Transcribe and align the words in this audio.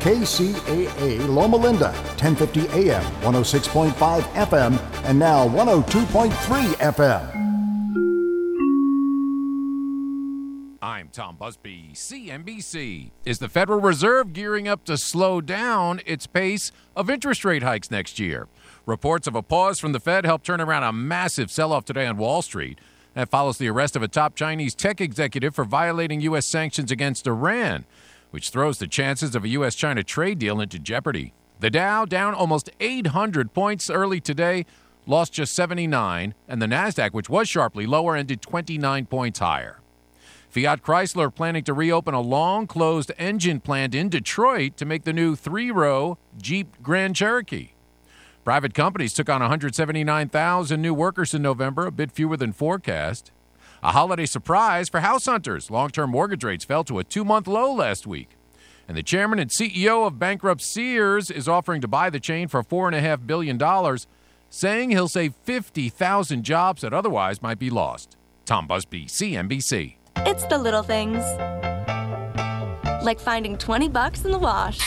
KCAA 0.00 1.26
Loma 1.28 1.56
Linda, 1.56 1.90
1050 2.20 2.68
AM, 2.68 3.02
106.5 3.22 4.22
FM, 4.22 4.78
and 5.04 5.18
now 5.18 5.48
102.3 5.48 6.30
FM. 6.74 7.38
I'm 10.80 11.08
Tom 11.08 11.36
Busby, 11.36 11.90
CNBC. 11.94 13.10
Is 13.24 13.40
the 13.40 13.48
Federal 13.48 13.80
Reserve 13.80 14.32
gearing 14.32 14.68
up 14.68 14.84
to 14.84 14.96
slow 14.96 15.40
down 15.40 16.00
its 16.06 16.28
pace 16.28 16.70
of 16.94 17.10
interest 17.10 17.44
rate 17.44 17.64
hikes 17.64 17.90
next 17.90 18.20
year? 18.20 18.46
Reports 18.86 19.26
of 19.26 19.34
a 19.34 19.42
pause 19.42 19.80
from 19.80 19.90
the 19.90 20.00
Fed 20.00 20.24
helped 20.24 20.46
turn 20.46 20.60
around 20.60 20.84
a 20.84 20.92
massive 20.92 21.50
sell 21.50 21.72
off 21.72 21.84
today 21.84 22.06
on 22.06 22.16
Wall 22.16 22.40
Street. 22.40 22.78
That 23.14 23.30
follows 23.30 23.58
the 23.58 23.68
arrest 23.68 23.96
of 23.96 24.02
a 24.04 24.08
top 24.08 24.36
Chinese 24.36 24.76
tech 24.76 25.00
executive 25.00 25.56
for 25.56 25.64
violating 25.64 26.20
U.S. 26.20 26.46
sanctions 26.46 26.92
against 26.92 27.26
Iran 27.26 27.84
which 28.30 28.50
throws 28.50 28.78
the 28.78 28.86
chances 28.86 29.34
of 29.34 29.44
a 29.44 29.48
U.S. 29.48 29.74
China 29.74 30.02
trade 30.02 30.38
deal 30.38 30.60
into 30.60 30.78
jeopardy. 30.78 31.34
The 31.60 31.70
Dow 31.70 32.04
down 32.04 32.34
almost 32.34 32.70
800 32.80 33.52
points 33.52 33.90
early 33.90 34.20
today, 34.20 34.64
lost 35.06 35.32
just 35.32 35.54
79, 35.54 36.34
and 36.46 36.62
the 36.62 36.66
NASDAQ, 36.66 37.12
which 37.12 37.28
was 37.28 37.48
sharply 37.48 37.86
lower, 37.86 38.14
ended 38.14 38.42
29 38.42 39.06
points 39.06 39.38
higher. 39.40 39.80
Fiat 40.48 40.82
Chrysler 40.82 41.34
planning 41.34 41.64
to 41.64 41.74
reopen 41.74 42.14
a 42.14 42.20
long 42.20 42.66
closed 42.66 43.12
engine 43.18 43.60
plant 43.60 43.94
in 43.94 44.08
Detroit 44.08 44.76
to 44.78 44.86
make 44.86 45.04
the 45.04 45.12
new 45.12 45.36
three 45.36 45.70
row 45.70 46.16
Jeep 46.40 46.82
Grand 46.82 47.16
Cherokee. 47.16 47.72
Private 48.44 48.72
companies 48.72 49.12
took 49.12 49.28
on 49.28 49.42
179,000 49.42 50.80
new 50.80 50.94
workers 50.94 51.34
in 51.34 51.42
November, 51.42 51.86
a 51.86 51.92
bit 51.92 52.10
fewer 52.10 52.36
than 52.36 52.52
forecast. 52.52 53.30
A 53.82 53.92
holiday 53.92 54.26
surprise 54.26 54.88
for 54.88 55.00
house 55.00 55.26
hunters. 55.26 55.70
Long 55.70 55.90
term 55.90 56.10
mortgage 56.10 56.42
rates 56.42 56.64
fell 56.64 56.82
to 56.84 56.98
a 56.98 57.04
two 57.04 57.24
month 57.24 57.46
low 57.46 57.72
last 57.72 58.06
week. 58.06 58.30
And 58.88 58.96
the 58.96 59.02
chairman 59.02 59.38
and 59.38 59.50
CEO 59.50 60.06
of 60.06 60.18
bankrupt 60.18 60.62
Sears 60.62 61.30
is 61.30 61.46
offering 61.46 61.80
to 61.82 61.88
buy 61.88 62.08
the 62.10 62.18
chain 62.18 62.48
for 62.48 62.62
$4.5 62.62 63.26
billion, 63.26 63.98
saying 64.48 64.90
he'll 64.90 65.08
save 65.08 65.34
50,000 65.44 66.42
jobs 66.42 66.80
that 66.82 66.94
otherwise 66.94 67.42
might 67.42 67.58
be 67.58 67.68
lost. 67.68 68.16
Tom 68.46 68.66
Busby, 68.66 69.04
CNBC. 69.04 69.96
It's 70.16 70.44
the 70.46 70.56
little 70.56 70.82
things. 70.82 71.22
Like 73.04 73.20
finding 73.20 73.58
20 73.58 73.90
bucks 73.90 74.24
in 74.24 74.32
the 74.32 74.38
wash. 74.38 74.80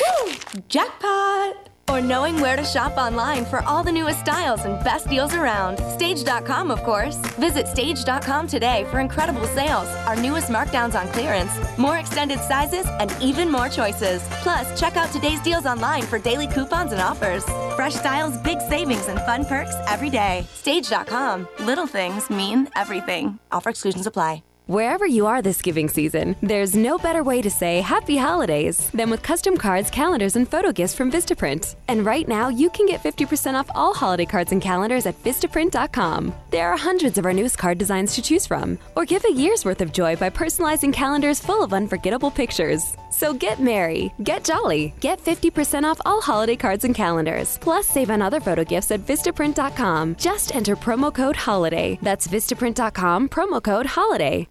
Woo! 0.00 0.32
Jackpot! 0.68 1.71
Or 1.92 2.00
knowing 2.00 2.40
where 2.40 2.56
to 2.56 2.64
shop 2.64 2.96
online 2.96 3.44
for 3.44 3.62
all 3.64 3.84
the 3.84 3.92
newest 3.92 4.20
styles 4.20 4.64
and 4.64 4.82
best 4.82 5.10
deals 5.10 5.34
around. 5.34 5.76
Stage.com, 5.90 6.70
of 6.70 6.82
course. 6.84 7.16
Visit 7.38 7.68
Stage.com 7.68 8.46
today 8.46 8.86
for 8.90 9.00
incredible 9.00 9.46
sales, 9.48 9.88
our 10.06 10.16
newest 10.16 10.48
markdowns 10.48 10.98
on 10.98 11.06
clearance, 11.08 11.52
more 11.76 11.98
extended 11.98 12.38
sizes, 12.38 12.86
and 12.98 13.14
even 13.20 13.50
more 13.50 13.68
choices. 13.68 14.22
Plus, 14.42 14.80
check 14.80 14.96
out 14.96 15.12
today's 15.12 15.42
deals 15.42 15.66
online 15.66 16.04
for 16.04 16.18
daily 16.18 16.46
coupons 16.46 16.92
and 16.92 17.02
offers. 17.02 17.44
Fresh 17.76 17.96
styles, 17.96 18.38
big 18.38 18.58
savings, 18.62 19.08
and 19.08 19.20
fun 19.20 19.44
perks 19.44 19.74
every 19.86 20.08
day. 20.08 20.46
Stage.com. 20.54 21.46
Little 21.60 21.86
things 21.86 22.30
mean 22.30 22.68
everything. 22.74 23.38
Offer 23.52 23.68
exclusions 23.68 24.06
apply. 24.06 24.42
Wherever 24.68 25.04
you 25.04 25.26
are 25.26 25.42
this 25.42 25.60
giving 25.60 25.88
season, 25.88 26.36
there's 26.40 26.76
no 26.76 26.96
better 26.96 27.24
way 27.24 27.42
to 27.42 27.50
say 27.50 27.80
happy 27.80 28.16
holidays 28.16 28.88
than 28.92 29.10
with 29.10 29.20
custom 29.20 29.56
cards, 29.56 29.90
calendars, 29.90 30.36
and 30.36 30.48
photo 30.48 30.70
gifts 30.70 30.94
from 30.94 31.10
Vistaprint. 31.10 31.74
And 31.88 32.06
right 32.06 32.28
now, 32.28 32.48
you 32.48 32.70
can 32.70 32.86
get 32.86 33.02
50% 33.02 33.54
off 33.54 33.68
all 33.74 33.92
holiday 33.92 34.24
cards 34.24 34.52
and 34.52 34.62
calendars 34.62 35.04
at 35.06 35.20
Vistaprint.com. 35.24 36.32
There 36.50 36.70
are 36.70 36.76
hundreds 36.76 37.18
of 37.18 37.26
our 37.26 37.32
newest 37.32 37.58
card 37.58 37.76
designs 37.76 38.14
to 38.14 38.22
choose 38.22 38.46
from. 38.46 38.78
Or 38.94 39.04
give 39.04 39.24
a 39.24 39.32
year's 39.32 39.64
worth 39.64 39.80
of 39.80 39.92
joy 39.92 40.14
by 40.14 40.30
personalizing 40.30 40.92
calendars 40.92 41.40
full 41.40 41.64
of 41.64 41.72
unforgettable 41.72 42.30
pictures. 42.30 42.96
So 43.10 43.34
get 43.34 43.58
merry, 43.58 44.14
get 44.22 44.44
jolly, 44.44 44.94
get 45.00 45.20
50% 45.20 45.82
off 45.82 46.00
all 46.06 46.22
holiday 46.22 46.56
cards 46.56 46.84
and 46.84 46.94
calendars. 46.94 47.58
Plus, 47.58 47.88
save 47.88 48.10
on 48.10 48.22
other 48.22 48.38
photo 48.38 48.62
gifts 48.62 48.92
at 48.92 49.00
Vistaprint.com. 49.00 50.14
Just 50.14 50.54
enter 50.54 50.76
promo 50.76 51.12
code 51.12 51.36
HOLIDAY. 51.36 51.98
That's 52.00 52.28
Vistaprint.com, 52.28 53.28
promo 53.28 53.60
code 53.60 53.86
HOLIDAY. 53.86 54.46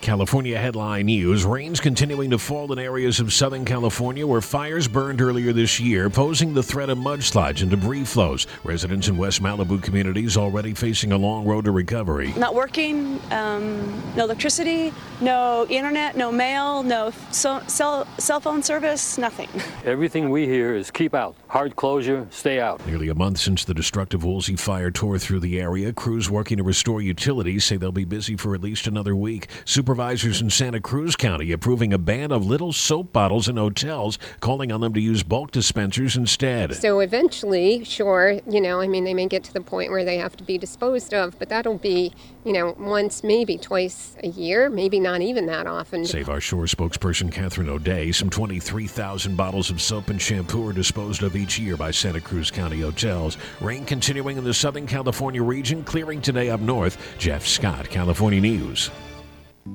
California 0.00 0.56
headline 0.58 1.06
news 1.06 1.44
rains 1.44 1.80
continuing 1.80 2.30
to 2.30 2.38
fall 2.38 2.72
in 2.72 2.78
areas 2.78 3.18
of 3.18 3.32
Southern 3.32 3.64
California 3.64 4.26
where 4.26 4.40
fires 4.40 4.86
burned 4.86 5.20
earlier 5.20 5.52
this 5.52 5.80
year, 5.80 6.08
posing 6.10 6.54
the 6.54 6.62
threat 6.62 6.90
of 6.90 6.98
mudslides 6.98 7.62
and 7.62 7.70
debris 7.70 8.04
flows. 8.04 8.46
Residents 8.62 9.08
in 9.08 9.16
West 9.16 9.42
Malibu 9.42 9.82
communities 9.82 10.36
already 10.36 10.74
facing 10.74 11.12
a 11.12 11.16
long 11.16 11.44
road 11.44 11.64
to 11.64 11.72
recovery. 11.72 12.32
Not 12.36 12.54
working, 12.54 13.20
um, 13.32 14.02
no 14.16 14.24
electricity, 14.24 14.92
no 15.20 15.66
internet, 15.68 16.16
no 16.16 16.30
mail, 16.30 16.82
no 16.82 17.10
so, 17.30 17.60
cell, 17.66 18.06
cell 18.18 18.40
phone 18.40 18.62
service, 18.62 19.18
nothing. 19.18 19.48
Everything 19.84 20.30
we 20.30 20.46
hear 20.46 20.74
is 20.74 20.90
keep 20.90 21.14
out, 21.14 21.34
hard 21.48 21.74
closure, 21.74 22.26
stay 22.30 22.60
out. 22.60 22.86
Nearly 22.86 23.08
a 23.08 23.14
month 23.14 23.38
since 23.38 23.64
the 23.64 23.74
destructive 23.74 24.24
Woolsey 24.24 24.56
fire 24.56 24.90
tore 24.90 25.18
through 25.18 25.40
the 25.40 25.60
area, 25.60 25.92
crews 25.92 26.30
working 26.30 26.58
to 26.58 26.62
restore 26.62 27.00
utilities 27.00 27.64
say 27.64 27.76
they'll 27.76 27.92
be 27.92 28.04
busy 28.04 28.36
for 28.36 28.54
at 28.54 28.60
least 28.60 28.86
another 28.86 29.16
week. 29.16 29.48
Supervisors 29.86 30.42
in 30.42 30.50
Santa 30.50 30.80
Cruz 30.80 31.14
County 31.14 31.52
approving 31.52 31.92
a 31.92 31.98
ban 31.98 32.32
of 32.32 32.44
little 32.44 32.72
soap 32.72 33.12
bottles 33.12 33.48
in 33.48 33.56
hotels, 33.56 34.18
calling 34.40 34.72
on 34.72 34.80
them 34.80 34.92
to 34.94 35.00
use 35.00 35.22
bulk 35.22 35.52
dispensers 35.52 36.16
instead. 36.16 36.74
So 36.74 36.98
eventually, 36.98 37.84
sure, 37.84 38.40
you 38.50 38.60
know, 38.60 38.80
I 38.80 38.88
mean, 38.88 39.04
they 39.04 39.14
may 39.14 39.28
get 39.28 39.44
to 39.44 39.52
the 39.52 39.60
point 39.60 39.92
where 39.92 40.04
they 40.04 40.18
have 40.18 40.36
to 40.38 40.42
be 40.42 40.58
disposed 40.58 41.14
of, 41.14 41.38
but 41.38 41.50
that'll 41.50 41.78
be, 41.78 42.12
you 42.42 42.52
know, 42.52 42.74
once, 42.80 43.22
maybe 43.22 43.56
twice 43.58 44.16
a 44.24 44.26
year, 44.26 44.68
maybe 44.68 44.98
not 44.98 45.20
even 45.20 45.46
that 45.46 45.68
often. 45.68 46.04
Save 46.04 46.30
Our 46.30 46.40
Shore 46.40 46.64
spokesperson 46.64 47.30
Katherine 47.30 47.68
O'Dea. 47.68 48.10
Some 48.10 48.28
23,000 48.28 49.36
bottles 49.36 49.70
of 49.70 49.80
soap 49.80 50.10
and 50.10 50.20
shampoo 50.20 50.68
are 50.68 50.72
disposed 50.72 51.22
of 51.22 51.36
each 51.36 51.60
year 51.60 51.76
by 51.76 51.92
Santa 51.92 52.20
Cruz 52.20 52.50
County 52.50 52.80
hotels. 52.80 53.36
Rain 53.60 53.84
continuing 53.84 54.36
in 54.36 54.42
the 54.42 54.52
Southern 54.52 54.88
California 54.88 55.44
region, 55.44 55.84
clearing 55.84 56.20
today 56.20 56.50
up 56.50 56.58
north. 56.58 57.16
Jeff 57.18 57.46
Scott, 57.46 57.88
California 57.88 58.40
News. 58.40 58.90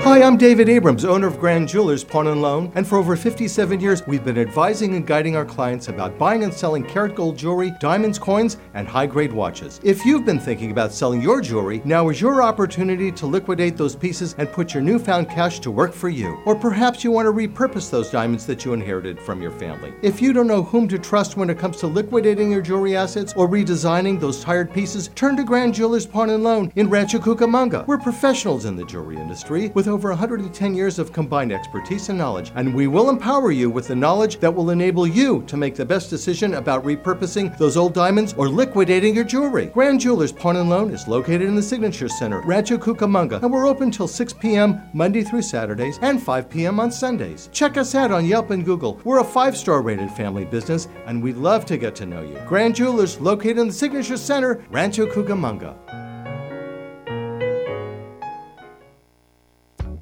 Hi, 0.05 0.21
I'm 0.21 0.37
David 0.37 0.69
Abrams, 0.69 1.03
owner 1.03 1.25
of 1.25 1.39
Grand 1.39 1.67
Jewelers 1.67 2.03
Pawn 2.03 2.27
and 2.27 2.39
Loan, 2.39 2.71
and 2.75 2.87
for 2.87 2.99
over 2.99 3.15
57 3.15 3.79
years, 3.79 4.05
we've 4.05 4.23
been 4.23 4.37
advising 4.37 4.93
and 4.93 5.07
guiding 5.07 5.35
our 5.35 5.45
clients 5.45 5.87
about 5.87 6.19
buying 6.19 6.43
and 6.43 6.53
selling 6.53 6.83
karat 6.83 7.15
gold 7.15 7.35
jewelry, 7.35 7.73
diamonds, 7.79 8.19
coins, 8.19 8.57
and 8.75 8.87
high 8.87 9.07
grade 9.07 9.33
watches. 9.33 9.81
If 9.83 10.05
you've 10.05 10.23
been 10.23 10.39
thinking 10.39 10.69
about 10.69 10.93
selling 10.93 11.23
your 11.23 11.41
jewelry, 11.41 11.81
now 11.85 12.09
is 12.09 12.21
your 12.21 12.43
opportunity 12.43 13.11
to 13.13 13.25
liquidate 13.25 13.77
those 13.77 13.95
pieces 13.95 14.35
and 14.37 14.47
put 14.51 14.75
your 14.75 14.83
newfound 14.83 15.27
cash 15.27 15.59
to 15.61 15.71
work 15.71 15.91
for 15.91 16.09
you. 16.09 16.39
Or 16.45 16.53
perhaps 16.53 17.03
you 17.03 17.09
want 17.09 17.25
to 17.25 17.31
repurpose 17.31 17.89
those 17.89 18.11
diamonds 18.11 18.45
that 18.45 18.63
you 18.63 18.73
inherited 18.73 19.19
from 19.19 19.41
your 19.41 19.49
family. 19.49 19.91
If 20.03 20.21
you 20.21 20.33
don't 20.33 20.45
know 20.45 20.61
whom 20.61 20.87
to 20.89 20.99
trust 20.99 21.35
when 21.35 21.49
it 21.49 21.57
comes 21.57 21.77
to 21.77 21.87
liquidating 21.87 22.51
your 22.51 22.61
jewelry 22.61 22.95
assets 22.95 23.33
or 23.35 23.49
redesigning 23.49 24.19
those 24.19 24.43
tired 24.43 24.71
pieces, 24.71 25.09
turn 25.15 25.35
to 25.37 25.43
Grand 25.43 25.73
Jewelers 25.73 26.05
Pawn 26.05 26.29
and 26.29 26.43
Loan 26.43 26.71
in 26.75 26.91
Rancho 26.91 27.17
Cucamonga. 27.17 27.87
We're 27.87 27.97
professionals 27.97 28.65
in 28.65 28.75
the 28.75 28.85
jewelry 28.85 29.17
industry 29.17 29.69
with 29.69 29.94
over 29.95 30.09
110 30.09 30.75
years 30.75 30.99
of 30.99 31.13
combined 31.13 31.53
expertise 31.53 32.09
and 32.09 32.17
knowledge, 32.17 32.51
and 32.55 32.75
we 32.75 32.85
will 32.85 33.09
empower 33.09 33.49
you 33.49 33.69
with 33.69 33.87
the 33.87 33.95
knowledge 33.95 34.41
that 34.41 34.53
will 34.53 34.71
enable 34.71 35.07
you 35.07 35.41
to 35.43 35.55
make 35.55 35.73
the 35.73 35.85
best 35.85 36.09
decision 36.09 36.55
about 36.55 36.83
repurposing 36.83 37.57
those 37.57 37.77
old 37.77 37.93
diamonds 37.93 38.33
or 38.37 38.49
liquidating 38.49 39.15
your 39.15 39.23
jewelry. 39.23 39.67
Grand 39.67 40.01
Jewelers 40.01 40.33
Pawn 40.33 40.57
and 40.57 40.69
Loan 40.69 40.91
is 40.91 41.07
located 41.07 41.43
in 41.43 41.55
the 41.55 41.63
Signature 41.63 42.09
Center, 42.09 42.41
Rancho 42.41 42.77
Cucamonga, 42.77 43.41
and 43.41 43.53
we're 43.53 43.69
open 43.69 43.89
till 43.89 44.05
6 44.05 44.33
p.m. 44.33 44.81
Monday 44.91 45.23
through 45.23 45.43
Saturdays 45.43 45.97
and 46.01 46.21
5 46.21 46.49
p.m. 46.49 46.77
on 46.81 46.91
Sundays. 46.91 47.49
Check 47.53 47.77
us 47.77 47.95
out 47.95 48.11
on 48.11 48.25
Yelp 48.25 48.49
and 48.49 48.65
Google. 48.65 48.99
We're 49.05 49.21
a 49.21 49.23
five-star 49.23 49.81
rated 49.81 50.11
family 50.11 50.43
business, 50.43 50.89
and 51.05 51.23
we'd 51.23 51.37
love 51.37 51.65
to 51.67 51.77
get 51.77 51.95
to 51.95 52.05
know 52.05 52.21
you. 52.21 52.37
Grand 52.45 52.75
Jewelers, 52.75 53.17
located 53.21 53.59
in 53.59 53.67
the 53.67 53.73
Signature 53.73 54.17
Center, 54.17 54.61
Rancho 54.69 55.05
Cucamonga. 55.05 56.04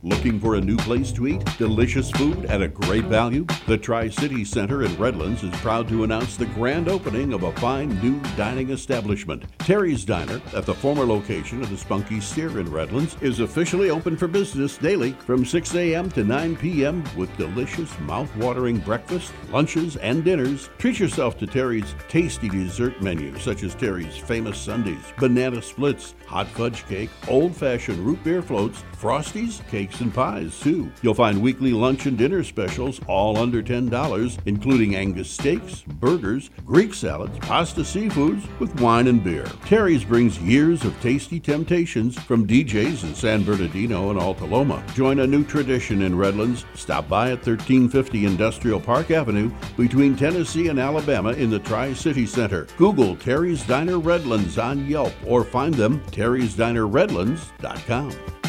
Looking 0.05 0.37
for 0.37 0.55
a 0.55 0.61
new 0.61 0.75
place 0.75 1.13
to 1.13 1.27
eat? 1.27 1.45
Delicious 1.57 2.11
food 2.11 2.43
at 2.47 2.61
a 2.61 2.67
great 2.67 3.05
value? 3.05 3.45
The 3.67 3.77
Tri 3.77 4.09
City 4.09 4.43
Center 4.43 4.83
in 4.83 4.93
Redlands 4.97 5.43
is 5.43 5.55
proud 5.61 5.87
to 5.87 6.03
announce 6.03 6.35
the 6.35 6.47
grand 6.47 6.89
opening 6.89 7.31
of 7.31 7.43
a 7.43 7.53
fine 7.53 7.87
new 8.01 8.19
dining 8.35 8.71
establishment. 8.71 9.45
Terry's 9.59 10.03
Diner, 10.03 10.41
at 10.53 10.65
the 10.65 10.73
former 10.73 11.05
location 11.05 11.61
of 11.61 11.69
the 11.69 11.77
Spunky 11.77 12.19
Steer 12.19 12.59
in 12.59 12.69
Redlands, 12.69 13.15
is 13.21 13.39
officially 13.39 13.91
open 13.91 14.17
for 14.17 14.27
business 14.27 14.77
daily 14.77 15.13
from 15.25 15.45
6 15.45 15.73
a.m. 15.75 16.11
to 16.11 16.25
9 16.25 16.57
p.m. 16.57 17.01
with 17.15 17.35
delicious, 17.37 17.97
mouth-watering 18.01 18.79
breakfast, 18.79 19.31
lunches, 19.51 19.95
and 19.95 20.25
dinners. 20.25 20.69
Treat 20.79 20.99
yourself 20.99 21.37
to 21.37 21.47
Terry's 21.47 21.95
tasty 22.09 22.49
dessert 22.49 23.01
menu, 23.01 23.39
such 23.39 23.63
as 23.63 23.73
Terry's 23.73 24.17
famous 24.17 24.57
sundaes, 24.57 25.13
banana 25.17 25.61
splits, 25.61 26.13
hot 26.27 26.47
fudge 26.47 26.85
cake, 26.87 27.09
old-fashioned 27.29 27.99
root 27.99 28.21
beer 28.21 28.41
floats, 28.41 28.83
frosties, 28.97 29.65
cakes, 29.69 29.92
and 30.01 30.13
pies, 30.13 30.59
too. 30.59 30.91
You'll 31.01 31.13
find 31.13 31.41
weekly 31.41 31.71
lunch 31.71 32.05
and 32.05 32.17
dinner 32.17 32.43
specials 32.43 32.99
all 33.07 33.37
under 33.37 33.61
$10, 33.61 34.39
including 34.45 34.95
Angus 34.95 35.29
steaks, 35.29 35.81
burgers, 35.81 36.49
Greek 36.65 36.93
salads, 36.93 37.37
pasta 37.39 37.81
seafoods 37.81 38.43
with 38.59 38.79
wine 38.81 39.07
and 39.07 39.23
beer. 39.23 39.45
Terry's 39.65 40.03
brings 40.03 40.39
years 40.39 40.83
of 40.83 40.99
tasty 41.01 41.39
temptations 41.39 42.19
from 42.19 42.47
DJs 42.47 43.03
in 43.03 43.15
San 43.15 43.43
Bernardino 43.43 44.09
and 44.09 44.19
Alta 44.19 44.45
Loma. 44.45 44.83
Join 44.93 45.19
a 45.19 45.27
new 45.27 45.43
tradition 45.43 46.03
in 46.03 46.17
Redlands. 46.17 46.65
Stop 46.75 47.07
by 47.07 47.31
at 47.31 47.45
1350 47.45 48.25
Industrial 48.25 48.79
Park 48.79 49.11
Avenue 49.11 49.51
between 49.77 50.15
Tennessee 50.15 50.67
and 50.67 50.79
Alabama 50.79 51.31
in 51.31 51.49
the 51.49 51.59
Tri 51.59 51.93
City 51.93 52.25
Center. 52.25 52.67
Google 52.77 53.15
Terry's 53.15 53.65
Diner 53.65 53.99
Redlands 53.99 54.57
on 54.57 54.85
Yelp 54.87 55.13
or 55.25 55.43
find 55.43 55.73
them 55.73 56.01
terrysdinerredlands.com. 56.11 58.42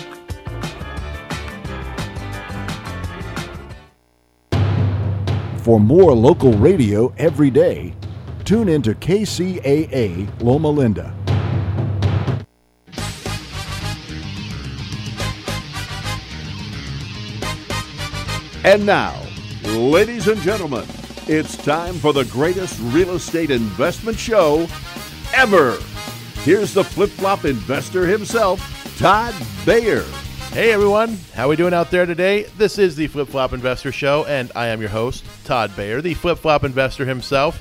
For 5.65 5.81
more 5.81 6.13
local 6.13 6.53
radio 6.53 7.09
every 7.17 7.49
day, 7.49 7.95
tune 8.45 8.69
into 8.69 8.93
KCAA 8.93 10.29
Loma 10.43 10.69
Linda. 10.69 11.15
And 18.63 18.85
now, 18.85 19.19
ladies 19.65 20.29
and 20.29 20.39
gentlemen, 20.43 20.87
it's 21.27 21.57
time 21.57 21.95
for 21.95 22.13
the 22.13 22.27
greatest 22.27 22.79
real 22.93 23.15
estate 23.15 23.51
investment 23.51 24.19
show 24.19 24.69
ever. 25.33 25.79
Here's 26.43 26.75
the 26.75 26.85
flip 26.85 27.09
flop 27.09 27.47
investor 27.47 28.07
himself, 28.07 28.61
Todd 28.99 29.35
Bayer. 29.65 30.05
Hey 30.55 30.71
everyone, 30.71 31.19
how 31.35 31.49
we 31.49 31.57
doing 31.57 31.75
out 31.75 31.91
there 31.91 32.07
today? 32.07 32.45
This 32.57 32.79
is 32.79 32.95
the 32.95 33.09
Flip 33.09 33.27
Flop 33.27 33.53
Investor 33.53 33.91
Show, 33.91 34.25
and 34.27 34.53
I 34.55 34.69
am 34.69 34.81
your 34.81 34.89
host, 34.89 35.25
Todd 35.45 35.75
Bayer, 35.75 36.01
the 36.01 36.15
Flip 36.15 36.39
Flop 36.39 36.63
Investor 36.63 37.05
himself. 37.05 37.61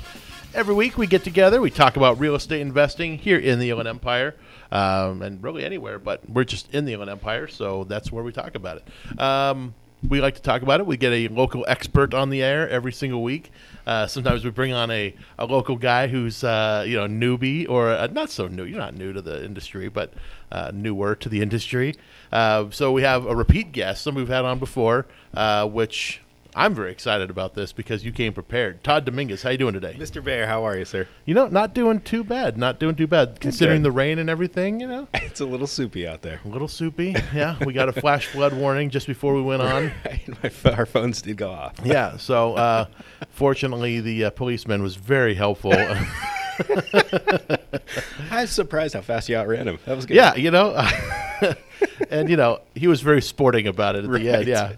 Every 0.54 0.76
week 0.76 0.96
we 0.96 1.08
get 1.08 1.24
together, 1.24 1.60
we 1.60 1.70
talk 1.70 1.96
about 1.96 2.20
real 2.20 2.36
estate 2.36 2.60
investing 2.60 3.18
here 3.18 3.36
in 3.36 3.58
the 3.58 3.70
Inland 3.70 3.88
Empire, 3.88 4.36
um, 4.70 5.22
and 5.22 5.42
really 5.42 5.64
anywhere, 5.64 5.98
but 5.98 6.30
we're 6.30 6.44
just 6.44 6.72
in 6.72 6.84
the 6.84 6.92
Inland 6.92 7.10
Empire, 7.10 7.48
so 7.48 7.82
that's 7.82 8.12
where 8.12 8.22
we 8.22 8.30
talk 8.30 8.54
about 8.54 8.76
it. 8.76 9.20
Um, 9.20 9.74
we 10.08 10.20
like 10.20 10.34
to 10.34 10.42
talk 10.42 10.62
about 10.62 10.80
it. 10.80 10.86
We 10.86 10.96
get 10.96 11.12
a 11.12 11.28
local 11.28 11.64
expert 11.68 12.14
on 12.14 12.30
the 12.30 12.42
air 12.42 12.68
every 12.68 12.92
single 12.92 13.22
week. 13.22 13.50
Uh, 13.86 14.06
sometimes 14.06 14.44
we 14.44 14.50
bring 14.50 14.72
on 14.72 14.90
a, 14.90 15.14
a 15.38 15.46
local 15.46 15.76
guy 15.76 16.06
who's 16.06 16.44
uh, 16.44 16.84
you 16.86 16.96
know 16.96 17.06
newbie 17.06 17.68
or 17.68 17.90
uh, 17.90 18.06
not 18.08 18.30
so 18.30 18.46
new. 18.48 18.64
You're 18.64 18.78
not 18.78 18.94
new 18.94 19.12
to 19.12 19.22
the 19.22 19.44
industry, 19.44 19.88
but 19.88 20.12
uh, 20.52 20.70
newer 20.74 21.14
to 21.16 21.28
the 21.28 21.40
industry. 21.40 21.94
Uh, 22.32 22.70
so 22.70 22.92
we 22.92 23.02
have 23.02 23.26
a 23.26 23.34
repeat 23.34 23.72
guest, 23.72 24.02
some 24.02 24.14
we've 24.14 24.28
had 24.28 24.44
on 24.44 24.58
before, 24.58 25.06
uh, 25.34 25.66
which 25.66 26.20
I'm 26.56 26.74
very 26.74 26.92
excited 26.92 27.30
about 27.30 27.54
this 27.54 27.72
because 27.72 28.04
you 28.04 28.12
came 28.12 28.32
prepared. 28.32 28.84
Todd 28.84 29.04
Dominguez, 29.04 29.42
how 29.42 29.50
you 29.50 29.58
doing 29.58 29.74
today? 29.74 29.96
Mr. 29.98 30.22
Bear, 30.22 30.46
how 30.46 30.64
are 30.64 30.76
you, 30.78 30.84
sir? 30.84 31.08
You 31.24 31.34
know, 31.34 31.48
not 31.48 31.74
doing 31.74 32.00
too 32.00 32.22
bad. 32.22 32.56
Not 32.56 32.78
doing 32.78 32.94
too 32.94 33.06
bad 33.08 33.40
considering 33.40 33.82
the 33.82 33.90
rain 33.90 34.18
and 34.20 34.30
everything. 34.30 34.78
You 34.80 34.86
know, 34.86 35.08
It's 35.14 35.40
a 35.40 35.46
little 35.46 35.66
soupy 35.66 36.06
out 36.06 36.22
there. 36.22 36.40
a 36.44 36.48
little 36.48 36.68
soupy. 36.68 37.16
Yeah, 37.34 37.56
we 37.64 37.72
got 37.72 37.88
a 37.88 37.92
flash 37.92 38.26
flood 38.28 38.52
warning 38.54 38.90
just 38.90 39.06
before 39.08 39.34
we 39.34 39.42
went 39.42 39.62
on. 39.62 39.90
My 40.42 40.70
Our 40.72 40.86
phones 40.86 41.22
did 41.22 41.36
go 41.36 41.50
off. 41.50 41.74
Yeah. 41.84 42.16
So, 42.18 42.54
uh, 42.54 42.86
fortunately, 43.30 44.00
the 44.00 44.26
uh, 44.26 44.30
policeman 44.30 44.82
was 44.82 44.94
very 44.96 45.34
helpful. 45.34 45.72
I 48.30 48.42
was 48.42 48.50
surprised 48.50 48.94
how 48.94 49.00
fast 49.00 49.28
you 49.28 49.36
outran 49.36 49.68
him. 49.68 49.78
That 49.84 49.96
was 49.96 50.06
good. 50.06 50.16
yeah, 50.16 50.34
you 50.34 50.50
know, 50.50 50.74
and 52.10 52.28
you 52.28 52.36
know, 52.36 52.60
he 52.74 52.86
was 52.86 53.00
very 53.00 53.22
sporting 53.22 53.66
about 53.66 53.96
it 53.96 54.04
at 54.04 54.10
the 54.10 54.28
end. 54.28 54.46
Yeah. 54.46 54.74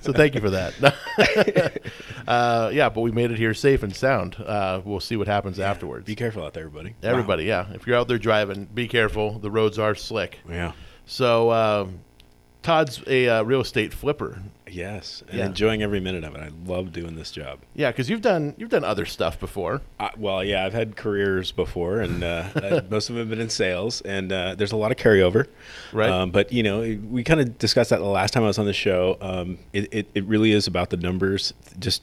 So 0.00 0.12
thank 0.12 0.34
you 0.34 0.40
for 0.40 0.50
that. 0.50 1.82
uh, 2.28 2.70
yeah, 2.72 2.88
but 2.88 3.00
we 3.00 3.10
made 3.10 3.30
it 3.30 3.38
here 3.38 3.54
safe 3.54 3.82
and 3.82 3.94
sound. 3.94 4.36
Uh, 4.36 4.80
we'll 4.84 5.00
see 5.00 5.16
what 5.16 5.26
happens 5.26 5.58
afterwards. 5.58 6.04
Be 6.04 6.14
careful 6.14 6.44
out 6.44 6.54
there, 6.54 6.64
everybody. 6.64 6.94
Everybody, 7.02 7.44
yeah. 7.44 7.66
If 7.72 7.86
you're 7.86 7.96
out 7.96 8.08
there 8.08 8.18
driving, 8.18 8.66
be 8.66 8.88
careful. 8.88 9.38
The 9.38 9.50
roads 9.50 9.78
are 9.78 9.94
slick. 9.94 10.38
Yeah. 10.48 10.72
So, 11.06 11.52
um, 11.52 12.00
Todd's 12.62 13.00
a 13.06 13.28
uh, 13.28 13.42
real 13.42 13.60
estate 13.60 13.92
flipper. 13.92 14.40
Yes, 14.68 15.22
and 15.28 15.38
Yeah. 15.38 15.46
enjoying 15.46 15.82
every 15.82 16.00
minute 16.00 16.24
of 16.24 16.34
it. 16.34 16.40
I 16.40 16.50
love 16.70 16.92
doing 16.92 17.14
this 17.14 17.30
job. 17.30 17.60
Yeah, 17.74 17.90
because 17.92 18.10
you've 18.10 18.20
done 18.20 18.54
you've 18.56 18.70
done 18.70 18.82
other 18.84 19.04
stuff 19.06 19.38
before. 19.38 19.80
Uh, 20.00 20.08
well, 20.16 20.42
yeah, 20.42 20.64
I've 20.66 20.72
had 20.72 20.96
careers 20.96 21.52
before, 21.52 22.00
and 22.00 22.24
uh, 22.24 22.82
most 22.90 23.08
of 23.08 23.14
them 23.14 23.22
have 23.22 23.30
been 23.30 23.40
in 23.40 23.48
sales, 23.50 24.00
and 24.00 24.32
uh, 24.32 24.54
there's 24.56 24.72
a 24.72 24.76
lot 24.76 24.90
of 24.90 24.96
carryover. 24.96 25.46
Right. 25.92 26.10
Um, 26.10 26.30
but 26.32 26.52
you 26.52 26.62
know, 26.64 26.80
we 27.08 27.22
kind 27.22 27.40
of 27.40 27.58
discussed 27.58 27.90
that 27.90 27.98
the 27.98 28.04
last 28.04 28.32
time 28.34 28.42
I 28.42 28.46
was 28.48 28.58
on 28.58 28.66
the 28.66 28.72
show. 28.72 29.16
Um, 29.20 29.58
it, 29.72 29.88
it 29.92 30.08
it 30.14 30.24
really 30.24 30.50
is 30.52 30.66
about 30.66 30.90
the 30.90 30.96
numbers, 30.96 31.54
just 31.78 32.02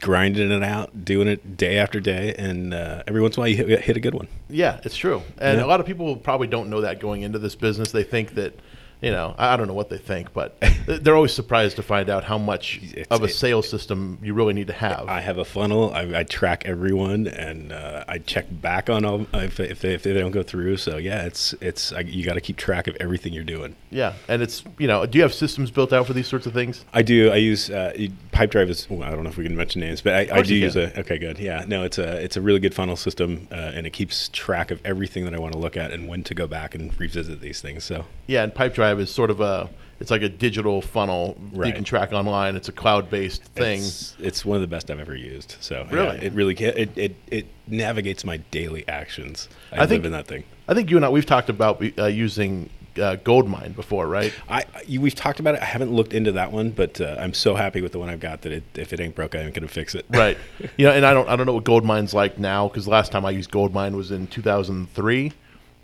grinding 0.00 0.50
it 0.50 0.62
out, 0.62 1.04
doing 1.04 1.26
it 1.28 1.56
day 1.56 1.78
after 1.78 1.98
day, 1.98 2.34
and 2.38 2.74
uh, 2.74 3.02
every 3.08 3.20
once 3.22 3.36
in 3.36 3.40
a 3.40 3.42
while 3.42 3.48
you 3.48 3.56
hit, 3.56 3.80
hit 3.80 3.96
a 3.96 4.00
good 4.00 4.14
one. 4.14 4.28
Yeah, 4.50 4.80
it's 4.84 4.96
true. 4.96 5.22
And 5.38 5.58
Yeah. 5.58 5.64
a 5.64 5.66
lot 5.66 5.80
of 5.80 5.86
people 5.86 6.14
probably 6.16 6.46
don't 6.46 6.68
know 6.70 6.82
that 6.82 7.00
going 7.00 7.22
into 7.22 7.38
this 7.38 7.54
business. 7.56 7.90
They 7.90 8.04
think 8.04 8.34
that, 8.34 8.54
you 9.02 9.10
know, 9.10 9.34
I 9.36 9.52
I 9.52 9.56
don't 9.56 9.66
know 9.66 9.74
what 9.74 9.90
they 9.90 9.98
think, 9.98 10.32
but 10.32 10.56
they're 10.86 11.16
always 11.16 11.34
surprised 11.34 11.76
to 11.76 11.82
find 11.82 12.08
out 12.08 12.24
how 12.24 12.38
much 12.38 12.80
of 13.10 13.22
a 13.22 13.28
sales 13.28 13.68
system 13.68 14.18
you 14.22 14.32
really 14.32 14.54
need 14.54 14.68
to 14.68 14.72
have. 14.72 15.08
I 15.08 15.20
have 15.20 15.38
a 15.38 15.44
funnel. 15.44 15.92
I, 15.92 16.20
I 16.20 16.22
track 16.22 16.62
everyone, 16.64 17.26
and 17.26 17.72
uh, 17.72 18.04
I 18.08 18.18
check 18.18 18.46
back 18.50 18.88
on 18.88 19.04
all 19.04 19.26
if, 19.34 19.58
if, 19.60 19.80
they, 19.80 19.92
if 19.92 20.04
they 20.04 20.14
don't 20.14 20.30
go 20.30 20.42
through. 20.42 20.76
So 20.76 20.96
yeah, 20.96 21.24
it's 21.24 21.52
it's 21.60 21.92
I, 21.92 22.00
you 22.00 22.24
got 22.24 22.34
to 22.34 22.40
keep 22.40 22.56
track 22.56 22.86
of 22.86 22.96
everything 23.00 23.32
you're 23.32 23.44
doing. 23.44 23.74
Yeah, 23.90 24.14
and 24.28 24.40
it's 24.40 24.62
you 24.78 24.86
know, 24.86 25.04
do 25.04 25.18
you 25.18 25.22
have 25.22 25.34
systems 25.34 25.70
built 25.70 25.92
out 25.92 26.06
for 26.06 26.12
these 26.12 26.28
sorts 26.28 26.46
of 26.46 26.52
things? 26.52 26.84
I 26.94 27.02
do. 27.02 27.30
I 27.30 27.36
use 27.36 27.70
uh, 27.70 27.92
Pipedrive 28.32 28.70
is. 28.70 28.88
Well, 28.88 29.02
I 29.02 29.10
don't 29.10 29.24
know 29.24 29.30
if 29.30 29.36
we 29.36 29.44
can 29.44 29.56
mention 29.56 29.80
names, 29.80 30.00
but 30.00 30.14
I, 30.14 30.20
I 30.20 30.26
course 30.26 30.48
do 30.48 30.54
you 30.54 30.60
use 30.62 30.74
can. 30.74 30.92
a. 30.96 31.00
Okay, 31.00 31.18
good. 31.18 31.40
Yeah, 31.40 31.64
no, 31.66 31.82
it's 31.82 31.98
a 31.98 32.22
it's 32.22 32.36
a 32.36 32.40
really 32.40 32.60
good 32.60 32.74
funnel 32.74 32.96
system, 32.96 33.48
uh, 33.50 33.72
and 33.74 33.84
it 33.84 33.90
keeps 33.90 34.28
track 34.28 34.70
of 34.70 34.80
everything 34.84 35.24
that 35.24 35.34
I 35.34 35.40
want 35.40 35.54
to 35.54 35.58
look 35.58 35.76
at 35.76 35.90
and 35.90 36.08
when 36.08 36.22
to 36.24 36.34
go 36.34 36.46
back 36.46 36.76
and 36.76 36.98
revisit 37.00 37.40
these 37.40 37.60
things. 37.60 37.82
So 37.82 38.04
Yeah, 38.28 38.44
and 38.44 38.54
Pipedrive 38.54 38.91
is 38.98 39.10
sort 39.10 39.30
of 39.30 39.40
a 39.40 39.68
it's 40.00 40.10
like 40.10 40.22
a 40.22 40.28
digital 40.28 40.82
funnel 40.82 41.36
that 41.54 41.68
you 41.68 41.72
can 41.72 41.84
track 41.84 42.12
online. 42.12 42.56
It's 42.56 42.68
a 42.68 42.72
cloud-based 42.72 43.44
thing. 43.44 43.78
It's, 43.78 44.16
it's 44.18 44.44
one 44.44 44.56
of 44.56 44.60
the 44.60 44.66
best 44.66 44.90
I've 44.90 44.98
ever 44.98 45.14
used. 45.14 45.54
So 45.60 45.86
yeah, 45.88 45.94
Really? 45.96 46.18
it 46.18 46.32
really 46.32 46.54
ca- 46.56 46.74
it, 46.76 46.90
it 46.98 47.16
it 47.28 47.46
navigates 47.68 48.24
my 48.24 48.38
daily 48.50 48.86
actions. 48.88 49.48
I, 49.70 49.76
I 49.76 49.80
live 49.80 49.88
think- 49.90 50.04
in 50.06 50.12
that 50.12 50.26
thing. 50.26 50.44
I 50.68 50.74
think 50.74 50.90
you 50.90 50.96
and 50.96 51.04
I 51.04 51.08
we've 51.08 51.26
talked 51.26 51.48
about 51.50 51.82
uh, 51.98 52.06
using 52.06 52.68
uh, 53.00 53.16
Goldmine 53.16 53.72
before, 53.74 54.06
right? 54.08 54.32
I 54.48 54.64
you, 54.86 55.00
we've 55.00 55.14
talked 55.14 55.38
about 55.40 55.54
it. 55.54 55.62
I 55.62 55.66
haven't 55.66 55.92
looked 55.92 56.12
into 56.14 56.32
that 56.32 56.50
one, 56.50 56.70
but 56.70 57.00
uh, 57.00 57.16
I'm 57.20 57.32
so 57.34 57.54
happy 57.54 57.80
with 57.80 57.92
the 57.92 57.98
one 58.00 58.08
I've 58.08 58.20
got 58.20 58.42
that 58.42 58.52
it, 58.52 58.64
if 58.74 58.92
it 58.92 58.98
ain't 59.00 59.14
broke, 59.14 59.34
I 59.36 59.38
ain't 59.38 59.54
gonna 59.54 59.68
fix 59.68 59.94
it. 59.94 60.04
right. 60.10 60.36
You 60.78 60.86
know, 60.86 60.92
and 60.92 61.06
I 61.06 61.14
don't 61.14 61.28
I 61.28 61.36
don't 61.36 61.46
know 61.46 61.54
what 61.54 61.64
Goldmine's 61.64 62.12
like 62.12 62.38
now 62.38 62.66
because 62.68 62.84
the 62.86 62.90
last 62.90 63.12
time 63.12 63.24
I 63.24 63.30
used 63.30 63.50
Goldmine 63.52 63.94
was 63.96 64.10
in 64.10 64.26
2003, 64.26 65.32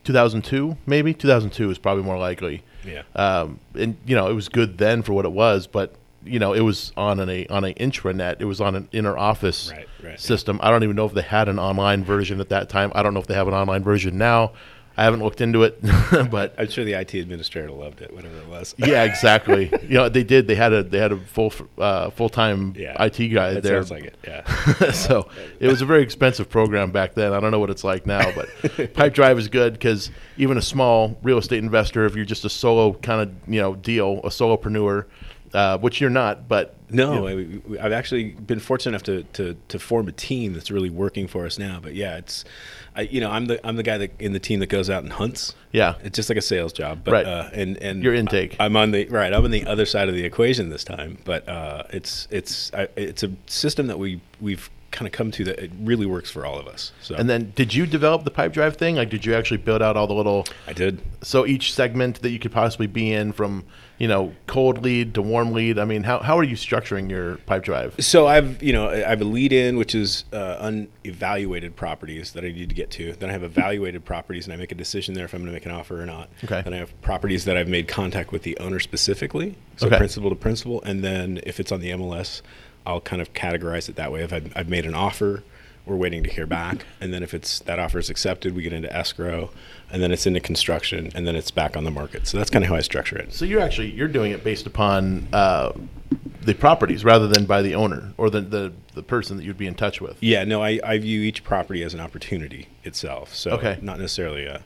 2002 0.08 0.76
maybe 0.86 1.12
2002 1.12 1.70
is 1.70 1.78
probably 1.78 2.02
more 2.02 2.18
likely. 2.18 2.62
Yeah. 2.84 3.02
Um, 3.14 3.60
and 3.74 3.96
you 4.06 4.16
know 4.16 4.28
it 4.28 4.32
was 4.32 4.48
good 4.48 4.78
then 4.78 5.02
for 5.02 5.12
what 5.12 5.24
it 5.26 5.32
was, 5.32 5.66
but 5.66 5.94
you 6.24 6.38
know 6.38 6.54
it 6.54 6.60
was 6.60 6.92
on 6.96 7.20
an 7.20 7.28
a 7.28 7.46
on 7.48 7.64
an 7.64 7.74
intranet. 7.74 8.40
It 8.40 8.46
was 8.46 8.60
on 8.60 8.74
an 8.74 8.88
inner 8.92 9.16
office 9.18 9.70
Right, 9.70 9.88
right, 10.02 10.20
system. 10.20 10.58
I 10.62 10.70
don't 10.70 10.82
even 10.82 10.96
know 10.96 11.04
if 11.04 11.12
they 11.12 11.22
had 11.22 11.48
an 11.48 11.58
online 11.58 12.04
version 12.04 12.40
at 12.40 12.48
that 12.48 12.68
time. 12.70 12.90
I 12.94 13.02
don't 13.02 13.12
know 13.12 13.20
if 13.20 13.26
they 13.26 13.34
have 13.34 13.48
an 13.48 13.54
online 13.54 13.82
version 13.84 14.16
now. 14.16 14.52
I 14.98 15.04
haven't 15.04 15.22
looked 15.22 15.40
into 15.40 15.62
it, 15.62 15.80
but 16.30 16.56
I'm 16.58 16.68
sure 16.68 16.84
the 16.84 16.94
IT 16.94 17.14
administrator 17.14 17.70
loved 17.70 18.02
it, 18.02 18.12
whatever 18.12 18.36
it 18.36 18.48
was. 18.48 18.74
yeah, 18.78 19.04
exactly. 19.04 19.70
you 19.84 19.94
know, 19.94 20.08
they 20.08 20.24
did. 20.24 20.48
They 20.48 20.56
had 20.56 20.72
a 20.72 20.82
they 20.82 20.98
had 20.98 21.12
a 21.12 21.16
full 21.18 21.52
uh, 21.78 22.10
full 22.10 22.28
time 22.28 22.74
Yeah, 22.76 23.00
IT 23.04 23.28
guy 23.28 23.54
that 23.54 23.62
there. 23.62 23.80
sounds 23.80 23.92
like 23.92 24.04
it, 24.04 24.16
yeah. 24.26 24.90
so 24.90 25.28
it 25.60 25.68
was 25.68 25.82
a 25.82 25.86
very 25.86 26.02
expensive 26.02 26.50
program 26.50 26.90
back 26.90 27.14
then. 27.14 27.32
I 27.32 27.38
don't 27.38 27.52
know 27.52 27.60
what 27.60 27.70
it's 27.70 27.84
like 27.84 28.06
now, 28.06 28.32
but 28.34 28.48
Pipedrive 28.94 29.38
is 29.38 29.46
good 29.46 29.74
because 29.74 30.10
even 30.36 30.58
a 30.58 30.62
small 30.62 31.16
real 31.22 31.38
estate 31.38 31.62
investor, 31.62 32.04
if 32.04 32.16
you're 32.16 32.24
just 32.24 32.44
a 32.44 32.50
solo 32.50 32.94
kind 32.94 33.20
of 33.22 33.32
you 33.46 33.60
know 33.60 33.76
deal, 33.76 34.18
a 34.24 34.30
solopreneur, 34.30 35.04
uh, 35.52 35.78
which 35.78 36.00
you're 36.00 36.10
not, 36.10 36.48
but 36.48 36.74
No, 36.90 37.26
you 37.26 37.62
know, 37.66 37.78
I, 37.80 37.86
I've 37.86 37.92
actually 37.92 38.32
been 38.32 38.60
fortunate 38.60 38.90
enough 38.90 39.02
to, 39.04 39.22
to, 39.34 39.56
to 39.68 39.78
form 39.78 40.08
a 40.08 40.12
team 40.12 40.52
that's 40.52 40.70
really 40.70 40.90
working 40.90 41.26
for 41.26 41.46
us 41.46 41.58
now. 41.58 41.80
But 41.82 41.94
yeah, 41.94 42.16
it's, 42.16 42.44
I, 42.94 43.02
you 43.02 43.20
know, 43.20 43.30
I'm 43.30 43.46
the 43.46 43.64
I'm 43.66 43.76
the 43.76 43.82
guy 43.82 43.98
that 43.98 44.20
in 44.20 44.32
the 44.32 44.40
team 44.40 44.60
that 44.60 44.68
goes 44.68 44.90
out 44.90 45.02
and 45.02 45.12
hunts. 45.12 45.54
Yeah. 45.72 45.94
it's 46.02 46.16
just 46.16 46.28
like 46.28 46.38
a 46.38 46.42
sales 46.42 46.72
job. 46.72 47.02
But, 47.04 47.12
Right. 47.12 47.26
Uh, 47.26 47.50
and 47.52 47.76
and 47.78 48.02
Your 48.02 48.14
intake. 48.14 48.56
I, 48.58 48.66
am 48.66 48.76
on 48.76 48.90
the 48.90 49.06
right. 49.08 49.32
I'm 49.32 49.44
on 49.44 49.50
the 49.50 49.66
other 49.66 49.86
side 49.86 50.08
of 50.08 50.14
the 50.14 50.24
equation 50.24 50.70
this 50.70 50.84
time. 50.84 51.18
But 51.24 51.48
uh, 51.48 51.84
it's 51.90 52.28
it's 52.30 52.72
I, 52.74 52.88
it's 52.96 53.22
a 53.22 53.30
system 53.46 53.86
that 53.86 53.98
we 53.98 54.20
we've 54.40 54.70
kind 54.90 55.06
of 55.06 55.12
come 55.12 55.30
to 55.30 55.44
that 55.44 55.58
it 55.58 55.70
really 55.80 56.06
works 56.06 56.30
for 56.30 56.46
all 56.46 56.58
of 56.58 56.66
us. 56.66 56.92
So 57.02 57.14
And 57.14 57.28
then, 57.28 57.52
did 57.54 57.74
you 57.74 57.86
develop 57.86 58.24
the 58.24 58.30
pipe 58.30 58.52
drive 58.52 58.76
thing? 58.76 58.96
Like, 58.96 59.10
did 59.10 59.24
you 59.24 59.34
actually 59.34 59.58
build 59.58 59.82
out 59.82 59.96
all 59.96 60.06
the 60.06 60.14
little? 60.14 60.46
I 60.66 60.72
did. 60.72 61.00
So 61.22 61.46
each 61.46 61.72
segment 61.72 62.22
that 62.22 62.30
you 62.30 62.38
could 62.38 62.52
possibly 62.52 62.86
be 62.86 63.12
in, 63.12 63.32
from 63.32 63.64
you 63.98 64.06
know 64.08 64.32
cold 64.46 64.82
lead 64.84 65.14
to 65.14 65.22
warm 65.22 65.52
lead. 65.52 65.78
I 65.78 65.84
mean, 65.84 66.04
how 66.04 66.20
how 66.20 66.38
are 66.38 66.44
you 66.44 66.56
structuring 66.56 67.10
your 67.10 67.36
pipe 67.38 67.62
drive? 67.64 67.94
So 67.98 68.26
I've 68.26 68.62
you 68.62 68.72
know 68.72 68.88
I 68.88 68.98
have 68.98 69.20
a 69.20 69.24
lead 69.24 69.52
in 69.52 69.76
which 69.76 69.94
is 69.94 70.24
uh, 70.32 70.56
unevaluated 71.04 71.74
properties 71.76 72.32
that 72.32 72.44
I 72.44 72.48
need 72.52 72.68
to 72.68 72.74
get 72.74 72.90
to. 72.92 73.12
Then 73.14 73.28
I 73.28 73.32
have 73.32 73.42
evaluated 73.42 74.04
properties 74.04 74.46
and 74.46 74.54
I 74.54 74.56
make 74.56 74.72
a 74.72 74.76
decision 74.76 75.14
there 75.14 75.24
if 75.24 75.34
I'm 75.34 75.40
going 75.40 75.48
to 75.48 75.52
make 75.52 75.66
an 75.66 75.72
offer 75.72 76.00
or 76.00 76.06
not. 76.06 76.28
Okay. 76.44 76.62
Then 76.62 76.72
I 76.74 76.78
have 76.78 76.98
properties 77.02 77.44
that 77.44 77.56
I've 77.56 77.68
made 77.68 77.88
contact 77.88 78.32
with 78.32 78.42
the 78.42 78.56
owner 78.58 78.80
specifically, 78.80 79.56
so 79.76 79.86
Okay. 79.88 79.96
principal 79.96 80.30
to 80.30 80.36
principal. 80.36 80.82
And 80.82 81.02
then 81.02 81.40
if 81.44 81.58
it's 81.60 81.72
on 81.72 81.80
the 81.80 81.90
MLS, 81.90 82.42
I'll 82.86 83.00
kind 83.00 83.20
of 83.20 83.32
categorize 83.34 83.88
it 83.88 83.96
that 83.96 84.12
way. 84.12 84.22
If 84.22 84.32
I've, 84.32 84.52
I've 84.56 84.68
made 84.68 84.86
an 84.86 84.94
offer, 84.94 85.42
we're 85.88 85.96
waiting 85.96 86.22
to 86.24 86.30
hear 86.30 86.46
back, 86.46 86.84
and 87.00 87.12
then 87.12 87.22
if 87.22 87.32
it's 87.34 87.58
that 87.60 87.78
offer 87.78 87.98
is 87.98 88.10
accepted, 88.10 88.54
we 88.54 88.62
get 88.62 88.72
into 88.72 88.94
escrow, 88.94 89.50
and 89.90 90.02
then 90.02 90.12
it's 90.12 90.26
into 90.26 90.40
construction, 90.40 91.10
and 91.14 91.26
then 91.26 91.34
it's 91.34 91.50
back 91.50 91.76
on 91.76 91.84
the 91.84 91.90
market. 91.90 92.26
So 92.26 92.36
that's 92.38 92.50
kind 92.50 92.64
of 92.64 92.68
how 92.68 92.76
I 92.76 92.80
structure 92.80 93.16
it. 93.16 93.32
So 93.32 93.44
you're 93.44 93.60
actually 93.60 93.90
you're 93.90 94.08
doing 94.08 94.32
it 94.32 94.44
based 94.44 94.66
upon 94.66 95.28
uh, 95.32 95.72
the 96.42 96.54
properties 96.54 97.04
rather 97.04 97.26
than 97.26 97.46
by 97.46 97.62
the 97.62 97.74
owner 97.74 98.12
or 98.16 98.30
the, 98.30 98.40
the 98.40 98.72
the 98.94 99.02
person 99.02 99.36
that 99.36 99.44
you'd 99.44 99.58
be 99.58 99.66
in 99.66 99.74
touch 99.74 100.00
with. 100.00 100.16
Yeah, 100.20 100.44
no, 100.44 100.62
I, 100.62 100.80
I 100.84 100.98
view 100.98 101.20
each 101.22 101.44
property 101.44 101.82
as 101.82 101.94
an 101.94 102.00
opportunity 102.00 102.68
itself. 102.84 103.34
So 103.34 103.52
Okay. 103.52 103.78
not 103.80 103.98
necessarily 104.00 104.44
a, 104.46 104.62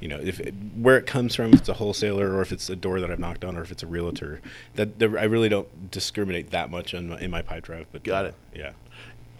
you 0.00 0.08
know, 0.08 0.18
if 0.20 0.38
it, 0.40 0.52
where 0.76 0.98
it 0.98 1.06
comes 1.06 1.34
from, 1.34 1.52
if 1.54 1.60
it's 1.60 1.68
a 1.68 1.74
wholesaler 1.74 2.32
or 2.34 2.42
if 2.42 2.52
it's 2.52 2.68
a 2.68 2.76
door 2.76 3.00
that 3.00 3.10
I've 3.10 3.18
knocked 3.18 3.44
on 3.44 3.56
or 3.56 3.62
if 3.62 3.70
it's 3.70 3.82
a 3.82 3.86
realtor. 3.86 4.40
That 4.74 4.98
there, 4.98 5.18
I 5.18 5.24
really 5.24 5.48
don't 5.48 5.90
discriminate 5.90 6.50
that 6.50 6.70
much 6.70 6.92
in 6.94 7.08
my, 7.08 7.20
in 7.20 7.30
my 7.30 7.42
pipe 7.42 7.64
drive. 7.64 7.86
But 7.92 8.02
Got 8.04 8.24
uh, 8.24 8.28
it. 8.28 8.34
Yeah. 8.54 8.72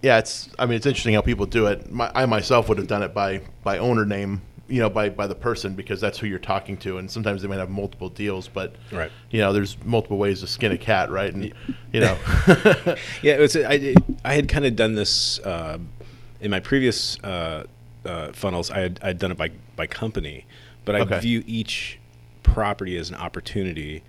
Yeah, 0.02 0.18
it's. 0.18 0.48
I 0.58 0.66
mean, 0.66 0.76
it's 0.76 0.86
interesting 0.86 1.14
how 1.14 1.20
people 1.20 1.46
do 1.46 1.66
it. 1.66 1.90
My, 1.90 2.10
I 2.14 2.26
myself 2.26 2.68
would 2.68 2.78
have 2.78 2.86
done 2.86 3.02
it 3.02 3.12
by 3.12 3.42
by 3.62 3.78
owner 3.78 4.06
name, 4.06 4.40
you 4.68 4.80
know, 4.80 4.88
by 4.88 5.10
by 5.10 5.26
the 5.26 5.34
person 5.34 5.74
because 5.74 6.00
that's 6.00 6.18
who 6.18 6.26
you're 6.26 6.38
talking 6.38 6.76
to, 6.78 6.96
and 6.98 7.10
sometimes 7.10 7.42
they 7.42 7.48
might 7.48 7.58
have 7.58 7.68
multiple 7.70 8.08
deals, 8.08 8.48
but 8.48 8.74
Right. 8.90 9.10
you 9.30 9.40
know, 9.40 9.52
there's 9.52 9.76
multiple 9.84 10.16
ways 10.16 10.40
to 10.40 10.46
skin 10.46 10.72
a 10.72 10.78
cat, 10.78 11.10
right? 11.10 11.32
And 11.32 11.52
you 11.92 12.00
know, 12.00 12.16
yeah, 13.22 13.34
it 13.34 13.40
was. 13.40 13.56
I, 13.56 13.94
I 14.24 14.34
had 14.34 14.48
kind 14.48 14.64
of 14.64 14.74
done 14.74 14.94
this 14.94 15.38
uh, 15.40 15.78
in 16.40 16.50
my 16.50 16.60
previous 16.60 17.18
uh, 17.22 17.64
uh, 18.06 18.32
funnels. 18.32 18.70
I 18.70 18.80
had 18.80 19.00
I'd 19.02 19.18
done 19.18 19.32
it 19.32 19.36
by 19.38 19.50
by 19.76 19.86
company, 19.86 20.46
but 20.86 20.94
I 20.96 21.00
Okay. 21.00 21.20
view 21.20 21.44
each 21.46 21.98
property 22.42 22.96
as 22.96 23.10
an 23.10 23.16
opportunity, 23.16 24.02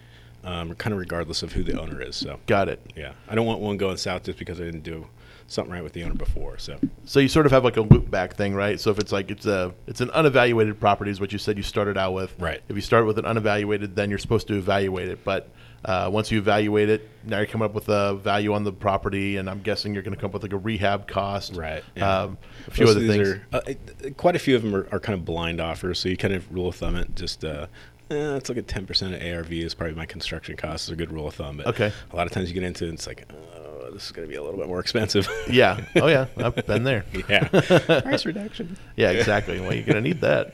um, 0.45 0.73
kind 0.75 0.93
of 0.93 0.99
regardless 0.99 1.43
of 1.43 1.51
who 1.51 1.63
the 1.63 1.77
owner 1.79 2.01
is. 2.01 2.15
So 2.15 2.39
got 2.47 2.69
it. 2.69 2.79
yeah, 2.95 3.11
I 3.27 3.35
don't 3.35 3.45
want 3.45 3.59
one 3.59 3.75
going 3.77 3.97
south 3.97 4.23
just 4.23 4.39
because 4.39 4.59
I 4.61 4.63
didn't 4.63 4.83
do 4.83 5.07
something 5.51 5.73
right 5.73 5.83
with 5.83 5.93
the 5.93 6.03
owner 6.03 6.15
before. 6.15 6.57
So 6.57 6.77
So 7.05 7.19
you 7.19 7.27
sort 7.27 7.45
of 7.45 7.51
have 7.51 7.63
like 7.63 7.77
a 7.77 7.81
loop 7.81 8.09
back 8.09 8.35
thing, 8.35 8.53
right? 8.55 8.79
So 8.79 8.91
if 8.91 8.99
it's 8.99 9.11
like 9.11 9.29
it's 9.31 9.45
a 9.45 9.73
it's 9.87 10.01
an 10.01 10.09
unevaluated 10.11 10.79
property 10.79 11.11
is 11.11 11.19
what 11.19 11.31
you 11.31 11.37
said 11.37 11.57
you 11.57 11.63
started 11.63 11.97
out 11.97 12.13
with. 12.13 12.33
Right. 12.39 12.61
If 12.69 12.75
you 12.75 12.81
start 12.81 13.05
with 13.05 13.17
an 13.19 13.25
unevaluated, 13.25 13.95
then 13.95 14.09
you're 14.09 14.19
supposed 14.19 14.47
to 14.47 14.57
evaluate 14.57 15.09
it. 15.09 15.23
But 15.23 15.49
uh, 15.83 16.09
once 16.11 16.31
you 16.31 16.37
evaluate 16.37 16.89
it, 16.89 17.09
now 17.23 17.37
you're 17.37 17.47
coming 17.47 17.65
up 17.65 17.73
with 17.73 17.89
a 17.89 18.15
value 18.15 18.53
on 18.53 18.63
the 18.63 18.71
property, 18.71 19.37
and 19.37 19.49
I'm 19.49 19.61
guessing 19.61 19.93
you're 19.93 20.03
going 20.03 20.13
to 20.13 20.19
come 20.19 20.29
up 20.29 20.33
with 20.33 20.43
like 20.43 20.53
a 20.53 20.57
rehab 20.57 21.07
cost. 21.07 21.55
Right. 21.55 21.83
Um, 21.99 22.37
a 22.67 22.71
few 22.71 22.85
Most 22.85 22.97
other 22.97 23.07
things. 23.07 23.27
Are, 23.27 23.41
uh, 23.51 24.09
quite 24.17 24.35
a 24.35 24.39
few 24.39 24.55
of 24.55 24.61
them 24.61 24.75
are, 24.75 24.87
are 24.91 24.99
kind 24.99 25.17
of 25.17 25.25
blind 25.25 25.59
offers, 25.59 25.99
so 25.99 26.07
you 26.09 26.17
kind 26.17 26.33
of 26.33 26.51
rule 26.53 26.67
of 26.67 26.75
thumb 26.75 26.95
it. 26.95 27.15
Just 27.15 27.43
uh, 27.43 27.65
eh, 28.11 28.15
let's 28.15 28.47
look 28.47 28.59
at 28.59 28.67
ten 28.67 28.85
percent 28.85 29.15
of 29.15 29.21
ARV 29.21 29.51
is 29.53 29.73
probably 29.73 29.95
my 29.95 30.05
construction 30.05 30.55
cost. 30.55 30.85
Is 30.85 30.91
a 30.91 30.95
good 30.95 31.11
rule 31.11 31.27
of 31.27 31.33
thumb. 31.33 31.57
But 31.57 31.67
Okay. 31.67 31.91
A 32.11 32.15
lot 32.15 32.27
of 32.27 32.31
times 32.31 32.47
you 32.49 32.53
get 32.53 32.63
into 32.63 32.87
it, 32.87 32.93
it's 32.93 33.07
like. 33.07 33.25
Oh, 33.33 33.60
this 33.93 34.05
is 34.05 34.11
going 34.11 34.27
to 34.27 34.29
be 34.29 34.37
a 34.37 34.41
little 34.43 34.59
bit 34.59 34.67
more 34.67 34.79
expensive. 34.79 35.27
Yeah. 35.49 35.81
Oh 35.97 36.07
yeah. 36.07 36.27
I've 36.37 36.55
been 36.65 36.83
there. 36.83 37.05
yeah. 37.29 37.47
Price 38.01 38.25
reduction. 38.25 38.77
Yeah, 38.95 39.11
exactly. 39.11 39.59
Well, 39.59 39.73
you're 39.73 39.83
gonna 39.85 40.01
need 40.01 40.21
that. 40.21 40.53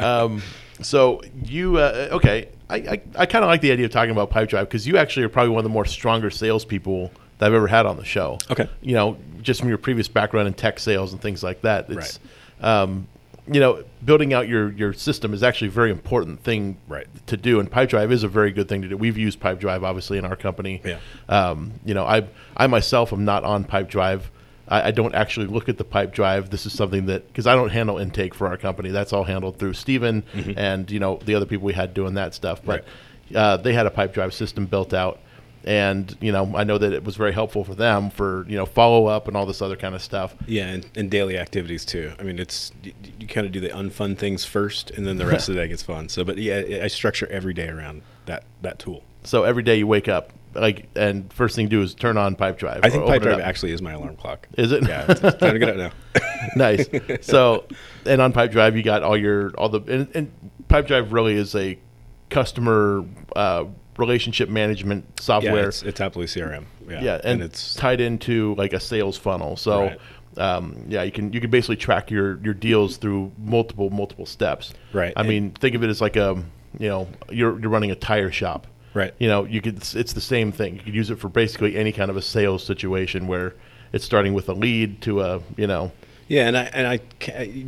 um, 0.00 0.42
so 0.80 1.20
you 1.44 1.78
uh, 1.78 2.08
okay? 2.12 2.48
I 2.70 2.76
I, 2.76 3.02
I 3.16 3.26
kind 3.26 3.44
of 3.44 3.48
like 3.48 3.60
the 3.62 3.72
idea 3.72 3.86
of 3.86 3.90
talking 3.92 4.10
about 4.12 4.30
pipe 4.30 4.48
drive 4.48 4.68
because 4.68 4.86
you 4.86 4.96
actually 4.96 5.24
are 5.24 5.28
probably 5.28 5.50
one 5.50 5.58
of 5.58 5.64
the 5.64 5.70
more 5.70 5.84
stronger 5.86 6.30
salespeople 6.30 7.10
that 7.38 7.46
I've 7.46 7.54
ever 7.54 7.66
had 7.66 7.86
on 7.86 7.96
the 7.96 8.04
show. 8.04 8.38
Okay. 8.50 8.68
You 8.80 8.94
know, 8.94 9.16
just 9.42 9.60
from 9.60 9.68
your 9.68 9.78
previous 9.78 10.08
background 10.08 10.46
in 10.48 10.54
tech 10.54 10.78
sales 10.78 11.12
and 11.12 11.20
things 11.22 11.42
like 11.42 11.62
that. 11.62 11.88
It's, 11.90 12.18
Um, 12.60 13.06
you 13.50 13.60
know, 13.60 13.84
building 14.04 14.32
out 14.34 14.48
your 14.48 14.70
your 14.72 14.92
system 14.92 15.32
is 15.34 15.42
actually 15.42 15.68
a 15.68 15.72
very 15.72 15.90
important 15.90 16.40
thing 16.42 16.76
Right. 16.88 17.06
to 17.26 17.36
do, 17.36 17.60
and 17.60 17.70
pipe 17.70 17.88
drive 17.90 18.12
is 18.12 18.22
a 18.22 18.28
very 18.28 18.50
good 18.50 18.68
thing 18.68 18.82
to 18.82 18.88
do. 18.88 18.96
We've 18.96 19.18
used 19.18 19.40
pipe 19.40 19.58
drive 19.60 19.84
obviously 19.84 20.18
in 20.18 20.24
our 20.24 20.36
company. 20.36 20.80
Yeah. 20.84 20.98
Um, 21.28 21.72
you 21.84 21.94
know, 21.94 22.04
I 22.04 22.26
I 22.56 22.66
myself 22.66 23.12
am 23.12 23.24
not 23.24 23.44
on 23.44 23.64
pipe 23.64 23.88
drive. 23.88 24.30
I, 24.68 24.88
I 24.88 24.90
don't 24.90 25.14
actually 25.14 25.46
look 25.46 25.68
at 25.68 25.78
the 25.78 25.84
pipe 25.84 26.12
drive. 26.12 26.50
This 26.50 26.66
is 26.66 26.72
something 26.72 27.06
that 27.06 27.26
because 27.28 27.46
I 27.46 27.54
don't 27.54 27.70
handle 27.70 27.98
intake 27.98 28.34
for 28.34 28.46
our 28.48 28.56
company. 28.56 28.90
That's 28.90 29.12
all 29.12 29.24
handled 29.24 29.58
through 29.58 29.74
Steven 29.74 30.22
and 30.56 30.90
you 30.90 31.00
know 31.00 31.18
the 31.24 31.34
other 31.34 31.46
people 31.46 31.64
we 31.66 31.72
had 31.72 31.94
doing 31.94 32.14
that 32.14 32.34
stuff. 32.34 32.60
But 32.64 32.84
uh, 33.34 33.56
they 33.58 33.72
had 33.72 33.86
a 33.86 33.90
pipe 33.90 34.12
drive 34.14 34.32
system 34.34 34.66
built 34.66 34.92
out, 34.94 35.20
and 35.68 36.16
you 36.22 36.32
know 36.32 36.50
I 36.56 36.64
know 36.64 36.78
that 36.78 36.94
it 36.94 37.04
was 37.04 37.16
very 37.16 37.32
helpful 37.32 37.62
for 37.62 37.74
them 37.74 38.08
for 38.08 38.46
you 38.48 38.56
know 38.56 38.64
follow 38.64 39.04
up 39.04 39.28
and 39.28 39.36
all 39.36 39.44
this 39.44 39.60
other 39.60 39.76
kind 39.76 39.94
of 39.94 40.02
stuff. 40.02 40.34
Yeah, 40.46 40.66
and, 40.66 40.88
and 40.96 41.10
daily 41.10 41.36
activities 41.36 41.84
too. 41.84 42.14
I 42.18 42.22
mean, 42.22 42.38
it's 42.38 42.72
you, 42.82 42.94
you 43.20 43.26
kind 43.26 43.46
of 43.46 43.52
do 43.52 43.60
the 43.60 43.68
unfun 43.68 44.16
things 44.16 44.46
first, 44.46 44.90
and 44.90 45.06
then 45.06 45.18
the 45.18 45.26
rest 45.26 45.48
of 45.50 45.54
the 45.54 45.60
day 45.60 45.68
gets 45.68 45.82
fun. 45.82 46.08
So, 46.08 46.24
but 46.24 46.38
yeah, 46.38 46.80
I 46.82 46.88
structure 46.88 47.28
every 47.30 47.52
day 47.52 47.68
around 47.68 48.00
that 48.24 48.44
that 48.62 48.78
tool. 48.78 49.04
So 49.24 49.44
every 49.44 49.62
day 49.62 49.76
you 49.76 49.86
wake 49.86 50.08
up, 50.08 50.32
like, 50.54 50.88
and 50.96 51.30
first 51.30 51.54
thing 51.54 51.66
you 51.66 51.68
do 51.68 51.82
is 51.82 51.92
turn 51.94 52.16
on 52.16 52.34
pipe 52.34 52.58
drive. 52.58 52.80
I 52.82 52.88
think 52.88 53.04
pipe 53.04 53.20
drive 53.20 53.40
actually 53.40 53.72
is 53.72 53.82
my 53.82 53.92
alarm 53.92 54.16
clock. 54.16 54.48
Is 54.56 54.72
it? 54.72 54.88
Yeah, 54.88 55.04
it's 55.06 55.20
time 55.20 55.52
to 55.52 55.58
get 55.58 55.68
up 55.68 55.76
now. 55.76 56.22
nice. 56.56 56.88
So, 57.20 57.66
and 58.06 58.22
on 58.22 58.32
Pipe 58.32 58.52
Drive, 58.52 58.74
you 58.74 58.82
got 58.82 59.02
all 59.02 59.18
your 59.18 59.50
all 59.58 59.68
the 59.68 59.80
and, 59.82 60.08
and 60.14 60.32
Pipe 60.68 60.86
Drive 60.86 61.12
really 61.12 61.34
is 61.34 61.54
a 61.54 61.78
customer 62.30 63.04
uh, 63.36 63.64
relationship 63.98 64.48
management 64.48 65.04
Yeah, 65.16 65.22
software. 65.22 65.68
it's, 65.68 65.82
it's 65.82 66.00
absolutely 66.00 66.40
CRM. 66.40 66.64
Yeah, 66.88 67.02
Yeah, 67.02 67.14
and, 67.16 67.24
and 67.26 67.42
it's 67.42 67.74
tied 67.74 68.00
into 68.00 68.54
like 68.54 68.72
a 68.72 68.80
sales 68.80 69.18
funnel. 69.18 69.56
So, 69.56 69.82
Right. 69.82 69.98
um, 70.38 70.84
yeah, 70.88 71.02
you 71.02 71.12
can 71.12 71.32
you 71.32 71.40
can 71.40 71.50
basically 71.50 71.76
track 71.76 72.10
your 72.10 72.38
your 72.42 72.54
deals 72.54 72.96
through 72.96 73.32
multiple 73.38 73.90
multiple 73.90 74.24
steps. 74.26 74.72
Right, 74.92 75.12
I 75.16 75.20
and- 75.20 75.28
mean, 75.28 75.50
think 75.50 75.74
of 75.74 75.82
it 75.84 75.90
as 75.90 76.00
like 76.00 76.16
a 76.16 76.42
you 76.78 76.88
know 76.88 77.08
you're 77.30 77.58
you're 77.60 77.70
running 77.70 77.90
a 77.90 77.96
tire 77.96 78.30
shop. 78.32 78.66
Right. 78.94 79.12
You 79.18 79.28
know, 79.28 79.44
you 79.44 79.60
could. 79.60 79.76
It's, 79.76 79.94
it's 79.94 80.14
the 80.14 80.20
same 80.20 80.50
thing. 80.50 80.76
You 80.76 80.80
could 80.82 80.94
use 80.94 81.10
it 81.10 81.18
for 81.20 81.28
basically 81.28 81.76
any 81.76 81.92
kind 81.92 82.10
of 82.10 82.16
a 82.16 82.22
sales 82.22 82.64
situation 82.64 83.26
where 83.26 83.54
it's 83.92 84.04
starting 84.04 84.32
with 84.32 84.48
a 84.48 84.54
lead 84.54 85.02
to 85.02 85.20
a 85.20 85.40
you 85.56 85.66
know. 85.66 85.92
Yeah, 86.28 86.46
and 86.46 86.56
I 86.58 86.62
and 86.64 86.86
I 86.86 87.00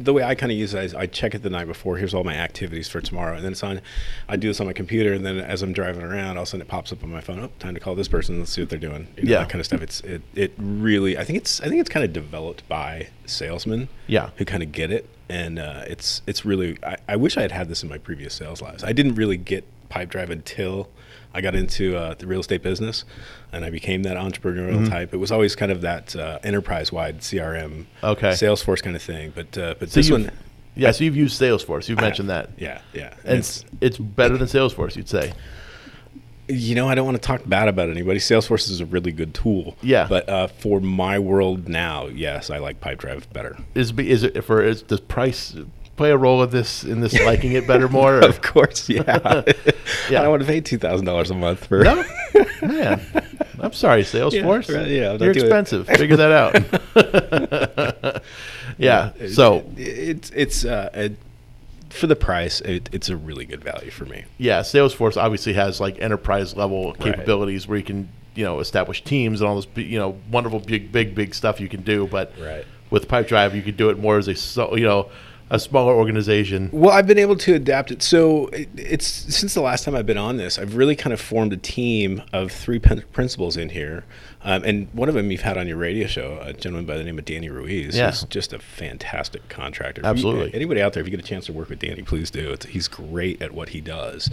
the 0.02 0.12
way 0.12 0.22
I 0.22 0.34
kind 0.34 0.52
of 0.52 0.58
use 0.58 0.74
it 0.74 0.84
is 0.84 0.94
I 0.94 1.06
check 1.06 1.34
it 1.34 1.42
the 1.42 1.48
night 1.50 1.66
before. 1.66 1.96
Here's 1.96 2.12
all 2.12 2.24
my 2.24 2.34
activities 2.34 2.88
for 2.88 3.00
tomorrow, 3.00 3.34
and 3.34 3.42
then 3.44 3.52
it's 3.52 3.62
on. 3.62 3.80
I 4.28 4.36
do 4.36 4.48
this 4.48 4.60
on 4.60 4.66
my 4.66 4.74
computer, 4.74 5.12
and 5.14 5.24
then 5.24 5.38
as 5.38 5.62
I'm 5.62 5.72
driving 5.72 6.02
around, 6.02 6.36
all 6.36 6.42
of 6.42 6.48
a 6.48 6.50
sudden 6.50 6.60
it 6.62 6.68
pops 6.68 6.92
up 6.92 7.02
on 7.02 7.10
my 7.10 7.22
phone. 7.22 7.40
Oh, 7.40 7.50
time 7.58 7.72
to 7.74 7.80
call 7.80 7.94
this 7.94 8.06
person. 8.08 8.38
Let's 8.38 8.52
see 8.52 8.60
what 8.60 8.68
they're 8.68 8.78
doing. 8.78 9.08
You 9.16 9.24
know, 9.24 9.30
Yeah. 9.32 9.38
that 9.40 9.48
kind 9.48 9.60
of 9.60 9.66
stuff. 9.66 9.80
It's 9.80 10.00
it 10.02 10.20
it 10.34 10.52
really. 10.58 11.16
I 11.16 11.24
think 11.24 11.38
it's 11.38 11.60
I 11.62 11.68
think 11.68 11.80
it's 11.80 11.88
kind 11.90 12.04
of 12.04 12.12
developed 12.12 12.68
by 12.68 13.08
salesmen. 13.26 13.88
Yeah. 14.06 14.30
who 14.36 14.44
kind 14.44 14.62
of 14.62 14.72
get 14.72 14.90
it, 14.90 15.08
and 15.30 15.58
uh, 15.58 15.84
it's 15.86 16.20
it's 16.26 16.44
really. 16.44 16.76
I, 16.84 16.96
I 17.08 17.16
wish 17.16 17.38
I 17.38 17.42
had 17.42 17.52
had 17.52 17.68
this 17.70 17.82
in 17.82 17.88
my 17.88 17.98
previous 17.98 18.34
sales 18.34 18.60
lives. 18.60 18.84
I 18.84 18.92
didn't 18.92 19.14
really 19.14 19.38
get 19.38 19.64
pipe 19.88 20.10
drive 20.10 20.28
until. 20.30 20.88
I 21.32 21.40
got 21.40 21.54
into 21.54 21.96
uh, 21.96 22.14
the 22.14 22.26
real 22.26 22.40
estate 22.40 22.62
business, 22.62 23.04
and 23.52 23.64
I 23.64 23.70
became 23.70 24.02
that 24.02 24.16
entrepreneurial 24.16 24.84
Mhm. 24.86 24.88
type. 24.90 25.14
It 25.14 25.18
was 25.18 25.30
always 25.30 25.54
kind 25.54 25.70
of 25.70 25.80
that 25.82 26.16
uh, 26.16 26.38
enterprise-wide 26.42 27.20
CRM, 27.20 27.86
Okay. 28.02 28.30
Salesforce 28.30 28.82
kind 28.82 28.96
of 28.96 29.02
thing. 29.02 29.32
But 29.34 29.56
uh, 29.56 29.74
but 29.78 29.90
So 29.90 30.00
this 30.00 30.10
one, 30.10 30.30
Yeah, 30.74 30.90
so 30.92 31.04
you've 31.04 31.16
used 31.16 31.40
Salesforce. 31.40 31.88
You've 31.88 32.00
mentioned 32.00 32.30
have. 32.30 32.48
that. 32.56 32.60
Yeah, 32.62 32.80
yeah. 32.92 33.14
And 33.24 33.38
it's 33.38 33.64
it's 33.80 33.98
better 33.98 34.36
than 34.36 34.48
Salesforce, 34.48 34.96
you'd 34.96 35.08
say. 35.08 35.32
you 36.48 36.74
know, 36.74 36.88
I 36.88 36.96
don't 36.96 37.04
want 37.04 37.16
to 37.16 37.24
talk 37.24 37.42
bad 37.46 37.68
about 37.68 37.90
anybody. 37.90 38.18
Salesforce 38.18 38.68
is 38.70 38.80
a 38.80 38.86
really 38.86 39.12
good 39.12 39.34
tool. 39.34 39.76
Yeah. 39.82 40.06
But 40.08 40.28
uh, 40.28 40.48
for 40.48 40.80
my 40.80 41.16
world 41.20 41.68
now, 41.68 42.06
yes, 42.08 42.50
I 42.50 42.58
like 42.58 42.80
Pipedrive 42.80 43.32
better. 43.32 43.56
Is 43.76 43.92
be- 43.92 44.10
is 44.10 44.24
it 44.24 44.42
for 44.42 44.60
is 44.64 44.82
does 44.82 44.98
price 44.98 45.54
play 46.00 46.10
a 46.12 46.16
role 46.16 46.42
in 46.42 46.48
this 46.48 46.82
in 46.82 47.00
this 47.00 47.12
liking 47.26 47.52
it 47.52 47.66
better 47.66 47.86
more? 47.86 48.16
or- 48.16 48.24
of 48.24 48.40
course, 48.40 48.88
yeah. 48.88 49.02
yeah. 50.08 50.20
I 50.20 50.22
don't 50.22 50.30
want 50.30 50.40
to 50.42 50.46
pay 50.48 50.62
two 50.62 50.78
thousand 50.78 51.04
dollars 51.04 51.30
a 51.30 51.34
month 51.34 51.66
for. 51.66 51.84
No, 51.84 52.02
man. 52.62 53.00
I'm 53.60 53.74
sorry, 53.74 54.02
Salesforce. 54.04 54.68
Yeah, 54.70 54.76
right, 54.78 54.88
yeah, 54.88 55.12
you're 55.20 55.32
expensive. 55.32 55.86
Figure 55.86 56.16
that 56.16 56.32
out. 56.32 58.22
yeah. 58.78 59.12
So 59.32 59.56
it- 59.76 59.80
it's 60.08 60.30
it's 60.30 60.64
uh, 60.64 60.88
it, 60.94 61.16
for 61.90 62.06
the 62.06 62.16
price, 62.16 62.60
it, 62.62 62.88
it's 62.92 63.08
a 63.10 63.16
really 63.16 63.44
good 63.44 63.62
value 63.62 63.90
for 63.90 64.06
me. 64.06 64.24
yeah, 64.38 64.60
Salesforce 64.60 65.16
obviously 65.20 65.52
has 65.54 65.80
like 65.80 66.00
enterprise 66.00 66.56
level 66.56 66.94
capabilities 66.94 67.66
where 67.68 67.76
you 67.76 67.84
can 67.84 68.08
you 68.34 68.44
know 68.44 68.60
establish 68.60 69.02
teams 69.04 69.40
and 69.42 69.50
all 69.50 69.56
this 69.56 69.66
you 69.76 69.98
know 69.98 70.16
wonderful 70.30 70.60
big 70.60 70.90
big 70.92 71.14
big 71.14 71.34
stuff 71.34 71.60
you 71.60 71.68
can 71.68 71.82
do. 71.82 72.06
But 72.06 72.32
Right. 72.40 72.64
with 72.90 73.08
PipeDrive, 73.08 73.54
you 73.54 73.62
can 73.62 73.76
do 73.76 73.90
it 73.90 73.98
more 73.98 74.16
as 74.18 74.28
a 74.28 74.34
so, 74.34 74.74
you 74.76 74.84
know 74.84 75.10
a 75.50 75.58
smaller 75.58 75.92
organization. 75.92 76.70
Well, 76.72 76.92
I've 76.92 77.06
been 77.06 77.18
able 77.18 77.36
to 77.36 77.54
adapt 77.54 77.90
it. 77.90 78.02
So 78.02 78.46
it, 78.48 78.68
it's 78.76 79.06
since 79.06 79.54
the 79.54 79.60
last 79.60 79.84
time 79.84 79.96
I've 79.96 80.06
been 80.06 80.16
on 80.16 80.36
this, 80.36 80.58
I've 80.58 80.76
really 80.76 80.94
kind 80.94 81.12
of 81.12 81.20
formed 81.20 81.52
a 81.52 81.56
team 81.56 82.22
of 82.32 82.52
three 82.52 82.78
pen- 82.78 83.02
principals 83.12 83.56
in 83.56 83.70
here, 83.70 84.04
um, 84.44 84.62
and 84.64 84.88
one 84.92 85.08
of 85.08 85.14
them 85.14 85.30
you've 85.30 85.40
had 85.40 85.58
on 85.58 85.66
your 85.66 85.76
radio 85.76 86.06
show, 86.06 86.38
a 86.40 86.52
gentleman 86.52 86.86
by 86.86 86.96
the 86.96 87.04
name 87.04 87.18
of 87.18 87.24
Danny 87.24 87.48
Ruiz. 87.48 87.96
Yeah. 87.96 88.10
who's 88.10 88.22
just 88.24 88.52
a 88.52 88.58
fantastic 88.60 89.48
contractor. 89.48 90.02
Absolutely. 90.04 90.54
Anybody 90.54 90.80
out 90.80 90.92
there, 90.92 91.00
if 91.00 91.06
you 91.08 91.10
get 91.10 91.20
a 91.20 91.28
chance 91.28 91.46
to 91.46 91.52
work 91.52 91.68
with 91.68 91.80
Danny, 91.80 92.02
please 92.02 92.30
do. 92.30 92.52
It's, 92.52 92.66
he's 92.66 92.86
great 92.86 93.42
at 93.42 93.52
what 93.52 93.70
he 93.70 93.80
does. 93.80 94.30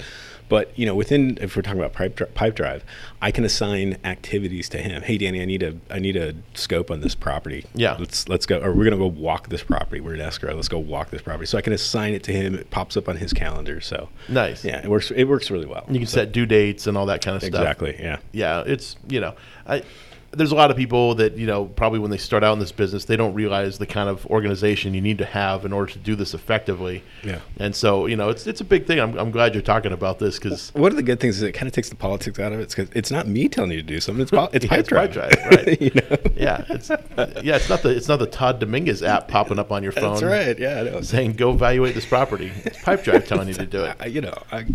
But 0.50 0.78
you 0.78 0.86
know, 0.86 0.96
within 0.96 1.38
if 1.42 1.56
we're 1.56 1.62
talking 1.62 1.80
about 1.80 1.94
pipe, 1.94 2.16
dri- 2.16 2.28
pipe 2.28 2.56
drive, 2.56 2.84
I 3.22 3.32
can 3.32 3.44
assign 3.44 3.98
activities 4.04 4.70
to 4.70 4.78
him. 4.78 5.02
Hey, 5.02 5.18
Danny, 5.18 5.42
I 5.42 5.46
need 5.46 5.64
a 5.64 5.76
I 5.90 6.00
need 6.00 6.16
a 6.16 6.36
scope 6.54 6.90
on 6.90 7.02
this 7.02 7.16
property. 7.16 7.66
Yeah. 7.74 7.98
let's 8.00 8.30
let's 8.30 8.46
go. 8.46 8.60
Or 8.60 8.72
we're 8.74 8.86
gonna 8.86 8.98
go 8.98 9.08
walk 9.08 9.50
this 9.50 9.64
property. 9.64 10.00
We're 10.00 10.14
in 10.16 10.22
escrow. 10.22 10.54
Let's 10.54 10.68
go 10.70 10.80
walk 10.80 11.10
this 11.10 11.22
property. 11.22 11.46
So 11.48 11.58
I 11.58 11.62
can 11.62 11.74
assign 11.74 12.14
it 12.14 12.24
to 12.24 12.32
him. 12.32 12.56
It 12.56 12.70
pops 12.70 12.96
up 12.96 13.10
on 13.10 13.18
his 13.18 13.34
calendar. 13.34 13.82
So 13.82 14.10
Nice. 14.30 14.64
Yeah, 14.64 14.82
it 14.84 14.90
works. 14.90 15.12
It 15.12 15.26
works 15.26 15.52
really 15.52 15.66
well. 15.68 15.86
You 15.90 16.00
can 16.00 16.08
So- 16.08 16.16
set 16.22 16.32
due 16.32 16.46
dates 16.46 16.88
and 16.88 16.98
all 16.98 17.08
that 17.08 17.22
kind 17.22 17.36
of 17.36 17.42
stuff. 17.44 17.60
Exactly, 17.60 17.96
yeah. 18.00 18.18
Yeah. 18.32 18.64
It's 18.66 18.96
you 19.10 19.20
know, 19.20 19.34
I 19.66 19.84
there's 20.32 20.52
a 20.52 20.56
lot 20.56 20.70
of 20.70 20.78
people 20.78 21.16
that 21.16 21.38
you 21.38 21.48
know 21.48 21.66
probably 21.66 22.00
when 22.00 22.12
they 22.12 22.18
start 22.18 22.44
out 22.44 22.54
in 22.54 22.60
this 22.60 22.72
business 22.72 23.06
they 23.06 23.16
don't 23.16 23.34
realize 23.34 23.78
the 23.78 23.86
kind 23.86 24.10
of 24.10 24.26
organization 24.28 24.94
you 24.94 25.02
need 25.02 25.18
to 25.18 25.26
have 25.26 25.64
in 25.66 25.72
order 25.74 25.92
to 25.94 26.00
do 26.00 26.16
this 26.16 26.34
effectively. 26.34 27.02
Yeah. 27.24 27.40
And 27.58 27.76
so 27.76 28.06
you 28.08 28.16
know 28.16 28.30
it's 28.30 28.46
it's 28.46 28.62
a 28.62 28.66
big 28.66 28.86
thing. 28.86 29.00
I'm, 29.00 29.18
I'm 29.18 29.32
glad 29.32 29.54
you're 29.54 29.64
talking 29.64 29.92
about 29.94 30.20
this 30.20 30.38
because 30.38 30.74
One 30.76 30.92
of 30.92 30.98
the 30.98 31.04
good 31.04 31.20
things 31.20 31.38
is 31.38 31.44
it 31.44 31.54
kind 31.54 31.68
of 31.68 31.74
takes 31.74 31.90
the 31.90 31.96
politics 31.96 32.40
out 32.40 32.52
of 32.52 32.60
it. 32.60 32.70
because 32.70 32.90
it's 32.94 33.10
not 33.12 33.28
me 33.28 33.48
telling 33.48 33.72
you 33.72 33.78
to 33.78 33.84
do 33.88 34.00
something. 34.00 34.22
It's 34.22 34.32
it's 34.54 34.66
Yeah, 34.66 34.70
pipe 34.70 34.80
it's 34.80 34.90
pipe 34.90 35.12
drive. 35.14 35.34
right? 35.46 35.82
you 35.82 35.92
know? 35.96 36.18
yeah, 36.36 36.64
it's 36.70 36.90
yeah, 36.90 37.56
it's 37.56 37.70
not 37.70 37.82
the 37.82 37.90
it's 37.96 38.08
not 38.08 38.20
the 38.20 38.28
Todd 38.28 38.60
Dominguez 38.60 39.02
app 39.04 39.28
popping 39.28 39.60
up 39.60 39.72
on 39.72 39.82
your 39.82 39.92
phone. 39.94 40.12
That's 40.20 40.24
right. 40.24 40.60
Yeah, 40.60 41.02
saying 41.02 41.34
go 41.34 41.52
evaluate 41.52 41.96
this 41.96 42.06
property. 42.06 42.52
It's 42.66 42.82
Pipe 42.84 43.04
Drive 43.04 43.28
telling 43.28 43.48
you 43.48 43.54
to 43.56 43.66
do 43.66 43.86
it. 43.86 43.96
I, 44.00 44.06
you 44.08 44.22
know, 44.22 44.38
I, 44.52 44.66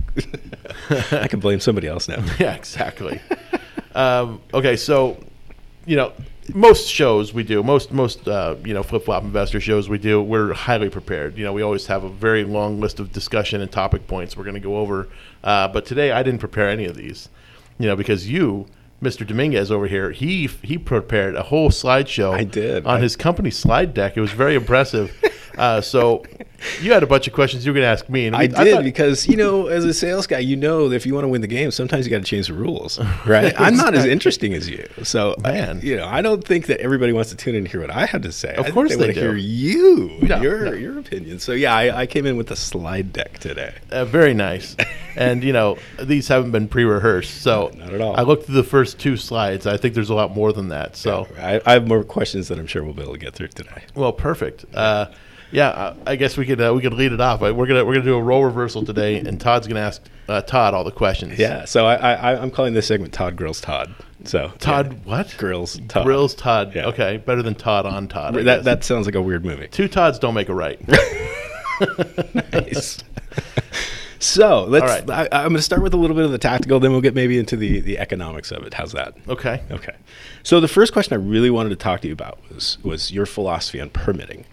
I 1.12 1.29
can 1.29 1.40
blame 1.40 1.61
somebody 1.61 1.87
else 1.88 2.09
now. 2.09 2.24
Yeah, 2.38 2.55
exactly. 2.55 3.20
um, 3.94 4.40
okay, 4.55 4.76
so 4.76 5.18
you 5.87 5.97
know, 5.97 6.12
most 6.55 6.88
shows 6.88 7.33
we 7.33 7.42
do, 7.42 7.62
most 7.62 7.92
most 7.92 8.27
uh, 8.29 8.57
you 8.64 8.75
know 8.75 8.83
flip 8.83 9.05
flop 9.05 9.23
investor 9.23 9.61
shows 9.61 9.88
we 9.88 9.99
do, 9.99 10.23
we're 10.23 10.53
highly 10.53 10.88
prepared. 10.88 11.37
You 11.38 11.45
know, 11.45 11.53
we 11.53 11.62
always 11.62 11.87
have 11.87 12.05
a 12.05 12.09
very 12.09 12.45
long 12.45 12.81
list 12.81 13.01
of 13.01 13.12
discussion 13.12 13.61
and 13.61 13.71
topic 13.71 14.07
points 14.07 14.37
we're 14.37 14.45
going 14.45 14.55
to 14.55 14.61
go 14.61 14.77
over. 14.79 15.09
Uh, 15.45 15.68
but 15.68 15.87
today 15.87 16.12
I 16.12 16.23
didn't 16.23 16.40
prepare 16.40 16.68
any 16.68 16.85
of 16.85 16.97
these. 16.97 17.29
You 17.79 17.87
know, 17.87 17.97
because 17.97 18.29
you. 18.29 18.66
Mr. 19.03 19.27
Dominguez 19.27 19.73
over 19.73 19.88
here, 19.88 20.12
he 20.12 20.47
he 20.62 20.79
prepared 20.79 21.35
a 21.35 21.42
whole 21.42 21.71
slideshow. 21.71 22.33
I 22.35 22.45
did 22.45 22.87
on 22.87 22.99
I- 22.99 23.01
his 23.01 23.16
company 23.16 23.51
slide 23.51 23.95
deck. 23.95 24.16
It 24.16 24.21
was 24.21 24.31
very 24.31 24.55
impressive. 24.55 25.12
Uh, 25.58 25.80
so 25.80 26.24
you 26.80 26.92
had 26.92 27.02
a 27.02 27.06
bunch 27.06 27.26
of 27.26 27.32
questions 27.32 27.66
you 27.66 27.72
were 27.72 27.74
going 27.74 27.84
to 27.84 27.88
ask 27.90 28.08
me, 28.08 28.26
and 28.26 28.34
I 28.36 28.46
did 28.46 28.74
thought- 28.74 28.84
because 28.84 29.26
you 29.28 29.36
know, 29.36 29.66
as 29.66 29.84
a 29.84 29.92
sales 29.92 30.26
guy, 30.26 30.38
you 30.38 30.56
know 30.56 30.88
that 30.88 30.96
if 30.96 31.04
you 31.06 31.12
want 31.14 31.24
to 31.24 31.28
win 31.28 31.40
the 31.40 31.46
game, 31.46 31.70
sometimes 31.70 32.06
you 32.06 32.10
got 32.10 32.18
to 32.18 32.24
change 32.24 32.46
the 32.48 32.54
rules, 32.54 32.98
right? 33.26 33.52
I'm 33.58 33.76
not 33.76 33.94
as 33.94 34.04
interesting 34.04 34.54
as 34.54 34.68
you, 34.68 34.88
so 35.02 35.34
Man. 35.42 35.80
you 35.82 35.96
know, 35.96 36.06
I 36.06 36.22
don't 36.22 36.42
think 36.46 36.66
that 36.66 36.80
everybody 36.80 37.12
wants 37.12 37.30
to 37.30 37.36
tune 37.36 37.54
in 37.54 37.62
and 37.62 37.68
hear 37.68 37.80
what 37.80 37.90
I 37.90 38.06
had 38.06 38.22
to 38.22 38.32
say. 38.32 38.54
Of 38.54 38.66
I 38.66 38.70
course 38.70 38.90
they, 38.90 38.96
they 38.96 39.04
want 39.06 39.14
to 39.14 39.20
hear 39.20 39.34
you, 39.34 40.18
No, 40.22 40.40
your 40.40 40.64
no. 40.66 40.72
your 40.72 40.98
opinion. 40.98 41.38
So 41.38 41.52
yeah, 41.52 41.74
I, 41.74 42.02
I 42.02 42.06
came 42.06 42.26
in 42.26 42.36
with 42.36 42.50
a 42.50 42.56
slide 42.56 43.12
deck 43.12 43.38
today. 43.38 43.74
Uh, 43.90 44.04
very 44.04 44.34
nice. 44.34 44.76
and 45.16 45.42
you 45.42 45.52
know, 45.52 45.76
these 46.00 46.28
haven't 46.28 46.52
been 46.52 46.68
pre-rehearsed, 46.68 47.42
so 47.42 47.70
Not 47.76 47.92
at 47.92 48.00
all. 48.00 48.16
I 48.16 48.22
looked 48.22 48.46
through 48.46 48.54
the 48.54 48.62
first 48.64 48.98
two 48.98 49.16
slides. 49.16 49.66
I 49.66 49.76
think 49.76 49.94
there's 49.94 50.10
a 50.10 50.14
lot 50.14 50.34
more 50.34 50.52
than 50.52 50.68
that. 50.68 50.96
So, 50.96 51.26
I, 51.38 51.60
I 51.66 51.72
have 51.72 51.86
more 51.88 52.04
questions 52.04 52.48
that 52.48 52.58
I'm 52.58 52.66
sure 52.66 52.82
we'll 52.84 52.94
be 52.94 53.02
able 53.02 53.12
to 53.14 53.18
get 53.18 53.34
through 53.34 53.48
today. 53.48 53.82
well, 53.94 54.12
perfect. 54.12 54.64
Uh, 54.74 55.06
yeah, 55.52 55.94
I, 56.06 56.16
guess 56.16 56.36
we 56.36 56.46
could 56.46 56.60
uh, 56.60 56.72
we 56.74 56.82
could 56.82 56.94
lead 56.94 57.12
it 57.12 57.20
off. 57.20 57.40
We're 57.40 57.52
gonna 57.52 57.84
we're 57.84 57.94
gonna 57.94 58.04
do 58.04 58.16
a 58.16 58.22
role 58.22 58.44
reversal 58.44 58.84
today, 58.84 59.18
and 59.18 59.40
Todd's 59.40 59.66
gonna 59.68 59.80
ask 59.80 60.02
uh, 60.28 60.40
Todd 60.42 60.74
all 60.74 60.84
the 60.84 60.90
questions. 60.90 61.38
Yeah, 61.38 61.64
so 61.66 61.86
I, 61.86 62.12
I 62.14 62.40
I'm 62.40 62.50
calling 62.50 62.74
this 62.74 62.86
segment 62.86 63.12
Todd 63.12 63.36
Grills 63.36 63.60
Todd. 63.60 63.94
So 64.24 64.52
Todd 64.58 64.92
yeah. 64.92 64.98
what? 65.04 65.34
Grills 65.38 65.80
Todd. 65.88 66.04
Grills 66.04 66.34
Todd. 66.34 66.74
Yeah. 66.74 66.86
Okay, 66.86 67.18
better 67.18 67.42
than 67.42 67.54
Todd 67.54 67.86
on 67.86 68.08
Todd. 68.08 68.36
I 68.36 68.42
That 68.42 68.56
guess. 68.56 68.64
that 68.64 68.84
sounds 68.84 69.06
like 69.06 69.14
a 69.14 69.22
weird 69.22 69.44
movie. 69.44 69.68
two 69.68 69.88
Todds 69.88 70.18
don't 70.18 70.34
make 70.34 70.48
a 70.48 70.54
right. 70.54 70.80
nice. 72.52 72.98
So 74.22 74.64
let's. 74.64 74.84
Right. 74.84 75.10
I, 75.10 75.28
I'm 75.32 75.48
going 75.48 75.56
to 75.56 75.62
start 75.62 75.82
with 75.82 75.94
a 75.94 75.96
little 75.96 76.14
bit 76.14 76.24
of 76.24 76.30
the 76.30 76.38
tactical, 76.38 76.78
then 76.78 76.92
we'll 76.92 77.00
get 77.00 77.14
maybe 77.14 77.38
into 77.38 77.56
the 77.56 77.80
the 77.80 77.98
economics 77.98 78.52
of 78.52 78.62
it. 78.64 78.74
How's 78.74 78.92
that? 78.92 79.16
Okay. 79.28 79.62
Okay. 79.70 79.96
So 80.44 80.60
the 80.60 80.68
first 80.68 80.92
question 80.92 81.12
I 81.14 81.16
really 81.16 81.50
wanted 81.50 81.70
to 81.70 81.76
talk 81.76 82.02
to 82.02 82.06
you 82.06 82.12
about 82.12 82.38
was 82.48 82.78
was 82.84 83.10
your 83.10 83.26
philosophy 83.26 83.80
on 83.80 83.90
permitting. 83.90 84.44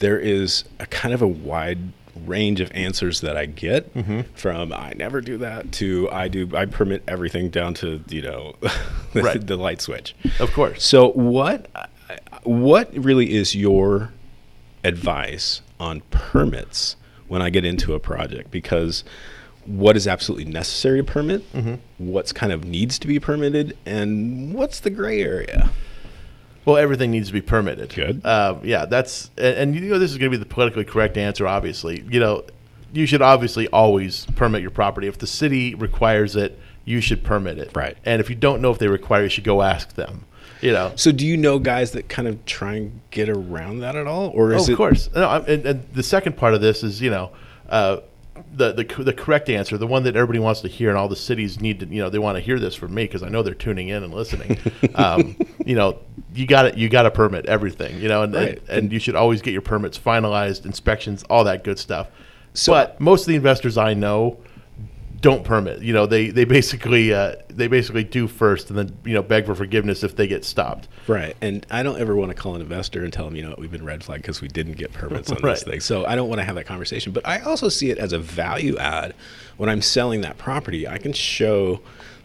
There 0.00 0.18
is 0.18 0.64
a 0.78 0.86
kind 0.86 1.14
of 1.14 1.22
a 1.22 1.26
wide 1.28 1.78
range 2.26 2.60
of 2.60 2.70
answers 2.74 3.20
that 3.22 3.36
I 3.36 3.46
get 3.46 3.94
Mhm. 3.94 4.26
from 4.34 4.72
I 4.74 4.92
never 4.96 5.20
do 5.22 5.38
that 5.38 5.72
to 5.72 6.08
I 6.10 6.28
do 6.28 6.50
I 6.54 6.66
permit 6.66 7.02
everything 7.08 7.48
down 7.48 7.72
to 7.74 8.02
you 8.08 8.20
know 8.22 8.54
the, 9.14 9.22
Right. 9.22 9.46
the 9.46 9.56
light 9.56 9.80
switch. 9.80 10.14
Of 10.38 10.52
course. 10.52 10.84
So 10.84 11.12
what 11.12 11.66
what 12.42 12.92
really 12.96 13.32
is 13.32 13.54
your 13.54 14.10
advice 14.84 15.60
on 15.78 16.00
permits 16.10 16.96
when 17.28 17.40
I 17.42 17.48
get 17.50 17.64
into 17.64 17.94
a 17.94 18.00
project? 18.00 18.50
Because 18.50 19.04
what 19.66 19.96
is 19.96 20.08
absolutely 20.08 20.50
necessary 20.50 20.98
to 20.98 21.04
permit, 21.04 21.50
Mhm. 21.52 21.78
what's 21.98 22.32
kind 22.32 22.52
of 22.52 22.64
needs 22.64 22.98
to 22.98 23.06
be 23.06 23.20
permitted, 23.20 23.76
and 23.86 24.52
what's 24.54 24.80
the 24.80 24.90
gray 24.90 25.22
area? 25.22 25.70
Well, 26.64 26.76
everything 26.76 27.10
needs 27.10 27.28
to 27.28 27.32
be 27.32 27.40
permitted. 27.40 27.94
Good. 27.94 28.24
Um, 28.24 28.60
yeah, 28.62 28.84
that's 28.84 29.30
and, 29.38 29.56
and 29.56 29.74
you 29.74 29.80
know 29.82 29.98
this 29.98 30.10
is 30.10 30.18
going 30.18 30.30
to 30.30 30.36
be 30.36 30.42
the 30.42 30.48
politically 30.48 30.84
correct 30.84 31.16
answer. 31.16 31.46
Obviously, 31.46 32.04
you 32.08 32.20
know, 32.20 32.44
you 32.92 33.06
should 33.06 33.22
obviously 33.22 33.66
always 33.68 34.26
permit 34.36 34.62
your 34.62 34.70
property. 34.70 35.06
If 35.06 35.18
the 35.18 35.26
city 35.26 35.74
requires 35.74 36.36
it, 36.36 36.58
you 36.84 37.00
should 37.00 37.24
permit 37.24 37.58
it. 37.58 37.70
Right. 37.74 37.96
And 38.04 38.20
if 38.20 38.28
you 38.28 38.36
don't 38.36 38.60
know 38.60 38.70
if 38.70 38.78
they 38.78 38.88
require, 38.88 39.22
it, 39.22 39.24
you 39.24 39.30
should 39.30 39.44
go 39.44 39.62
ask 39.62 39.94
them. 39.94 40.26
You 40.60 40.72
know. 40.72 40.92
So 40.96 41.10
do 41.12 41.26
you 41.26 41.38
know 41.38 41.58
guys 41.58 41.92
that 41.92 42.08
kind 42.08 42.28
of 42.28 42.44
try 42.44 42.74
and 42.74 43.00
get 43.10 43.30
around 43.30 43.80
that 43.80 43.96
at 43.96 44.06
all, 44.06 44.28
or 44.28 44.52
is 44.52 44.62
oh, 44.62 44.64
it? 44.64 44.72
of 44.72 44.76
course. 44.76 45.10
No, 45.14 45.28
I'm, 45.28 45.44
and, 45.46 45.66
and 45.66 45.94
the 45.94 46.02
second 46.02 46.36
part 46.36 46.54
of 46.54 46.60
this 46.60 46.82
is 46.82 47.00
you 47.00 47.10
know. 47.10 47.30
Uh, 47.68 48.00
the, 48.54 48.72
the 48.72 49.02
the 49.04 49.12
correct 49.12 49.48
answer, 49.48 49.76
the 49.78 49.86
one 49.86 50.02
that 50.04 50.16
everybody 50.16 50.38
wants 50.38 50.60
to 50.62 50.68
hear, 50.68 50.88
and 50.88 50.98
all 50.98 51.08
the 51.08 51.16
cities 51.16 51.60
need 51.60 51.80
to, 51.80 51.86
you 51.86 52.00
know, 52.02 52.10
they 52.10 52.18
want 52.18 52.36
to 52.36 52.40
hear 52.40 52.58
this 52.58 52.74
from 52.74 52.94
me 52.94 53.04
because 53.04 53.22
I 53.22 53.28
know 53.28 53.42
they're 53.42 53.54
tuning 53.54 53.88
in 53.88 54.02
and 54.02 54.12
listening. 54.14 54.58
um, 54.94 55.36
you 55.64 55.74
know, 55.74 55.98
you 56.34 56.46
got 56.46 56.62
to 56.62 56.78
you 56.78 56.88
got 56.88 57.02
to 57.02 57.10
permit 57.10 57.46
everything, 57.46 58.00
you 58.00 58.08
know, 58.08 58.22
and, 58.22 58.34
Right. 58.34 58.58
and 58.68 58.78
and 58.78 58.92
you 58.92 58.98
should 58.98 59.14
always 59.16 59.42
get 59.42 59.52
your 59.52 59.62
permits 59.62 59.98
finalized, 59.98 60.64
inspections, 60.64 61.22
all 61.30 61.44
that 61.44 61.64
good 61.64 61.78
stuff. 61.78 62.08
but 62.66 63.00
most 63.00 63.22
of 63.22 63.26
the 63.28 63.36
investors 63.36 63.76
I 63.78 63.94
know 63.94 64.38
don't 65.20 65.44
permit. 65.44 65.82
You 65.82 65.92
know, 65.92 66.06
they 66.06 66.28
they 66.30 66.44
basically 66.44 67.12
uh, 67.12 67.36
they 67.48 67.68
basically 67.68 68.04
do 68.04 68.26
first, 68.26 68.70
and 68.70 68.78
then 68.78 68.96
you 69.04 69.12
know 69.14 69.22
beg 69.22 69.46
for 69.46 69.54
forgiveness 69.54 70.02
if 70.02 70.16
they 70.16 70.26
get 70.26 70.44
stopped. 70.44 70.88
Right, 71.06 71.36
and 71.40 71.66
I 71.70 71.82
don't 71.82 72.00
ever 72.00 72.14
want 72.16 72.30
to 72.30 72.34
call 72.34 72.54
an 72.54 72.62
investor 72.62 73.02
and 73.04 73.12
tell 73.12 73.24
them, 73.24 73.36
you 73.36 73.42
know, 73.42 73.50
what, 73.50 73.58
we've 73.58 73.70
been 73.70 73.84
red 73.84 74.02
flagged 74.04 74.22
because 74.22 74.40
we 74.40 74.48
didn't 74.48 74.74
get 74.74 74.92
permits 74.92 75.30
on 75.30 75.38
Right. 75.42 75.52
this 75.54 75.62
thing. 75.64 75.80
So 75.80 76.06
I 76.06 76.14
don't 76.14 76.28
want 76.28 76.40
to 76.40 76.44
have 76.44 76.54
that 76.54 76.66
conversation. 76.66 77.12
But 77.12 77.26
I 77.26 77.40
also 77.40 77.68
see 77.68 77.90
it 77.90 77.98
as 77.98 78.12
a 78.12 78.18
value 78.18 78.76
add 78.78 79.14
when 79.56 79.68
I'm 79.68 79.82
selling 79.82 80.20
that 80.22 80.38
property. 80.38 80.86
I 80.88 80.98
can 80.98 81.12
show 81.12 81.80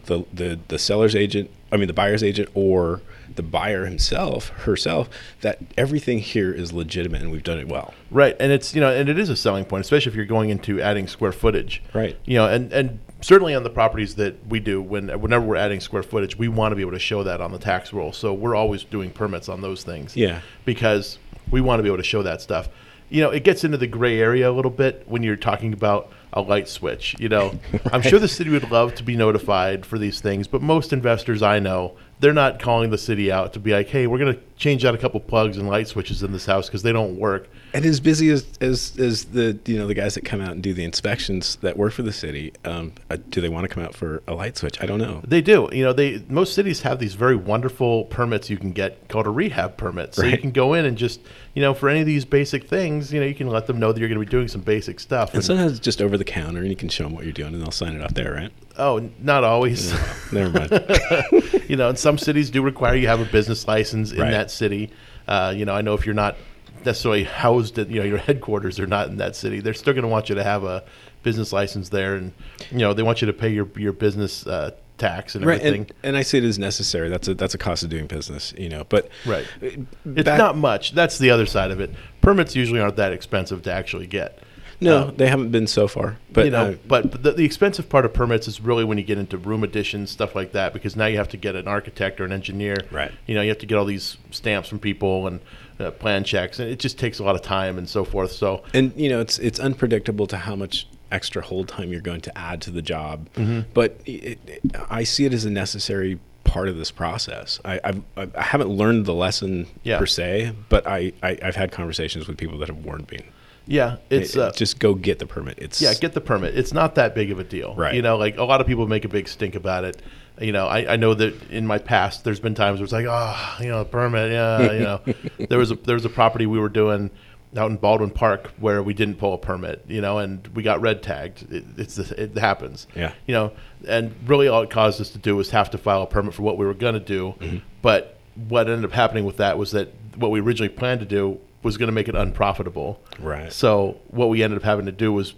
the 0.06 0.24
the 0.34 0.60
the 0.68 0.80
seller's 0.80 1.16
agent, 1.16 1.50
I 1.76 1.78
mean 1.78 1.88
the 1.88 1.94
buyer's 1.94 2.24
agent, 2.24 2.50
or 2.54 3.02
the 3.36 3.44
buyer 3.44 3.86
himself, 3.86 4.50
herself, 4.50 5.10
that 5.42 5.60
everything 5.78 6.20
here 6.20 6.52
is 6.52 6.72
legitimate 6.72 7.22
and 7.22 7.32
we've 7.32 7.44
done 7.44 7.60
it 7.60 7.68
well. 7.68 7.94
Right, 8.10 8.36
and 8.40 8.52
it's 8.52 8.74
you 8.74 8.82
know, 8.82 8.92
and 8.92 9.10
it 9.10 9.20
is 9.20 9.30
a 9.30 9.36
selling 9.36 9.66
point, 9.66 9.82
especially 9.82 10.12
if 10.12 10.16
you're 10.16 10.26
going 10.26 10.50
into 10.50 10.82
adding 10.82 11.08
square 11.08 11.32
footage. 11.32 11.84
Right. 11.94 12.18
You 12.26 12.36
know, 12.36 12.48
and 12.48 12.72
and 12.72 13.00
certainly 13.22 13.56
on 13.56 13.64
the 13.64 13.70
properties 13.70 14.16
that 14.16 14.48
we 14.48 14.60
do, 14.60 14.82
when 14.82 15.10
whenever 15.20 15.46
we're 15.46 15.56
adding 15.56 15.80
square 15.80 16.04
footage, 16.04 16.38
we 16.38 16.48
want 16.48 16.72
to 16.72 16.76
be 16.76 16.82
able 16.82 16.92
to 16.92 17.00
show 17.00 17.24
that 17.24 17.42
on 17.42 17.52
the 17.52 17.60
tax 17.60 17.92
roll. 17.92 18.14
So 18.14 18.34
we're 18.34 18.56
always 18.56 18.84
doing 18.84 19.12
permits 19.12 19.50
on 19.50 19.62
those 19.62 19.84
things. 19.84 20.16
Yeah. 20.16 20.42
Because 20.64 21.18
we 21.52 21.62
want 21.62 21.80
to 21.80 21.84
be 21.84 21.90
able 21.90 21.98
to 21.98 22.04
show 22.04 22.24
that 22.24 22.42
stuff. 22.42 22.70
You 23.10 23.22
know, 23.22 23.30
it 23.30 23.44
gets 23.44 23.64
into 23.64 23.78
the 23.78 23.88
gray 23.88 24.20
area 24.20 24.50
a 24.50 24.54
little 24.54 24.72
bit 24.72 25.04
when 25.08 25.24
you're 25.24 25.36
talking 25.36 25.74
about 25.74 26.12
a 26.36 26.42
light 26.42 26.68
switch. 26.68 27.16
You 27.20 27.30
know, 27.30 27.58
I'm 27.92 28.02
sure 28.02 28.20
the 28.20 28.28
city 28.28 28.50
would 28.50 28.70
love 28.70 28.94
to 28.96 29.04
be 29.04 29.16
notified 29.16 29.86
for 29.86 29.98
these 29.98 30.20
things, 30.20 30.48
but 30.48 30.62
most 30.62 30.94
investors 30.94 31.42
I 31.42 31.60
know, 31.60 31.96
they're 32.20 32.34
not 32.34 32.60
calling 32.60 32.90
the 32.92 32.98
city 32.98 33.32
out 33.32 33.54
to 33.54 33.60
be 33.60 33.72
like, 33.72 33.88
"Hey, 33.88 34.08
we're 34.08 34.20
going 34.20 34.34
to 34.34 34.40
change 34.58 34.86
out 34.86 34.96
a 34.96 34.98
couple 34.98 35.20
plugs 35.20 35.58
and 35.58 35.68
light 35.68 35.88
switches 35.88 36.24
in 36.24 36.32
this 36.32 36.46
house 36.46 36.68
because 36.68 36.84
they 36.84 36.92
don't 36.94 37.18
work." 37.18 37.48
And 37.76 37.86
as 37.86 38.00
busy 38.00 38.30
as, 38.30 38.46
as 38.62 38.98
as 38.98 39.26
the 39.26 39.60
you 39.66 39.78
know 39.78 39.86
the 39.86 39.94
guys 39.94 40.16
that 40.16 40.24
come 40.24 40.40
out 40.40 40.52
and 40.52 40.64
do 40.64 40.74
the 40.74 40.86
inspections 40.86 41.58
that 41.58 41.76
work 41.78 41.92
for 41.92 42.04
the 42.04 42.14
city, 42.14 42.54
um, 42.64 42.94
uh, 43.10 43.18
do 43.30 43.42
they 43.42 43.50
want 43.50 43.68
to 43.68 43.68
come 43.68 43.84
out 43.84 43.94
for 43.94 44.24
a 44.28 44.34
light 44.34 44.56
switch? 44.56 44.82
I 44.82 44.86
don't 44.86 45.00
know. 45.00 45.22
They 45.28 45.42
do. 45.42 45.68
You 45.74 45.84
know, 45.84 45.92
they 45.92 46.24
most 46.30 46.54
cities 46.56 46.84
have 46.84 47.00
these 47.00 47.16
very 47.16 47.36
wonderful 47.36 48.06
permits 48.06 48.50
you 48.50 48.56
can 48.56 48.72
get 48.72 49.10
called 49.10 49.28
a 49.28 49.30
rehab 49.30 49.76
permit. 49.76 50.16
So 50.16 50.24
you 50.24 50.38
can 50.38 50.52
go 50.52 50.74
in 50.74 50.86
and 50.86 50.98
just, 50.98 51.20
you 51.54 51.62
know, 51.62 51.74
for 51.74 51.90
any 51.90 52.00
of 52.00 52.06
these 52.06 52.24
basic 52.24 52.70
things, 52.70 53.12
you 53.12 53.20
know, 53.20 53.26
you 53.26 53.36
can 53.36 53.48
let 53.48 53.68
them 53.68 53.78
know 53.78 53.92
that 53.92 54.00
you're 54.00 54.08
going 54.08 54.22
to 54.22 54.26
be 54.26 54.32
doing 54.32 54.48
some 54.48 54.62
basic 54.62 55.02
stuff. 55.02 55.34
And 55.34 55.44
sometimes 55.44 55.74
it's 55.74 55.82
just 55.82 56.02
over 56.02 56.18
the 56.18 56.24
counter, 56.24 56.62
and 56.62 56.70
you 56.70 56.78
can 56.78 56.88
show 56.88 57.04
them 57.04 57.14
what 57.14 57.26
you're 57.26 57.34
doing, 57.34 57.54
and 57.54 57.62
they'll 57.62 57.72
sign 57.72 57.94
it 57.94 58.02
off 58.02 58.14
there, 58.14 58.34
right? 58.34 58.52
Oh, 58.78 59.10
not 59.20 59.44
always. 59.44 59.92
Never 60.32 60.50
mind. 60.50 60.72
you 61.68 61.76
know, 61.76 61.90
and 61.90 62.00
some 62.00 62.18
cities 62.18 62.50
do 62.50 62.62
require 62.62 62.96
you 62.96 63.08
have 63.08 63.20
a 63.20 63.26
business 63.26 63.68
license 63.68 64.14
in 64.14 64.20
Right. 64.20 64.32
that 64.32 64.50
city. 64.50 64.92
Uh, 65.28 65.54
you 65.54 65.66
know, 65.66 65.74
I 65.74 65.82
know 65.82 65.94
if 65.94 66.06
you're 66.06 66.16
not 66.16 66.38
necessarily 66.86 67.24
housed 67.24 67.78
at, 67.80 67.90
you 67.90 68.00
know, 68.00 68.06
your 68.06 68.18
headquarters 68.18 68.80
are 68.80 68.88
not 68.88 69.08
in 69.08 69.18
that 69.18 69.36
city, 69.36 69.60
they're 69.60 69.74
still 69.74 69.94
going 69.94 70.04
to 70.04 70.08
want 70.10 70.30
you 70.30 70.36
to 70.36 70.44
have 70.44 70.64
a 70.64 70.84
business 71.24 71.52
license 71.52 71.90
there, 71.90 72.16
and 72.16 72.32
you 72.72 72.78
know, 72.80 72.94
they 72.94 73.04
want 73.04 73.22
you 73.22 73.26
to 73.28 73.34
pay 73.34 73.50
your 73.50 73.68
your 73.76 73.94
business 73.94 74.46
uh, 74.48 74.72
tax 74.98 75.36
and 75.36 75.46
right, 75.46 75.60
everything. 75.60 75.82
and, 75.82 75.94
and 76.04 76.18
I 76.18 76.22
see 76.22 76.38
it 76.38 76.44
as 76.44 76.58
necessary. 76.60 77.10
That's 77.10 77.28
a 77.28 77.34
that's 77.34 77.54
a 77.54 77.58
cost 77.58 77.84
of 77.84 77.90
doing 77.90 78.08
business, 78.08 78.54
you 78.58 78.70
know. 78.70 78.84
But 78.88 79.10
Right. 79.26 79.46
uh, 79.62 79.70
It's 80.06 80.26
not 80.28 80.56
much. 80.58 80.94
That's 80.94 81.18
the 81.18 81.32
other 81.32 81.46
side 81.46 81.72
of 81.72 81.80
it. 81.80 81.92
Permits 82.22 82.56
usually 82.56 82.80
aren't 82.80 82.96
that 82.98 83.12
expensive 83.12 83.62
to 83.64 83.72
actually 83.72 84.08
get. 84.08 84.40
No, 84.82 84.98
Uh, 84.98 85.12
they 85.12 85.28
haven't 85.28 85.50
been 85.52 85.68
so 85.68 85.88
far. 85.88 86.18
But 86.32 86.46
you 86.46 86.52
know, 86.52 86.72
uh, 86.72 86.76
but 86.88 87.24
the, 87.24 87.32
the 87.32 87.46
expensive 87.46 87.88
part 87.90 88.06
of 88.06 88.14
permits 88.14 88.48
is 88.48 88.60
really 88.62 88.84
when 88.84 88.98
you 88.98 89.04
get 89.04 89.18
into 89.18 89.38
room 89.38 89.64
additions, 89.64 90.12
stuff 90.12 90.36
like 90.36 90.52
that, 90.52 90.74
because 90.74 90.96
now 90.96 91.06
you 91.06 91.18
have 91.18 91.30
to 91.30 91.38
get 91.38 91.56
an 91.56 91.68
architect 91.68 92.20
or 92.20 92.26
an 92.26 92.32
engineer. 92.34 92.76
Right. 92.92 93.12
You 93.26 93.36
know, 93.36 93.42
you 93.42 93.50
have 93.50 93.60
to 93.60 93.66
get 93.66 93.78
all 93.78 93.86
these 93.86 94.18
stamps 94.32 94.68
from 94.70 94.80
people 94.80 95.28
and 95.28 95.40
uh, 95.80 95.92
plan 95.92 96.24
checks, 96.24 96.60
and 96.60 96.70
it 96.70 96.80
just 96.80 96.98
takes 97.00 97.20
a 97.20 97.24
lot 97.24 97.36
of 97.36 97.42
time 97.42 97.78
and 97.78 97.88
so 97.88 98.04
forth. 98.06 98.32
So 98.32 98.64
and 98.74 98.92
you 98.96 99.10
know, 99.10 99.20
it's 99.22 99.40
it's 99.40 99.60
unpredictable 99.60 100.28
to 100.28 100.38
how 100.38 100.56
much 100.56 100.88
extra 101.12 101.42
hold 101.42 101.68
time 101.68 101.92
you're 101.92 102.02
going 102.02 102.22
to 102.22 102.38
add 102.38 102.62
to 102.64 102.72
the 102.72 102.82
job. 102.82 103.30
Mhm. 103.36 103.66
But 103.74 104.00
it, 104.06 104.40
it, 104.48 104.62
I 104.90 105.04
see 105.04 105.24
it 105.26 105.34
as 105.34 105.46
a 105.46 105.50
necessary 105.50 106.20
part 106.44 106.68
of 106.68 106.78
this 106.78 106.92
process. 106.92 107.60
I 107.66 107.80
I've, 107.84 108.02
I 108.18 108.42
haven't 108.42 108.70
learned 108.70 109.06
the 109.06 109.14
lesson 109.14 109.68
Yeah. 109.84 109.98
per 110.00 110.06
se, 110.06 110.52
but 110.70 110.86
I, 110.88 111.14
I 111.24 111.38
I've 111.42 111.56
had 111.56 111.72
conversations 111.72 112.28
with 112.28 112.38
people 112.38 112.58
that 112.60 112.68
have 112.70 112.84
warned 112.86 113.10
me. 113.12 113.20
Yeah, 113.68 113.98
it's 114.10 114.36
It- 114.36 114.42
uh, 114.42 114.52
just 114.52 114.80
go 114.80 114.94
get 114.94 115.20
the 115.20 115.26
permit. 115.26 115.58
It's 115.60 115.82
yeah, 115.82 115.94
get 115.94 116.14
the 116.14 116.22
permit. 116.22 116.58
It's 116.58 116.74
not 116.74 116.96
that 116.96 117.16
big 117.16 117.32
of 117.32 117.40
a 117.40 117.44
deal, 117.44 117.74
Right. 117.76 117.94
You 117.96 118.02
know, 118.02 118.18
like 118.18 118.38
a 118.38 118.44
lot 118.44 118.62
of 118.62 118.68
people 118.68 118.88
make 118.88 119.06
a 119.06 119.10
big 119.10 119.28
stink 119.28 119.56
about 119.56 119.84
it. 119.84 120.02
You 120.40 120.52
know, 120.52 120.68
I, 120.68 120.94
I 120.94 120.96
know 120.98 121.14
that 121.14 121.50
in 121.50 121.66
my 121.66 121.78
past, 121.78 122.26
there's 122.26 122.42
been 122.42 122.56
times 122.56 122.80
where 122.80 122.84
it's 122.84 122.92
like, 122.94 123.06
oh, 123.08 123.56
you 123.62 123.70
know, 123.70 123.86
permit, 123.86 124.32
yeah, 124.34 124.72
you 124.72 124.80
know. 124.80 125.02
there 125.50 125.58
was 125.58 125.72
a 125.72 125.76
there 125.76 125.96
was 125.96 126.06
a 126.06 126.10
property 126.10 126.46
we 126.46 126.60
were 126.60 126.70
doing 126.70 127.10
out 127.58 127.72
in 127.72 127.78
Baldwin 127.78 128.10
Park 128.10 128.52
where 128.60 128.84
we 128.84 128.94
didn't 128.94 129.16
pull 129.16 129.34
a 129.34 129.38
permit, 129.38 129.86
you 129.88 130.02
know, 130.02 130.18
and 130.18 130.46
we 130.50 130.62
got 130.62 130.82
red 130.82 131.02
tagged. 131.02 131.50
It, 131.54 131.64
it's 131.78 131.98
it 131.98 132.38
happens, 132.38 132.86
Yeah. 132.96 133.14
You 133.28 133.34
know, 133.34 133.52
and 133.88 134.14
really 134.28 134.50
all 134.50 134.62
it 134.64 134.70
caused 134.70 135.00
us 135.00 135.10
to 135.12 135.18
do 135.18 135.38
was 135.38 135.52
have 135.52 135.70
to 135.72 135.78
file 135.78 136.02
a 136.02 136.08
permit 136.08 136.34
for 136.34 136.42
what 136.44 136.58
we 136.58 136.66
were 136.66 136.74
going 136.74 136.96
to 136.96 137.00
do, 137.00 137.36
but 137.82 138.18
what 138.50 138.68
ended 138.68 138.84
up 138.84 138.92
happening 138.92 139.24
with 139.24 139.38
that 139.38 139.58
was 139.58 139.72
that 139.72 139.88
what 140.18 140.32
we 140.32 140.42
originally 140.42 140.68
planned 140.68 141.00
to 141.00 141.06
do 141.06 141.40
was 141.66 141.78
going 141.78 141.88
to 141.88 141.94
make 141.94 142.08
it 142.08 142.16
unprofitable. 142.16 143.02
Right. 143.20 143.52
So 143.52 144.00
what 144.10 144.30
we 144.30 144.44
ended 144.44 144.58
up 144.58 144.64
having 144.64 144.86
to 144.86 144.92
do 144.92 145.12
was 145.12 145.34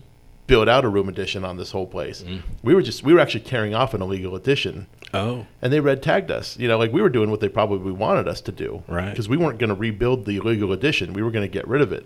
build 0.46 0.68
out 0.68 0.84
a 0.84 0.90
room 0.90 1.08
addition 1.08 1.46
on 1.46 1.56
this 1.56 1.72
whole 1.72 1.88
place. 1.88 2.22
Mm. 2.22 2.42
We 2.62 2.76
were 2.76 2.82
just 2.82 3.02
we 3.02 3.14
were 3.14 3.20
actually 3.22 3.42
carrying 3.42 3.74
off 3.74 3.94
an 3.94 4.02
illegal 4.02 4.36
addition. 4.36 4.88
Oh. 5.14 5.48
And 5.62 5.72
they 5.72 5.80
red 5.80 6.04
tagged 6.04 6.30
us. 6.30 6.60
You 6.60 6.68
know, 6.68 6.78
like 6.78 6.92
we 6.92 7.02
were 7.02 7.10
doing 7.10 7.32
what 7.32 7.40
they 7.40 7.48
probably 7.48 7.94
wanted 7.94 8.28
us 8.28 8.42
to 8.42 8.52
do. 8.52 8.84
Right. 8.88 9.10
Because 9.10 9.30
we 9.30 9.38
weren't 9.38 9.58
going 9.58 9.70
to 9.70 9.76
rebuild 9.76 10.26
the 10.26 10.36
illegal 10.36 10.74
addition. 10.74 11.14
We 11.14 11.24
were 11.24 11.32
going 11.32 11.46
to 11.46 11.52
get 11.52 11.66
rid 11.66 11.82
of 11.82 11.94
it. 11.94 12.06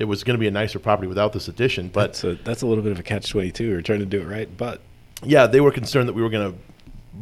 It 0.00 0.06
was 0.06 0.24
going 0.24 0.34
to 0.34 0.40
be 0.40 0.48
a 0.48 0.50
nicer 0.50 0.80
property 0.80 1.06
without 1.06 1.32
this 1.32 1.46
addition. 1.46 1.88
But 1.88 2.14
That's 2.14 2.24
a 2.24 2.34
that's 2.34 2.62
a 2.62 2.66
little 2.66 2.82
bit 2.82 2.90
of 2.90 2.98
a 2.98 3.04
catch 3.04 3.30
twenty 3.30 3.52
two. 3.52 3.70
We're 3.70 3.82
trying 3.82 4.00
to 4.00 4.06
do 4.06 4.20
it 4.20 4.26
right, 4.26 4.48
but 4.56 4.80
yeah, 5.22 5.46
they 5.46 5.60
were 5.60 5.70
concerned 5.70 6.08
that 6.08 6.14
we 6.14 6.22
were 6.22 6.30
going 6.30 6.52
to 6.52 6.58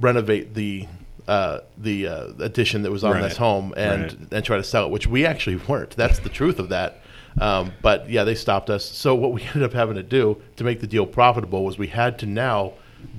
renovate 0.00 0.54
the 0.54 0.86
uh, 1.28 1.60
the 1.76 2.08
uh, 2.08 2.26
addition 2.40 2.82
that 2.82 2.90
was 2.90 3.04
on 3.04 3.12
Right. 3.12 3.22
this 3.22 3.36
home 3.36 3.72
and 3.76 4.02
Right. 4.04 4.16
and 4.32 4.44
try 4.44 4.56
to 4.56 4.64
sell 4.64 4.86
it, 4.86 4.90
which 4.90 5.06
we 5.06 5.24
actually 5.26 5.56
weren't. 5.68 5.90
That's 5.90 6.18
the 6.18 6.28
truth 6.30 6.58
of 6.58 6.70
that. 6.70 7.00
Um, 7.40 7.72
but 7.82 8.08
yeah, 8.10 8.24
they 8.24 8.34
stopped 8.34 8.70
us. 8.70 8.84
So 8.84 9.14
what 9.14 9.32
we 9.32 9.42
ended 9.46 9.62
up 9.62 9.72
having 9.74 9.94
to 9.96 10.02
do 10.02 10.38
to 10.56 10.64
make 10.64 10.80
the 10.80 10.86
deal 10.86 11.06
profitable 11.06 11.64
was 11.64 11.78
we 11.78 11.86
had 11.88 12.18
to 12.20 12.26
now 12.26 12.72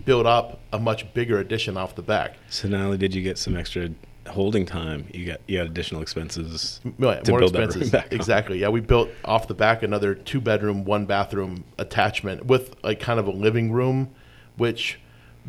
build 0.05 0.25
up 0.25 0.59
a 0.73 0.79
much 0.79 1.13
bigger 1.13 1.39
addition 1.39 1.77
off 1.77 1.95
the 1.95 2.01
back. 2.01 2.35
So 2.49 2.67
not 2.67 2.81
only 2.81 2.97
did 2.97 3.13
you 3.15 3.21
get 3.21 3.37
some 3.37 3.55
extra 3.55 3.89
holding 4.27 4.65
time, 4.65 5.05
you 5.13 5.25
got 5.27 5.39
you 5.47 5.57
had 5.59 5.67
additional 5.67 6.01
expenses 6.01 6.81
Right, 6.97 7.23
to 7.23 7.31
more 7.31 7.39
build 7.39 7.53
that 7.53 7.59
room 7.73 7.81
expenses. 7.83 8.11
Exactly. 8.11 8.59
Yeah, 8.59 8.69
we 8.69 8.81
built 8.81 9.09
off 9.23 9.47
the 9.47 9.53
back 9.53 9.83
another 9.83 10.15
two 10.15 10.41
bedroom, 10.41 10.83
one 10.83 11.05
bathroom 11.05 11.63
attachment 11.77 12.45
with 12.47 12.75
like 12.83 12.99
kind 12.99 13.19
of 13.19 13.27
a 13.27 13.31
living 13.31 13.71
room, 13.71 14.09
which 14.57 14.99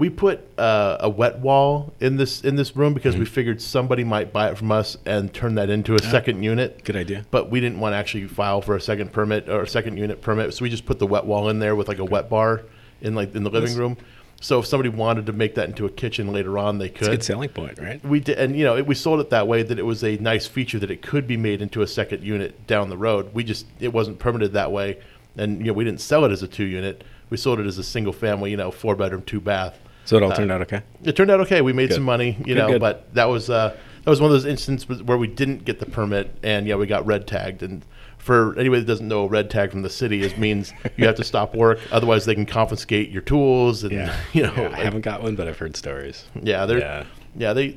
we 0.01 0.09
put 0.09 0.41
uh, 0.59 0.97
a 1.01 1.09
wet 1.09 1.39
wall 1.41 1.93
in 2.01 2.17
this 2.17 2.43
in 2.43 2.57
this 2.57 2.75
room 2.75 2.95
because 2.95 3.17
we 3.17 3.27
figured 3.27 3.61
somebody 3.61 4.03
might 4.03 4.33
buy 4.33 4.51
it 4.51 4.57
from 4.57 4.73
us 4.73 4.97
and 5.05 5.33
turn 5.33 5.55
that 5.57 5.69
into 5.71 5.95
a 5.95 5.99
Mm-hmm. 6.01 6.11
Second 6.11 6.43
unit. 6.43 6.83
Good 6.83 6.97
idea. 6.97 7.27
But 7.31 7.51
we 7.51 7.61
didn't 7.61 7.79
want 7.79 7.93
to 7.93 7.99
actually 7.99 8.27
file 8.27 8.63
for 8.63 8.75
a 8.75 8.81
second 8.81 9.13
permit 9.13 9.49
or 9.51 9.61
a 9.61 9.69
second 9.69 9.99
unit 9.99 10.23
permit, 10.23 10.55
so 10.55 10.63
we 10.63 10.71
just 10.71 10.87
put 10.87 10.99
the 10.99 11.07
wet 11.07 11.27
wall 11.27 11.51
in 11.51 11.59
there 11.59 11.77
with 11.77 11.89
like 11.89 11.99
a 11.99 12.05
wet 12.05 12.31
bar 12.31 12.63
in 13.03 13.15
like 13.15 13.35
in 13.35 13.45
the 13.45 13.51
living 13.51 13.77
room. 13.77 13.99
So 14.41 14.61
if 14.61 14.67
somebody 14.67 14.89
wanted 14.89 15.27
to 15.27 15.35
make 15.35 15.55
that 15.57 15.69
into 15.69 15.85
a 15.85 15.91
kitchen 15.91 16.33
later 16.33 16.57
on, 16.57 16.79
they 16.79 16.89
could. 16.89 17.03
It's 17.03 17.09
a 17.09 17.11
good 17.11 17.25
selling 17.25 17.51
point, 17.51 17.79
right? 17.79 18.03
We 18.03 18.21
did, 18.21 18.39
and 18.39 18.57
you 18.57 18.65
know, 18.65 18.79
it, 18.79 18.87
we 18.87 18.95
sold 18.95 19.21
it 19.21 19.29
that 19.29 19.47
way 19.47 19.63
that 19.63 19.79
it 19.79 19.85
was 19.85 20.03
a 20.03 20.17
nice 20.17 20.47
feature 20.47 20.79
that 20.79 20.91
it 20.91 21.03
could 21.03 21.27
be 21.27 21.37
made 21.37 21.61
into 21.61 21.83
a 21.83 21.87
second 21.87 22.25
unit 22.25 22.67
down 22.67 22.89
the 22.89 22.97
road. 22.97 23.35
We 23.35 23.45
just 23.45 23.67
it 23.79 23.93
wasn't 23.93 24.19
permitted 24.19 24.55
that 24.55 24.73
way, 24.73 24.99
and 25.37 25.59
you 25.59 25.67
know, 25.67 25.73
we 25.75 25.85
didn't 25.85 26.01
sell 26.01 26.25
it 26.25 26.33
as 26.33 26.43
a 26.43 26.49
two 26.49 26.65
unit. 26.65 27.05
We 27.29 27.37
sold 27.37 27.61
it 27.61 27.67
as 27.67 27.77
a 27.77 27.85
single 27.85 28.15
family, 28.15 28.51
you 28.51 28.57
know, 28.57 28.71
four 28.71 28.97
bedroom, 28.97 29.23
two 29.23 29.41
bath. 29.41 29.79
So 30.11 30.17
it 30.17 30.25
all 30.25 30.33
Uh, 30.33 30.37
turned 30.37 30.51
out 30.51 30.61
okay? 30.63 30.83
It 31.05 31.15
turned 31.15 31.31
out 31.31 31.39
okay. 31.43 31.61
We 31.61 31.73
made 31.73 31.91
Good. 31.91 31.95
some 31.95 32.03
money, 32.03 32.37
you 32.41 32.47
Good, 32.47 32.57
know, 32.57 32.67
good. 32.67 32.81
but 32.81 33.15
that 33.15 33.27
was 33.29 33.49
uh, 33.49 33.77
that 34.03 34.11
was 34.11 34.21
one 34.21 34.29
of 34.29 34.33
those 34.33 34.45
instances 34.45 35.01
where 35.05 35.17
we 35.17 35.29
didn't 35.29 35.65
get 35.65 35.79
the 35.79 35.87
permit, 35.87 36.35
and 36.43 36.67
yeah, 36.67 36.75
we 36.75 36.89
got 36.89 37.07
red 37.07 37.29
tagged. 37.29 37.63
And 37.63 37.85
for 38.19 38.59
anybody 38.59 38.81
that 38.81 38.89
doesn't 38.89 39.07
know, 39.07 39.23
a 39.27 39.29
red 39.29 39.51
tag 39.51 39.71
from 39.71 39.83
the 39.83 39.89
city 39.89 40.23
is 40.23 40.37
means 40.37 40.73
you 40.97 41.07
have 41.07 41.15
to 41.15 41.23
stop 41.23 41.55
work, 41.55 41.79
otherwise 41.93 42.25
they 42.25 42.35
can 42.35 42.45
confiscate 42.45 43.11
your 43.11 43.23
tools, 43.23 43.85
and 43.85 43.93
you 44.33 44.43
know, 44.43 44.53
Yeah, 44.57 44.63
I 44.63 44.67
like- 44.71 44.83
haven't 44.83 45.03
got 45.03 45.23
one, 45.23 45.37
but 45.37 45.47
I've 45.47 45.59
heard 45.59 45.77
stories. 45.77 46.25
yeah, 46.43 46.67
they're 46.67 46.81
Yeah. 46.81 47.05
yeah, 47.37 47.53
they 47.53 47.77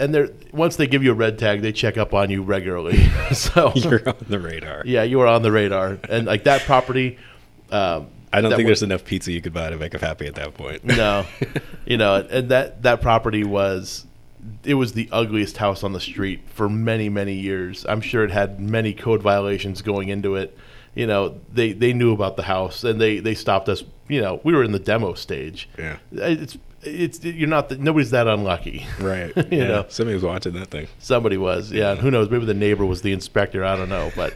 and 0.00 0.14
they're 0.14 0.30
once 0.52 0.76
they 0.76 0.86
give 0.86 1.04
you 1.04 1.10
a 1.10 1.14
red 1.14 1.38
tag, 1.38 1.60
they 1.60 1.72
check 1.72 1.98
up 1.98 2.14
on 2.14 2.30
you 2.30 2.42
regularly. 2.42 2.96
so 3.34 3.72
You're 3.74 4.08
on 4.08 4.16
the 4.26 4.40
radar. 4.40 4.84
Yeah, 4.86 5.02
you 5.02 5.20
are 5.20 5.26
on 5.26 5.42
the 5.42 5.52
radar, 5.52 5.98
and 6.08 6.26
like 6.26 6.44
that 6.44 6.62
property. 6.62 7.18
Um, 7.70 8.06
I 8.36 8.40
don't 8.40 8.54
think 8.54 8.66
there's 8.66 8.82
enough 8.82 9.04
pizza 9.04 9.32
you 9.32 9.40
could 9.40 9.52
buy 9.54 9.70
to 9.70 9.76
make 9.76 9.92
them 9.92 10.00
happy 10.00 10.26
at 10.26 10.34
that 10.34 10.54
point. 10.54 10.84
no, 10.84 11.24
you 11.86 11.96
know, 11.96 12.16
and 12.30 12.48
that 12.50 12.82
that 12.82 13.00
property 13.00 13.44
was 13.44 14.06
it 14.64 14.74
was 14.74 14.92
the 14.92 15.08
ugliest 15.12 15.56
house 15.56 15.82
on 15.82 15.92
the 15.92 16.00
street 16.00 16.40
for 16.48 16.68
many 16.68 17.08
many 17.08 17.34
years. 17.34 17.86
I'm 17.88 18.00
sure 18.00 18.24
it 18.24 18.30
had 18.30 18.60
many 18.60 18.92
code 18.92 19.22
violations 19.22 19.82
going 19.82 20.08
into 20.08 20.34
it. 20.36 20.56
You 20.94 21.06
know, 21.06 21.40
they 21.52 21.72
they 21.72 21.92
knew 21.92 22.12
about 22.12 22.36
the 22.36 22.42
house 22.44 22.84
and 22.84 23.00
they 23.00 23.18
they 23.20 23.34
stopped 23.34 23.68
us. 23.68 23.82
You 24.08 24.20
know, 24.20 24.40
we 24.44 24.52
were 24.54 24.62
in 24.64 24.72
the 24.72 24.78
demo 24.78 25.14
stage. 25.14 25.68
Yeah. 25.78 25.96
it's 26.12 26.58
it's 26.82 27.24
you're 27.24 27.48
not 27.48 27.70
the, 27.70 27.78
nobody's 27.78 28.10
that 28.10 28.26
unlucky, 28.28 28.86
Right. 29.00 29.34
you 29.50 29.58
yeah. 29.58 29.66
know, 29.68 29.86
Somebody 29.88 30.14
was 30.14 30.22
watching 30.22 30.52
that 30.52 30.68
thing. 30.68 30.86
somebody 30.98 31.38
was. 31.38 31.72
Yeah, 31.72 31.92
and 31.92 32.00
who 32.00 32.10
knows? 32.10 32.28
Maybe 32.28 32.44
the 32.44 32.52
neighbor 32.52 32.84
was 32.84 33.00
the 33.00 33.12
inspector. 33.12 33.64
I 33.64 33.74
don't 33.76 33.88
know, 33.88 34.12
but 34.14 34.34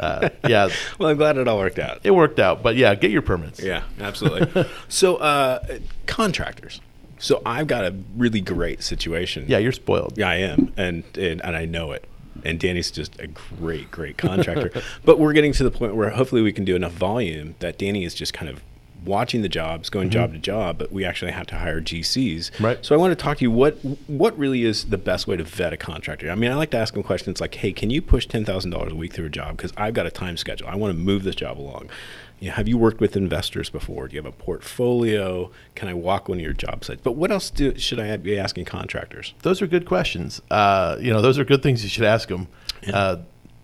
uh, 0.00 0.28
yeah. 0.48 0.68
well, 0.98 1.08
I'm 1.08 1.16
glad 1.16 1.36
it 1.36 1.48
all 1.48 1.58
worked 1.58 1.78
out. 1.78 2.00
It 2.04 2.12
worked 2.12 2.38
out, 2.38 2.62
but 2.62 2.76
yeah, 2.76 2.94
get 2.94 3.10
your 3.10 3.22
permits. 3.22 3.62
Yeah, 3.62 3.82
absolutely. 4.00 4.66
so, 4.88 5.16
uh, 5.16 5.78
contractors. 6.06 6.80
So 7.18 7.40
I've 7.46 7.66
got 7.66 7.84
a 7.84 7.94
really 8.16 8.40
great 8.40 8.82
situation. 8.82 9.46
Yeah, 9.48 9.58
you're 9.58 9.72
spoiled. 9.72 10.18
Yeah, 10.18 10.28
I 10.28 10.36
am, 10.36 10.72
and 10.76 11.04
and, 11.16 11.42
and 11.42 11.56
I 11.56 11.64
know 11.64 11.92
it. 11.92 12.04
And 12.44 12.60
Danny's 12.60 12.90
just 12.90 13.18
a 13.18 13.26
great, 13.26 13.90
great 13.90 14.18
contractor. 14.18 14.70
but 15.04 15.18
we're 15.18 15.32
getting 15.32 15.52
to 15.54 15.64
the 15.64 15.70
point 15.70 15.96
where 15.96 16.10
hopefully 16.10 16.42
we 16.42 16.52
can 16.52 16.64
do 16.64 16.76
enough 16.76 16.92
volume 16.92 17.54
that 17.60 17.78
Danny 17.78 18.04
is 18.04 18.14
just 18.14 18.34
kind 18.34 18.50
of 18.50 18.62
watching 19.06 19.40
the 19.42 19.48
jobs, 19.48 19.88
going 19.88 20.08
Mhm. 20.08 20.12
job 20.12 20.32
to 20.34 20.38
job, 20.38 20.78
but 20.78 20.92
we 20.92 21.04
actually 21.04 21.32
have 21.32 21.46
to 21.46 21.54
hire 21.56 21.80
GCs. 21.80 22.50
Right. 22.60 22.78
So 22.84 22.94
I 22.94 22.98
want 22.98 23.12
to 23.18 23.22
talk 23.22 23.38
to 23.38 23.44
you. 23.44 23.50
What 23.50 23.78
what 24.06 24.38
really 24.38 24.64
is 24.64 24.84
the 24.84 24.98
best 24.98 25.26
way 25.26 25.36
to 25.36 25.44
vet 25.44 25.72
a 25.72 25.76
contractor? 25.76 26.30
I 26.30 26.34
mean, 26.34 26.50
I 26.50 26.54
like 26.54 26.70
to 26.72 26.76
ask 26.78 26.92
them 26.94 27.02
questions 27.02 27.40
like, 27.40 27.54
"Hey, 27.54 27.72
can 27.72 27.88
you 27.90 28.02
push 28.02 28.26
ten 28.26 28.44
thousand 28.44 28.72
dollars 28.72 28.92
a 28.92 28.96
week 28.96 29.12
through 29.14 29.26
a 29.26 29.30
job? 29.30 29.56
Because 29.56 29.72
I've 29.76 29.94
got 29.94 30.04
a 30.06 30.10
time 30.10 30.36
schedule. 30.36 30.68
I 30.68 30.74
want 30.76 30.92
to 30.92 30.98
move 30.98 31.22
this 31.24 31.34
job 31.34 31.58
along." 31.58 31.88
You 32.38 32.48
know, 32.48 32.54
have 32.56 32.68
you 32.68 32.76
worked 32.76 33.00
with 33.00 33.16
investors 33.16 33.70
before? 33.70 34.08
Do 34.08 34.14
you 34.16 34.22
have 34.22 34.30
a 34.30 34.36
portfolio? 34.36 35.50
Can 35.74 35.88
I 35.88 35.94
walk 35.94 36.28
one 36.28 36.36
of 36.36 36.44
your 36.44 36.52
job 36.52 36.84
sites? 36.84 37.00
But 37.02 37.12
what 37.12 37.30
else 37.30 37.48
do, 37.48 37.78
should 37.78 37.98
I 37.98 38.14
be 38.18 38.38
asking 38.38 38.66
contractors? 38.66 39.32
Those 39.42 39.62
are 39.62 39.66
good 39.66 39.86
questions. 39.86 40.42
Uh, 40.50 40.96
you 41.00 41.10
know, 41.12 41.22
those 41.22 41.38
are 41.38 41.44
good 41.44 41.62
things 41.62 41.82
you 41.82 41.88
should 41.88 42.04
ask 42.04 42.28
them. 42.28 42.48
Uh, 42.92 43.16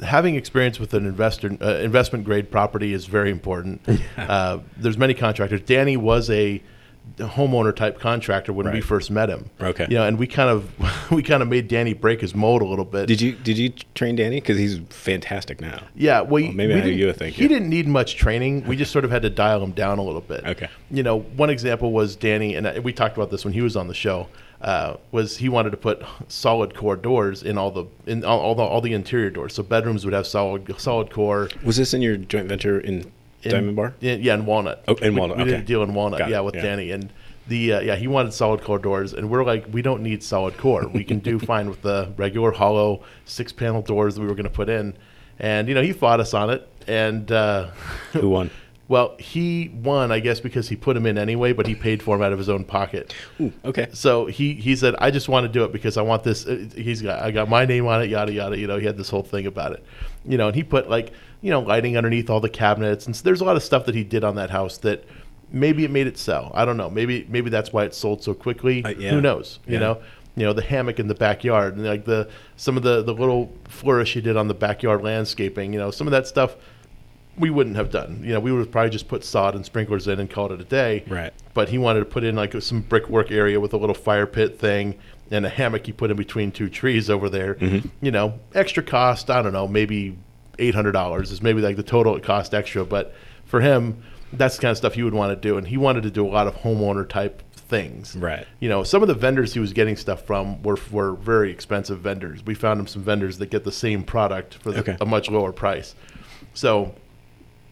having 0.02 0.34
experience 0.34 0.78
with 0.78 0.94
an 0.94 1.06
investor 1.06 1.56
uh, 1.60 1.76
investment 1.76 2.24
grade 2.24 2.50
property 2.50 2.92
is 2.92 3.06
very 3.06 3.30
important. 3.30 3.80
Uh, 4.16 4.60
there's 4.76 4.96
many 4.98 5.14
contractors. 5.14 5.60
Danny 5.62 5.96
was 5.96 6.30
a 6.30 6.62
homeowner 7.18 7.74
type 7.74 7.98
contractor 8.00 8.52
when 8.52 8.70
we 8.72 8.80
first 8.80 9.10
met 9.10 9.28
him. 9.28 9.50
Okay. 9.60 9.86
You 9.90 9.96
know, 9.96 10.04
and 10.06 10.18
we 10.18 10.26
kind 10.26 10.48
of 10.50 11.10
we 11.10 11.22
kind 11.22 11.42
of 11.42 11.48
made 11.48 11.68
Danny 11.68 11.92
break 11.94 12.20
his 12.20 12.34
mold 12.34 12.62
a 12.62 12.64
little 12.64 12.84
bit. 12.84 13.06
Did 13.06 13.20
you 13.20 13.32
did 13.32 13.58
you 13.58 13.70
train 13.94 14.16
Danny? 14.16 14.36
Because 14.40 14.58
he's 14.58 14.78
fantastic 14.90 15.60
now. 15.60 15.82
Yeah, 15.94 16.20
well, 16.22 16.42
Well, 16.42 16.52
maybe 16.52 16.74
we 16.74 16.80
I 16.80 16.84
owe 16.84 16.86
you 16.86 17.08
a 17.08 17.12
thank 17.12 17.34
He 17.34 17.42
you. 17.42 17.48
didn't 17.48 17.68
need 17.68 17.86
much 17.86 18.16
training. 18.16 18.64
We 18.66 18.76
just 18.76 18.92
sort 18.92 19.04
of 19.04 19.10
had 19.10 19.22
to 19.22 19.30
dial 19.30 19.62
him 19.62 19.72
down 19.72 19.98
a 19.98 20.02
little 20.02 20.20
bit. 20.20 20.44
Okay. 20.44 20.68
You 20.90 21.02
know, 21.02 21.20
one 21.20 21.50
example 21.50 21.92
was 21.92 22.16
Danny, 22.16 22.54
and 22.54 22.82
we 22.84 22.92
talked 22.92 23.16
about 23.16 23.30
this 23.30 23.44
when 23.44 23.52
he 23.54 23.60
was 23.60 23.76
on 23.76 23.88
the 23.88 23.94
show. 23.94 24.28
Uh, 24.60 24.96
was 25.10 25.36
he 25.38 25.48
wanted 25.48 25.70
to 25.70 25.76
put 25.76 26.00
solid 26.28 26.72
core 26.72 26.94
doors 26.94 27.42
in 27.42 27.58
all 27.58 27.72
the 27.72 27.84
in 28.06 28.24
all, 28.24 28.38
all 28.38 28.54
the 28.54 28.62
all 28.62 28.80
the 28.80 28.92
interior 28.92 29.28
doors, 29.28 29.52
so 29.54 29.62
bedrooms 29.62 30.04
would 30.04 30.14
have 30.14 30.24
solid 30.26 30.72
solid 30.80 31.10
core. 31.10 31.48
Was 31.64 31.76
this 31.76 31.92
in 31.94 32.00
your 32.00 32.16
joint 32.16 32.48
venture 32.48 32.78
in, 32.78 33.10
Diamond 33.50 33.76
Bar? 33.76 33.94
in- 34.00 34.22
yeah, 34.22 34.34
in 34.34 34.46
Walnut. 34.46 34.84
Oh, 34.88 34.94
in 34.94 35.14
We- 35.14 35.20
Walnut, 35.20 35.38
We, 35.38 35.44
did 35.44 35.54
a 35.60 35.62
deal 35.62 35.82
in 35.82 35.94
Walnut, 35.94 36.18
Got 36.20 36.30
yeah, 36.30 36.38
it, 36.38 36.44
with 36.44 36.54
yeah. 36.56 36.62
Danny, 36.62 36.90
and 36.92 37.12
the 37.48 37.72
uh, 37.74 37.80
yeah 37.80 37.96
he 37.96 38.06
wanted 38.06 38.32
solid 38.32 38.62
core 38.62 38.78
doors, 38.78 39.12
and 39.14 39.28
we're 39.28 39.44
like, 39.44 39.66
we 39.72 39.82
don't 39.82 40.02
need 40.02 40.22
solid 40.22 40.56
core. 40.56 40.86
We 40.88 41.02
can 41.04 41.18
do 41.18 41.38
fine 41.52 41.68
with 41.68 41.82
the 41.82 42.12
regular 42.16 42.52
hollow 42.52 43.02
six 43.24 43.52
panel 43.52 43.82
doors 43.82 44.14
that 44.14 44.20
we 44.20 44.26
were 44.28 44.34
going 44.34 44.44
to 44.44 44.50
put 44.50 44.68
in, 44.68 44.94
and 45.38 45.68
you 45.68 45.74
know 45.74 45.82
he 45.82 45.92
fought 45.92 46.20
us 46.20 46.34
on 46.34 46.50
it, 46.50 46.68
and 46.86 47.30
uh, 47.32 47.68
Who 48.12 48.28
won? 48.28 48.50
Well, 48.88 49.16
he 49.18 49.70
won, 49.82 50.12
I 50.12 50.20
guess, 50.20 50.38
because 50.40 50.68
he 50.68 50.76
put 50.76 50.96
him 50.98 51.06
in 51.06 51.16
anyway, 51.16 51.54
but 51.54 51.66
he 51.66 51.74
paid 51.74 52.02
for 52.02 52.14
him 52.14 52.20
out 52.22 52.32
of 52.32 52.38
his 52.38 52.50
own 52.50 52.62
pocket. 52.64 53.14
okay. 53.64 53.86
So 53.94 54.26
he 54.26 54.52
he 54.54 54.76
said, 54.76 54.94
"I 54.98 55.10
just 55.10 55.28
want 55.30 55.44
to 55.44 55.48
do 55.48 55.64
it 55.64 55.72
because 55.72 55.96
I 55.96 56.02
want 56.02 56.24
this." 56.24 56.46
uh, 56.46 56.66
He's 56.76 57.00
got 57.00 57.22
I 57.22 57.30
got 57.30 57.48
my 57.48 57.64
name 57.64 57.86
on 57.86 58.02
it, 58.02 58.10
yada 58.10 58.32
yada. 58.32 58.58
You 58.58 58.66
know, 58.66 58.76
he 58.78 58.84
had 58.84 58.96
this 58.98 59.08
whole 59.08 59.22
thing 59.22 59.46
about 59.46 59.72
it. 59.72 59.82
You 60.26 60.36
know, 60.36 60.48
and 60.48 60.54
he 60.54 60.62
put 60.62 60.90
like 60.90 61.12
you 61.42 61.50
know 61.50 61.60
lighting 61.60 61.96
underneath 61.96 62.30
all 62.30 62.40
the 62.40 62.48
cabinets, 62.48 63.04
and 63.06 63.14
so 63.14 63.22
there's 63.24 63.40
a 63.40 63.44
lot 63.44 63.56
of 63.56 63.62
stuff 63.62 63.84
that 63.86 63.94
he 63.94 64.04
did 64.04 64.24
on 64.24 64.36
that 64.36 64.48
house 64.50 64.78
that 64.78 65.04
maybe 65.50 65.84
it 65.84 65.90
made 65.90 66.06
it 66.06 66.16
sell. 66.16 66.50
I 66.54 66.64
don't 66.64 66.76
know. 66.78 66.88
Maybe 66.88 67.26
maybe 67.28 67.50
that's 67.50 67.72
why 67.72 67.84
it 67.84 67.94
sold 67.94 68.22
so 68.22 68.32
quickly. 68.34 68.84
Uh, 68.84 68.90
yeah. 68.90 69.10
Who 69.10 69.20
knows? 69.20 69.58
You 69.66 69.74
Yeah. 69.74 69.78
know. 69.80 69.98
You 70.34 70.46
know 70.46 70.54
the 70.54 70.62
hammock 70.62 70.98
in 70.98 71.08
the 71.08 71.14
backyard, 71.14 71.76
and 71.76 71.84
like 71.84 72.06
the 72.06 72.26
some 72.56 72.78
of 72.78 72.82
the 72.82 73.02
the 73.02 73.12
little 73.12 73.52
flourish 73.68 74.14
he 74.14 74.22
did 74.22 74.34
on 74.38 74.48
the 74.48 74.54
backyard 74.54 75.02
landscaping. 75.02 75.74
You 75.74 75.78
know 75.78 75.90
some 75.90 76.06
of 76.06 76.12
that 76.12 76.26
stuff 76.26 76.56
we 77.38 77.50
wouldn't 77.50 77.76
have 77.76 77.90
done. 77.90 78.20
You 78.22 78.34
know, 78.34 78.40
we 78.40 78.52
would 78.52 78.58
have 78.58 78.70
probably 78.70 78.90
just 78.90 79.08
put 79.08 79.24
sod 79.24 79.54
and 79.54 79.64
sprinklers 79.64 80.06
in 80.06 80.20
and 80.20 80.28
called 80.30 80.52
it 80.52 80.60
a 80.60 80.64
day. 80.64 81.02
Right. 81.08 81.32
But 81.54 81.70
he 81.70 81.78
wanted 81.78 82.00
to 82.00 82.04
put 82.04 82.24
in 82.24 82.34
like 82.36 82.52
some 82.60 82.82
brickwork 82.82 83.30
area 83.30 83.58
with 83.58 83.72
a 83.72 83.78
little 83.78 83.94
fire 83.94 84.26
pit 84.26 84.58
thing 84.58 84.98
and 85.30 85.46
a 85.46 85.48
hammock 85.48 85.86
he 85.86 85.92
put 85.92 86.10
in 86.10 86.16
between 86.18 86.50
two 86.52 86.68
trees 86.68 87.08
over 87.08 87.30
there. 87.30 87.54
Mhm. 87.54 87.88
You 88.02 88.10
know, 88.10 88.34
extra 88.54 88.82
cost. 88.82 89.30
I 89.30 89.40
don't 89.40 89.54
know, 89.54 89.66
maybe 89.66 90.18
eight 90.62 90.74
hundred 90.74 90.92
dollars 90.92 91.30
is 91.32 91.42
maybe 91.42 91.60
like 91.60 91.76
the 91.76 91.82
total 91.82 92.16
it 92.16 92.22
cost 92.22 92.54
extra. 92.54 92.84
But 92.84 93.14
for 93.44 93.60
him, 93.60 94.02
that's 94.32 94.56
the 94.56 94.62
kind 94.62 94.70
of 94.70 94.78
stuff 94.78 94.94
he 94.94 95.02
would 95.02 95.14
want 95.14 95.30
to 95.30 95.36
do, 95.48 95.58
and 95.58 95.66
he 95.66 95.76
wanted 95.76 96.02
to 96.04 96.10
do 96.10 96.26
a 96.26 96.28
lot 96.30 96.46
of 96.46 96.54
homeowner 96.56 97.06
type 97.08 97.42
things. 97.52 98.16
Right. 98.16 98.46
You 98.60 98.68
know, 98.68 98.82
some 98.82 99.02
of 99.02 99.08
the 99.08 99.14
vendors 99.14 99.52
he 99.54 99.60
was 99.60 99.72
getting 99.72 99.96
stuff 99.96 100.22
from 100.26 100.62
were 100.62 100.78
were 100.90 101.12
very 101.14 101.50
expensive 101.50 102.00
vendors. 102.00 102.44
We 102.44 102.54
found 102.54 102.80
him 102.80 102.86
some 102.86 103.02
vendors 103.02 103.38
that 103.38 103.50
get 103.50 103.64
the 103.64 103.72
same 103.72 104.02
product 104.04 104.54
for 104.54 104.72
the, 104.72 104.80
Okay. 104.80 104.96
a 105.00 105.06
much 105.06 105.30
lower 105.30 105.52
price. 105.52 105.94
So 106.54 106.94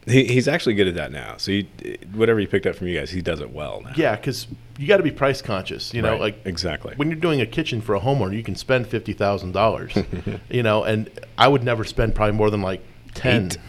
He, 0.07 0.25
he's 0.25 0.49
actually 0.49 0.75
good 0.75 0.89
at 0.89 0.95
that 0.95 1.13
now. 1.13 1.37
So 1.37 1.53
he, 1.53 1.69
whatever 2.15 2.41
he 2.41 2.47
picked 2.47 2.67
up 2.67 2.75
from 2.77 2.89
you 2.89 2.99
guys, 2.99 3.11
he 3.11 3.21
does 3.23 3.41
it 3.41 3.51
well 3.51 3.83
now. 3.85 3.93
Yeah, 3.97 4.17
because 4.17 4.47
you 4.79 4.87
got 4.89 4.97
to 4.97 5.03
be 5.03 5.11
price 5.11 5.43
conscious. 5.43 5.93
You 5.93 6.03
know, 6.03 6.13
Right, 6.13 6.21
like 6.21 6.47
exactly. 6.47 6.95
when 6.97 7.11
you're 7.11 7.21
doing 7.21 7.41
a 7.43 7.47
kitchen 7.47 7.81
for 7.81 7.95
a 7.95 8.01
homeowner, 8.01 8.35
you 8.35 8.43
can 8.43 8.57
spend 8.57 8.87
fifty 8.87 9.13
thousand 9.13 9.53
dollars. 9.53 9.93
you 10.51 10.63
know, 10.63 10.85
and 10.85 11.11
I 11.37 11.49
would 11.49 11.63
never 11.63 11.85
spend 11.85 12.15
probably 12.15 12.35
more 12.37 12.51
than 12.51 12.63
like 12.63 12.83
ten. 13.15 13.51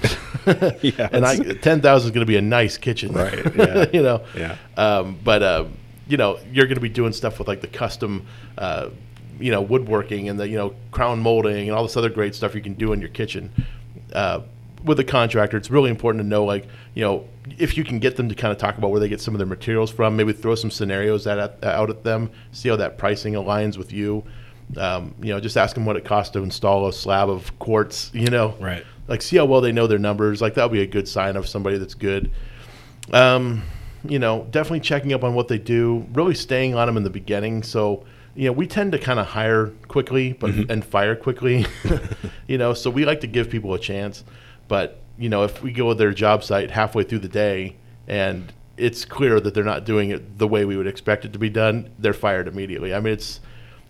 Yeah, 0.82 1.10
and 1.12 1.24
I 1.26 1.38
ten 1.38 1.82
thousand 1.82 2.08
is 2.10 2.12
going 2.13 2.26
to 2.26 2.32
be 2.32 2.38
a 2.38 2.41
nice 2.41 2.78
kitchen, 2.78 3.12
Right, 3.12 3.56
yeah, 3.56 3.86
you 3.94 4.02
know. 4.02 4.24
yeah. 4.36 4.56
Um, 4.78 5.20
but 5.24 5.44
um, 5.44 5.78
you 6.08 6.17
know, 6.17 6.39
you're 6.52 6.65
going 6.65 6.76
to 6.76 6.82
be 6.82 6.89
doing 6.89 7.13
stuff 7.13 7.38
with 7.39 7.48
like 7.48 7.62
the 7.62 7.67
custom. 7.67 8.26
Uh, 8.58 8.89
you 9.39 9.50
know, 9.52 9.62
woodworking 9.62 10.30
and 10.30 10.39
the 10.39 10.48
you 10.48 10.56
know 10.56 10.74
crown 10.91 11.20
molding 11.20 11.67
and 11.67 11.72
all 11.78 11.84
this 11.84 11.98
other 11.98 12.10
great 12.10 12.36
stuff 12.36 12.54
you 12.56 12.62
can 12.62 12.74
do 12.76 12.94
in 12.94 13.00
your 13.02 13.10
kitchen. 13.10 13.52
Uh, 14.13 14.41
with 14.84 15.00
a 15.00 15.04
contractor, 15.04 15.58
it's 15.58 15.70
really 15.70 15.89
important 15.89 16.24
to 16.24 16.28
know, 16.28 16.44
like, 16.46 16.67
you 16.94 17.04
know, 17.04 17.26
if 17.58 17.78
you 17.78 17.84
can 17.84 18.00
get 18.00 18.15
them 18.15 18.30
to 18.30 18.36
kind 18.36 18.52
of 18.52 18.58
talk 18.58 18.78
about 18.78 18.91
where 18.91 19.00
they 19.00 19.10
get 19.10 19.22
some 19.22 19.34
of 19.34 19.39
their 19.39 19.48
materials 19.48 19.91
from, 19.91 20.15
maybe 20.15 20.34
throw 20.34 20.56
some 20.56 20.72
scenarios 20.72 21.28
at, 21.28 21.63
out 21.63 21.89
at 21.89 22.04
them, 22.04 22.30
see 22.52 22.70
how 22.70 22.76
that 22.76 22.98
pricing 22.98 23.34
aligns 23.34 23.78
with 23.78 23.91
you. 23.94 24.24
Um, 24.78 25.13
you 25.22 25.34
know, 25.34 25.39
just 25.39 25.58
ask 25.58 25.74
them 25.76 25.86
what 25.86 25.98
it 25.98 26.06
costs 26.06 26.32
to 26.34 26.39
install 26.39 26.88
a 26.88 26.94
slab 26.94 27.30
of 27.30 27.58
quartz, 27.60 28.10
you 28.13 28.28
know. 28.28 28.56
Right. 28.60 28.86
Like, 29.08 29.22
see 29.22 29.38
how 29.38 29.46
well 29.46 29.60
they 29.62 29.72
know 29.72 29.88
their 29.88 30.00
numbers. 30.00 30.41
Like, 30.41 30.54
that'll 30.54 30.70
be 30.70 30.82
a 30.82 30.88
good 30.88 31.08
sign 31.08 31.36
of 31.36 31.48
somebody 31.48 31.78
that's 31.78 31.96
good. 31.96 32.32
Um, 33.12 33.63
you 34.08 34.20
know, 34.20 34.48
definitely 34.52 34.80
checking 34.80 35.13
up 35.13 35.24
on 35.24 35.34
what 35.34 35.48
they 35.48 35.58
do, 35.58 36.06
really 36.13 36.36
staying 36.36 36.76
on 36.76 36.88
them 36.88 36.98
in 36.98 37.04
the 37.04 37.10
beginning. 37.10 37.63
So, 37.63 38.06
you 38.36 38.46
know, 38.46 38.54
we 38.54 38.65
tend 38.65 38.94
to 38.94 39.00
kind 39.00 39.20
of 39.20 39.28
hire 39.28 39.67
quickly, 39.88 40.34
but 40.34 40.52
Mm-hmm. 40.52 40.72
and 40.72 40.86
fire 40.86 41.15
quickly. 41.15 41.65
you 42.48 42.58
know, 42.58 42.74
so 42.74 42.89
we 42.89 43.06
like 43.06 43.20
to 43.22 43.28
give 43.28 43.50
people 43.50 43.74
a 43.74 43.80
chance. 43.80 44.24
But 44.72 45.02
you 45.18 45.28
know, 45.28 45.44
if 45.44 45.62
we 45.62 45.74
go 45.74 45.90
to 45.90 45.96
their 45.96 46.14
job 46.14 46.46
site 46.46 46.72
halfway 46.72 47.04
through 47.04 47.20
the 47.20 47.28
day 47.28 47.76
and 48.08 48.54
it's 48.78 49.04
clear 49.04 49.42
that 49.42 49.54
they're 49.54 49.66
not 49.66 49.84
doing 49.84 50.12
it 50.12 50.38
the 50.38 50.48
way 50.48 50.64
we 50.64 50.78
would 50.78 50.88
expect 50.88 51.26
it 51.26 51.34
to 51.34 51.40
be 51.40 51.50
done, 51.50 51.92
they're 52.00 52.14
fired 52.14 52.48
immediately. 52.48 52.94
I 52.94 53.02
mean, 53.02 53.12
it's 53.12 53.42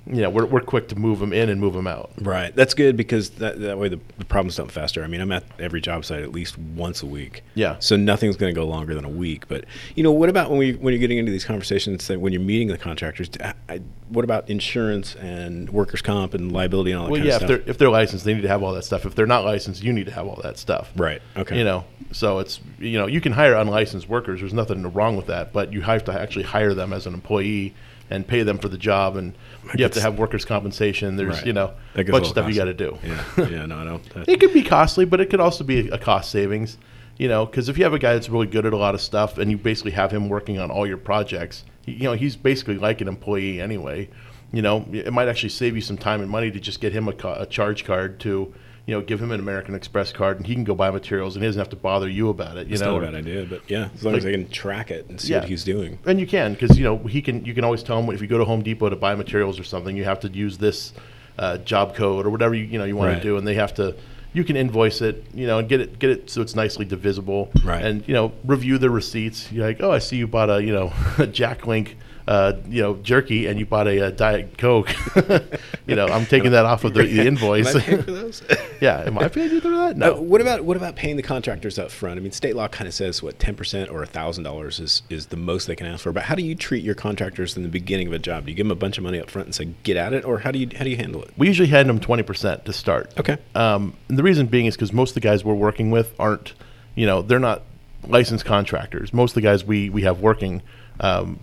you 0.08 0.22
know, 0.22 0.30
we're 0.32 0.46
we're 0.46 0.62
quick 0.62 0.88
to 0.88 0.96
move 0.96 1.20
them 1.20 1.32
in 1.32 1.50
and 1.50 1.62
move 1.62 1.74
them 1.74 1.86
out. 1.86 2.12
Right. 2.20 2.56
That's 2.56 2.74
good 2.74 2.98
because 2.98 3.32
that, 3.32 3.60
that 3.60 3.78
way 3.78 3.88
the, 3.88 4.00
the 4.18 4.26
problems 4.26 4.56
don't 4.56 4.72
fester. 4.72 5.04
I 5.04 5.08
mean, 5.08 5.22
I'm 5.22 5.32
at 5.32 5.44
every 5.60 5.80
job 5.80 6.06
site 6.06 6.24
at 6.24 6.32
least 6.32 6.58
once 6.58 7.04
a 7.04 7.06
week. 7.06 7.44
Yeah. 7.54 7.78
So 7.80 7.96
nothing's 7.98 8.36
going 8.36 8.54
to 8.54 8.60
go 8.60 8.66
longer 8.66 8.96
than 8.96 9.06
a 9.06 9.10
week. 9.10 9.48
But 9.48 9.66
you 9.96 10.02
know, 10.02 10.12
what 10.12 10.30
about 10.30 10.50
when 10.50 10.58
we 10.58 10.74
when 10.74 10.94
you're 10.94 11.00
getting 11.00 11.20
into 11.20 11.32
these 11.32 11.46
conversations 11.46 12.08
that 12.08 12.20
when 12.20 12.34
you're 12.34 12.42
meeting 12.42 12.68
the 12.68 12.80
contractors? 12.80 13.30
I, 13.40 13.54
I, 13.70 13.82
what 14.10 14.26
about 14.26 14.50
insurance 14.50 15.16
and 15.16 15.70
workers' 15.70 16.02
comp 16.02 16.34
and 16.34 16.52
liability 16.52 16.92
and 16.92 17.00
all 17.00 17.06
that 17.06 17.12
Well, 17.12 17.20
kind 17.20 17.30
yeah, 17.30 17.36
of 17.36 17.42
if 17.44 17.48
they're 17.48 17.70
if 17.70 17.78
they're 17.78 17.90
licensed, 17.90 18.26
they 18.26 18.34
need 18.34 18.42
to 18.42 18.48
have 18.48 18.64
all 18.64 18.74
that 18.74 18.84
stuff. 18.84 19.06
If 19.06 19.14
they're 19.14 19.28
not 19.28 19.46
licensed, 19.46 19.84
you 19.84 19.94
need 19.94 20.08
to 20.08 20.12
have 20.14 20.26
all 20.26 20.40
that 20.42 20.58
stuff. 20.58 20.92
Right. 20.96 21.22
Okay. 21.38 21.60
You 21.60 21.64
know, 21.64 21.86
so 22.12 22.40
it's 22.40 22.60
you 22.80 22.98
know 22.98 23.06
you 23.06 23.22
can 23.22 23.34
hire 23.34 23.54
unlicensed 23.54 24.10
workers. 24.10 24.40
There's 24.40 24.54
nothing 24.54 24.92
wrong 24.94 25.16
with 25.16 25.28
that, 25.28 25.54
but 25.54 25.72
you 25.72 25.82
have 25.82 26.04
to 26.06 26.20
actually 26.20 26.46
hire 26.46 26.74
them 26.74 26.92
as 26.92 27.06
an 27.06 27.14
employee 27.14 27.76
and 28.10 28.28
pay 28.28 28.44
them 28.44 28.58
for 28.58 28.68
the 28.68 28.78
job, 28.78 29.16
and 29.16 29.34
you 29.78 29.84
have 29.84 29.94
to 29.94 30.02
have 30.02 30.18
workers' 30.20 30.46
compensation. 30.46 31.16
There's 31.16 31.38
Right. 31.38 31.46
you 31.46 31.54
know 31.54 31.74
a 31.96 32.04
bunch 32.04 32.24
of 32.26 32.32
stuff 32.32 32.50
you 32.50 32.56
got 32.56 32.66
to 32.66 32.74
do. 32.74 32.98
Yeah. 33.04 33.24
Yeah. 33.50 33.66
No, 33.66 33.78
I 33.78 33.84
don't. 33.86 34.04
It 34.28 34.40
could 34.40 34.54
be 34.54 34.64
costly, 34.64 35.06
but 35.06 35.20
it 35.22 35.30
could 35.30 35.40
also 35.40 35.64
be 35.64 35.88
a 35.90 35.98
cost 35.98 36.32
savings. 36.32 36.78
You 37.18 37.28
know, 37.28 37.46
because 37.46 37.70
if 37.70 37.78
you 37.78 37.84
have 37.84 37.94
a 37.94 38.00
guy 38.00 38.14
that's 38.14 38.30
really 38.30 38.48
good 38.48 38.66
at 38.66 38.74
a 38.74 38.78
lot 38.78 38.96
of 38.96 39.02
stuff, 39.02 39.38
and 39.38 39.52
you 39.52 39.58
basically 39.58 39.92
have 39.92 40.12
him 40.12 40.28
working 40.28 40.58
on 40.60 40.72
all 40.72 40.88
your 40.88 40.98
projects, 40.98 41.64
you 41.86 42.04
know, 42.04 42.14
he's 42.14 42.36
basically 42.36 42.78
like 42.78 43.00
an 43.02 43.08
employee 43.08 43.62
anyway. 43.62 44.10
You 44.52 44.62
know, 44.64 44.86
it 44.92 45.14
might 45.14 45.28
actually 45.28 45.50
save 45.50 45.76
you 45.76 45.82
some 45.82 45.98
time 45.98 46.22
and 46.22 46.30
money 46.32 46.50
to 46.52 46.60
just 46.60 46.82
get 46.82 46.94
him 46.94 47.08
a, 47.08 47.14
ca- 47.14 47.36
a 47.42 47.46
charge 47.46 47.86
card 47.86 48.20
to, 48.22 48.54
you 48.88 48.96
know, 48.96 49.02
give 49.02 49.22
him 49.22 49.32
an 49.32 49.40
American 49.40 49.76
Express 49.76 50.12
card, 50.12 50.38
and 50.38 50.46
he 50.48 50.54
can 50.56 50.64
go 50.64 50.74
buy 50.76 50.90
materials, 50.92 51.36
and 51.36 51.44
he 51.44 51.48
doesn't 51.48 51.60
have 51.60 51.70
to 51.70 51.76
bother 51.76 52.10
you 52.10 52.30
about 52.30 52.58
it. 52.58 52.68
You 52.68 52.74
it's 52.74 52.82
know, 52.82 53.00
not 53.00 53.04
a 53.10 53.12
bad 53.12 53.16
idea, 53.16 53.46
but 53.50 53.62
yeah, 53.70 53.90
as 53.94 54.04
long 54.04 54.16
as 54.16 54.24
Like- 54.24 54.34
they 54.34 54.38
can 54.44 54.50
track 54.50 54.90
it 54.92 55.06
and 55.10 55.22
see 55.22 55.34
what 55.34 55.46
he's 55.46 55.64
doing. 55.64 56.00
and 56.06 56.20
you 56.20 56.26
can 56.28 56.54
because 56.54 56.78
you 56.78 56.84
know 56.84 56.98
he 56.98 57.22
can. 57.22 57.46
You 57.46 57.54
can 57.54 57.64
always 57.64 57.84
tell 57.84 58.00
him 58.02 58.10
if 58.14 58.22
you 58.22 58.28
go 58.28 58.38
to 58.38 58.46
Home 58.46 58.62
Depot 58.64 58.90
to 58.90 58.96
buy 58.96 59.16
materials 59.16 59.60
or 59.60 59.64
something, 59.64 59.96
you 59.96 60.04
have 60.04 60.20
to 60.22 60.28
use 60.30 60.58
this 60.58 60.94
uh, 61.40 61.58
job 61.60 61.96
code 61.96 62.26
or 62.26 62.30
whatever 62.30 62.54
you 62.56 62.66
you 62.66 62.78
know 62.80 62.86
you 62.86 62.96
want 62.96 63.10
Right. 63.14 63.18
to 63.18 63.24
do, 63.24 63.38
and 63.38 63.48
they 63.48 63.56
have 63.56 63.74
to. 63.76 63.96
You 64.34 64.46
can 64.46 64.56
invoice 64.56 65.02
it, 65.02 65.26
you 65.34 65.46
know, 65.46 65.60
and 65.60 65.68
get 65.68 65.82
it 65.82 66.00
get 66.00 66.10
it 66.10 66.30
so 66.30 66.42
it's 66.42 66.56
nicely 66.56 66.86
divisible, 66.86 67.52
Right. 67.66 67.84
And 67.84 68.08
you 68.08 68.14
know, 68.14 68.32
review 68.46 68.78
the 68.78 68.90
receipts. 68.90 69.52
You're 69.52 69.66
like, 69.68 69.82
oh, 69.82 69.92
I 69.92 70.00
see 70.00 70.16
you 70.16 70.26
bought 70.26 70.50
a 70.50 70.64
you 70.64 70.72
know 70.74 70.92
a 71.18 71.28
Jack 71.28 71.68
Link. 71.68 71.98
Uh, 72.32 72.56
you 72.70 72.82
know, 72.82 72.96
jerky, 72.96 73.46
and 73.48 73.60
you 73.60 73.66
bought 73.66 73.90
a, 73.90 74.08
uh 74.08 74.10
diet 74.10 74.58
coke, 74.58 74.90
you 75.86 75.96
know, 75.98 76.06
I'm 76.06 76.26
taking 76.26 76.52
that 76.52 76.64
off 76.64 76.86
of 76.86 76.94
the, 76.94 77.04
the 77.04 77.28
invoice. 77.28 77.76
Am 77.90 78.00
I 78.00 78.02
those? 78.04 78.42
yeah, 78.80 79.04
am 79.06 79.18
I 79.18 79.28
paying 79.28 79.52
you 79.52 79.60
for 79.60 79.70
that? 79.70 79.98
No. 79.98 80.16
Uh, 80.16 80.22
what 80.22 80.40
about 80.40 80.64
what 80.64 80.78
about 80.78 80.96
paying 80.96 81.18
the 81.18 81.24
contractors 81.24 81.78
up 81.78 81.92
front? 81.92 82.18
I 82.18 82.24
mean, 82.24 82.32
state 82.32 82.56
law 82.56 82.70
kind 82.70 82.88
of 82.88 82.94
says 82.94 83.22
what 83.22 83.38
ten 83.38 83.54
percent 83.56 83.90
or 83.90 84.06
thousand 84.06 84.46
dollars 84.46 84.80
is 84.80 85.04
is 85.10 85.26
the 85.26 85.36
most 85.36 85.68
they 85.68 85.76
can 85.76 85.88
ask 85.88 86.04
for. 86.04 86.14
But 86.14 86.24
how 86.24 86.36
do 86.36 86.42
you 86.42 86.56
treat 86.56 86.86
your 86.86 86.96
contractors 86.96 87.58
in 87.58 87.64
the 87.64 87.70
beginning 87.70 88.08
of 88.08 88.14
a 88.14 88.20
job? 88.20 88.46
Do 88.46 88.52
you 88.52 88.56
give 88.56 88.66
them 88.66 88.72
a 88.72 88.80
bunch 88.80 88.98
of 88.98 89.04
money 89.04 89.20
up 89.20 89.30
front 89.30 89.48
and 89.48 89.56
say 89.56 89.66
get 89.84 89.98
at 89.98 90.14
it, 90.14 90.24
or 90.24 90.40
how 90.40 90.52
do 90.52 90.60
you 90.60 90.70
how 90.78 90.86
do 90.86 90.90
you 90.90 90.98
handle 90.98 91.22
it? 91.24 91.32
We 91.38 91.48
usually 91.48 91.68
hand 91.68 91.90
them 91.90 92.00
twenty 92.00 92.24
percent 92.24 92.64
to 92.64 92.72
start. 92.72 93.12
Okay. 93.20 93.40
Um, 93.56 93.98
and 94.08 94.18
the 94.18 94.24
reason 94.24 94.48
being 94.48 94.68
is 94.68 94.78
because 94.78 94.94
most 94.94 95.10
of 95.10 95.16
the 95.16 95.20
guys 95.20 95.44
we're 95.44 95.54
working 95.54 95.92
with 95.92 96.16
aren't, 96.18 96.54
you 96.96 97.06
know, 97.06 97.22
they're 97.22 97.40
not 97.40 97.64
licensed 98.08 98.46
contractors. 98.46 99.14
Most 99.14 99.32
of 99.32 99.36
the 99.36 99.42
guys 99.42 99.66
we 99.66 99.90
we 99.90 100.04
have 100.04 100.22
working, 100.22 100.62
um, 101.02 101.42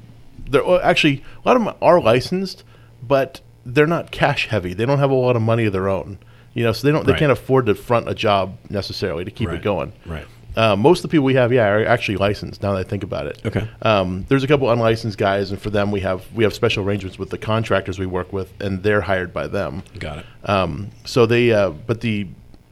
they're 0.50 0.64
well, 0.64 0.80
actually 0.82 1.22
a 1.44 1.48
lot 1.48 1.56
of 1.56 1.64
them 1.64 1.74
are 1.82 2.00
licensed, 2.00 2.64
but 3.02 3.40
they're 3.66 3.86
not 3.86 4.10
cash 4.10 4.48
heavy. 4.48 4.74
They 4.74 4.86
don't 4.86 4.98
have 4.98 5.10
a 5.10 5.14
lot 5.14 5.36
of 5.36 5.42
money 5.42 5.66
of 5.66 5.72
their 5.72 5.88
own. 5.88 6.18
You 6.54 6.64
know, 6.64 6.72
so 6.72 6.86
they 6.86 6.92
don't 6.92 7.06
they 7.06 7.12
Right. 7.12 7.18
can't 7.18 7.32
afford 7.32 7.66
to 7.66 7.74
front 7.74 8.08
a 8.08 8.14
job 8.14 8.56
necessarily 8.70 9.24
to 9.24 9.30
keep 9.30 9.48
Right. 9.48 9.58
it 9.58 9.62
going. 9.62 9.92
Right. 10.06 10.26
Uh, 10.56 10.74
most 10.74 11.00
of 11.00 11.02
the 11.02 11.08
people 11.08 11.24
we 11.24 11.34
have, 11.34 11.52
yeah, 11.52 11.68
are 11.68 11.86
actually 11.86 12.16
licensed. 12.16 12.62
Now 12.64 12.72
that 12.72 12.78
I 12.80 12.82
think 12.82 13.04
about 13.04 13.26
it, 13.26 13.40
Okay. 13.46 13.68
Um, 13.82 14.24
there's 14.28 14.42
a 14.42 14.48
couple 14.48 14.68
unlicensed 14.68 15.16
guys, 15.16 15.52
and 15.52 15.60
for 15.60 15.70
them, 15.70 15.92
we 15.92 16.00
have 16.00 16.22
we 16.34 16.42
have 16.42 16.52
special 16.52 16.82
arrangements 16.84 17.16
with 17.18 17.30
the 17.30 17.38
contractors 17.38 17.98
we 17.98 18.06
work 18.06 18.32
with, 18.32 18.52
and 18.60 18.82
they're 18.82 19.02
hired 19.02 19.32
by 19.32 19.46
them. 19.46 19.82
Got 20.00 20.18
it. 20.18 20.26
Um, 20.46 20.88
so 21.04 21.26
they, 21.26 21.52
uh, 21.52 21.70
but 21.70 22.00
the 22.00 22.26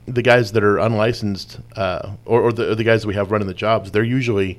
the 0.09 0.23
guys 0.23 0.53
that 0.53 0.65
are 0.65 0.79
unlicensed, 0.79 1.59
uh, 1.77 2.11
or, 2.25 2.41
or 2.41 2.53
the 2.53 2.71
or 2.73 2.75
the 2.75 2.85
guys 2.85 3.03
that 3.03 3.09
we 3.09 3.15
have 3.15 3.31
running 3.31 3.47
the 3.47 3.55
jobs, 3.55 3.93
they're 3.93 4.03
usually 4.03 4.59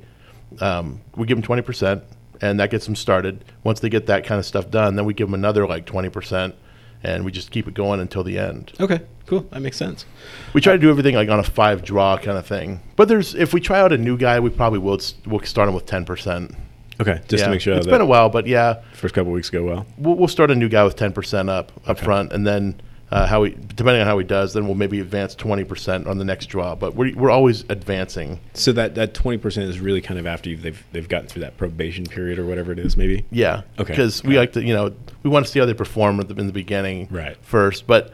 um, 0.60 1.00
we 1.16 1.26
give 1.26 1.36
them 1.36 1.42
twenty 1.42 1.62
percent, 1.62 2.02
and 2.40 2.58
that 2.60 2.70
gets 2.70 2.86
them 2.86 2.96
started. 2.96 3.44
Once 3.64 3.80
they 3.80 3.88
get 3.88 4.06
that 4.06 4.24
kind 4.24 4.38
of 4.38 4.46
stuff 4.46 4.70
done, 4.70 4.96
then 4.96 5.04
we 5.04 5.14
give 5.14 5.28
them 5.28 5.34
another 5.34 5.66
like 5.66 5.86
twenty 5.86 6.08
percent, 6.08 6.54
and 7.02 7.24
we 7.24 7.32
just 7.32 7.50
keep 7.50 7.68
it 7.68 7.74
going 7.74 8.00
until 8.00 8.24
the 8.24 8.38
end. 8.38 8.72
Okay, 8.80 9.00
cool. 9.26 9.40
That 9.50 9.60
makes 9.60 9.76
sense. 9.76 10.04
We 10.52 10.60
try 10.60 10.72
to 10.74 10.78
do 10.78 10.90
everything 10.90 11.14
like 11.14 11.28
on 11.28 11.38
a 11.38 11.44
five 11.44 11.82
draw 11.82 12.16
kind 12.18 12.38
of 12.38 12.46
thing. 12.46 12.80
But 12.96 13.08
there's 13.08 13.34
if 13.34 13.52
we 13.52 13.60
try 13.60 13.80
out 13.80 13.92
a 13.92 13.98
new 13.98 14.16
guy, 14.16 14.40
we 14.40 14.50
probably 14.50 14.78
will 14.78 15.00
we'll 15.26 15.40
start 15.40 15.66
them 15.66 15.74
with 15.74 15.86
ten 15.86 16.04
percent. 16.04 16.54
Okay, 17.00 17.20
just 17.28 17.44
to 17.44 17.50
make 17.50 17.60
sure 17.60 17.74
It's 17.74 17.86
been 17.86 18.00
a 18.00 18.06
while, 18.06 18.28
but 18.28 18.48
yeah, 18.48 18.82
first 18.92 19.14
couple 19.14 19.30
weeks 19.30 19.50
go 19.50 19.62
well. 19.62 19.86
We'll, 19.98 20.16
we'll 20.16 20.26
start 20.26 20.50
a 20.50 20.54
new 20.56 20.68
guy 20.68 20.82
with 20.82 20.96
ten 20.96 21.12
percent 21.12 21.48
up 21.48 21.70
up 21.86 21.98
front, 21.98 22.32
and 22.32 22.44
then 22.46 22.80
uh, 23.10 23.26
how 23.26 23.44
he 23.44 23.50
depending 23.50 24.00
on 24.00 24.06
how 24.06 24.18
he 24.18 24.24
does, 24.24 24.52
then 24.52 24.66
we'll 24.66 24.74
maybe 24.74 25.00
advance 25.00 25.34
twenty 25.34 25.64
percent 25.64 26.06
on 26.06 26.18
the 26.18 26.24
next 26.24 26.46
draw. 26.46 26.74
But 26.74 26.94
we're 26.94 27.14
we're 27.16 27.30
always 27.30 27.64
advancing. 27.68 28.40
So 28.54 28.72
that 28.72 28.94
that 28.96 29.14
twenty 29.14 29.38
percent 29.38 29.68
is 29.68 29.80
really 29.80 30.00
kind 30.00 30.20
of 30.20 30.26
after 30.26 30.50
you've 30.50 30.62
they've 30.62 30.84
they've 30.92 31.08
gotten 31.08 31.28
through 31.28 31.42
that 31.42 31.56
probation 31.56 32.04
period 32.04 32.38
or 32.38 32.46
whatever 32.46 32.72
it 32.72 32.78
is, 32.78 32.96
maybe. 32.96 33.24
Yeah. 33.30 33.62
Okay. 33.78 33.92
Because 33.92 34.22
we 34.24 34.38
like 34.38 34.52
to, 34.52 34.62
you 34.62 34.74
know, 34.74 34.94
we 35.22 35.30
want 35.30 35.46
to 35.46 35.50
see 35.52 35.58
how 35.58 35.66
they 35.66 35.74
perform 35.74 36.20
at 36.20 36.28
the, 36.28 36.34
in 36.34 36.46
the 36.46 36.52
beginning, 36.52 37.08
Right. 37.10 37.36
First, 37.42 37.86
but 37.86 38.12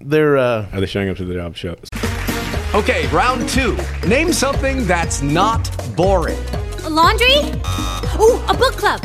they're 0.00 0.36
uh, 0.36 0.66
Are 0.72 0.80
they 0.80 0.86
showing 0.86 1.08
up 1.08 1.16
to 1.16 1.24
the 1.24 1.34
job 1.34 1.56
show? 1.56 1.76
Okay, 2.74 3.06
round 3.06 3.48
two. 3.48 3.78
Name 4.06 4.32
something 4.34 4.86
that's 4.86 5.22
not 5.22 5.70
boring. 5.96 6.38
A 6.84 6.90
laundry? 6.90 7.36
Ooh, 8.20 8.38
a 8.48 8.54
book 8.54 8.74
club. 8.76 9.00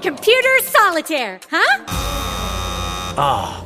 Computer 0.00 0.58
solitaire, 0.62 1.40
huh? 1.50 1.84
Ah, 3.18 3.65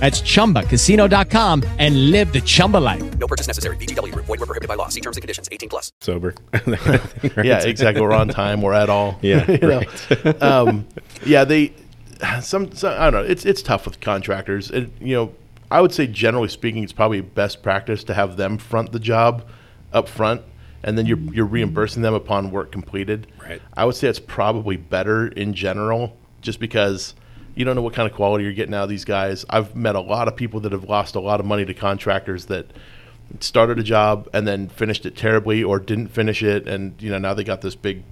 That's 0.01 0.19
chumbacasino.com 0.23 1.61
and 1.77 2.09
live 2.09 2.33
the 2.33 2.41
Chumba 2.41 2.77
life. 2.77 3.03
No 3.19 3.27
purchase 3.27 3.45
necessary. 3.45 3.77
VGW 3.77 4.11
Group. 4.11 4.25
Void 4.25 4.39
were 4.39 4.47
prohibited 4.47 4.67
by 4.67 4.73
law. 4.73 4.87
See 4.87 4.99
terms 4.99 5.15
and 5.15 5.21
conditions. 5.21 5.47
18 5.51 5.69
plus. 5.69 5.91
Sober. 6.01 6.33
yeah, 7.43 7.61
exactly. 7.63 8.01
We're 8.01 8.11
on 8.11 8.27
time. 8.27 8.63
We're 8.63 8.73
at 8.73 8.89
all. 8.89 9.19
Yeah, 9.21 9.49
You 9.51 9.57
know? 9.59 9.83
right. 10.25 10.41
um, 10.41 10.87
yeah, 11.23 11.43
they 11.43 11.73
some, 12.41 12.71
some 12.71 12.93
I 12.93 13.11
don't 13.11 13.23
know. 13.23 13.29
It's 13.31 13.45
it's 13.45 13.61
tough 13.61 13.85
with 13.85 13.99
contractors. 13.99 14.71
It, 14.71 14.91
you 14.99 15.15
know, 15.15 15.33
I 15.69 15.81
would 15.81 15.93
say 15.93 16.07
generally 16.07 16.49
speaking, 16.49 16.83
it's 16.83 16.93
probably 16.93 17.21
best 17.21 17.61
practice 17.61 18.03
to 18.05 18.15
have 18.15 18.37
them 18.37 18.57
front 18.57 18.93
the 18.93 18.99
job 18.99 19.47
up 19.93 20.09
front, 20.09 20.41
and 20.81 20.97
then 20.97 21.05
you're 21.05 21.19
you're 21.31 21.45
reimbursing 21.45 22.01
them 22.01 22.15
upon 22.15 22.49
work 22.49 22.71
completed. 22.71 23.27
Right. 23.39 23.61
I 23.75 23.85
would 23.85 23.95
say 23.95 24.07
it's 24.07 24.19
probably 24.19 24.77
better 24.77 25.27
in 25.27 25.53
general, 25.53 26.17
just 26.41 26.59
because 26.59 27.13
you 27.55 27.65
don't 27.65 27.75
know 27.75 27.81
what 27.81 27.93
kind 27.93 28.09
of 28.09 28.15
quality 28.15 28.43
you're 28.43 28.53
getting 28.53 28.73
out 28.73 28.83
of 28.83 28.89
these 28.89 29.05
guys. 29.05 29.45
I've 29.49 29.75
met 29.75 29.95
a 29.95 30.01
lot 30.01 30.27
of 30.27 30.35
people 30.35 30.59
that 30.61 30.71
have 30.71 30.85
lost 30.85 31.15
a 31.15 31.19
lot 31.19 31.39
of 31.39 31.45
money 31.45 31.65
to 31.65 31.73
contractors 31.73 32.45
that 32.45 32.67
started 33.39 33.79
a 33.79 33.83
job 33.83 34.29
and 34.33 34.47
then 34.47 34.67
finished 34.69 35.05
it 35.05 35.15
terribly 35.15 35.63
or 35.63 35.79
didn't 35.79 36.09
finish 36.09 36.43
it 36.43 36.67
and 36.67 37.01
you 37.01 37.09
know 37.09 37.17
now 37.17 37.33
they 37.33 37.45
got 37.45 37.61
this 37.61 37.75
big 37.75 38.03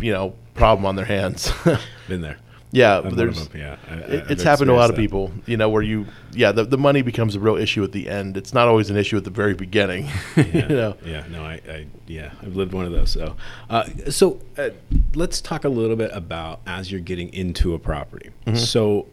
you 0.00 0.10
know 0.10 0.34
problem 0.54 0.86
on 0.86 0.96
their 0.96 1.04
hands 1.04 1.52
Been 2.08 2.22
there. 2.22 2.38
Yeah 2.72 2.98
I'm 2.98 3.14
there's 3.14 3.40
of 3.40 3.54
yeah. 3.54 3.76
I- 3.88 3.94
I- 3.94 3.96
it- 3.98 4.30
it's 4.30 4.42
happened 4.42 4.68
to 4.68 4.72
a 4.72 4.76
lot 4.76 4.90
of 4.90 4.98
experienced 4.98 5.12
people 5.12 5.32
you 5.46 5.56
know 5.56 5.68
where 5.68 5.82
you 5.82 6.06
yeah 6.32 6.50
the, 6.52 6.64
the 6.64 6.78
money 6.78 7.02
becomes 7.02 7.36
a 7.36 7.40
real 7.40 7.56
issue 7.56 7.84
at 7.84 7.92
the 7.92 8.08
end 8.08 8.36
it's 8.36 8.52
not 8.54 8.66
always 8.66 8.88
an 8.90 8.96
issue 8.96 9.16
at 9.16 9.24
the 9.24 9.30
very 9.30 9.54
beginning 9.54 10.04
yeah, 10.36 10.44
you 10.44 10.68
know 10.68 10.96
yeah, 11.04 11.24
no, 11.30 11.42
I, 11.44 11.60
I, 11.68 11.86
yeah, 12.06 12.32
I've 12.42 12.56
lived 12.56 12.72
one 12.72 12.84
of 12.86 12.92
those. 12.92 13.10
So, 13.10 13.36
uh, 13.70 13.84
so 14.10 14.40
uh, 14.58 14.70
let's 15.14 15.40
talk 15.40 15.64
a 15.64 15.68
little 15.68 15.96
bit 15.96 16.10
about 16.12 16.60
as 16.66 16.90
you're 16.90 17.00
getting 17.00 17.32
into 17.32 17.74
a 17.74 17.78
property. 17.78 18.30
Mhm. 18.46 18.56
So, 18.56 19.06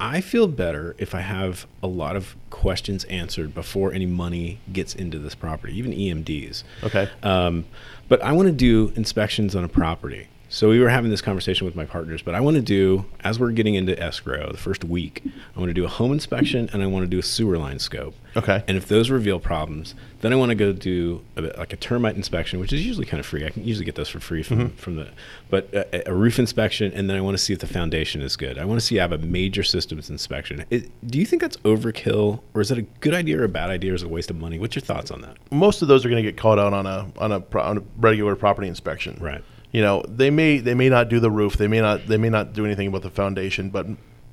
I 0.00 0.20
feel 0.20 0.46
better 0.48 0.94
if 0.98 1.14
I 1.14 1.20
have 1.20 1.66
a 1.82 1.86
lot 1.86 2.16
of 2.16 2.34
questions 2.50 3.04
answered 3.04 3.54
before 3.54 3.92
any 3.92 4.06
money 4.06 4.58
gets 4.72 4.94
into 4.94 5.18
this 5.18 5.34
property, 5.34 5.76
even 5.78 5.92
EMDs. 5.92 6.64
Okay. 6.82 7.08
Um, 7.22 7.64
but 8.08 8.20
I 8.22 8.32
want 8.32 8.46
to 8.46 8.52
do 8.52 8.92
inspections 8.96 9.54
on 9.54 9.62
a 9.64 9.68
property. 9.68 10.28
So 10.54 10.68
we 10.68 10.78
were 10.78 10.88
having 10.88 11.10
this 11.10 11.20
conversation 11.20 11.64
with 11.64 11.74
my 11.74 11.84
partners, 11.84 12.22
but 12.22 12.36
I 12.36 12.40
want 12.40 12.54
to 12.54 12.62
do, 12.62 13.06
as 13.24 13.40
we're 13.40 13.50
getting 13.50 13.74
into 13.74 14.00
escrow, 14.00 14.52
the 14.52 14.56
first 14.56 14.84
week, 14.84 15.20
I 15.26 15.58
want 15.58 15.68
to 15.70 15.74
do 15.74 15.84
a 15.84 15.88
home 15.88 16.12
inspection 16.12 16.70
and 16.72 16.80
I 16.80 16.86
want 16.86 17.02
to 17.02 17.08
do 17.08 17.18
a 17.18 17.24
sewer 17.24 17.58
line 17.58 17.80
scope. 17.80 18.14
Okay. 18.36 18.62
And 18.68 18.76
if 18.76 18.86
those 18.86 19.10
reveal 19.10 19.40
problems, 19.40 19.96
then 20.20 20.32
I 20.32 20.36
want 20.36 20.50
to 20.50 20.54
go 20.54 20.72
do 20.72 21.22
a, 21.34 21.42
bit- 21.42 21.58
like 21.58 21.72
a 21.72 21.76
termite 21.76 22.14
inspection, 22.14 22.60
which 22.60 22.72
is 22.72 22.86
usually 22.86 23.04
kind 23.04 23.18
of 23.18 23.26
free. 23.26 23.44
I 23.44 23.50
can 23.50 23.64
usually 23.64 23.84
get 23.84 23.96
those 23.96 24.08
for 24.08 24.20
free 24.20 24.44
from, 24.44 24.70
Mhm. 24.70 24.74
from 24.76 24.94
the, 24.94 25.08
but 25.50 25.68
a, 25.74 26.08
a 26.08 26.14
roof 26.14 26.38
inspection, 26.38 26.92
and 26.92 27.10
then 27.10 27.16
I 27.16 27.20
want 27.20 27.36
to 27.36 27.42
see 27.42 27.52
if 27.52 27.58
the 27.58 27.66
foundation 27.66 28.22
is 28.22 28.36
good. 28.36 28.56
I 28.56 28.64
want 28.64 28.78
to 28.78 28.86
see 28.86 29.00
I 29.00 29.02
have 29.02 29.10
a 29.10 29.18
major 29.18 29.64
systems 29.64 30.08
inspection. 30.08 30.64
It, 30.70 30.88
do 31.04 31.18
you 31.18 31.26
think 31.26 31.42
that's 31.42 31.56
overkill, 31.58 32.42
or 32.54 32.60
is 32.60 32.68
that 32.68 32.78
a 32.78 32.82
good 33.00 33.12
idea 33.14 33.40
or 33.40 33.44
a 33.44 33.48
bad 33.48 33.70
idea, 33.70 33.90
or 33.90 33.96
is 33.96 34.04
it 34.04 34.06
a 34.06 34.08
waste 34.08 34.30
of 34.30 34.36
money? 34.36 34.60
What's 34.60 34.76
your 34.76 34.84
thoughts 34.84 35.10
on 35.10 35.20
that? 35.22 35.36
most 35.50 35.82
of 35.82 35.88
those 35.88 36.04
are 36.06 36.08
going 36.10 36.22
to 36.22 36.30
get 36.30 36.36
called 36.36 36.60
out 36.60 36.72
on 36.72 36.86
a 36.86 37.08
on 37.18 37.32
a, 37.32 37.40
pro- 37.40 37.62
on 37.64 37.78
a 37.78 37.82
regular 37.98 38.36
property 38.36 38.68
inspection. 38.68 39.16
Right. 39.20 39.42
You 39.74 39.82
know, 39.82 40.04
they 40.06 40.30
may 40.30 40.58
they 40.58 40.74
may 40.74 40.88
not 40.88 41.08
do 41.08 41.18
the 41.18 41.32
roof, 41.32 41.56
they 41.56 41.66
may 41.66 41.80
not 41.80 42.06
they 42.06 42.16
may 42.16 42.30
not 42.30 42.52
do 42.52 42.64
anything 42.64 42.86
about 42.86 43.02
the 43.02 43.10
foundation, 43.10 43.70
but 43.70 43.88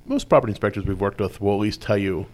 most 0.05 0.29
property 0.29 0.51
inspectors 0.51 0.85
we've 0.85 1.01
worked 1.01 1.19
with 1.19 1.41
will 1.41 1.55
at 1.55 1.59
least 1.59 1.81
tell 1.81 1.97
you 1.97 2.27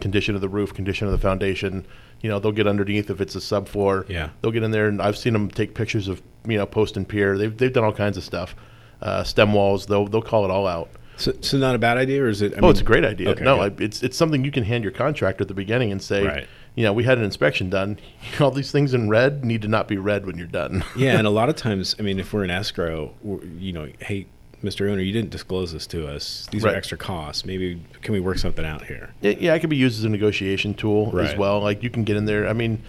condition 0.00 0.34
of 0.34 0.40
the 0.40 0.48
roof, 0.48 0.74
condition 0.74 1.06
of 1.06 1.12
the 1.12 1.18
foundation. 1.18 1.86
You 2.22 2.28
know, 2.28 2.40
they'll 2.40 2.50
get 2.50 2.66
underneath 2.66 3.08
if 3.08 3.20
it's 3.20 3.36
a 3.36 3.38
subfloor. 3.38 4.08
Yeah. 4.08 4.30
They'll 4.40 4.50
get 4.50 4.64
in 4.64 4.72
there, 4.72 4.88
and 4.88 5.00
I've 5.00 5.16
seen 5.16 5.32
them 5.32 5.48
take 5.48 5.74
pictures 5.76 6.08
of 6.08 6.22
you 6.44 6.58
know 6.58 6.66
post 6.66 6.96
and 6.96 7.08
pier. 7.08 7.38
They've 7.38 7.56
they've 7.56 7.72
done 7.72 7.84
all 7.84 7.92
kinds 7.92 8.16
of 8.16 8.24
stuff. 8.24 8.56
Uh, 9.00 9.22
stem 9.22 9.52
walls, 9.52 9.86
they'll 9.86 10.08
they'll 10.08 10.20
call 10.20 10.44
it 10.44 10.50
all 10.50 10.66
out. 10.66 10.90
So, 11.18 11.32
so 11.40 11.56
not 11.56 11.76
a 11.76 11.78
bad 11.78 11.98
idea, 11.98 12.24
or 12.24 12.28
is 12.28 12.42
it? 12.42 12.54
I 12.54 12.56
oh, 12.56 12.60
mean- 12.62 12.70
it's 12.72 12.80
a 12.80 12.84
great 12.84 13.04
idea. 13.04 13.30
Okay, 13.30 13.44
no. 13.44 13.60
I, 13.60 13.70
it's 13.78 14.02
it's 14.02 14.16
something 14.16 14.44
you 14.44 14.50
can 14.50 14.64
hand 14.64 14.82
your 14.82 14.92
contractor 14.92 15.42
at 15.42 15.48
the 15.48 15.54
beginning 15.54 15.92
and 15.92 16.02
say, 16.02 16.26
Right. 16.26 16.48
You 16.74 16.84
know, 16.84 16.92
we 16.92 17.04
had 17.04 17.18
an 17.18 17.24
inspection 17.24 17.68
done. 17.70 17.98
All 18.40 18.50
these 18.50 18.70
things 18.72 18.94
in 18.94 19.08
red 19.08 19.44
need 19.44 19.62
to 19.62 19.68
not 19.68 19.88
be 19.88 19.96
red 19.96 20.26
when 20.26 20.38
you're 20.38 20.46
done. 20.46 20.84
yeah, 20.96 21.18
and 21.18 21.26
a 21.26 21.30
lot 21.40 21.48
of 21.48 21.56
times, 21.56 21.94
I 21.98 22.02
mean, 22.02 22.18
if 22.20 22.32
we're 22.32 22.44
in 22.44 22.50
escrow, 22.50 23.12
we're, 23.22 23.44
you 23.44 23.72
know, 23.72 23.88
hey, 24.00 24.26
Mr. 24.62 24.90
Owner, 24.90 25.00
you 25.00 25.12
didn't 25.12 25.30
disclose 25.30 25.72
this 25.72 25.86
to 25.88 26.06
us. 26.06 26.46
These 26.50 26.62
Right. 26.64 26.74
are 26.74 26.76
extra 26.76 26.98
costs. 26.98 27.46
Maybe 27.46 27.82
can 28.02 28.12
we 28.12 28.20
work 28.20 28.36
something 28.38 28.64
out 28.64 28.84
here? 28.84 29.10
Yeah, 29.22 29.34
yeah, 29.40 29.54
it 29.54 29.60
can 29.60 29.70
be 29.70 29.76
used 29.76 29.98
as 29.98 30.04
a 30.04 30.08
negotiation 30.10 30.74
tool 30.74 31.18
as 31.18 31.34
well. 31.36 31.60
Like 31.60 31.82
you 31.82 31.88
can 31.90 32.04
get 32.04 32.16
in 32.16 32.26
there. 32.26 32.46
I 32.46 32.52
mean, 32.52 32.82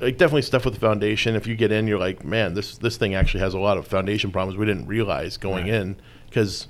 like 0.00 0.18
definitely 0.18 0.42
stuff 0.42 0.64
with 0.66 0.74
the 0.74 0.80
foundation. 0.80 1.36
If 1.36 1.46
you 1.46 1.56
get 1.56 1.72
in, 1.72 1.86
you're 1.86 1.98
like, 1.98 2.22
man, 2.24 2.52
this 2.52 2.76
this 2.76 2.98
thing 2.98 3.14
actually 3.14 3.40
has 3.40 3.54
a 3.54 3.58
lot 3.58 3.78
of 3.78 3.86
foundation 3.86 4.30
problems 4.30 4.58
we 4.58 4.66
didn't 4.66 4.86
realize 4.86 5.38
going 5.38 5.64
Right. 5.64 5.74
in 5.74 5.96
because 6.28 6.66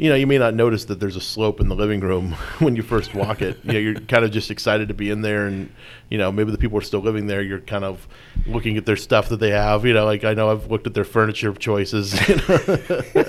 you 0.00 0.08
know, 0.08 0.14
you 0.14 0.26
may 0.26 0.38
not 0.38 0.54
notice 0.54 0.86
that 0.86 0.98
there's 0.98 1.16
a 1.16 1.20
slope 1.20 1.60
in 1.60 1.68
the 1.68 1.74
living 1.74 2.00
room 2.00 2.32
when 2.58 2.74
you 2.74 2.82
first 2.82 3.14
walk 3.14 3.42
it. 3.42 3.58
You 3.62 3.72
know, 3.74 3.78
you're 3.78 3.94
kind 4.08 4.24
of 4.24 4.30
just 4.30 4.50
excited 4.50 4.88
to 4.88 4.94
be 4.94 5.10
in 5.10 5.20
there, 5.20 5.46
and 5.46 5.70
you 6.08 6.16
know, 6.16 6.32
maybe 6.32 6.50
the 6.50 6.56
people 6.56 6.78
are 6.78 6.82
still 6.82 7.00
living 7.00 7.26
there. 7.26 7.42
You're 7.42 7.60
kind 7.60 7.84
of 7.84 8.08
looking 8.46 8.78
at 8.78 8.86
their 8.86 8.96
stuff 8.96 9.28
that 9.28 9.40
they 9.40 9.50
have. 9.50 9.84
You 9.84 9.92
know, 9.92 10.06
like 10.06 10.24
I 10.24 10.32
know 10.32 10.50
I've 10.50 10.70
looked 10.70 10.86
at 10.86 10.94
their 10.94 11.04
furniture 11.04 11.52
choices. 11.52 12.18
You 12.30 12.36
know? 12.36 13.24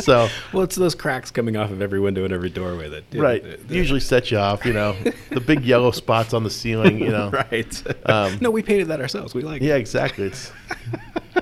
so, 0.00 0.28
well, 0.52 0.62
it's 0.62 0.76
those 0.76 0.94
cracks 0.94 1.30
coming 1.30 1.56
off 1.56 1.70
of 1.70 1.82
every 1.82 2.00
window 2.00 2.24
and 2.24 2.32
every 2.32 2.48
doorway 2.48 2.88
that 2.88 3.04
right 3.14 3.44
usually 3.68 4.00
set 4.00 4.30
you 4.30 4.38
off. 4.38 4.64
You 4.64 4.72
know, 4.72 4.96
the 5.30 5.40
big 5.40 5.62
yellow 5.62 5.90
spots 5.90 6.32
on 6.32 6.42
the 6.42 6.50
ceiling. 6.50 6.98
You 6.98 7.10
know, 7.10 7.30
right. 7.30 8.08
Um, 8.08 8.38
no, 8.40 8.50
we 8.50 8.62
painted 8.62 8.88
that 8.88 9.00
ourselves. 9.00 9.34
We 9.34 9.42
like. 9.42 9.60
It. 9.60 9.66
Yeah, 9.66 9.76
exactly. 9.76 10.26
It's 10.26 10.50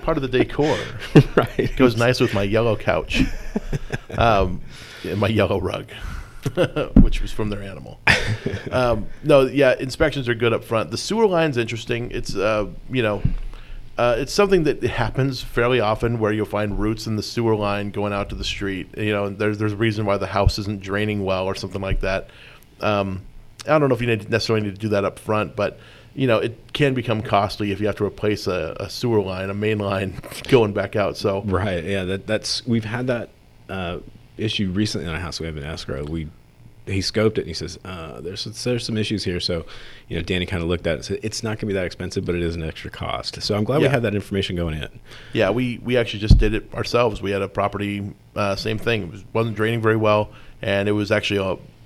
part 0.03 0.17
of 0.17 0.23
the 0.23 0.29
decor. 0.29 0.77
right. 1.37 1.59
It 1.59 1.77
goes 1.77 1.97
nice 1.97 2.21
with 2.21 2.35
my 2.35 2.43
yellow 2.43 2.77
couch, 2.77 3.23
um, 4.19 4.61
and 5.05 5.19
my 5.19 5.29
yellow 5.29 5.61
rug, 5.61 5.91
which 7.01 7.21
was 7.21 7.33
from 7.33 7.51
their 7.51 7.63
animal. 7.63 8.01
Um, 8.71 9.07
no, 9.25 9.43
yeah, 9.43 9.75
inspections 9.79 10.29
are 10.29 10.35
good 10.35 10.53
up 10.53 10.65
front. 10.65 10.91
The 10.91 10.99
sewer 10.99 11.27
line's 11.27 11.57
interesting. 11.57 12.11
It's 12.11 12.35
uh, 12.35 12.67
you 12.91 13.03
know. 13.03 13.23
Uh, 13.97 14.15
it's 14.17 14.33
something 14.33 14.63
that 14.63 14.81
happens 14.85 15.43
fairly 15.43 15.81
often 15.81 16.21
where 16.21 16.33
you'll 16.33 16.47
find 16.47 16.79
roots 16.79 17.09
in 17.09 17.17
the 17.17 17.23
sewer 17.23 17.57
line 17.57 17.91
going 17.91 18.13
out 18.13 18.29
to 18.29 18.37
the 18.37 18.45
street. 18.45 18.97
You 18.97 19.11
know, 19.11 19.25
and 19.25 19.37
there's 19.37 19.59
there's 19.59 19.73
a 19.73 19.77
reason 19.77 20.07
why 20.07 20.19
the 20.19 20.29
house 20.29 20.57
isn't 20.61 20.81
draining 20.81 21.25
well 21.25 21.47
or 21.47 21.57
something 21.57 21.83
like 21.83 22.03
that. 22.03 22.31
Um, 22.81 23.23
I 23.67 23.79
don't 23.79 23.89
know 23.89 23.95
if 23.95 24.01
you 24.01 24.07
need, 24.07 24.31
necessarily 24.31 24.65
need 24.65 24.75
to 24.75 24.81
do 24.81 24.91
that 24.91 25.05
up 25.05 25.19
front, 25.19 25.57
but 25.57 25.81
you 26.19 26.27
know, 26.27 26.39
it 26.39 26.59
can 26.73 26.95
become 26.95 27.23
costly 27.23 27.71
if 27.71 27.81
you 27.81 27.87
have 27.87 27.95
to 27.95 28.05
replace 28.05 28.49
a, 28.49 28.77
a 28.81 28.91
sewer 28.91 29.21
line, 29.21 29.51
a 29.51 29.55
main 29.55 29.79
line 29.79 30.21
going 30.49 30.73
back 30.73 30.97
out. 30.97 31.17
So 31.17 31.43
Right. 31.43 31.85
Yeah. 31.85 32.03
That 32.03 32.27
that's 32.27 32.67
we've 32.67 32.85
had 32.85 33.07
that 33.07 33.31
uh, 33.69 34.01
issue 34.37 34.73
recently 34.73 35.07
in 35.07 35.15
a 35.15 35.21
house 35.21 35.39
we 35.39 35.47
have 35.47 35.57
in 35.57 35.63
escrow. 35.63 36.05
We 36.05 36.29
he 36.87 36.99
scoped 37.01 37.33
it 37.33 37.39
and 37.39 37.47
he 37.47 37.55
says 37.55 37.79
uh, 37.85 38.21
there's 38.21 38.45
there's 38.65 38.85
some 38.85 38.97
issues 38.97 39.23
here. 39.23 39.39
So 39.39 39.65
you 40.09 40.17
know, 40.17 40.23
Danny 40.23 40.45
kind 40.45 40.61
of 40.61 40.69
looked 40.69 40.89
at 40.89 40.95
it. 40.95 40.97
and 40.97 41.05
said 41.05 41.21
It's 41.23 41.45
not 41.45 41.51
going 41.51 41.61
to 41.61 41.67
be 41.67 41.73
that 41.75 41.85
expensive, 41.85 42.25
but 42.25 42.35
it 42.35 42.43
is 42.43 42.57
an 42.57 42.65
extra 42.65 42.91
cost. 42.91 43.41
So 43.41 43.55
I'm 43.55 43.63
glad 43.63 43.81
we 43.81 43.87
had 43.87 44.03
that 44.03 44.17
information 44.17 44.57
going 44.57 44.75
in. 44.75 44.89
Yeah, 45.33 45.51
we, 45.51 45.79
we 45.85 45.97
actually 45.97 46.19
just 46.21 46.39
did 46.39 46.53
it 46.53 46.75
ourselves. 46.75 47.23
We 47.23 47.31
had 47.31 47.43
a 47.43 47.49
property, 47.49 48.13
uh, 48.35 48.57
same 48.57 48.79
thing. 48.79 49.03
It 49.05 49.11
was, 49.13 49.25
wasn't 49.33 49.55
draining 49.55 49.83
very 49.83 49.97
well, 49.97 50.31
and 50.63 50.89
it 50.89 50.93
was 50.93 51.13
actually 51.13 51.39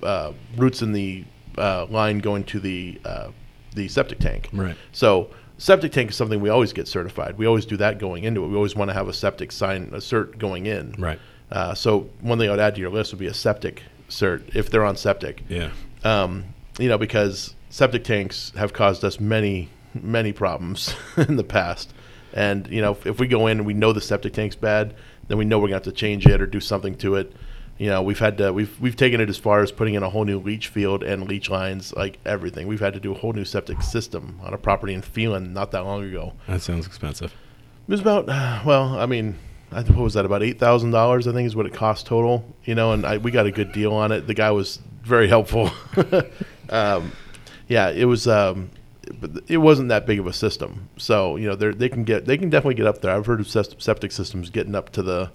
uh, 0.02 0.06
uh, 0.06 0.32
roots 0.56 0.80
in 0.80 0.92
the 0.92 1.24
uh, 1.58 1.84
line 1.86 2.20
going 2.20 2.44
to 2.44 2.60
the 2.60 2.98
uh, 3.04 3.28
the 3.74 3.88
septic 3.88 4.18
tank. 4.18 4.48
Right. 4.52 4.76
So 4.92 5.30
septic 5.58 5.92
tank 5.92 6.10
is 6.10 6.16
something 6.16 6.40
we 6.40 6.48
always 6.48 6.72
get 6.72 6.88
certified. 6.88 7.38
We 7.38 7.46
always 7.46 7.66
do 7.66 7.76
that 7.78 7.98
going 7.98 8.24
into 8.24 8.44
it. 8.44 8.48
We 8.48 8.56
always 8.56 8.74
want 8.74 8.90
to 8.90 8.94
have 8.94 9.08
a 9.08 9.12
septic 9.12 9.52
sign, 9.52 9.90
a 9.92 9.98
cert 9.98 10.38
going 10.38 10.66
in. 10.66 10.94
Right. 10.98 11.18
Uh, 11.50 11.74
so 11.74 12.08
one 12.20 12.38
thing 12.38 12.48
I 12.48 12.52
would 12.52 12.60
add 12.60 12.74
to 12.74 12.80
your 12.80 12.90
list 12.90 13.12
would 13.12 13.18
be 13.18 13.26
a 13.26 13.34
septic 13.34 13.82
cert 14.08 14.54
if 14.54 14.70
they're 14.70 14.84
on 14.84 14.96
septic. 14.96 15.44
Yeah. 15.48 15.70
Um, 16.04 16.46
you 16.78 16.88
know, 16.88 16.98
because 16.98 17.54
septic 17.70 18.04
tanks 18.04 18.52
have 18.56 18.72
caused 18.72 19.04
us 19.04 19.20
many, 19.20 19.68
many 19.94 20.32
problems 20.32 20.94
in 21.16 21.36
the 21.36 21.44
past. 21.44 21.92
And, 22.32 22.66
you 22.68 22.80
know, 22.80 22.92
if, 22.92 23.06
if 23.06 23.20
we 23.20 23.26
go 23.26 23.46
in 23.46 23.58
and 23.58 23.66
we 23.66 23.74
know 23.74 23.92
the 23.92 24.00
septic 24.00 24.32
tank's 24.32 24.56
bad, 24.56 24.94
then 25.28 25.38
we 25.38 25.44
know 25.44 25.58
we're 25.58 25.68
going 25.68 25.80
to 25.80 25.86
have 25.88 25.94
to 25.94 25.98
change 25.98 26.26
it 26.26 26.40
or 26.40 26.46
do 26.46 26.60
something 26.60 26.94
to 26.96 27.16
it. 27.16 27.32
You 27.82 27.88
know, 27.88 28.00
we've 28.00 28.20
had 28.20 28.38
to, 28.38 28.52
we've, 28.52 28.80
we've 28.80 28.94
taken 28.94 29.20
it 29.20 29.28
as 29.28 29.38
far 29.38 29.60
as 29.60 29.72
putting 29.72 29.94
in 29.94 30.04
a 30.04 30.08
whole 30.08 30.24
new 30.24 30.38
leach 30.38 30.68
field 30.68 31.02
and 31.02 31.28
leach 31.28 31.50
lines, 31.50 31.92
like 31.94 32.20
everything. 32.24 32.68
We've 32.68 32.78
had 32.78 32.94
to 32.94 33.00
do 33.00 33.10
a 33.10 33.18
whole 33.18 33.32
new 33.32 33.44
septic 33.44 33.82
system 33.82 34.38
on 34.44 34.54
a 34.54 34.56
property 34.56 34.94
in 34.94 35.02
Phelan 35.02 35.52
not 35.52 35.72
that 35.72 35.80
long 35.80 36.04
ago. 36.04 36.34
That 36.46 36.62
sounds 36.62 36.86
expensive. 36.86 37.32
It 37.32 37.90
was 37.90 37.98
about, 37.98 38.26
well, 38.64 38.96
I 38.96 39.06
mean, 39.06 39.36
I 39.72 39.82
what 39.82 39.96
was 40.04 40.14
that 40.14 40.24
about 40.24 40.44
eight 40.44 40.60
thousand 40.60 40.92
dollars? 40.92 41.26
I 41.26 41.32
think 41.32 41.44
is 41.44 41.56
what 41.56 41.66
it 41.66 41.74
cost 41.74 42.06
total. 42.06 42.44
You 42.64 42.76
know, 42.76 42.92
and 42.92 43.04
I, 43.04 43.18
we 43.18 43.32
got 43.32 43.46
a 43.46 43.50
good 43.50 43.72
deal 43.72 43.92
on 43.92 44.12
it. 44.12 44.28
The 44.28 44.34
guy 44.34 44.52
was 44.52 44.78
very 45.02 45.26
helpful. 45.26 45.68
um, 46.68 47.10
yeah, 47.66 47.90
it 47.90 48.04
was. 48.04 48.28
Um, 48.28 48.70
but 49.20 49.30
it 49.48 49.58
wasn't 49.58 49.88
that 49.88 50.06
big 50.06 50.20
of 50.20 50.28
a 50.28 50.32
system, 50.32 50.88
so 50.98 51.34
you 51.34 51.48
know 51.48 51.56
they 51.56 51.72
they 51.72 51.88
can 51.88 52.04
get 52.04 52.26
they 52.26 52.38
can 52.38 52.48
definitely 52.48 52.76
get 52.76 52.86
up 52.86 53.00
there. 53.00 53.12
I've 53.12 53.26
heard 53.26 53.40
of 53.40 53.48
septic 53.48 54.12
systems 54.12 54.50
getting 54.50 54.76
up 54.76 54.90
to 54.90 55.02
the, 55.02 55.32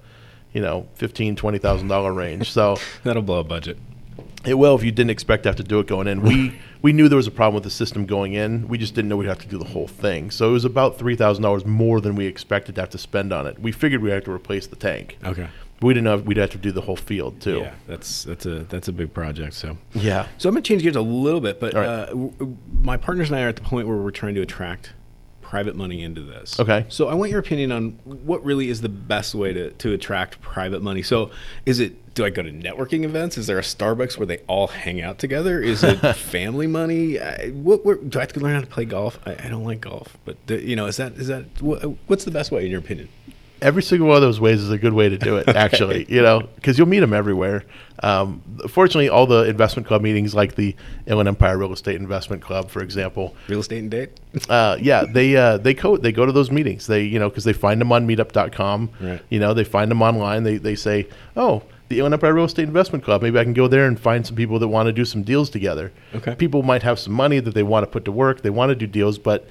you 0.58 0.64
know, 0.64 0.88
fifteen 0.96 1.36
twenty 1.36 1.60
thousand 1.60 1.88
dollar 1.88 2.12
range. 2.12 2.52
So 2.52 2.78
That'll 3.04 3.22
blow 3.22 3.42
a 3.42 3.44
budget. 3.44 3.78
it 4.44 4.56
will 4.56 4.74
if 4.74 4.84
you 4.84 4.92
didn't 4.92 5.12
expect 5.12 5.44
to 5.44 5.50
have 5.50 5.56
to 5.58 5.64
do 5.64 5.80
it 5.80 5.86
going 5.86 6.08
in. 6.08 6.24
We 6.24 6.60
we 6.82 6.94
knew 6.94 7.08
there 7.08 7.16
was 7.16 7.28
a 7.28 7.32
problem 7.32 7.54
with 7.54 7.64
the 7.64 7.70
system 7.70 8.08
going 8.08 8.34
in. 8.34 8.68
We 8.68 8.80
just 8.80 8.96
didn't 8.96 9.10
know 9.10 9.18
we'd 9.18 9.28
have 9.28 9.38
to 9.42 9.48
do 9.48 9.60
the 9.60 9.66
whole 9.66 9.88
thing. 9.88 10.32
So 10.32 10.50
it 10.50 10.54
was 10.54 10.66
about 10.66 10.98
three 10.98 11.16
thousand 11.16 11.44
dollars 11.44 11.64
more 11.64 12.02
than 12.02 12.16
we 12.16 12.26
expected 12.26 12.74
to 12.74 12.82
have 12.82 12.90
to 12.90 12.98
spend 12.98 13.32
on 13.32 13.46
it. 13.46 13.60
We 13.60 13.72
figured 13.72 14.02
we'd 14.02 14.10
have 14.10 14.24
to 14.24 14.32
replace 14.32 14.66
the 14.66 14.76
tank. 14.76 15.20
Okay. 15.24 15.48
We 15.80 15.94
didn't 15.94 16.06
know 16.06 16.18
we'd 16.18 16.38
have 16.38 16.50
to 16.50 16.58
do 16.58 16.72
the 16.72 16.82
whole 16.82 16.96
field 16.96 17.40
too. 17.40 17.60
Yeah, 17.60 17.74
that's 17.86 18.24
that's 18.24 18.48
a 18.48 18.62
that's 18.64 18.88
a 18.88 18.92
big 18.92 19.14
project. 19.14 19.54
So 19.54 19.78
Yeah. 19.94 20.26
So 20.40 20.50
I'm 20.50 20.56
gonna 20.56 20.64
change 20.64 20.82
gears 20.82 20.96
a 20.96 21.02
little 21.02 21.40
bit, 21.40 21.60
but 21.60 21.76
right. 21.76 21.86
uh, 21.86 22.16
my 22.82 22.98
partners 22.98 23.30
and 23.30 23.38
I 23.38 23.44
are 23.44 23.50
at 23.50 23.58
the 23.58 23.62
point 23.62 23.88
where 23.88 23.98
we're 23.98 24.10
trying 24.10 24.34
to 24.34 24.42
attract 24.42 24.94
private 25.48 25.78
money 25.78 26.04
into 26.04 26.22
this. 26.22 26.60
Okay. 26.60 26.86
So 26.90 27.08
I 27.08 27.14
want 27.14 27.32
your 27.32 27.40
opinion 27.40 27.72
on 27.72 27.92
what 28.04 28.44
really 28.44 28.70
is 28.70 28.82
the 28.82 28.90
best 28.90 29.34
way 29.34 29.54
to, 29.54 29.72
to 29.72 29.94
attract 29.94 30.42
private 30.42 30.82
money. 30.82 31.02
So 31.02 31.32
is 31.66 31.80
it 31.80 31.96
do 32.16 32.26
I 32.26 32.32
go 32.32 32.42
to 32.42 32.52
networking 32.52 33.04
events? 33.04 33.38
Is 33.38 33.48
there 33.48 33.58
a 33.58 33.62
Starbucks 33.62 34.18
where 34.18 34.26
they 34.26 34.40
all 34.48 34.68
hang 34.68 35.02
out 35.02 35.20
together? 35.20 35.62
Is 35.62 35.84
it 35.84 35.96
family 36.16 36.68
money? 36.68 37.18
I, 37.18 37.52
what, 37.52 37.86
what 37.86 38.10
do 38.10 38.20
I 38.20 38.24
have 38.24 38.34
to 38.34 38.42
learn 38.42 38.56
how 38.56 38.62
to 38.62 38.68
play 38.68 38.84
golf? 38.84 39.20
I, 39.26 39.38
I 39.46 39.48
don't 39.48 39.64
like 39.64 39.80
golf, 39.80 40.18
but 40.26 40.36
uh, 40.50 40.56
you 40.56 40.76
know, 40.76 40.88
is 40.88 40.98
that 40.98 41.14
is 41.14 41.28
that 41.28 41.46
what, 41.62 41.82
what's 42.08 42.26
the 42.26 42.32
best 42.32 42.52
way 42.52 42.66
in 42.66 42.72
your 42.72 42.80
opinion? 42.80 43.08
Every 43.62 43.82
single 43.82 44.08
one 44.08 44.18
of 44.18 44.22
those 44.22 44.40
ways 44.40 44.62
is 44.62 44.70
a 44.70 44.78
good 44.78 44.94
way 44.94 45.10
to 45.10 45.18
do 45.18 45.38
it, 45.38 45.48
actually. 45.56 46.06
You 46.10 46.22
know, 46.22 46.42
because 46.56 46.78
you'll 46.78 46.88
meet 46.88 47.00
them 47.00 47.14
everywhere. 47.14 47.64
Um, 48.04 48.42
fortunately, 48.70 49.10
all 49.10 49.26
the 49.26 49.44
investment 49.44 49.88
club 49.88 50.02
meetings, 50.02 50.36
like 50.36 50.56
the 50.56 50.76
Inland 51.08 51.28
Empire 51.28 51.58
Real 51.58 51.74
Estate 51.74 51.96
Investment 51.96 52.42
Club, 52.42 52.70
for 52.70 52.82
example, 52.82 53.36
Real 53.48 53.60
estate 53.60 53.80
and 53.80 53.92
date. 53.92 54.20
uh, 54.50 54.78
yeah, 54.80 55.06
they 55.06 55.36
uh, 55.36 55.58
they 55.58 55.74
co- 55.74 55.98
they 55.98 56.12
go 56.12 56.26
to 56.26 56.32
those 56.32 56.52
meetings. 56.52 56.88
They 56.88 57.04
you 57.04 57.20
know 57.20 57.30
because 57.30 57.44
they 57.44 57.54
find 57.54 57.82
them 57.82 57.92
on 57.92 58.08
Meetup.com. 58.08 58.90
Right. 59.00 59.22
You 59.30 59.40
know 59.40 59.54
they 59.54 59.64
find 59.64 59.90
them 59.90 60.02
online. 60.02 60.44
They 60.44 60.58
they 60.58 60.76
say, 60.76 61.08
oh, 61.36 61.64
the 61.90 61.98
Inland 61.98 62.14
Empire 62.14 62.34
Real 62.34 62.46
Estate 62.46 62.68
Investment 62.68 63.04
Club. 63.04 63.22
Maybe 63.22 63.40
I 63.40 63.44
can 63.44 63.54
go 63.54 63.68
there 63.68 63.88
and 63.88 64.00
find 64.00 64.26
some 64.26 64.36
people 64.36 64.60
that 64.60 64.68
want 64.68 64.88
to 64.88 64.94
do 64.94 65.06
some 65.06 65.24
deals 65.24 65.50
together. 65.50 65.92
Okay. 66.14 66.36
People 66.36 66.64
might 66.64 66.84
have 66.84 67.00
some 67.00 67.14
money 67.14 67.40
that 67.40 67.54
they 67.54 67.64
want 67.64 67.84
to 67.84 67.88
put 67.88 68.06
to 68.06 68.12
work. 68.12 68.42
They 68.42 68.50
want 68.50 68.70
to 68.70 68.76
do 68.76 68.88
deals, 68.88 69.18
but 69.18 69.48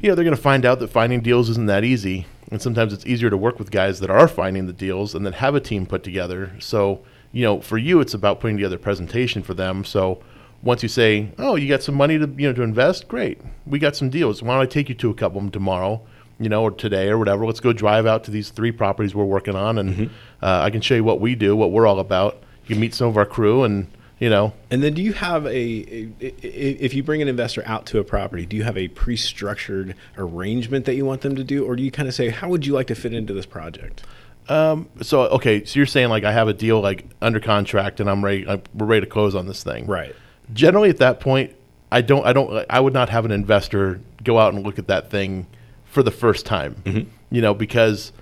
you 0.00 0.08
know 0.08 0.14
they're 0.14 0.24
going 0.24 0.36
to 0.36 0.42
find 0.42 0.66
out 0.66 0.80
that 0.80 0.88
finding 0.88 1.20
deals 1.20 1.48
isn't 1.48 1.66
that 1.66 1.84
easy. 1.84 2.26
And 2.52 2.62
sometimes 2.62 2.92
it's 2.92 3.06
easier 3.06 3.30
to 3.30 3.36
work 3.36 3.58
with 3.58 3.70
guys 3.70 3.98
that 4.00 4.10
are 4.10 4.28
finding 4.28 4.66
the 4.66 4.72
deals 4.74 5.14
and 5.14 5.24
then 5.24 5.32
have 5.32 5.54
a 5.54 5.60
team 5.60 5.86
put 5.86 6.04
together. 6.04 6.52
So 6.60 7.00
you 7.32 7.42
know, 7.42 7.60
for 7.60 7.78
you, 7.78 8.00
it's 8.00 8.14
about 8.14 8.40
putting 8.40 8.58
together 8.58 8.76
a 8.76 8.78
presentation 8.78 9.42
for 9.42 9.54
them. 9.54 9.84
So 9.84 10.20
once 10.62 10.82
you 10.82 10.88
say, 10.88 11.32
"Oh, 11.38 11.56
you 11.56 11.68
got 11.68 11.82
some 11.82 11.94
money 11.94 12.18
to 12.18 12.30
you 12.36 12.48
know 12.48 12.52
to 12.52 12.62
invest," 12.62 13.08
great. 13.08 13.40
We 13.66 13.78
got 13.78 13.96
some 13.96 14.10
deals. 14.10 14.42
Why 14.42 14.54
don't 14.54 14.62
I 14.62 14.66
take 14.66 14.88
you 14.88 14.94
to 14.96 15.10
a 15.10 15.14
couple 15.14 15.38
of 15.38 15.44
them 15.44 15.50
tomorrow, 15.50 16.02
you 16.38 16.48
know, 16.48 16.62
or 16.62 16.70
today 16.70 17.08
or 17.08 17.18
whatever? 17.18 17.46
Let's 17.46 17.60
go 17.60 17.72
drive 17.72 18.06
out 18.06 18.22
to 18.24 18.30
these 18.30 18.50
three 18.50 18.70
properties 18.70 19.14
we're 19.14 19.24
working 19.24 19.56
on, 19.56 19.78
and 19.78 20.10
uh, 20.42 20.60
I 20.60 20.70
can 20.70 20.82
show 20.82 20.94
you 20.94 21.04
what 21.04 21.20
we 21.20 21.34
do, 21.34 21.56
what 21.56 21.72
we're 21.72 21.86
all 21.86 21.98
about. 21.98 22.42
You 22.64 22.74
can 22.74 22.80
meet 22.80 22.94
some 22.94 23.08
of 23.08 23.16
our 23.16 23.26
crew, 23.26 23.64
and 23.64 23.86
you 24.22 24.30
know, 24.30 24.52
And 24.70 24.84
then, 24.84 24.94
do 24.94 25.02
you 25.02 25.14
have 25.14 25.46
a 25.46 26.08
if 26.20 26.94
you 26.94 27.02
bring 27.02 27.20
an 27.22 27.26
investor 27.26 27.60
out 27.66 27.86
to 27.86 27.98
a 27.98 28.04
property, 28.04 28.46
do 28.46 28.56
you 28.56 28.62
have 28.62 28.78
a 28.78 28.86
pre-structured 28.86 29.96
arrangement 30.16 30.84
that 30.84 30.94
you 30.94 31.04
want 31.04 31.22
them 31.22 31.34
to 31.34 31.42
do, 31.42 31.66
or 31.66 31.74
do 31.74 31.82
you 31.82 31.90
kind 31.90 32.06
of 32.06 32.14
say, 32.14 32.28
how 32.28 32.48
would 32.48 32.64
you 32.64 32.72
like 32.72 32.86
to 32.86 32.94
fit 32.94 33.12
into 33.12 33.32
this 33.32 33.46
project? 33.46 34.04
Um, 34.48 34.88
so 35.00 35.22
okay, 35.22 35.64
so 35.64 35.76
you're 35.76 35.86
saying 35.86 36.08
like 36.08 36.22
I 36.22 36.30
have 36.30 36.46
a 36.46 36.52
deal 36.52 36.80
like 36.80 37.04
under 37.20 37.40
contract 37.40 37.98
and 37.98 38.08
I'm 38.08 38.24
ready, 38.24 38.46
I, 38.46 38.62
we're 38.74 38.86
ready 38.86 39.04
to 39.04 39.10
close 39.10 39.34
on 39.34 39.48
this 39.48 39.64
thing. 39.64 39.86
Right. 39.86 40.14
Generally, 40.52 40.90
at 40.90 40.98
that 40.98 41.18
point, 41.18 41.56
I 41.90 42.00
don't, 42.00 42.24
I 42.24 42.32
don't, 42.32 42.64
I 42.70 42.78
would 42.78 42.94
not 42.94 43.08
have 43.08 43.24
an 43.24 43.32
investor 43.32 44.00
go 44.22 44.38
out 44.38 44.54
and 44.54 44.64
look 44.64 44.78
at 44.78 44.86
that 44.86 45.10
thing 45.10 45.48
for 45.84 46.04
the 46.04 46.12
first 46.12 46.46
time. 46.46 46.76
Mm-hmm. 46.84 47.10
You 47.32 47.42
know, 47.42 47.54
because 47.54 48.12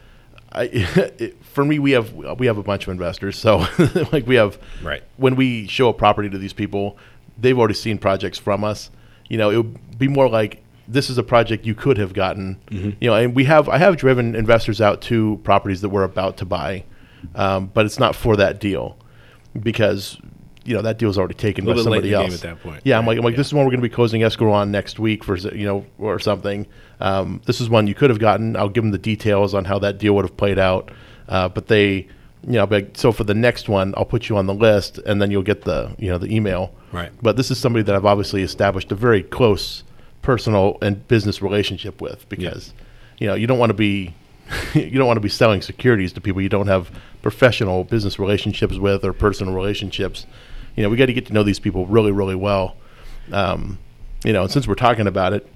I, 0.51 0.63
it, 0.73 1.37
for 1.53 1.65
me, 1.65 1.79
we 1.79 1.91
have 1.93 2.13
we 2.13 2.47
have 2.47 2.59
a 2.59 2.63
bunch 2.63 2.87
of 2.87 2.93
investors, 2.93 3.39
so 3.39 3.67
like 4.13 4.27
we 4.27 4.37
have 4.37 4.59
Right. 4.83 5.03
when 5.17 5.37
we 5.37 5.67
show 5.67 5.89
a 5.89 5.93
property 5.93 6.31
to 6.31 6.39
these 6.39 6.53
people, 6.53 6.97
they've 7.39 7.59
already 7.59 7.75
seen 7.75 7.99
projects 7.99 8.39
from 8.39 8.65
us. 8.65 8.91
You 9.29 9.39
know, 9.39 9.51
it 9.51 9.57
would 9.57 9.99
be 9.99 10.09
more 10.09 10.29
like 10.29 10.63
this 10.89 11.09
is 11.09 11.19
a 11.19 11.23
project 11.23 11.65
you 11.67 11.75
could 11.75 11.99
have 11.99 12.13
gotten. 12.13 12.59
Mm-hmm. 12.71 12.91
You 13.01 13.11
know, 13.11 13.15
and 13.17 13.35
we 13.35 13.45
have 13.45 13.69
I 13.69 13.79
have 13.79 13.97
driven 13.97 14.35
investors 14.35 14.81
out 14.81 15.01
to 15.03 15.41
properties 15.45 15.81
that 15.83 15.89
we're 15.91 16.05
about 16.05 16.37
to 16.39 16.45
buy, 16.45 16.85
um, 17.35 17.67
but 17.73 17.87
it's 17.87 17.99
not 17.99 18.15
for 18.17 18.37
that 18.37 18.61
deal 18.61 18.97
because 19.61 20.19
you 20.65 20.75
know 20.75 20.83
that 20.83 20.99
deal's 20.99 21.17
already 21.19 21.35
taken 21.35 21.65
by 21.65 21.73
little 21.73 21.85
bit 21.85 22.03
late 22.05 22.13
somebody 22.13 22.15
else. 22.33 22.35
at 22.35 22.41
that 22.43 22.63
point. 22.63 22.83
Yeah, 22.85 22.99
I'm 22.99 23.07
like, 23.07 23.19
I'm 23.19 23.25
like, 23.25 23.37
this 23.37 23.47
is 23.47 23.55
one 23.55 23.65
we're 23.65 23.71
going 23.71 23.83
to 23.83 23.89
be 23.89 23.95
closing 23.95 24.23
escrow 24.23 24.53
on 24.53 24.71
next 24.71 24.99
week 24.99 25.25
for 25.25 25.37
you 25.37 25.65
know 25.65 25.87
or 25.99 26.19
something. 26.19 26.67
Um, 27.01 27.41
this 27.47 27.61
is 27.61 27.71
one 27.71 27.87
you 27.87 27.95
could 27.95 28.11
have 28.11 28.19
gotten. 28.19 28.57
I'll 28.57 28.69
give 28.69 28.85
them 28.85 28.91
the 28.91 28.99
details 28.99 29.55
on 29.55 29.65
how 29.65 29.79
that 29.81 29.99
deal 29.99 30.15
would 30.17 30.25
have 30.27 30.37
played 30.37 30.59
out, 30.59 30.91
uh, 31.31 31.49
but 31.49 31.69
they. 31.69 32.09
You 32.43 32.53
know, 32.53 32.67
but 32.67 32.97
so 32.97 33.13
for 33.13 33.23
the 33.23 33.35
next 33.35 33.69
one, 33.69 33.93
I'll 33.99 34.07
put 34.07 34.31
you 34.31 34.39
on 34.39 34.47
the 34.47 34.55
list, 34.55 34.97
and 34.97 35.21
then 35.21 35.31
you'll 35.31 35.43
get 35.43 35.65
the 35.65 35.95
you 35.99 36.09
know 36.09 36.17
the 36.17 36.35
email. 36.35 36.73
Right. 36.91 37.13
But 37.21 37.37
this 37.37 37.51
is 37.51 37.59
somebody 37.59 37.83
that 37.83 37.95
I've 37.95 38.07
obviously 38.07 38.43
established 38.43 38.91
a 38.93 38.95
very 38.95 39.23
close 39.23 39.85
personal 40.23 40.79
and 40.83 41.07
business 41.09 41.41
relationship 41.43 42.01
with 42.01 42.29
because, 42.29 42.73
you 43.19 43.27
know, 43.27 43.35
you 43.35 43.47
don't 43.47 43.59
want 43.59 43.71
to 43.71 43.75
be 43.75 44.15
you 44.75 44.99
don't 44.99 45.07
want 45.07 45.17
to 45.17 45.23
be 45.23 45.29
selling 45.29 45.63
securities 45.63 46.13
to 46.13 46.21
people 46.21 46.43
you 46.43 46.49
don't 46.49 46.67
have 46.67 46.91
professional 47.23 47.85
business 47.85 48.19
relationships 48.19 48.79
with 48.79 49.05
or 49.05 49.13
personal 49.13 49.55
relationships. 49.55 50.27
You 50.77 50.83
know, 50.83 50.89
we 50.89 50.97
got 50.97 51.07
to 51.07 51.13
get 51.13 51.27
to 51.27 51.33
know 51.33 51.43
these 51.43 51.61
people 51.61 51.87
really, 51.87 52.13
really 52.13 52.35
well. 52.35 52.77
Um, 53.33 53.79
you 54.25 54.33
know, 54.33 54.43
and 54.43 54.51
since 54.51 54.67
we're 54.67 54.75
talking 54.75 55.07
about 55.07 55.33
it, 55.33 55.47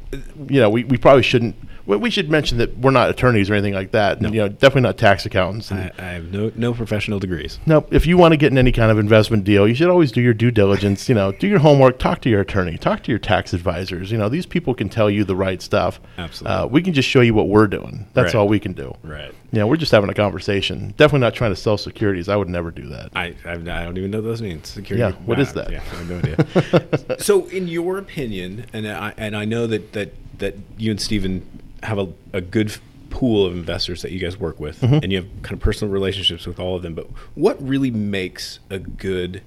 you 0.49 0.61
know, 0.61 0.71
we, 0.71 0.85
we 0.85 0.97
probably 0.99 1.23
shouldn't. 1.23 1.57
We 1.87 1.99
we 1.99 2.09
should 2.09 2.31
mention 2.31 2.57
that 2.59 2.79
we're 2.79 2.93
not 2.93 3.11
attorneys 3.11 3.51
or 3.51 3.55
anything 3.55 3.75
like 3.75 3.91
that. 3.91 4.19
And 4.19 4.35
You 4.35 4.41
know, 4.41 4.49
definitely 4.49 4.81
not 4.83 4.97
tax 4.97 5.27
accountants. 5.27 5.71
And, 5.71 5.81
I, 5.81 5.93
I 5.99 6.07
have 6.13 6.33
no 6.33 6.51
no 6.57 6.73
professional 6.73 7.19
degrees. 7.19 7.59
no, 7.67 7.87
if 7.91 8.07
you 8.07 8.17
want 8.17 8.33
to 8.33 8.39
get 8.39 8.51
in 8.51 8.57
any 8.57 8.73
kind 8.73 8.91
of 8.91 8.99
investment 8.99 9.45
deal, 9.45 9.69
you 9.69 9.75
should 9.75 9.91
always 9.91 10.11
do 10.11 10.23
your 10.23 10.33
due 10.33 10.51
diligence. 10.51 11.11
You 11.11 11.15
know, 11.15 11.33
do 11.33 11.47
your 11.47 11.59
homework, 11.59 11.99
talk 11.99 12.23
to 12.23 12.31
your 12.31 12.41
attorney, 12.41 12.79
talk 12.79 13.03
to 13.03 13.13
your 13.13 13.19
tax 13.19 13.53
advisors. 13.53 14.11
You 14.11 14.17
know, 14.17 14.31
these 14.31 14.47
people 14.47 14.73
can 14.75 14.89
tell 14.89 15.11
you 15.11 15.25
the 15.25 15.37
right 15.37 15.61
stuff. 15.61 16.01
Absolutely. 16.17 16.57
Uh, 16.57 16.67
we 16.69 16.81
can 16.81 16.95
just 16.95 17.07
show 17.09 17.21
you 17.21 17.35
what 17.35 17.49
we're 17.49 17.67
doing. 17.67 18.07
That's 18.15 18.33
Right. 18.33 18.41
all 18.41 18.49
we 18.49 18.61
can 18.61 18.73
do. 18.73 18.95
Right. 19.03 19.35
You 19.53 19.59
know, 19.61 19.67
we're 19.67 19.77
just 19.77 19.93
having 19.93 20.09
a 20.09 20.15
conversation. 20.15 20.95
Definitely 20.97 21.21
not 21.21 21.35
trying 21.35 21.53
to 21.53 21.57
sell 21.57 21.77
securities. 21.77 22.29
I 22.31 22.37
would 22.37 22.49
never 22.49 22.71
do 22.71 22.89
that. 22.89 23.11
I 23.15 23.35
I, 23.45 23.53
I 23.53 23.85
don't 23.85 23.99
even 23.99 24.11
know 24.11 24.23
those 24.23 24.41
means. 24.41 24.69
Security. 24.69 25.01
Yeah, 25.01 25.13
what 25.27 25.39
is 25.39 25.49
Wow, 25.55 25.65
that? 25.65 25.71
Yeah, 25.71 25.83
I 25.93 25.97
have 25.97 26.09
no 26.11 26.19
idea. 26.19 27.19
so, 27.19 27.45
in 27.49 27.69
your 27.69 27.99
opinion, 27.99 28.65
and 28.73 28.89
I 28.89 29.13
and 29.19 29.37
I 29.37 29.45
know 29.45 29.67
that 29.67 29.93
that 29.93 30.04
that 30.39 30.55
you 30.79 30.91
and 30.91 31.01
Stephen 31.01 31.47
have 31.83 31.99
a, 31.99 32.09
a 32.33 32.41
good 32.41 32.77
pool 33.11 33.47
of 33.47 33.53
investors 33.55 34.03
that 34.03 34.11
you 34.11 34.19
guys 34.19 34.39
work 34.39 34.59
with, 34.59 34.81
Mhm. 34.81 35.03
and 35.03 35.13
you 35.13 35.19
have 35.19 35.29
kind 35.43 35.53
of 35.55 35.61
personal 35.61 35.93
relationships 35.93 36.47
with 36.47 36.59
all 36.59 36.75
of 36.77 36.83
them. 36.83 36.95
But 36.95 37.07
what 37.35 37.63
really 37.67 37.91
makes 37.91 38.59
a 38.71 38.79
good 38.81 39.43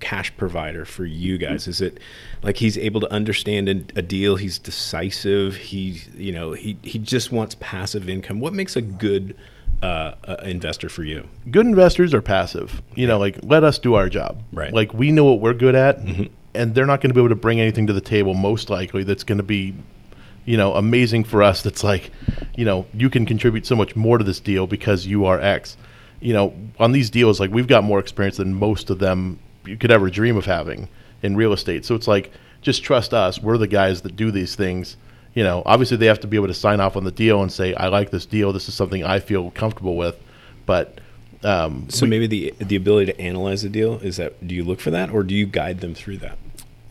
cash 0.00 0.36
provider 0.36 0.84
for 0.84 1.04
you 1.04 1.38
guys? 1.38 1.66
Is 1.66 1.80
it 1.80 1.98
like 2.42 2.58
he's 2.58 2.76
able 2.78 3.00
to 3.00 3.10
understand 3.12 3.68
a, 3.68 3.98
a 3.98 4.02
deal? 4.02 4.36
He's 4.36 4.58
decisive. 4.58 5.56
He, 5.56 6.02
you 6.16 6.30
know, 6.32 6.52
he 6.52 6.76
he 6.82 6.98
just 6.98 7.32
wants 7.32 7.56
passive 7.58 8.08
income. 8.08 8.38
What 8.38 8.52
makes 8.52 8.76
a 8.76 8.82
good 8.82 9.34
uh, 9.82 10.14
uh, 10.26 10.36
investor 10.44 10.88
for 10.88 11.02
you? 11.04 11.26
good 11.50 11.66
investors 11.66 12.14
are 12.14 12.22
passive. 12.22 12.80
You 12.94 13.06
know, 13.08 13.18
like 13.18 13.38
let 13.42 13.64
us 13.64 13.78
do 13.78 13.94
our 13.94 14.08
job. 14.08 14.40
Right. 14.52 14.68
Mm-hmm. 14.68 14.76
Like 14.76 14.94
we 14.94 15.10
know 15.10 15.24
what 15.24 15.40
we're 15.40 15.52
good 15.54 15.74
at, 15.74 15.98
and 16.54 16.74
they're 16.74 16.86
not 16.86 17.00
going 17.00 17.10
to 17.10 17.14
be 17.14 17.20
able 17.20 17.28
to 17.30 17.34
bring 17.34 17.60
anything 17.60 17.86
to 17.86 17.92
the 17.92 18.00
table. 18.00 18.34
Most 18.34 18.70
likely, 18.70 19.04
that's 19.04 19.24
going 19.24 19.38
to 19.38 19.44
be, 19.44 19.74
you 20.44 20.56
know, 20.56 20.74
amazing 20.74 21.24
for 21.24 21.42
us. 21.42 21.62
That's 21.62 21.82
like, 21.84 22.10
you 22.56 22.64
know, 22.64 22.86
you 22.94 23.10
can 23.10 23.26
contribute 23.26 23.66
so 23.66 23.76
much 23.76 23.96
more 23.96 24.18
to 24.18 24.24
this 24.24 24.40
deal 24.40 24.66
because 24.66 25.06
you 25.06 25.24
are 25.24 25.40
X. 25.40 25.76
You 26.20 26.32
know, 26.32 26.54
on 26.78 26.92
these 26.92 27.10
deals, 27.10 27.40
like 27.40 27.50
we've 27.50 27.66
got 27.66 27.84
more 27.84 27.98
experience 27.98 28.36
than 28.38 28.54
most 28.54 28.88
of 28.90 28.98
them 28.98 29.38
you 29.66 29.76
could 29.76 29.90
ever 29.90 30.08
dream 30.10 30.36
of 30.36 30.46
having 30.46 30.88
in 31.22 31.36
real 31.36 31.52
estate. 31.52 31.84
So 31.84 31.94
it's 31.94 32.08
like, 32.08 32.30
just 32.62 32.82
trust 32.82 33.12
us. 33.12 33.40
We're 33.42 33.58
the 33.58 33.66
guys 33.66 34.02
that 34.02 34.16
do 34.16 34.30
these 34.30 34.54
things. 34.54 34.96
You 35.34 35.42
know, 35.42 35.62
obviously 35.66 35.96
they 35.96 36.06
have 36.06 36.20
to 36.20 36.26
be 36.26 36.36
able 36.36 36.46
to 36.46 36.54
sign 36.54 36.80
off 36.80 36.96
on 36.96 37.04
the 37.04 37.10
deal 37.10 37.42
and 37.42 37.50
say, 37.52 37.74
I 37.74 37.88
like 37.88 38.10
this 38.10 38.24
deal. 38.24 38.52
This 38.52 38.68
is 38.68 38.74
something 38.74 39.02
I 39.04 39.18
feel 39.18 39.50
comfortable 39.50 39.96
with. 39.96 40.16
But 40.64 40.98
um, 41.42 41.86
So 41.90 42.06
we- 42.06 42.10
maybe 42.10 42.26
the 42.26 42.54
the 42.64 42.76
ability 42.76 43.12
to 43.12 43.20
analyze 43.20 43.64
a 43.64 43.68
deal 43.68 43.98
is 43.98 44.16
that 44.16 44.46
do 44.46 44.54
you 44.54 44.64
look 44.64 44.80
for 44.80 44.90
that 44.92 45.10
or 45.10 45.22
do 45.22 45.34
you 45.34 45.44
guide 45.44 45.80
them 45.80 45.94
through 45.94 46.18
that? 46.18 46.38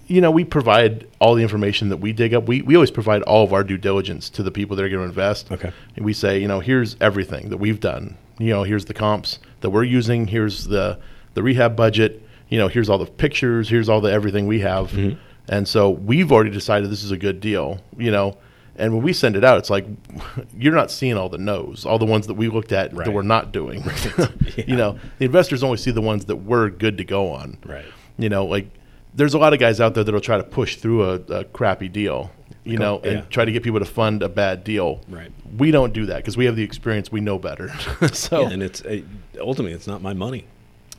You 0.07 0.21
know, 0.21 0.31
we 0.31 0.43
provide 0.43 1.07
all 1.19 1.35
the 1.35 1.43
information 1.43 1.89
that 1.89 1.97
we 1.97 2.13
dig 2.13 2.33
up. 2.33 2.47
We, 2.47 2.61
we 2.61 2.75
always 2.75 2.91
provide 2.91 3.21
all 3.23 3.43
of 3.43 3.53
our 3.53 3.63
due 3.63 3.77
diligence 3.77 4.29
to 4.31 4.43
the 4.43 4.51
people 4.51 4.75
that 4.75 4.83
are 4.83 4.89
going 4.89 5.01
to 5.01 5.07
invest. 5.07 5.51
Okay. 5.51 5.71
And 5.95 6.05
we 6.05 6.13
say, 6.13 6.39
you 6.39 6.47
know, 6.47 6.59
here's 6.59 6.97
everything 6.99 7.49
that 7.49 7.57
we've 7.57 7.79
done. 7.79 8.17
You 8.37 8.49
know, 8.49 8.63
here's 8.63 8.85
the 8.85 8.93
comps 8.93 9.39
that 9.61 9.69
we're 9.69 9.83
using. 9.83 10.27
Here's 10.27 10.65
the 10.65 10.99
the 11.35 11.43
rehab 11.43 11.75
budget. 11.75 12.21
You 12.49 12.57
know, 12.57 12.67
here's 12.67 12.89
all 12.89 12.97
the 12.97 13.05
pictures. 13.05 13.69
Here's 13.69 13.89
all 13.89 14.01
the 14.01 14.11
everything 14.11 14.47
we 14.47 14.59
have. 14.59 14.91
Mm-hmm. 14.91 15.19
And 15.47 15.67
so 15.67 15.89
we've 15.89 16.31
already 16.31 16.51
decided 16.51 16.89
this 16.89 17.03
is 17.03 17.11
a 17.11 17.17
good 17.17 17.39
deal. 17.39 17.79
You 17.97 18.11
know, 18.11 18.37
and 18.75 18.93
when 18.93 19.03
we 19.03 19.13
send 19.13 19.35
it 19.35 19.43
out, 19.43 19.57
it's 19.59 19.69
like 19.69 19.85
you're 20.57 20.75
not 20.75 20.91
seeing 20.91 21.15
all 21.15 21.29
the 21.29 21.37
no's, 21.37 21.85
all 21.85 21.99
the 21.99 22.05
ones 22.05 22.27
that 22.27 22.33
we 22.33 22.49
looked 22.49 22.71
at 22.71 22.93
that 22.95 23.13
we're 23.13 23.21
not 23.21 23.51
doing. 23.51 23.83
You 24.57 24.75
know, 24.75 24.99
the 25.17 25.25
investors 25.25 25.63
only 25.63 25.77
see 25.77 25.91
the 25.91 26.01
ones 26.01 26.25
that 26.25 26.35
we're 26.35 26.69
good 26.69 26.97
to 26.99 27.03
go 27.03 27.31
on. 27.31 27.57
Right. 27.65 27.85
You 28.17 28.29
know, 28.29 28.45
like 28.45 28.67
there's 29.15 29.33
a 29.33 29.37
lot 29.37 29.53
of 29.53 29.59
guys 29.59 29.79
out 29.79 29.93
there 29.93 30.03
that'll 30.03 30.19
try 30.21 30.37
to 30.37 30.43
push 30.43 30.77
through 30.77 31.03
a, 31.03 31.13
a 31.29 31.43
crappy 31.45 31.87
deal, 31.87 32.31
you 32.63 32.77
know, 32.77 32.99
and 32.99 33.29
try 33.29 33.45
to 33.45 33.51
get 33.51 33.63
people 33.63 33.79
to 33.79 33.85
fund 33.85 34.23
a 34.23 34.29
bad 34.29 34.63
deal. 34.63 35.01
Right. 35.07 35.31
We 35.57 35.71
don't 35.71 35.93
do 35.93 36.05
that 36.07 36.17
because 36.17 36.35
we 36.37 36.45
have 36.45 36.55
the 36.55 36.63
experience. 36.63 37.11
We 37.11 37.21
know 37.21 37.37
better. 37.37 37.69
so 38.13 38.41
Yeah, 38.41 38.49
and 38.49 38.63
it's 38.63 38.81
uh, 38.83 39.01
ultimately 39.39 39.73
it's 39.75 39.87
not 39.87 40.01
my 40.01 40.13
money. 40.13 40.45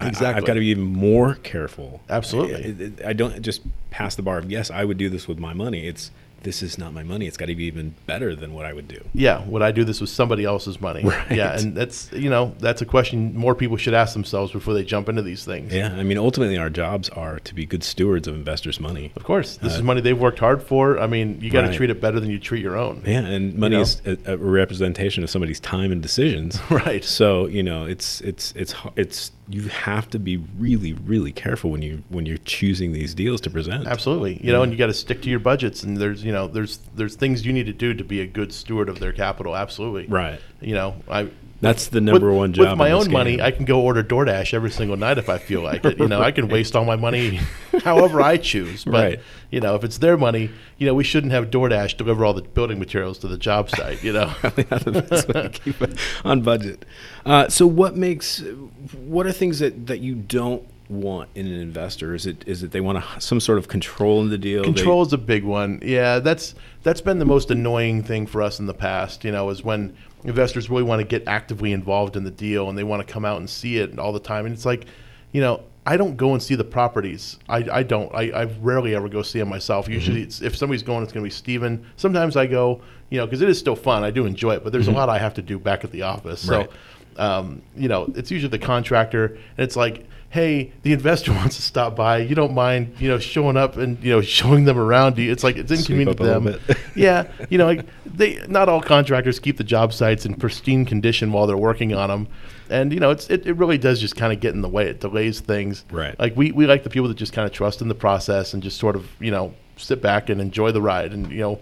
Exactly. 0.01 0.27
I, 0.27 0.33
have 0.33 0.45
got 0.45 0.55
to 0.55 0.61
be 0.61 0.67
even 0.67 0.85
more 0.85 1.37
careful. 1.45 2.01
Absolutely. 2.09 2.93
I, 3.05 3.07
I- 3.07 3.11
I 3.11 3.13
don't 3.13 3.41
just 3.43 3.63
pass 3.91 4.15
the 4.17 4.23
bar 4.23 4.39
of 4.39 4.51
yes, 4.51 4.71
I 4.71 4.85
would 4.85 4.99
do 4.99 5.09
this 5.09 5.29
with 5.29 5.39
my 5.39 5.53
money. 5.55 5.87
It's 5.87 6.11
this 6.45 6.63
is 6.63 6.79
not 6.79 6.93
my 6.95 7.03
money. 7.03 7.27
It's 7.27 7.37
got 7.37 7.47
to 7.47 7.55
be 7.57 7.65
even 7.65 7.95
better 8.07 8.37
than 8.37 8.55
what 8.55 8.65
I 8.67 8.73
would 8.73 8.87
do. 8.87 9.01
yeah, 9.13 9.45
would 9.47 9.63
I 9.63 9.73
do 9.73 9.83
this 9.85 10.01
with 10.01 10.11
somebody 10.11 10.45
else's 10.45 10.81
money? 10.81 11.03
Right. 11.15 11.33
Yeah, 11.33 11.59
and 11.59 11.75
that's 11.75 12.11
you 12.13 12.31
know 12.31 12.55
that's 12.61 12.81
a 12.83 12.87
question 12.87 13.37
more 13.37 13.55
people 13.55 13.77
should 13.77 13.95
ask 13.95 14.13
themselves 14.15 14.53
before 14.53 14.75
they 14.75 14.85
jump 14.85 15.09
into 15.09 15.23
these 15.23 15.45
things. 15.45 15.73
Yeah, 15.75 15.93
I 15.95 16.03
mean, 16.03 16.19
ultimately, 16.19 16.57
our 16.59 16.71
jobs 16.71 17.09
are 17.11 17.41
to 17.41 17.55
be 17.55 17.67
good 17.67 17.83
stewards 17.83 18.27
of 18.29 18.35
investors' 18.35 18.79
money. 18.81 19.11
Of 19.17 19.25
course, 19.25 19.57
this 19.57 19.73
Uh, 19.75 19.77
is 19.77 19.83
money 19.83 20.01
they've 20.01 20.19
worked 20.19 20.39
hard 20.39 20.63
for. 20.63 20.99
I 21.01 21.07
mean, 21.07 21.39
you 21.41 21.51
got 21.51 21.63
to 21.63 21.69
Right. 21.69 21.77
treat 21.77 21.91
it 21.91 22.01
better 22.01 22.21
than 22.21 22.31
you 22.31 22.39
treat 22.39 22.63
your 22.63 22.77
own. 22.77 23.03
Yeah, 23.07 23.21
and 23.21 23.55
money 23.55 23.77
know? 23.77 23.83
is 23.83 24.01
a, 24.07 24.17
a 24.35 24.37
representation 24.37 25.23
of 25.25 25.31
somebody's 25.31 25.61
time 25.61 25.91
and 25.93 26.01
decisions. 26.03 26.61
Right. 26.71 27.05
So 27.05 27.47
you 27.47 27.63
know, 27.63 27.85
it's 27.87 28.21
it's 28.23 28.53
it's 28.57 28.75
it's 28.97 29.31
you 29.49 29.69
have 29.69 30.09
to 30.11 30.19
be 30.19 30.39
really 30.59 30.95
really 30.95 31.33
careful 31.33 31.71
when 31.71 31.83
you 31.83 32.03
when 32.09 32.27
you're 32.27 32.39
choosing 32.39 32.93
these 32.93 33.15
deals 33.15 33.41
to 33.43 33.51
present. 33.51 33.87
Absolutely, 33.87 34.41
you 34.43 34.53
know, 34.53 34.63
and 34.63 34.73
you 34.73 34.79
got 34.79 34.87
to 34.87 34.95
stick 34.95 35.23
to 35.23 35.31
your 35.31 35.39
budgets. 35.39 35.83
And 35.83 35.97
there's, 35.97 36.25
you 36.25 36.33
know, 36.33 36.47
there's 36.47 36.79
there's 36.95 37.15
things 37.17 37.45
you 37.45 37.53
need 37.53 37.67
to 37.67 37.73
do 37.73 37.95
to 37.95 38.05
be 38.05 38.21
a 38.21 38.27
good 38.27 38.53
steward 38.53 38.89
of 38.89 39.01
their 39.01 39.13
capital. 39.13 39.55
Absolutely, 39.55 40.07
Right. 40.07 40.41
You 40.61 40.75
know, 40.75 40.97
I 41.09 41.29
That's 41.65 41.89
the 41.89 42.01
number 42.01 42.29
with, 42.31 42.39
one 42.39 42.53
job 42.53 42.69
With 42.71 42.79
my 42.79 42.91
own 42.93 43.11
money. 43.11 43.41
I 43.41 43.51
can 43.51 43.65
go 43.65 43.81
order 43.81 44.03
DoorDash 44.05 44.55
every 44.55 44.71
single 44.71 44.97
night 44.97 45.19
if 45.19 45.29
I 45.29 45.39
feel 45.39 45.63
like 45.63 45.85
it. 45.85 45.99
You 45.99 46.09
know, 46.09 46.21
I 46.21 46.31
can 46.31 46.49
waste 46.57 46.77
all 46.77 46.85
my 46.85 46.97
money 46.97 47.41
however 47.85 48.21
I 48.21 48.37
choose. 48.37 48.85
But 48.85 48.93
Right. 48.93 49.21
you 49.51 49.61
know, 49.61 49.75
if 49.75 49.85
it's 49.85 49.99
their 49.99 50.17
money, 50.17 50.51
you 50.79 50.87
know, 50.87 50.95
we 50.95 51.05
shouldn't 51.05 51.33
have 51.33 51.51
DoorDash 51.51 51.97
deliver 51.97 52.25
all 52.25 52.35
the 52.35 52.43
building 52.43 52.79
materials 52.79 53.19
to 53.19 53.29
the 53.29 53.39
job 53.39 53.71
site. 53.71 54.03
You 54.05 54.13
know, 54.13 54.33
That's 54.43 54.85
the 54.85 55.03
best 55.09 55.29
way 55.29 55.43
to 55.43 55.49
keep 55.49 55.77
on 56.25 56.43
budget. 56.43 56.85
Uh, 57.25 57.49
so, 57.49 57.67
what 57.67 57.97
makes 57.97 58.43
what 58.97 59.27
are 59.27 59.33
things 59.33 59.59
that, 59.61 59.87
that 59.87 60.01
you 60.01 60.15
don't 60.15 60.67
want 60.95 61.29
in 61.35 61.47
an 61.47 61.61
investor? 61.61 62.15
Is 62.15 62.27
it 62.27 62.45
is 62.47 62.63
it 62.63 62.71
they 62.71 62.81
want 62.81 62.99
a, 62.99 63.21
some 63.21 63.41
sort 63.41 63.59
of 63.59 63.69
control 63.69 64.21
in 64.23 64.31
the 64.31 64.39
deal? 64.39 64.63
They- 64.63 64.73
Control 64.73 65.03
is 65.03 65.13
a 65.13 65.19
big 65.19 65.45
one. 65.45 65.81
Yeah, 65.83 66.19
that's 66.21 66.55
that's 66.83 67.01
been 67.01 67.19
the 67.19 67.25
most 67.25 67.51
annoying 67.51 68.03
thing 68.03 68.27
for 68.27 68.41
us 68.43 68.59
in 68.61 68.67
the 68.67 68.75
past. 68.75 69.25
You 69.25 69.33
know, 69.33 69.51
is 69.51 69.63
when 69.65 69.95
investors 70.25 70.71
really 70.71 70.83
want 70.83 71.01
to 71.01 71.07
get 71.07 71.27
actively 71.29 71.73
involved 71.73 72.17
in 72.17 72.25
the 72.25 72.31
deal 72.31 72.69
and 72.69 72.79
they 72.79 72.85
want 72.85 73.07
to 73.07 73.13
come 73.13 73.25
out 73.25 73.39
and 73.39 73.49
see 73.51 73.77
it 73.79 73.99
all 73.99 74.13
the 74.13 74.19
time. 74.21 74.47
And 74.47 74.55
it's 74.55 74.65
like, 74.65 74.87
you 75.33 75.41
know, 75.43 75.63
I 75.85 75.99
don't 75.99 76.17
go 76.17 76.33
and 76.33 76.43
see 76.43 76.55
the 76.55 76.65
properties. 76.65 77.39
I, 77.47 77.59
I 77.71 77.83
don't. 77.83 78.11
I, 78.15 78.31
I 78.31 78.45
rarely 78.63 78.95
ever 78.95 79.09
go 79.11 79.21
see 79.21 79.39
them 79.39 79.51
myself. 79.51 79.87
Usually, 79.87 80.23
it's, 80.23 80.41
if 80.41 80.57
somebody's 80.57 80.83
going, 80.83 81.03
it's 81.03 81.13
going 81.13 81.23
to 81.23 81.27
be 81.27 81.35
Steven. 81.35 81.85
Sometimes 81.97 82.37
I 82.39 82.47
go, 82.47 82.81
you 83.11 83.19
know, 83.19 83.27
because 83.27 83.43
it 83.43 83.51
is 83.51 83.59
still 83.59 83.77
fun. 83.77 84.03
I 84.03 84.11
do 84.11 84.25
enjoy 84.25 84.55
it, 84.55 84.65
but 84.65 84.73
there's 84.73 84.89
Mhm. 84.89 84.95
a 84.95 84.97
lot 84.97 85.09
I 85.11 85.19
have 85.19 85.35
to 85.35 85.43
do 85.43 85.59
back 85.59 85.85
at 85.85 85.91
the 85.93 86.01
office. 86.03 86.49
Right. 86.49 86.71
So, 87.17 87.23
um, 87.23 87.61
you 87.77 87.89
know, 87.89 88.11
it's 88.17 88.31
usually 88.31 88.49
the 88.51 88.59
contractor, 88.59 89.27
and 89.27 89.59
it's 89.59 89.77
like, 89.77 90.07
hey, 90.35 90.73
the 90.83 90.93
investor 90.93 91.33
wants 91.41 91.55
to 91.55 91.63
stop 91.63 91.95
by. 91.95 92.19
You 92.19 92.35
don't 92.35 92.55
mind, 92.55 92.97
you 92.99 93.09
know, 93.09 93.21
showing 93.21 93.57
up 93.57 93.77
and 93.77 94.03
you 94.03 94.11
know 94.11 94.21
showing 94.21 94.65
them 94.65 94.77
around. 94.77 95.17
You, 95.17 95.31
it's 95.31 95.45
like 95.45 95.57
it's 95.57 95.71
inconvenient 95.71 96.19
to 96.19 96.25
them. 96.25 96.61
yeah, 96.97 97.29
you 97.51 97.57
know, 97.57 97.67
like 97.67 97.87
they 98.05 98.45
not 98.49 98.69
all 98.69 98.83
contractors 98.83 99.39
keep 99.39 99.57
the 99.57 99.65
job 99.65 99.93
sites 99.93 100.27
in 100.27 100.35
pristine 100.35 100.85
condition 100.85 101.33
while 101.33 101.47
they're 101.47 101.57
working 101.57 101.95
on 101.95 102.11
them. 102.11 102.29
And 102.69 102.93
you 102.93 102.99
know, 102.99 103.11
it's 103.11 103.31
it, 103.31 103.47
it 103.47 103.55
really 103.55 103.79
does 103.79 104.01
just 104.01 104.17
kind 104.17 104.33
of 104.33 104.41
get 104.41 104.55
in 104.55 104.61
the 104.61 104.69
way. 104.69 104.89
It 104.89 105.01
delays 105.01 105.39
things. 105.41 105.85
Right. 105.91 106.19
Like 106.19 106.37
we, 106.37 106.51
we 106.51 106.67
like 106.67 106.83
the 106.83 106.91
people 106.91 107.09
that 107.09 107.17
just 107.17 107.33
kind 107.33 107.47
of 107.47 107.53
trust 107.53 107.81
in 107.81 107.89
the 107.89 107.95
process 107.95 108.53
and 108.53 108.63
just 108.63 108.79
sort 108.79 108.97
of 108.97 109.09
you 109.21 109.31
know 109.31 109.55
sit 109.77 110.03
back 110.03 110.29
and 110.29 110.41
enjoy 110.41 110.73
the 110.73 110.83
ride 110.83 111.13
and 111.13 111.31
you 111.31 111.41
know 111.41 111.61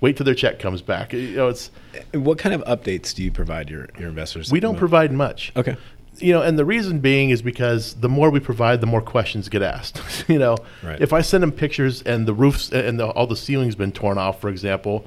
wait 0.00 0.16
till 0.16 0.24
their 0.24 0.34
check 0.34 0.58
comes 0.58 0.82
back. 0.82 1.12
You 1.12 1.36
know, 1.36 1.48
it's 1.48 1.70
what 2.12 2.38
kind 2.38 2.54
of 2.54 2.62
updates 2.62 3.14
do 3.14 3.22
you 3.22 3.32
provide 3.32 3.70
your, 3.70 3.88
your 3.98 4.08
investors? 4.08 4.52
we 4.52 4.60
don't 4.60 4.76
provide 4.76 5.12
much. 5.12 5.52
Okay. 5.56 5.76
You 6.18 6.32
know, 6.32 6.42
and 6.42 6.58
the 6.58 6.64
reason 6.64 7.00
being 7.00 7.30
is 7.30 7.42
because 7.42 7.94
the 7.94 8.08
more 8.08 8.30
we 8.30 8.40
provide, 8.40 8.80
the 8.80 8.86
more 8.86 9.02
questions 9.02 9.48
get 9.48 9.62
asked. 9.62 10.00
you 10.28 10.38
know, 10.38 10.56
Right. 10.82 11.00
if 11.00 11.12
I 11.12 11.20
send 11.20 11.42
them 11.42 11.52
pictures 11.52 12.02
and 12.02 12.26
the 12.26 12.32
roofs 12.34 12.72
and 12.72 12.98
the, 12.98 13.06
all 13.08 13.26
the 13.26 13.36
ceilings 13.36 13.74
been 13.74 13.92
torn 13.92 14.16
off, 14.18 14.40
for 14.40 14.48
example, 14.48 15.06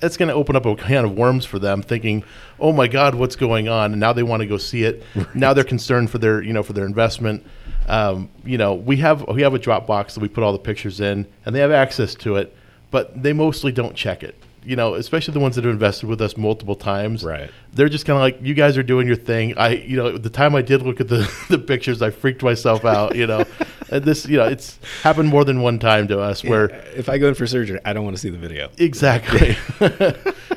that's 0.00 0.16
going 0.16 0.28
to 0.28 0.34
open 0.34 0.56
up 0.56 0.64
a 0.66 0.74
can 0.76 1.04
of 1.04 1.12
worms 1.12 1.44
for 1.44 1.58
them, 1.58 1.82
thinking, 1.82 2.24
"Oh 2.58 2.72
my 2.72 2.88
God, 2.88 3.14
what's 3.14 3.36
going 3.36 3.68
on?" 3.68 3.92
And 3.92 4.00
now 4.00 4.12
they 4.14 4.22
want 4.22 4.40
to 4.40 4.46
go 4.46 4.56
see 4.56 4.84
it. 4.84 5.02
Now 5.34 5.52
they're 5.52 5.62
concerned 5.64 6.10
for 6.10 6.16
their, 6.18 6.42
you 6.42 6.52
know, 6.54 6.62
for 6.62 6.72
their 6.72 6.86
investment. 6.86 7.44
Um, 7.86 8.28
you 8.44 8.56
know, 8.56 8.74
we 8.74 8.96
have 8.98 9.26
we 9.28 9.42
have 9.42 9.52
a 9.54 9.58
Dropbox 9.58 10.14
that 10.14 10.20
we 10.20 10.28
put 10.28 10.42
all 10.42 10.52
the 10.52 10.58
pictures 10.58 11.00
in, 11.00 11.26
and 11.44 11.54
they 11.54 11.60
have 11.60 11.70
access 11.70 12.14
to 12.16 12.36
it, 12.36 12.56
but 12.90 13.22
they 13.22 13.32
mostly 13.34 13.72
don't 13.72 13.94
check 13.94 14.22
it. 14.22 14.36
You 14.64 14.76
know, 14.76 14.94
especially 14.94 15.34
the 15.34 15.40
ones 15.40 15.56
that 15.56 15.64
have 15.64 15.72
invested 15.72 16.08
with 16.08 16.20
us 16.20 16.36
multiple 16.36 16.74
times. 16.74 17.24
Right. 17.24 17.50
They're 17.72 17.88
just 17.88 18.04
kind 18.04 18.16
of 18.16 18.20
like, 18.20 18.38
you 18.42 18.54
guys 18.54 18.76
are 18.76 18.82
doing 18.82 19.06
your 19.06 19.16
thing. 19.16 19.56
I, 19.56 19.70
you 19.70 19.96
know, 19.96 20.18
the 20.18 20.28
time 20.28 20.54
I 20.54 20.62
did 20.62 20.82
look 20.82 21.00
at 21.00 21.08
the, 21.08 21.30
the 21.48 21.58
pictures, 21.58 22.02
I 22.02 22.10
freaked 22.10 22.42
myself 22.42 22.84
out. 22.84 23.16
You 23.16 23.26
know, 23.26 23.44
and 23.90 24.04
this, 24.04 24.26
you 24.26 24.36
know, 24.36 24.46
it's 24.46 24.78
happened 25.02 25.28
more 25.28 25.44
than 25.44 25.62
one 25.62 25.78
time 25.78 26.08
to 26.08 26.20
us 26.20 26.44
where 26.44 26.70
if 26.94 27.08
I 27.08 27.18
go 27.18 27.28
in 27.28 27.34
for 27.34 27.46
surgery, 27.46 27.80
I 27.84 27.92
don't 27.92 28.04
want 28.04 28.16
to 28.16 28.20
see 28.20 28.30
the 28.30 28.38
video. 28.38 28.70
Exactly. 28.78 29.56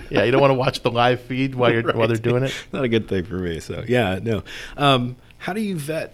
yeah, 0.10 0.24
you 0.24 0.32
don't 0.32 0.42
want 0.42 0.52
to 0.52 0.56
watch 0.56 0.82
the 0.82 0.92
live 0.92 1.22
feed 1.22 1.56
while 1.56 1.72
you're 1.72 1.94
while 1.94 2.08
they're 2.08 2.18
doing 2.18 2.44
it. 2.44 2.54
Not 2.72 2.84
a 2.84 2.90
good 2.90 3.08
thing 3.08 3.24
for 3.24 3.40
me. 3.40 3.60
So 3.60 3.84
yeah, 3.88 4.20
no. 4.22 4.44
Um, 4.78 5.16
how 5.38 5.54
do 5.54 5.62
you 5.62 5.78
vet 5.78 6.14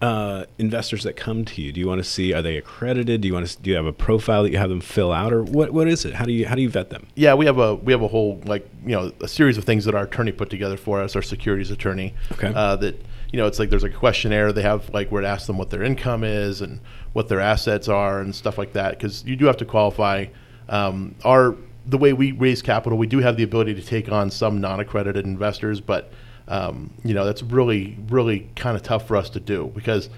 uh, 0.00 0.46
investors 0.58 1.02
that 1.02 1.14
come 1.14 1.44
to 1.44 1.60
you? 1.60 1.72
Do 1.72 1.80
you 1.80 1.86
want 1.86 1.98
to 2.02 2.08
see 2.08 2.32
are 2.32 2.40
they 2.40 2.56
accredited? 2.56 3.20
Do 3.20 3.28
you 3.28 3.34
want 3.34 3.46
to 3.46 3.60
do 3.60 3.70
you 3.70 3.76
have 3.76 3.86
a 3.86 3.92
profile 3.92 4.42
that 4.44 4.50
you 4.50 4.58
have 4.58 4.70
them 4.70 4.80
fill 4.80 5.12
out, 5.12 5.32
or 5.32 5.42
what? 5.42 5.72
What 5.72 5.88
is 5.88 6.04
it? 6.04 6.14
How 6.14 6.24
do 6.24 6.32
you 6.32 6.46
how 6.46 6.54
do 6.54 6.62
you 6.62 6.70
vet 6.70 6.90
them? 6.90 7.06
Yeah, 7.16 7.34
we 7.34 7.44
have 7.46 7.58
a 7.58 7.74
we 7.74 7.92
have 7.92 8.02
a 8.02 8.08
whole 8.08 8.40
like 8.46 8.68
you 8.82 8.92
know 8.92 9.12
a 9.20 9.28
series 9.28 9.58
of 9.58 9.64
things 9.64 9.84
that 9.84 9.94
our 9.94 10.04
attorney 10.04 10.32
put 10.32 10.48
together 10.48 10.78
for 10.78 11.02
us, 11.02 11.14
our 11.16 11.22
securities 11.22 11.70
attorney. 11.70 12.14
Okay. 12.32 12.52
Uh, 12.54 12.76
that 12.76 12.98
you 13.30 13.36
know 13.36 13.46
it's 13.46 13.58
like 13.58 13.68
there's 13.68 13.82
like 13.82 13.94
a 13.94 13.98
questionnaire 13.98 14.52
they 14.52 14.62
have 14.62 14.88
like 14.90 15.12
where 15.12 15.22
to 15.22 15.28
ask 15.28 15.46
them 15.46 15.58
what 15.58 15.70
their 15.70 15.82
income 15.82 16.24
is 16.24 16.62
and 16.62 16.80
what 17.12 17.28
their 17.28 17.40
assets 17.40 17.86
are 17.88 18.20
and 18.20 18.34
stuff 18.34 18.56
like 18.56 18.72
that 18.72 18.92
because 18.92 19.24
you 19.24 19.36
do 19.36 19.46
have 19.46 19.58
to 19.58 19.64
qualify. 19.66 20.26
Um, 20.70 21.16
our 21.24 21.56
the 21.86 21.98
way 21.98 22.12
we 22.12 22.32
raise 22.32 22.62
capital, 22.62 22.96
we 22.96 23.06
do 23.06 23.18
have 23.18 23.36
the 23.36 23.42
ability 23.42 23.74
to 23.74 23.82
take 23.82 24.10
on 24.10 24.30
some 24.30 24.60
non-accredited 24.60 25.24
investors, 25.26 25.80
but 25.80 26.12
um, 26.50 26.90
you 27.04 27.14
know 27.14 27.24
that's 27.24 27.42
really 27.42 27.96
really 28.08 28.50
kind 28.56 28.76
of 28.76 28.82
tough 28.82 29.06
for 29.06 29.16
us 29.16 29.30
to 29.30 29.40
do 29.40 29.70
because 29.74 30.10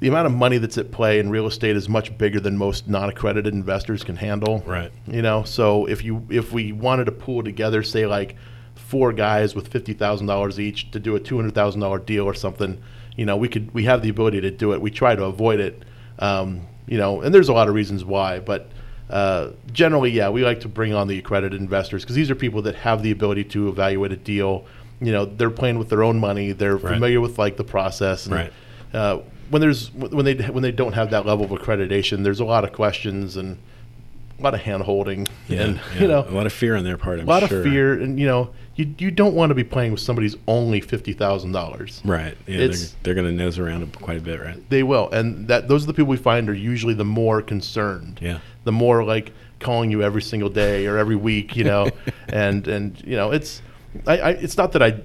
the 0.00 0.08
amount 0.08 0.26
of 0.26 0.32
money 0.32 0.58
that's 0.58 0.76
at 0.78 0.90
play 0.90 1.20
in 1.20 1.30
real 1.30 1.46
estate 1.46 1.76
is 1.76 1.88
much 1.88 2.18
bigger 2.18 2.40
than 2.40 2.56
most 2.56 2.88
non-accredited 2.88 3.54
investors 3.54 4.02
can 4.02 4.16
handle. 4.16 4.58
Right. 4.66 4.90
You 5.06 5.22
know, 5.22 5.44
so 5.44 5.86
if 5.86 6.02
you 6.02 6.26
if 6.28 6.52
we 6.52 6.72
wanted 6.72 7.04
to 7.04 7.12
pool 7.12 7.44
together, 7.44 7.84
say 7.84 8.06
like 8.06 8.34
four 8.74 9.12
guys 9.12 9.54
with 9.54 9.68
fifty 9.68 9.92
thousand 9.92 10.26
dollars 10.26 10.58
each 10.58 10.90
to 10.90 10.98
do 10.98 11.14
a 11.14 11.20
two 11.20 11.36
hundred 11.36 11.54
thousand 11.54 11.82
dollar 11.82 12.00
deal 12.00 12.24
or 12.24 12.34
something, 12.34 12.82
you 13.16 13.24
know, 13.24 13.36
we 13.36 13.48
could 13.48 13.72
we 13.74 13.84
have 13.84 14.02
the 14.02 14.08
ability 14.08 14.40
to 14.40 14.50
do 14.50 14.72
it. 14.72 14.80
We 14.80 14.90
try 14.90 15.14
to 15.14 15.24
avoid 15.24 15.60
it. 15.60 15.84
Um, 16.18 16.66
you 16.88 16.98
know, 16.98 17.20
and 17.20 17.32
there's 17.32 17.48
a 17.48 17.52
lot 17.52 17.68
of 17.68 17.74
reasons 17.74 18.04
why, 18.04 18.40
but 18.40 18.70
uh, 19.08 19.50
generally, 19.72 20.10
yeah, 20.10 20.30
we 20.30 20.44
like 20.44 20.60
to 20.60 20.68
bring 20.68 20.94
on 20.94 21.06
the 21.06 21.18
accredited 21.18 21.60
investors 21.60 22.02
because 22.02 22.16
these 22.16 22.30
are 22.30 22.34
people 22.34 22.62
that 22.62 22.74
have 22.74 23.02
the 23.02 23.10
ability 23.12 23.44
to 23.44 23.68
evaluate 23.68 24.10
a 24.10 24.16
deal. 24.16 24.64
You 25.04 25.12
know, 25.12 25.24
they're 25.24 25.50
playing 25.50 25.78
with 25.78 25.88
their 25.88 26.02
own 26.02 26.18
money. 26.18 26.52
They're 26.52 26.76
Right. 26.76 26.94
familiar 26.94 27.20
with 27.20 27.38
like 27.38 27.56
the 27.56 27.64
process. 27.64 28.26
And, 28.26 28.34
Right. 28.34 28.52
Uh, 28.94 29.18
when 29.50 29.60
there's 29.60 29.92
when 29.92 30.24
they 30.24 30.34
when 30.34 30.62
they 30.62 30.72
don't 30.72 30.92
have 30.94 31.10
that 31.10 31.26
level 31.26 31.44
of 31.44 31.50
accreditation, 31.50 32.24
there's 32.24 32.40
a 32.40 32.44
lot 32.44 32.64
of 32.64 32.72
questions 32.72 33.36
and 33.36 33.58
a 34.38 34.42
lot 34.42 34.54
of 34.54 34.60
hand 34.60 34.82
holding. 34.82 35.26
Yeah, 35.48 35.62
and 35.62 35.80
yeah. 35.94 36.00
you 36.02 36.08
know, 36.08 36.24
a 36.28 36.30
lot 36.30 36.46
of 36.46 36.52
fear 36.52 36.74
on 36.76 36.84
their 36.84 36.96
part. 36.96 37.20
I'm 37.20 37.26
a 37.26 37.30
lot 37.30 37.46
sure. 37.48 37.58
of 37.58 37.64
fear, 37.64 37.92
and 38.00 38.18
you 38.18 38.26
know, 38.26 38.50
you 38.76 38.94
you 38.98 39.10
don't 39.10 39.34
want 39.34 39.50
to 39.50 39.54
be 39.54 39.64
playing 39.64 39.92
with 39.92 40.00
somebody's 40.00 40.36
only 40.48 40.80
fifty 40.80 41.12
thousand 41.12 41.52
dollars. 41.52 42.00
Right. 42.04 42.34
Yeah, 42.46 42.60
It's- 42.60 42.94
they're, 43.02 43.14
they're 43.14 43.22
going 43.22 43.36
to 43.36 43.44
nose 43.44 43.58
around 43.58 43.82
it 43.82 43.98
quite 44.00 44.16
a 44.18 44.22
bit, 44.22 44.40
right? 44.40 44.58
They 44.70 44.82
will, 44.82 45.10
and 45.10 45.48
that 45.48 45.68
those 45.68 45.84
are 45.84 45.86
the 45.86 45.94
people 45.94 46.10
we 46.10 46.16
find 46.16 46.48
are 46.48 46.54
usually 46.54 46.94
the 46.94 47.04
more 47.04 47.42
concerned. 47.42 48.20
Yeah. 48.22 48.38
The 48.64 48.72
more 48.72 49.04
like 49.04 49.32
calling 49.60 49.90
you 49.90 50.02
every 50.02 50.22
single 50.22 50.48
day 50.48 50.86
or 50.86 50.96
every 50.98 51.16
week, 51.16 51.56
you 51.56 51.64
know, 51.64 51.90
and 52.28 52.66
and 52.68 53.02
you 53.06 53.16
know, 53.16 53.30
it's 53.32 53.60
I, 54.06 54.18
I 54.18 54.30
it's 54.30 54.56
not 54.56 54.72
that 54.72 54.82
I. 54.82 55.00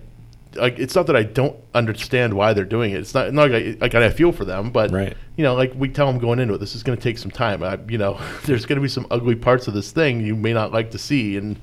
Like, 0.55 0.79
it's 0.79 0.95
not 0.95 1.05
that 1.07 1.15
I 1.15 1.21
don't 1.23 1.55
understand 1.75 2.33
why 2.33 2.53
they're 2.53 2.65
doing 2.65 2.91
it. 2.93 2.99
It's 2.99 3.13
not, 3.13 3.31
not 3.31 3.51
like, 3.51 3.63
I, 3.63 3.77
like 3.79 3.93
I 3.95 4.09
feel 4.09 4.31
for 4.31 4.43
them, 4.43 4.71
but 4.71 4.89
Right. 4.91 5.15
you 5.35 5.43
know, 5.43 5.53
like 5.53 5.73
we 5.75 5.87
tell 5.89 6.07
them 6.07 6.17
going 6.17 6.39
into 6.39 6.55
it, 6.55 6.57
this 6.59 6.73
is 6.73 6.81
going 6.81 6.97
to 6.97 7.03
take 7.03 7.19
some 7.19 7.29
time. 7.29 7.61
I, 7.61 7.77
you 7.87 7.97
know, 7.99 8.19
there's 8.45 8.65
going 8.65 8.77
to 8.77 8.81
be 8.81 8.87
some 8.87 9.05
ugly 9.11 9.35
parts 9.35 9.67
of 9.67 9.75
this 9.75 9.91
thing 9.91 10.25
you 10.25 10.35
may 10.35 10.53
not 10.53 10.71
like 10.71 10.89
to 10.91 10.97
see, 10.97 11.37
and 11.37 11.59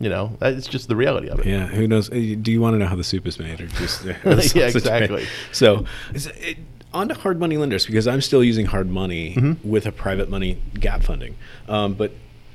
you 0.00 0.08
know, 0.08 0.34
that- 0.40 0.54
it's 0.54 0.66
just 0.66 0.88
the 0.88 0.96
reality 0.96 1.28
of 1.28 1.38
it. 1.40 1.46
Yeah, 1.46 1.66
who 1.66 1.86
knows? 1.86 2.08
Do 2.08 2.18
you 2.18 2.60
want 2.60 2.74
to 2.74 2.78
know 2.78 2.86
how 2.86 2.96
the 2.96 3.04
soup 3.04 3.26
is 3.28 3.38
made, 3.38 3.60
or 3.60 3.66
just 3.66 4.04
Yeah, 4.56 4.66
exactly. 4.66 5.26
So, 5.52 5.84
it, 6.14 6.56
on 6.92 7.08
to 7.08 7.14
hard 7.14 7.38
money 7.38 7.58
lenders 7.58 7.86
because 7.86 8.08
I'm 8.08 8.22
still 8.22 8.42
using 8.42 8.66
hard 8.66 8.88
money 8.90 9.34
Mm-hmm. 9.36 9.68
with 9.70 9.86
a 9.86 9.92
private 9.92 10.30
money 10.30 10.60
gap 10.80 11.04
funding, 11.04 11.36
um, 11.68 11.94
but 11.94 12.12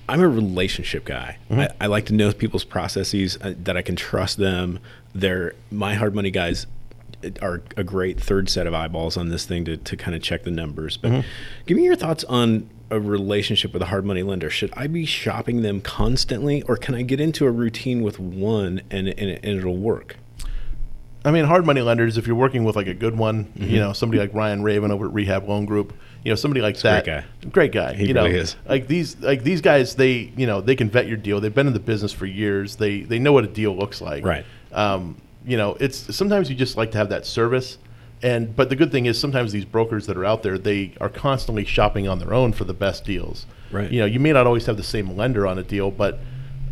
I'm 0.09 0.21
a 0.21 0.27
relationship 0.27 1.05
guy. 1.05 1.37
Mm-hmm. 1.49 1.61
I, 1.61 1.69
I 1.81 1.87
like 1.87 2.05
to 2.07 2.13
know 2.13 2.31
people's 2.31 2.63
processes 2.63 3.37
uh, 3.41 3.53
that 3.63 3.75
I 3.75 3.81
can 3.81 3.95
trust 3.95 4.37
them. 4.37 4.79
They're 5.13 5.53
my 5.71 5.95
hard 5.95 6.15
money 6.15 6.31
guys 6.31 6.67
are 7.41 7.63
a 7.75 7.83
great 7.83 8.19
third 8.19 8.47
set 8.47 8.67
of 8.67 8.73
eyeballs 8.75 9.17
on 9.17 9.29
this 9.29 9.43
thing 9.45 9.65
to, 9.65 9.75
to 9.75 9.97
kind 9.97 10.15
of 10.15 10.21
check 10.21 10.43
the 10.43 10.51
numbers. 10.51 10.97
But 10.97 11.11
Mm-hmm. 11.11 11.27
give 11.65 11.77
me 11.77 11.83
your 11.83 11.95
thoughts 11.95 12.23
on 12.25 12.69
a 12.91 12.99
relationship 12.99 13.73
with 13.73 13.81
a 13.81 13.87
hard 13.87 14.05
money 14.05 14.23
lender. 14.23 14.49
Should 14.49 14.71
I 14.77 14.87
be 14.87 15.05
shopping 15.05 15.61
them 15.61 15.81
constantly, 15.81 16.61
or 16.63 16.77
can 16.77 16.95
I 16.95 17.01
get 17.01 17.19
into 17.19 17.45
a 17.45 17.51
routine 17.51 18.01
with 18.01 18.19
one 18.19 18.81
and 18.91 19.07
and, 19.09 19.31
and 19.43 19.57
it'll 19.59 19.77
work? 19.77 20.17
I 21.27 21.31
mean, 21.31 21.43
hard 21.43 21.65
money 21.65 21.81
lenders, 21.81 22.17
if 22.17 22.25
you're 22.25 22.37
working 22.37 22.63
with 22.63 22.77
like 22.77 22.87
a 22.87 22.93
good 22.93 23.17
one, 23.17 23.45
Mhm. 23.59 23.69
you 23.69 23.79
know, 23.79 23.91
somebody 23.91 24.19
like 24.19 24.33
Ryan 24.33 24.63
Raven 24.63 24.91
over 24.91 25.07
at 25.07 25.13
Rehab 25.13 25.47
Loan 25.47 25.65
Group, 25.65 25.91
you 26.23 26.31
know, 26.31 26.35
somebody 26.35 26.61
like 26.61 26.79
that. 26.79 27.03
great 27.03 27.51
Great 27.51 27.71
guy. 27.73 27.93
He 27.95 28.07
you 28.07 28.13
know, 28.13 28.23
really 28.23 28.37
is. 28.37 28.55
Like 28.67 28.87
these, 28.87 29.17
like 29.19 29.43
these 29.43 29.59
guys, 29.59 29.95
they, 29.95 30.31
you 30.37 30.47
know, 30.47 30.61
they 30.61 30.75
can 30.75 30.89
vet 30.89 31.05
your 31.07 31.17
deal. 31.17 31.41
They've 31.41 31.53
been 31.53 31.67
in 31.67 31.73
the 31.73 31.79
business 31.79 32.13
for 32.13 32.25
years. 32.25 32.77
They, 32.77 33.01
they 33.01 33.19
know 33.19 33.33
what 33.33 33.43
a 33.43 33.47
deal 33.47 33.75
looks 33.75 33.99
like. 33.99 34.25
Right. 34.25 34.45
Um, 34.71 35.17
you 35.45 35.57
know, 35.57 35.75
it's 35.81 36.15
sometimes 36.15 36.49
you 36.49 36.55
just 36.55 36.77
like 36.77 36.91
to 36.91 36.97
have 36.97 37.09
that 37.09 37.25
service. 37.25 37.77
And 38.23 38.55
but 38.55 38.69
the 38.69 38.75
good 38.77 38.91
thing 38.91 39.05
is 39.05 39.19
sometimes 39.19 39.51
these 39.51 39.65
brokers 39.65 40.07
that 40.07 40.15
are 40.17 40.25
out 40.25 40.43
there, 40.43 40.57
they 40.57 40.93
are 41.01 41.09
constantly 41.09 41.65
shopping 41.65 42.07
on 42.07 42.19
their 42.19 42.33
own 42.33 42.51
for 42.53 42.63
the 42.63 42.73
best 42.73 43.03
deals. 43.05 43.45
Right. 43.69 43.91
You 43.91 43.99
know, 43.99 44.05
you 44.05 44.19
may 44.19 44.31
not 44.31 44.47
always 44.47 44.65
have 44.65 44.77
the 44.77 44.83
same 44.83 45.15
lender 45.17 45.45
on 45.45 45.59
a 45.59 45.63
deal, 45.63 45.91
but 45.91 46.19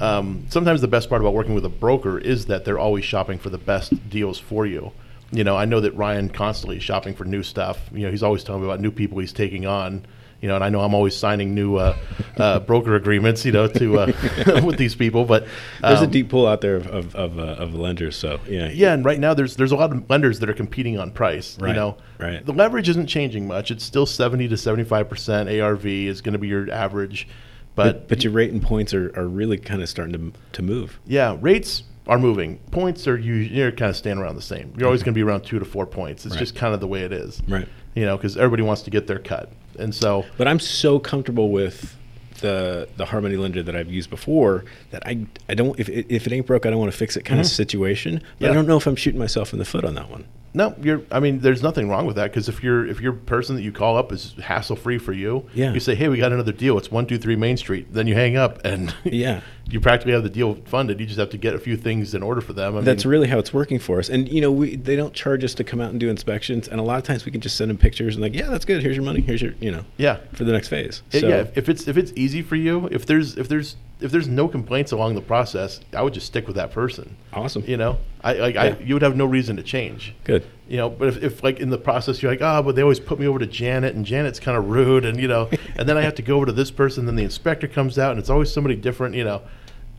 um, 0.01 0.45
sometimes 0.49 0.81
the 0.81 0.87
best 0.87 1.09
part 1.09 1.21
about 1.21 1.33
working 1.33 1.53
with 1.55 1.65
a 1.65 1.69
broker 1.69 2.17
is 2.17 2.47
that 2.47 2.65
they're 2.65 2.79
always 2.79 3.05
shopping 3.05 3.37
for 3.37 3.49
the 3.49 3.57
best 3.57 4.09
deals 4.09 4.39
for 4.39 4.65
you. 4.65 4.91
You 5.31 5.43
know, 5.43 5.57
I 5.57 5.65
know 5.65 5.81
that 5.81 5.95
Ryan 5.95 6.29
constantly 6.29 6.77
is 6.77 6.83
shopping 6.83 7.15
for 7.15 7.25
new 7.25 7.43
stuff. 7.43 7.89
You 7.91 8.03
know, 8.03 8.11
he's 8.11 8.23
always 8.23 8.43
telling 8.43 8.61
me 8.61 8.67
about 8.67 8.79
new 8.79 8.91
people 8.91 9.19
he's 9.19 9.33
taking 9.33 9.65
on. 9.65 10.05
You 10.41 10.49
know, 10.49 10.55
and 10.55 10.63
I 10.63 10.69
know 10.69 10.81
I'm 10.81 10.93
always 10.93 11.15
signing 11.15 11.55
new 11.55 11.77
uh, 11.77 11.97
uh, 12.37 12.59
broker 12.59 12.95
agreements. 12.95 13.45
You 13.45 13.51
know, 13.51 13.67
to 13.67 13.99
uh, 13.99 14.61
with 14.63 14.77
these 14.77 14.93
people. 14.93 15.25
But 15.25 15.47
There's 15.81 16.01
a 16.01 16.03
um, 16.03 16.11
deep 16.11 16.29
pool 16.29 16.45
out 16.45 16.61
there 16.61 16.75
of 16.75 16.87
of, 16.87 17.15
of, 17.15 17.39
uh, 17.39 17.41
of 17.41 17.73
lenders. 17.73 18.15
So 18.15 18.39
yeah, 18.47 18.69
yeah, 18.69 18.93
and 18.93 19.03
right 19.03 19.19
now 19.19 19.33
there's 19.33 19.55
there's 19.55 19.71
a 19.71 19.75
lot 19.75 19.91
of 19.91 20.07
lenders 20.09 20.39
that 20.41 20.49
are 20.49 20.53
competing 20.53 20.99
on 20.99 21.09
price. 21.11 21.57
You 21.59 21.73
know, 21.73 21.97
right. 22.19 22.45
The 22.45 22.53
leverage 22.53 22.89
isn't 22.89 23.07
changing 23.07 23.47
much. 23.47 23.71
It's 23.71 23.83
still 23.83 24.05
70 24.05 24.49
to 24.49 24.57
75 24.57 25.09
percent 25.09 25.49
ARV 25.49 25.85
is 25.85 26.21
going 26.21 26.33
to 26.33 26.39
be 26.39 26.49
your 26.49 26.69
average, 26.69 27.27
but, 27.75 27.93
but 27.93 28.07
but 28.07 28.23
your 28.23 28.33
rate 28.33 28.51
and 28.51 28.61
points 28.61 28.93
are, 28.93 29.11
are 29.19 29.27
really 29.27 29.57
kind 29.57 29.81
of 29.81 29.89
starting 29.89 30.13
to 30.31 30.39
to 30.53 30.61
move. 30.61 30.99
yeah, 31.05 31.37
rates 31.39 31.83
are 32.07 32.19
moving. 32.19 32.57
Points 32.71 33.07
are 33.07 33.17
you 33.17 33.33
you're 33.33 33.71
kind 33.71 33.89
of 33.89 33.95
staying 33.95 34.17
around 34.19 34.35
the 34.35 34.41
same. 34.41 34.73
You're 34.77 34.85
always 34.87 35.01
going 35.03 35.13
to 35.13 35.17
be 35.17 35.23
around 35.23 35.41
two 35.41 35.57
to 35.59 35.65
four 35.65 35.85
points. 35.87 36.25
It's 36.25 36.35
Right. 36.35 36.39
just 36.39 36.55
kind 36.55 36.73
of 36.73 36.79
the 36.79 36.87
way 36.87 37.01
it 37.01 37.11
is. 37.11 37.41
Right. 37.47 37.67
You 37.95 38.05
know, 38.05 38.15
because 38.17 38.37
everybody 38.37 38.61
wants 38.63 38.83
to 38.83 38.91
get 38.91 39.07
their 39.07 39.19
cut, 39.19 39.49
and 39.79 39.93
so 39.93 40.25
But 40.37 40.47
I'm 40.47 40.59
so 40.59 40.99
comfortable 40.99 41.49
with 41.51 41.95
the 42.41 42.87
the 42.97 43.05
hard 43.05 43.23
money 43.23 43.37
lender 43.37 43.63
that 43.63 43.75
I've 43.75 43.89
used 43.91 44.09
before 44.09 44.65
that 44.91 45.01
I 45.07 45.25
I 45.49 45.53
don't 45.55 45.79
if 45.79 45.87
it, 45.89 46.05
if 46.09 46.27
it 46.27 46.33
ain't 46.33 46.45
broke 46.45 46.65
I 46.65 46.69
don't 46.69 46.79
want 46.79 46.91
to 46.91 46.97
fix 46.97 47.15
it 47.17 47.23
kind 47.23 47.39
Mhm. 47.39 47.45
of 47.45 47.49
situation. 47.49 48.21
But 48.39 48.45
Yeah. 48.47 48.51
I 48.51 48.53
don't 48.53 48.67
know 48.67 48.77
if 48.77 48.85
I'm 48.87 48.95
shooting 48.97 49.19
myself 49.19 49.53
in 49.53 49.59
the 49.59 49.65
foot 49.65 49.85
on 49.85 49.95
that 49.95 50.09
one. 50.11 50.25
No, 50.55 50.73
you're. 50.81 51.01
I 51.11 51.19
mean, 51.19 51.39
there's 51.39 51.61
nothing 51.61 51.89
wrong 51.89 52.05
with 52.05 52.15
that 52.15 52.31
because 52.31 52.47
if 52.49 52.63
you're 52.63 52.85
if 52.87 53.01
your 53.01 53.13
person 53.13 53.55
that 53.55 53.61
you 53.61 53.71
call 53.71 53.97
up 53.97 54.11
is 54.11 54.33
hassle 54.41 54.75
free 54.75 54.97
for 54.97 55.11
you, 55.13 55.45
Yeah. 55.53 55.73
You 55.73 55.79
say, 55.79 55.95
hey, 55.95 56.07
we 56.07 56.17
got 56.17 56.31
another 56.31 56.51
deal. 56.53 56.77
It's 56.77 56.89
one 56.89 57.05
two 57.05 57.17
three 57.17 57.35
Main 57.35 57.57
Street. 57.57 57.87
Then 57.93 58.07
you 58.07 58.15
hang 58.15 58.37
up 58.37 58.63
and 58.65 58.93
Yeah. 59.03 59.41
you 59.69 59.79
practically 59.81 60.13
have 60.13 60.23
the 60.23 60.29
deal 60.29 60.55
funded. 60.65 60.99
You 60.99 61.05
just 61.05 61.19
have 61.19 61.29
to 61.31 61.37
get 61.37 61.53
a 61.55 61.59
few 61.59 61.75
things 61.75 62.15
in 62.15 62.23
order 62.23 62.39
for 62.41 62.53
them. 62.53 62.77
I 62.77 62.81
That's 62.81 63.03
mean, 63.05 63.11
really 63.11 63.27
how 63.27 63.37
it's 63.37 63.53
working 63.53 63.79
for 63.79 63.99
us. 63.99 64.07
And 64.09 64.29
you 64.29 64.39
know, 64.41 64.51
we 64.51 64.75
they 64.77 64.95
don't 64.95 65.13
charge 65.13 65.43
us 65.43 65.53
to 65.55 65.63
come 65.63 65.81
out 65.81 65.91
and 65.91 65.99
do 65.99 66.09
inspections. 66.09 66.67
And 66.69 66.79
a 66.79 66.83
lot 66.83 66.97
of 66.97 67.03
times 67.03 67.25
we 67.25 67.31
can 67.33 67.41
just 67.41 67.57
send 67.57 67.69
them 67.69 67.77
pictures 67.77 68.15
and 68.15 68.23
like, 68.23 68.33
yeah, 68.33 68.47
that's 68.49 68.63
good. 68.65 68.81
Here's 68.81 68.95
your 68.95 69.05
money. 69.05 69.21
Here's 69.21 69.41
your 69.41 69.53
you 69.59 69.71
know, 69.71 69.83
Yeah. 69.97 70.17
for 70.33 70.45
the 70.45 70.53
next 70.53 70.69
phase. 70.69 71.03
It- 71.11 71.19
So 71.21 71.27
yeah, 71.27 71.35
if- 71.41 71.57
if 71.57 71.69
it's 71.69 71.87
if 71.87 71.97
it's 71.97 72.13
easy 72.15 72.41
for 72.41 72.55
you, 72.55 72.87
if 72.91 73.05
there's 73.05 73.37
if 73.37 73.49
there's 73.49 73.75
if 73.99 74.11
there's 74.11 74.27
no 74.27 74.47
complaints 74.47 74.91
along 74.91 75.15
the 75.15 75.21
process, 75.21 75.79
I 75.93 76.01
would 76.01 76.13
just 76.13 76.27
stick 76.27 76.47
with 76.47 76.55
that 76.57 76.71
person. 76.71 77.15
Awesome. 77.33 77.63
You 77.65 77.77
know, 77.77 77.97
I 78.21 78.33
like 78.33 78.55
Yeah. 78.55 78.63
I 78.63 78.77
you 78.79 78.95
would 78.95 79.01
have 79.01 79.15
no 79.15 79.25
reason 79.25 79.55
to 79.57 79.63
change. 79.63 80.13
Good. 80.23 80.45
You 80.67 80.77
know, 80.77 80.89
but 80.89 81.07
if, 81.07 81.23
if 81.23 81.43
like 81.43 81.59
in 81.59 81.69
the 81.69 81.77
process 81.77 82.21
you're 82.21 82.31
like, 82.31 82.41
oh, 82.41 82.61
but 82.63 82.75
they 82.75 82.81
always 82.81 82.99
put 82.99 83.19
me 83.19 83.27
over 83.27 83.39
to 83.39 83.45
Janet, 83.45 83.95
and 83.95 84.05
Janet's 84.05 84.39
kind 84.39 84.57
of 84.57 84.69
rude, 84.69 85.05
and 85.05 85.19
you 85.19 85.27
know, 85.27 85.49
and 85.75 85.87
then 85.87 85.97
I 85.97 86.01
have 86.01 86.15
to 86.15 86.21
go 86.21 86.37
over 86.37 86.47
to 86.47 86.51
this 86.51 86.71
person, 86.71 87.05
then 87.05 87.15
the 87.15 87.23
inspector 87.23 87.67
comes 87.67 87.97
out, 87.97 88.11
and 88.11 88.19
it's 88.19 88.29
always 88.29 88.51
somebody 88.51 88.75
different. 88.75 89.15
You 89.15 89.23
know, 89.23 89.41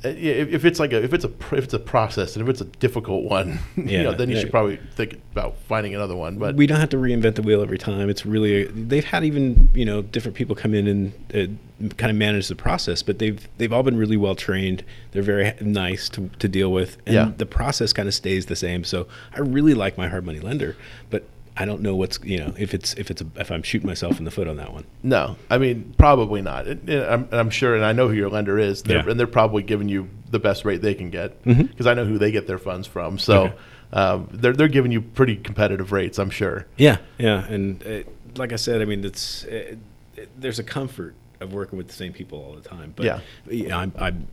if, 0.09 0.53
if 0.53 0.65
it's 0.65 0.79
like 0.81 0.93
a 0.93 1.03
if 1.03 1.13
it's 1.13 1.25
a 1.25 1.31
if 1.53 1.65
it's 1.65 1.75
a 1.75 1.79
process 1.79 2.37
and 2.37 2.43
if 2.43 2.49
it's 2.49 2.61
a 2.61 2.65
difficult 2.65 3.25
one, 3.25 3.59
you 3.77 4.03
know, 4.03 4.13
then 4.13 4.29
you 4.29 4.35
yeah. 4.37 4.43
should 4.43 4.51
probably 4.51 4.79
think 4.95 5.21
about 5.33 5.57
finding 5.69 5.95
another 5.95 6.17
one. 6.17 6.39
But 6.39 6.57
we 6.57 6.67
don't 6.67 6.81
have 6.81 6.91
to 6.91 6.97
reinvent 6.97 7.35
the 7.37 7.43
wheel 7.43 7.63
every 7.63 7.79
time. 7.79 8.09
It's 8.11 8.25
really 8.27 8.65
they've 8.65 9.05
had 9.05 9.25
even 9.25 9.71
you 9.75 9.85
know 9.85 10.03
different 10.03 10.37
people 10.37 10.55
come 10.57 10.75
in 10.75 10.87
and 10.87 11.13
uh, 11.35 11.89
kind 11.97 12.11
of 12.11 12.17
manage 12.17 12.49
the 12.49 12.57
process, 12.57 13.03
but 13.03 13.19
they've 13.19 13.47
they've 13.59 13.73
all 13.73 13.83
been 13.83 13.97
really 13.97 14.17
well 14.17 14.35
trained. 14.35 14.85
They're 15.13 15.23
very 15.23 15.53
nice 15.61 16.09
to, 16.11 16.29
to 16.39 16.49
deal 16.49 16.73
with, 16.73 16.97
and 17.07 17.15
Yeah. 17.15 17.33
the 17.37 17.47
process 17.47 17.93
kind 17.93 18.09
of 18.09 18.15
stays 18.15 18.47
the 18.47 18.57
same. 18.57 18.85
So 18.85 19.07
I 19.35 19.41
really 19.41 19.75
like 19.75 19.97
my 19.99 20.09
hard 20.09 20.25
money 20.27 20.41
lender, 20.41 20.77
but 21.11 21.25
I 21.57 21.65
don't 21.65 21.81
know 21.81 21.97
what's 21.97 22.19
you 22.23 22.39
know 22.39 22.53
if 22.59 22.75
it's 22.75 22.95
if 22.95 23.11
it's 23.11 23.23
a, 23.23 23.27
if 23.37 23.51
I'm 23.51 23.63
shooting 23.63 23.87
myself 23.87 24.19
in 24.19 24.25
the 24.25 24.31
foot 24.31 24.47
on 24.49 24.57
that 24.57 24.73
one. 24.73 24.85
No, 25.03 25.37
I 25.51 25.59
mean 25.59 25.95
probably 25.97 26.43
not. 26.43 26.67
It, 26.67 26.89
it- 26.89 27.09
I'm, 27.09 27.29
I'm 27.33 27.51
sure, 27.51 27.75
and 27.75 27.85
I 27.85 27.93
know 27.93 28.09
who 28.09 28.15
your 28.15 28.29
lender 28.31 28.59
is, 28.59 28.83
they're, 28.83 28.99
Yeah. 29.05 29.11
and 29.11 29.19
they're 29.19 29.27
probably 29.27 29.63
giving 29.63 29.89
you 29.89 30.09
the 30.31 30.39
best 30.39 30.65
rate 30.65 30.83
they 30.83 30.95
can 30.95 31.11
get 31.11 31.43
Mhm. 31.45 31.69
because 31.69 31.87
I 31.87 31.95
know 31.95 32.05
who 32.05 32.19
they 32.19 32.31
get 32.31 32.47
their 32.47 32.59
funds 32.59 32.87
from. 32.87 33.19
So 33.19 33.45
Okay. 33.45 33.55
um, 33.93 34.29
they're 34.33 34.53
they're 34.53 34.69
giving 34.69 34.93
you 34.93 35.01
pretty 35.01 35.37
competitive 35.37 35.93
rates, 35.93 36.19
I'm 36.19 36.31
sure. 36.31 36.67
Yeah, 36.77 36.99
yeah, 37.19 37.47
and 37.47 37.83
uh 37.87 38.11
like 38.37 38.53
I 38.53 38.57
said, 38.57 38.83
I 38.83 38.85
mean, 38.85 39.03
it's 39.05 39.45
it, 39.45 39.79
it, 40.17 40.29
there's 40.39 40.59
a 40.59 40.63
comfort 40.65 41.15
of 41.41 41.53
working 41.55 41.79
with 41.79 41.87
the 41.89 41.95
same 41.95 42.13
people 42.13 42.39
all 42.43 42.53
the 42.55 42.67
time. 42.69 42.93
But 42.97 43.07
Yeah. 43.07 43.21
you 43.49 43.69
know, 43.69 43.79
I'm, 43.79 43.93
I'm 43.99 44.27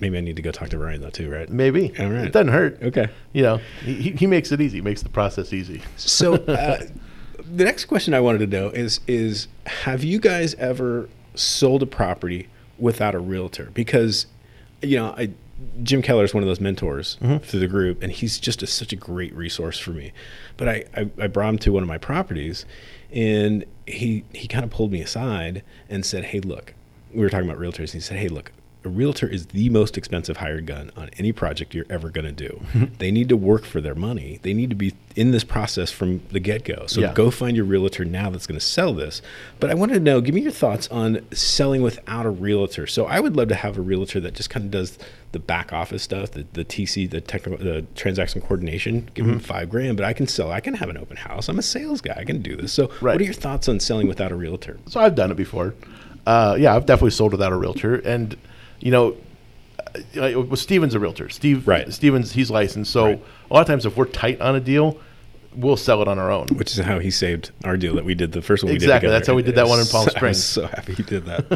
maybe 0.00 0.18
I 0.18 0.20
need 0.20 0.36
to 0.36 0.42
go 0.42 0.50
talk 0.50 0.68
to 0.70 0.78
Ryan 0.78 1.00
though 1.02 1.10
too, 1.10 1.30
right? 1.30 1.48
Maybe 1.48 1.92
All 1.98 2.08
right. 2.10 2.26
it 2.26 2.32
doesn't 2.32 2.52
hurt. 2.52 2.82
Okay. 2.82 3.08
you 3.32 3.42
know 3.42 3.60
he, 3.84 4.10
he 4.12 4.26
makes 4.26 4.52
it 4.52 4.60
easy, 4.60 4.80
makes 4.80 5.02
the 5.02 5.08
process 5.08 5.52
easy. 5.52 5.82
So 5.96 6.34
uh, 6.48 6.80
the 7.38 7.64
next 7.64 7.86
question 7.86 8.14
I 8.14 8.20
wanted 8.20 8.38
to 8.38 8.46
know 8.46 8.68
is 8.70 9.00
is 9.06 9.48
have 9.66 10.04
you 10.04 10.18
guys 10.20 10.54
ever 10.54 11.08
sold 11.34 11.82
a 11.82 11.86
property 11.86 12.48
without 12.78 13.14
a 13.14 13.18
realtor? 13.18 13.70
Because 13.74 14.26
you 14.82 14.96
know, 14.96 15.14
I 15.16 15.30
Jim 15.82 16.02
Keller 16.02 16.22
is 16.22 16.32
one 16.32 16.44
of 16.44 16.48
those 16.48 16.60
mentors 16.60 17.16
Mhm. 17.20 17.42
through 17.42 17.58
the 17.58 17.66
group, 17.66 18.00
and 18.00 18.12
he's 18.12 18.38
just 18.38 18.62
a, 18.62 18.66
such 18.68 18.92
a 18.92 18.96
great 18.96 19.34
resource 19.34 19.76
for 19.76 19.90
me. 19.90 20.12
But 20.56 20.68
I, 20.68 20.84
I, 20.96 21.10
I 21.20 21.26
brought 21.26 21.48
him 21.48 21.58
to 21.58 21.72
one 21.72 21.82
of 21.82 21.88
my 21.88 21.98
properties, 21.98 22.64
and 23.12 23.64
he 23.84 24.22
he 24.32 24.46
kind 24.46 24.64
of 24.64 24.70
pulled 24.70 24.92
me 24.92 25.00
aside 25.00 25.64
and 25.88 26.06
said, 26.06 26.26
"Hey, 26.26 26.38
look, 26.38 26.74
we 27.12 27.20
were 27.22 27.28
talking 27.30 27.48
about 27.48 27.60
realtors. 27.60 27.78
And 27.78 27.94
he 27.94 28.00
said, 28.00 28.18
"Hey, 28.18 28.28
look, 28.28 28.52
a 28.84 28.88
realtor 28.88 29.26
is 29.26 29.46
the 29.46 29.68
most 29.70 29.98
expensive 29.98 30.36
hired 30.36 30.64
gun 30.66 30.90
on 30.96 31.10
any 31.18 31.32
project 31.32 31.74
you're 31.74 31.84
ever 31.90 32.10
going 32.10 32.24
to 32.24 32.32
do. 32.32 32.60
they 32.98 33.10
need 33.10 33.28
to 33.28 33.36
work 33.36 33.64
for 33.64 33.80
their 33.80 33.94
money. 33.96 34.38
They 34.42 34.54
need 34.54 34.70
to 34.70 34.76
be 34.76 34.94
in 35.16 35.32
this 35.32 35.42
process 35.42 35.90
from 35.90 36.20
the 36.30 36.38
get 36.38 36.64
go. 36.64 36.84
So 36.86 37.00
Yeah. 37.00 37.12
go 37.12 37.30
find 37.32 37.56
your 37.56 37.66
realtor 37.66 38.04
now 38.04 38.30
that's 38.30 38.46
going 38.46 38.58
to 38.58 38.64
sell 38.64 38.94
this. 38.94 39.20
But 39.58 39.70
I 39.70 39.74
wanted 39.74 39.94
to 39.94 40.00
know, 40.00 40.20
give 40.20 40.32
me 40.34 40.42
your 40.42 40.52
thoughts 40.52 40.86
on 40.88 41.20
selling 41.32 41.82
without 41.82 42.24
a 42.24 42.30
realtor. 42.30 42.86
So 42.86 43.06
I 43.06 43.18
would 43.18 43.34
love 43.36 43.48
to 43.48 43.56
have 43.56 43.76
a 43.76 43.80
realtor 43.80 44.20
that 44.20 44.34
just 44.34 44.48
kind 44.48 44.64
of 44.66 44.70
does 44.70 44.96
the 45.32 45.40
back 45.40 45.72
office 45.72 46.04
stuff, 46.04 46.30
the, 46.30 46.46
the 46.52 46.64
TC, 46.64 47.10
the 47.10 47.20
technical, 47.20 47.62
the 47.62 47.82
transaction 47.96 48.40
coordination. 48.40 49.08
Give 49.14 49.26
them 49.26 49.40
Mhm. 49.40 49.42
five 49.42 49.70
grand, 49.70 49.96
but 49.96 50.06
I 50.06 50.12
can 50.12 50.28
sell. 50.28 50.52
I 50.52 50.60
can 50.60 50.74
have 50.74 50.88
an 50.88 50.96
open 50.96 51.16
house. 51.16 51.48
I'm 51.48 51.58
a 51.58 51.62
sales 51.62 52.00
guy. 52.00 52.14
I 52.16 52.24
can 52.24 52.40
do 52.42 52.54
this. 52.54 52.72
So 52.72 52.86
what 53.00 53.20
are 53.20 53.24
your 53.24 53.34
thoughts 53.34 53.68
on 53.68 53.80
selling 53.80 54.06
without 54.06 54.30
a 54.30 54.36
realtor? 54.36 54.78
So 54.88 55.00
I've 55.00 55.16
done 55.16 55.32
it 55.32 55.36
before. 55.36 55.74
Uh, 56.26 56.56
yeah, 56.60 56.76
I've 56.76 56.86
definitely 56.86 57.10
sold 57.10 57.32
without 57.32 57.52
a 57.52 57.56
realtor, 57.56 57.96
and 57.96 58.36
you 58.80 58.90
know, 58.90 59.16
uh, 59.94 60.42
well, 60.42 60.56
Steven's 60.56 60.94
a 60.94 61.00
realtor. 61.00 61.28
Steve, 61.28 61.66
right? 61.66 61.92
Steven's 61.92 62.32
he's 62.32 62.50
licensed, 62.50 62.92
so 62.92 63.06
a 63.06 63.54
lot 63.54 63.60
of 63.60 63.66
times 63.66 63.86
if 63.86 63.96
we're 63.96 64.04
tight 64.06 64.40
on 64.40 64.54
a 64.54 64.60
deal, 64.60 64.98
we'll 65.56 65.76
sell 65.76 66.02
it 66.02 66.08
on 66.08 66.18
our 66.18 66.30
own. 66.30 66.46
Which 66.48 66.72
is 66.72 66.84
how 66.84 66.98
he 66.98 67.10
saved 67.10 67.50
our 67.64 67.76
deal 67.76 67.94
that 67.96 68.04
we 68.04 68.14
did 68.14 68.32
the 68.32 68.42
first 68.42 68.62
one. 68.64 68.72
Exactly, 68.72 69.08
we 69.08 69.10
did 69.10 69.16
that's 69.16 69.26
how 69.28 69.34
we 69.34 69.42
did 69.42 69.54
that 69.56 69.66
one 69.66 69.80
in 69.80 69.86
Palm 69.86 70.08
Springs. 70.10 70.42
so 70.42 70.66
happy 70.66 70.94
he 70.94 71.02
did 71.02 71.24
that. 71.24 71.46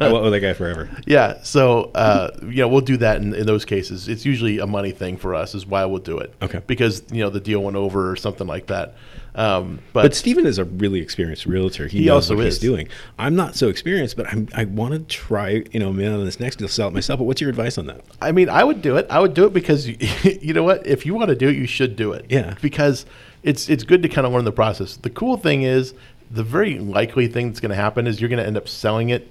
I, 0.00 0.04
I 0.06 0.12
went 0.12 0.24
with 0.24 0.32
that 0.32 0.40
guy 0.40 0.52
forever. 0.52 0.88
Yeah, 1.06 1.42
so 1.42 1.84
uh, 1.94 2.36
you 2.42 2.56
know 2.56 2.68
we'll 2.68 2.82
do 2.82 2.98
that 2.98 3.20
in, 3.20 3.34
in 3.34 3.46
those 3.46 3.64
cases. 3.64 4.08
It's 4.08 4.24
usually 4.26 4.58
a 4.58 4.66
money 4.66 4.90
thing 4.90 5.16
for 5.16 5.34
us, 5.34 5.54
is 5.54 5.66
why 5.66 5.84
we'll 5.86 6.00
do 6.00 6.18
it. 6.18 6.34
Okay. 6.42 6.60
because 6.66 7.02
you 7.10 7.22
know 7.22 7.30
the 7.30 7.40
deal 7.40 7.62
went 7.62 7.76
over 7.76 8.10
or 8.10 8.16
something 8.16 8.46
like 8.46 8.66
that. 8.66 8.94
Um, 9.38 9.78
But, 9.92 10.02
but, 10.02 10.14
Steven 10.14 10.46
is 10.46 10.58
a 10.58 10.64
really 10.64 11.00
experienced 11.00 11.46
realtor. 11.46 11.86
He, 11.86 12.00
He 12.00 12.04
knows 12.06 12.24
also 12.30 12.36
what 12.36 12.46
is. 12.46 12.56
he's 12.56 12.60
doing. 12.60 12.88
I'm 13.18 13.36
not 13.36 13.54
so 13.54 13.68
experienced, 13.68 14.16
but 14.16 14.26
I'm, 14.26 14.48
I 14.54 14.64
want 14.64 14.94
to 14.94 15.00
try, 15.00 15.62
you 15.72 15.78
know, 15.80 15.92
man, 15.92 16.12
on 16.12 16.24
this 16.24 16.40
next 16.40 16.56
deal, 16.56 16.66
sell 16.68 16.88
it 16.88 16.94
myself. 16.94 17.18
But 17.18 17.24
what's 17.24 17.40
your 17.40 17.48
advice 17.50 17.78
on 17.78 17.86
that? 17.86 18.00
I 18.20 18.32
mean, 18.32 18.48
I 18.48 18.64
would 18.64 18.82
do 18.82 18.96
it. 18.96 19.06
I 19.08 19.20
would 19.20 19.34
do 19.34 19.46
it 19.46 19.52
because 19.52 19.86
you, 19.88 19.96
you 20.42 20.52
know 20.54 20.64
what? 20.64 20.86
If 20.86 21.06
you 21.06 21.14
want 21.14 21.28
to 21.28 21.36
do 21.36 21.48
it, 21.48 21.56
you 21.56 21.66
should 21.66 21.94
do 21.96 22.12
it. 22.12 22.26
Yeah. 22.28 22.54
Because 22.60 23.06
it's 23.44 23.68
it's 23.68 23.84
good 23.84 24.02
to 24.02 24.08
kind 24.08 24.26
of 24.26 24.32
learn 24.32 24.44
the 24.44 24.52
process. 24.52 24.96
The 24.96 25.10
cool 25.10 25.36
thing 25.36 25.62
is, 25.62 25.94
the 26.30 26.42
very 26.42 26.78
likely 26.80 27.28
thing 27.28 27.48
that's 27.48 27.60
going 27.60 27.70
to 27.70 27.76
happen 27.76 28.06
is 28.08 28.20
you're 28.20 28.28
going 28.28 28.40
to 28.40 28.46
end 28.46 28.56
up 28.56 28.68
selling 28.68 29.10
it 29.10 29.28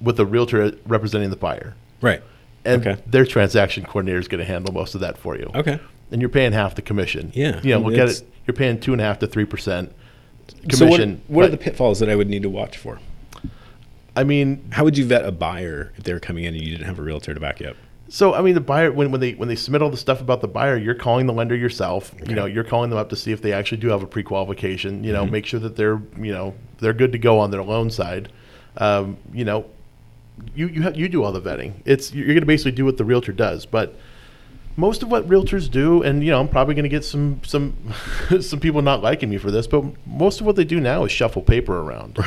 with 0.00 0.20
a 0.20 0.24
realtor 0.24 0.72
representing 0.86 1.30
the 1.30 1.36
buyer. 1.36 1.74
Right. 2.00 2.22
And 2.64 2.86
Okay. 2.86 3.02
their 3.06 3.24
transaction 3.26 3.84
coordinator 3.84 4.18
is 4.20 4.28
going 4.28 4.38
to 4.38 4.44
handle 4.44 4.72
most 4.72 4.94
of 4.94 5.00
that 5.00 5.18
for 5.18 5.36
you. 5.36 5.50
Okay. 5.54 5.80
And 6.10 6.20
you're 6.22 6.30
paying 6.30 6.52
half 6.52 6.74
the 6.74 6.82
commission. 6.82 7.32
Yeah. 7.34 7.60
You 7.62 7.74
know, 7.74 7.80
look 7.80 7.92
at 7.94 7.98
It's- 8.08 8.20
it. 8.20 8.28
You're 8.46 8.54
paying 8.54 8.80
two 8.80 8.92
and 8.92 9.00
a 9.00 9.04
half 9.04 9.18
to 9.18 9.26
three 9.26 9.44
percent 9.44 9.92
commission. 10.68 10.78
So 11.18 11.22
what, 11.26 11.30
what 11.36 11.44
are 11.44 11.48
the 11.50 11.58
pitfalls 11.58 11.98
that 12.00 12.08
I 12.08 12.16
would 12.16 12.28
need 12.28 12.42
to 12.44 12.48
watch 12.50 12.78
for? 12.78 12.98
I 14.16 14.24
mean, 14.24 14.64
how 14.72 14.84
would 14.84 14.96
you 14.96 15.04
vet 15.04 15.24
a 15.24 15.30
buyer 15.32 15.92
if 15.96 16.04
they 16.04 16.12
were 16.14 16.18
coming 16.20 16.44
in 16.44 16.54
and 16.54 16.62
you 16.64 16.70
didn't 16.70 16.86
have 16.86 16.98
a 16.98 17.02
realtor 17.02 17.34
to 17.34 17.40
back 17.40 17.60
you 17.60 17.68
up? 17.68 17.76
So 18.08 18.32
I 18.32 18.40
mean, 18.40 18.54
the 18.54 18.60
buyer 18.62 18.90
when, 18.90 19.10
when 19.12 19.20
they 19.20 19.32
when 19.34 19.48
they 19.50 19.54
submit 19.54 19.82
all 19.82 19.90
the 19.90 19.98
stuff 19.98 20.22
about 20.22 20.40
the 20.40 20.48
buyer, 20.48 20.78
you're 20.78 20.94
calling 20.94 21.26
the 21.26 21.34
lender 21.34 21.54
yourself. 21.54 22.14
You 22.26 22.34
know, 22.34 22.46
you're 22.46 22.64
calling 22.64 22.88
them 22.88 22.98
up 22.98 23.10
to 23.10 23.16
see 23.16 23.32
if 23.32 23.42
they 23.42 23.52
actually 23.52 23.78
do 23.78 23.88
have 23.88 24.02
a 24.02 24.06
pre-qualification. 24.06 25.04
You 25.04 25.12
know, 25.12 25.26
Mhm. 25.26 25.30
make 25.30 25.44
sure 25.44 25.60
that 25.60 25.76
they're 25.76 26.00
you 26.18 26.32
know 26.32 26.54
they're 26.78 26.94
good 26.94 27.12
to 27.12 27.18
go 27.18 27.38
on 27.38 27.50
their 27.50 27.62
loan 27.62 27.90
side. 27.90 28.30
Um, 28.78 29.18
you 29.34 29.44
know, 29.44 29.66
you 30.56 30.68
you 30.68 30.82
ha- 30.84 30.92
you 30.94 31.10
do 31.10 31.22
all 31.22 31.32
the 31.32 31.40
vetting. 31.42 31.74
It's 31.84 32.14
you're 32.14 32.28
going 32.28 32.40
to 32.40 32.46
basically 32.46 32.72
do 32.72 32.86
what 32.86 32.96
the 32.96 33.04
realtor 33.04 33.32
does, 33.32 33.66
but 33.66 33.94
most 34.78 35.02
of 35.02 35.10
what 35.10 35.28
realtors 35.28 35.70
do, 35.70 36.02
and 36.02 36.22
you 36.24 36.30
know, 36.30 36.40
I'm 36.40 36.48
probably 36.48 36.74
going 36.74 36.84
to 36.84 36.88
get 36.88 37.04
some 37.04 37.40
some 37.44 37.74
some 38.40 38.60
people 38.60 38.80
not 38.80 39.02
liking 39.02 39.28
me 39.28 39.36
for 39.36 39.50
this, 39.50 39.66
but 39.66 39.84
most 40.06 40.40
of 40.40 40.46
what 40.46 40.56
they 40.56 40.64
do 40.64 40.80
now 40.80 41.04
is 41.04 41.12
shuffle 41.12 41.42
paper 41.42 41.80
around. 41.80 42.18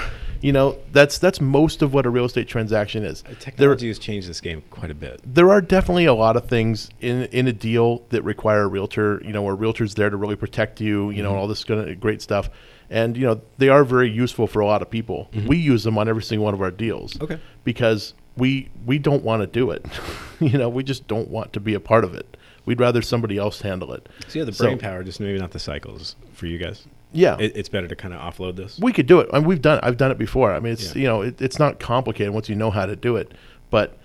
you 0.42 0.52
know, 0.52 0.78
that's 0.92 1.18
that's 1.18 1.40
most 1.40 1.82
of 1.82 1.94
what 1.94 2.06
a 2.06 2.10
real 2.10 2.26
estate 2.26 2.48
transaction 2.48 3.04
is. 3.04 3.22
There- 3.24 3.36
Technology 3.36 3.88
has 3.88 3.98
changed 4.00 4.28
this 4.30 4.42
game 4.42 4.62
quite 4.70 4.92
a 4.92 4.96
bit. 4.96 5.22
there 5.24 5.50
are 5.50 5.62
definitely 5.62 6.06
a 6.06 6.14
lot 6.14 6.36
of 6.36 6.46
things 6.48 6.90
in 7.00 7.24
in 7.26 7.48
a 7.48 7.54
deal 7.54 8.04
that 8.10 8.22
require 8.24 8.64
a 8.64 8.68
realtor. 8.68 9.22
You 9.26 9.32
know, 9.34 9.42
where 9.44 9.54
a 9.54 9.58
realtor's 9.58 9.96
there 9.96 10.10
to 10.10 10.18
really 10.18 10.36
protect 10.36 10.82
you. 10.82 11.10
You 11.12 11.24
know, 11.24 11.32
Mhm. 11.34 11.38
all 11.38 11.48
this 11.48 11.64
of 11.70 12.00
great 12.02 12.22
stuff, 12.22 12.50
and 12.90 13.16
you 13.16 13.26
know 13.26 13.40
they 13.60 13.70
are 13.70 13.84
very 13.86 14.10
useful 14.10 14.46
for 14.48 14.60
a 14.60 14.66
lot 14.66 14.82
of 14.82 14.90
people. 14.90 15.30
Mhm. 15.34 15.48
We 15.48 15.58
use 15.58 15.84
them 15.84 15.98
on 15.98 16.10
every 16.10 16.24
single 16.24 16.44
one 16.46 16.54
of 16.54 16.62
our 16.62 16.72
deals. 16.72 17.20
Okay. 17.22 17.38
Because 17.64 18.14
we 18.36 18.70
we 18.86 18.98
don't 18.98 19.24
want 19.24 19.42
to 19.44 19.48
do 19.48 19.72
it. 19.72 19.86
you 20.42 20.58
know, 20.58 20.68
we 20.70 20.84
just 20.84 21.08
don't 21.08 21.30
want 21.30 21.54
to 21.54 21.60
be 21.60 21.74
a 21.76 21.80
part 21.80 22.04
of 22.04 22.14
it. 22.16 22.36
We'd 22.66 22.80
rather 22.80 23.02
somebody 23.02 23.38
else 23.38 23.62
handle 23.62 23.94
it. 23.94 24.08
So 24.28 24.40
yeah, 24.40 24.46
the 24.46 24.52
brain 24.52 24.78
power, 24.78 25.04
just 25.04 25.20
maybe 25.20 25.40
not 25.40 25.52
the 25.52 25.60
cycles 25.60 26.16
for 26.34 26.46
you 26.46 26.58
guys. 26.58 26.86
Yeah. 27.12 27.38
It, 27.40 27.54
it's 27.56 27.70
better 27.70 27.88
to 27.88 27.96
kind 27.96 28.14
of 28.14 28.22
offload 28.22 28.56
this. 28.56 28.80
We 28.80 28.94
could 28.94 29.08
do 29.08 29.20
it. 29.20 29.30
I 29.34 29.40
mean, 29.40 29.48
we've 29.48 29.62
done. 29.62 29.80
I've 29.84 29.98
done 29.98 30.12
it 30.12 30.18
before. 30.18 30.54
I 30.54 30.60
mean, 30.60 30.74
it's 30.74 30.96
Yeah. 30.96 31.02
you 31.02 31.08
know, 31.08 31.22
it, 31.24 31.42
it's 31.42 31.60
not 31.60 31.80
complicated 31.80 32.34
once 32.34 32.48
you 32.50 32.56
know 32.56 32.72
how 32.72 32.86
to 32.86 32.96
do 32.96 33.16
it. 33.18 33.34
But 33.70 33.98